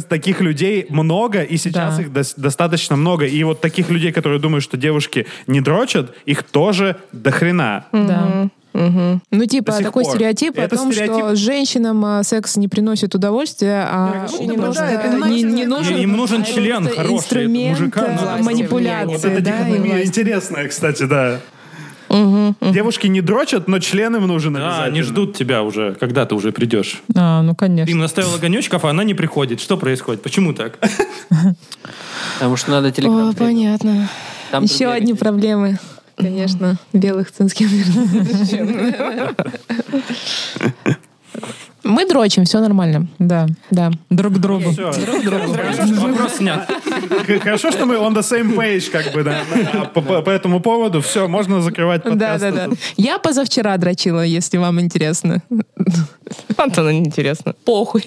Таких 0.09 0.41
людей 0.41 0.85
много, 0.89 1.41
и 1.41 1.57
сейчас 1.57 1.99
их 1.99 2.11
достаточно 2.11 2.95
много. 2.95 3.25
И 3.25 3.43
вот 3.43 3.61
таких 3.61 3.89
людей, 3.89 4.11
которые 4.11 4.39
думают, 4.39 4.63
что 4.63 4.77
девушки 4.77 5.27
не 5.47 5.61
дрочат, 5.61 6.13
их 6.25 6.43
тоже 6.43 6.97
до 7.11 7.31
хрена. 7.31 7.85
Да. 7.91 8.49
Угу. 8.75 9.21
Ну, 9.31 9.45
типа, 9.45 9.71
такой 9.81 10.03
пор. 10.03 10.13
стереотип 10.13 10.57
это 10.57 10.75
о 10.75 10.77
том, 10.77 10.91
стереотип... 10.91 11.15
что 11.15 11.35
женщинам 11.35 12.03
а, 12.03 12.23
секс 12.23 12.57
не 12.57 12.67
приносит 12.67 13.15
удовольствия, 13.15 13.87
а 13.89 14.27
да, 14.29 14.37
не, 14.37 14.57
нужно, 14.57 14.73
да, 14.73 15.29
не, 15.29 15.43
не 15.43 15.65
нужен... 15.65 15.95
Им 15.97 16.17
нужен 16.17 16.41
а 16.41 16.45
член 16.45 16.89
хороший. 16.89 17.15
Инструмент 17.15 17.79
мужика, 17.79 18.37
манипуляции. 18.41 19.13
Вот 19.13 19.23
это 19.23 19.41
да, 19.41 19.51
дихотомия 19.51 20.03
интересная, 20.03 20.67
кстати, 20.67 21.03
да. 21.03 21.39
Угу, 22.09 22.55
угу. 22.59 22.73
Девушки 22.73 23.07
не 23.07 23.21
дрочат, 23.21 23.69
но 23.69 23.79
член 23.79 24.13
им 24.17 24.27
нужен 24.27 24.53
Да, 24.53 24.83
они 24.83 25.01
ждут 25.03 25.37
тебя 25.37 25.63
уже, 25.63 25.95
когда 25.97 26.25
ты 26.25 26.35
уже 26.35 26.51
придешь. 26.51 27.01
А, 27.15 27.41
ну 27.41 27.55
конечно. 27.55 27.89
Им 27.89 27.99
наставил 27.99 28.35
огонечков, 28.35 28.83
а 28.83 28.89
она 28.89 29.05
не 29.05 29.13
приходит. 29.13 29.61
Что 29.61 29.77
происходит? 29.77 30.21
Почему 30.21 30.53
так? 30.53 30.79
Потому 32.39 32.57
что 32.57 32.71
надо 32.71 32.91
телеканал. 32.91 33.29
О, 33.29 33.33
понятно. 33.33 34.09
Еще 34.61 34.87
одни 34.87 35.13
проблемы 35.13 35.79
конечно, 36.15 36.77
белых 36.93 37.31
цинских 37.31 37.67
Мы 41.83 42.07
дрочим, 42.07 42.45
все 42.45 42.59
нормально. 42.61 43.07
Да. 43.19 43.45
Да. 43.69 43.91
Друг 44.09 44.39
другу. 44.39 44.71
Все. 44.71 44.91
Друг 44.91 45.23
другу. 45.23 45.53
Вопрос 45.53 46.37
снят. 46.37 46.67
Хорошо, 47.43 47.71
что 47.71 47.85
мы 47.85 47.95
on 47.95 48.15
the 48.15 48.21
same 48.21 48.55
page, 48.55 48.89
как 48.89 49.13
бы, 49.13 49.23
да. 49.23 49.41
По, 49.93 50.01
по, 50.01 50.21
по 50.23 50.29
этому 50.31 50.61
поводу 50.61 51.01
все, 51.01 51.27
можно 51.27 51.61
закрывать 51.61 52.01
подкаст. 52.01 52.41
Да, 52.41 52.51
да, 52.51 52.67
да. 52.67 52.75
Я 52.97 53.19
позавчера 53.19 53.77
дрочила, 53.77 54.21
если 54.21 54.57
вам 54.57 54.79
интересно. 54.81 55.43
Антону 56.57 56.89
не 56.89 56.99
интересно. 56.99 57.53
Похуй. 57.65 58.03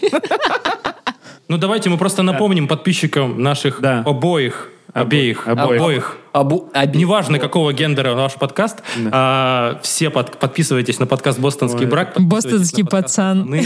Ну, 1.48 1.56
давайте 1.56 1.88
мы 1.88 1.98
просто 1.98 2.22
напомним 2.22 2.66
подписчикам 2.68 3.40
наших 3.42 3.80
Да. 3.80 4.02
обоих, 4.04 4.70
обеих, 4.92 5.46
обоих. 5.46 5.80
обоих. 5.80 6.16
Абу- 6.32 6.68
оби- 6.74 6.96
Неважно, 6.98 7.38
какого 7.38 7.72
гендера 7.72 8.14
ваш 8.14 8.34
подкаст, 8.34 8.82
а, 9.12 9.78
все 9.82 10.10
под- 10.10 10.38
подписывайтесь 10.38 10.98
на 10.98 11.06
подкаст 11.06 11.38
«Бостонский 11.38 11.84
Ой. 11.84 11.90
брак». 11.90 12.14
Бостонский 12.20 12.84
пацан. 12.84 13.54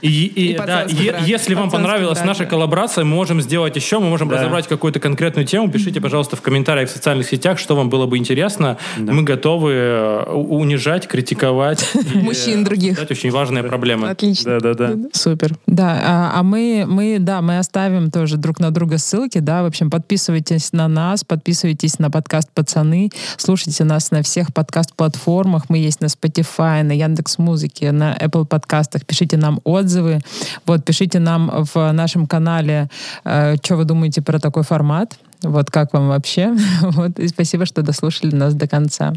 И, 0.00 0.08
и, 0.26 0.52
И 0.52 0.56
да, 0.56 0.82
е- 0.88 1.12
брак. 1.12 1.22
если 1.26 1.54
вам 1.54 1.70
понравилась 1.70 2.18
брак, 2.18 2.26
наша 2.28 2.44
да. 2.44 2.50
коллаборация, 2.50 3.04
мы 3.04 3.14
можем 3.14 3.40
сделать 3.40 3.76
еще, 3.76 3.98
мы 4.00 4.08
можем 4.08 4.28
Да. 4.28 4.36
разобрать 4.36 4.66
какую-то 4.66 4.98
конкретную 4.98 5.46
тему. 5.46 5.70
Пишите, 5.70 6.00
пожалуйста, 6.00 6.34
в 6.36 6.42
комментариях 6.42 6.88
в 6.88 6.92
социальных 6.92 7.28
сетях, 7.28 7.58
что 7.58 7.76
вам 7.76 7.88
было 7.88 8.06
бы 8.06 8.18
интересно. 8.18 8.78
Мы 8.96 9.22
готовы 9.22 9.72
э, 9.72 10.24
унижать, 10.32 11.06
критиковать. 11.06 11.88
и, 12.14 12.18
Мужчин 12.18 12.64
других. 12.64 12.92
обсуждать 12.92 13.10
очень 13.18 13.30
важные 13.30 13.62
проблемы. 13.62 14.08
Отлично. 14.08 14.58
Да-да-да. 14.58 15.08
Супер. 15.12 15.52
Да, 15.66 16.00
а, 16.04 16.40
а 16.40 16.42
мы, 16.42 16.84
мы, 16.88 17.18
да, 17.20 17.40
мы 17.42 17.58
оставим 17.58 18.10
тоже 18.10 18.36
друг 18.38 18.58
на 18.58 18.70
друга 18.70 18.98
ссылки, 18.98 19.38
да, 19.38 19.62
в 19.62 19.66
общем, 19.66 19.90
подписывайтесь 19.90 20.72
на 20.72 20.88
нас, 20.88 21.22
подписывайтесь 21.32 21.98
на 21.98 22.10
подкаст 22.10 22.50
«Пацаны», 22.52 23.08
слушайте 23.38 23.84
нас 23.84 24.10
на 24.10 24.22
всех 24.22 24.52
подкаст-платформах, 24.52 25.70
мы 25.70 25.78
есть 25.78 26.02
на 26.02 26.06
Spotify, 26.06 26.82
на 26.82 26.92
Яндекс 26.92 27.38
Музыке, 27.38 27.90
на 27.90 28.14
Apple 28.14 28.44
подкастах, 28.44 29.06
пишите 29.06 29.38
нам 29.38 29.58
отзывы, 29.64 30.20
вот, 30.66 30.84
пишите 30.84 31.20
нам 31.20 31.64
в 31.72 31.92
нашем 31.92 32.26
канале, 32.26 32.90
что 33.24 33.76
вы 33.76 33.84
думаете 33.84 34.20
про 34.20 34.38
такой 34.40 34.62
формат, 34.62 35.18
вот, 35.42 35.70
как 35.70 35.94
вам 35.94 36.08
вообще, 36.08 36.54
вот, 36.82 37.18
и 37.18 37.28
спасибо, 37.28 37.64
что 37.64 37.80
дослушали 37.80 38.34
нас 38.34 38.52
до 38.52 38.68
конца. 38.68 39.14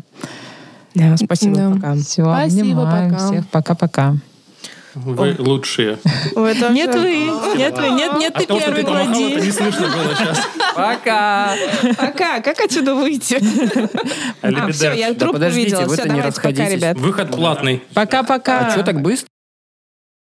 Да, 0.94 1.18
спасибо. 1.18 1.56
Да. 1.58 1.72
Пока. 1.72 1.96
Все, 1.96 2.24
Спасибо, 2.24 2.62
обнимаем 2.62 3.12
пока. 3.12 3.28
всех, 3.28 3.48
пока-пока. 3.48 4.16
Вы 4.96 5.36
лучшие. 5.38 5.98
Нет 6.36 6.96
вы, 6.96 7.30
нет 7.58 7.78
вы, 7.78 7.90
нет, 7.90 8.18
нет, 8.18 8.36
От 8.36 8.48
ты 8.48 8.60
первый 8.60 8.84
клади. 8.84 9.32
это 9.34 9.46
не 9.46 9.52
слышно 9.52 9.88
было 9.88 10.16
сейчас. 10.16 10.48
Пока! 10.74 11.54
Пока. 11.98 12.40
Как 12.40 12.60
отсюда 12.62 12.96
выйти? 12.96 13.42
А, 14.42 14.72
все, 14.72 14.94
я 14.94 15.14
трубку 15.14 15.34
подождите, 15.34 15.76
видела. 15.76 15.94
Все, 15.94 16.04
не 16.04 16.10
давайте, 16.10 16.42
пока, 16.42 16.70
ребят. 16.70 16.98
Выход 16.98 17.32
платный. 17.32 17.84
Пока-пока. 17.94 18.68
А 18.68 18.72
что 18.72 18.84
так 18.84 19.02
быстро? 19.02 19.28